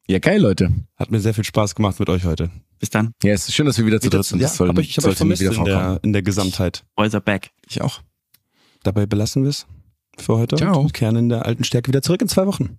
Ja, 0.09 0.19
geil, 0.21 0.41
Leute. 0.41 0.73
hat 0.97 1.11
mir 1.11 1.21
sehr 1.21 1.35
viel 1.35 1.45
Spaß 1.45 1.75
gemacht 1.75 1.99
mit 1.99 2.09
euch 2.09 2.25
heute. 2.25 2.51
bis 2.79 2.91
dann. 2.91 3.13
Ja, 3.23 3.33
es 3.33 3.49
ist 3.49 3.55
schön, 3.55 3.67
dass 3.67 3.79
wir 3.79 3.87
wieder 3.87 4.01
zu 4.01 4.11
dritt 4.11 4.25
sind. 4.25 4.39
ja, 4.41 4.47
Das 4.49 4.57
soll, 4.57 4.69
aber 4.69 4.81
ich 4.83 4.97
habe 4.99 5.09
euch 5.09 5.17
vermisst 5.17 5.41
wieder 5.43 5.53
in 5.57 5.65
der, 5.65 6.01
in 6.03 6.13
der 6.13 6.23
Gesamtheit. 6.23 6.85
Boys 6.95 7.15
are 7.15 7.23
back. 7.23 7.51
Ich 7.69 7.81
auch. 7.81 8.01
Dabei 8.83 9.07
belassen 9.07 9.43
wir 9.43 9.51
es 9.51 9.67
für 10.19 10.37
heute 10.39 10.57
Ciao. 10.57 10.81
und 10.81 10.93
kehren 10.95 11.17
in 11.17 11.29
der 11.29 11.45
alten 11.47 11.65
Stärke 11.65 11.89
wieder 11.89 12.03
zurück 12.03 12.21
in 12.23 12.29
zwei 12.29 12.47
Wochen. 12.47 12.79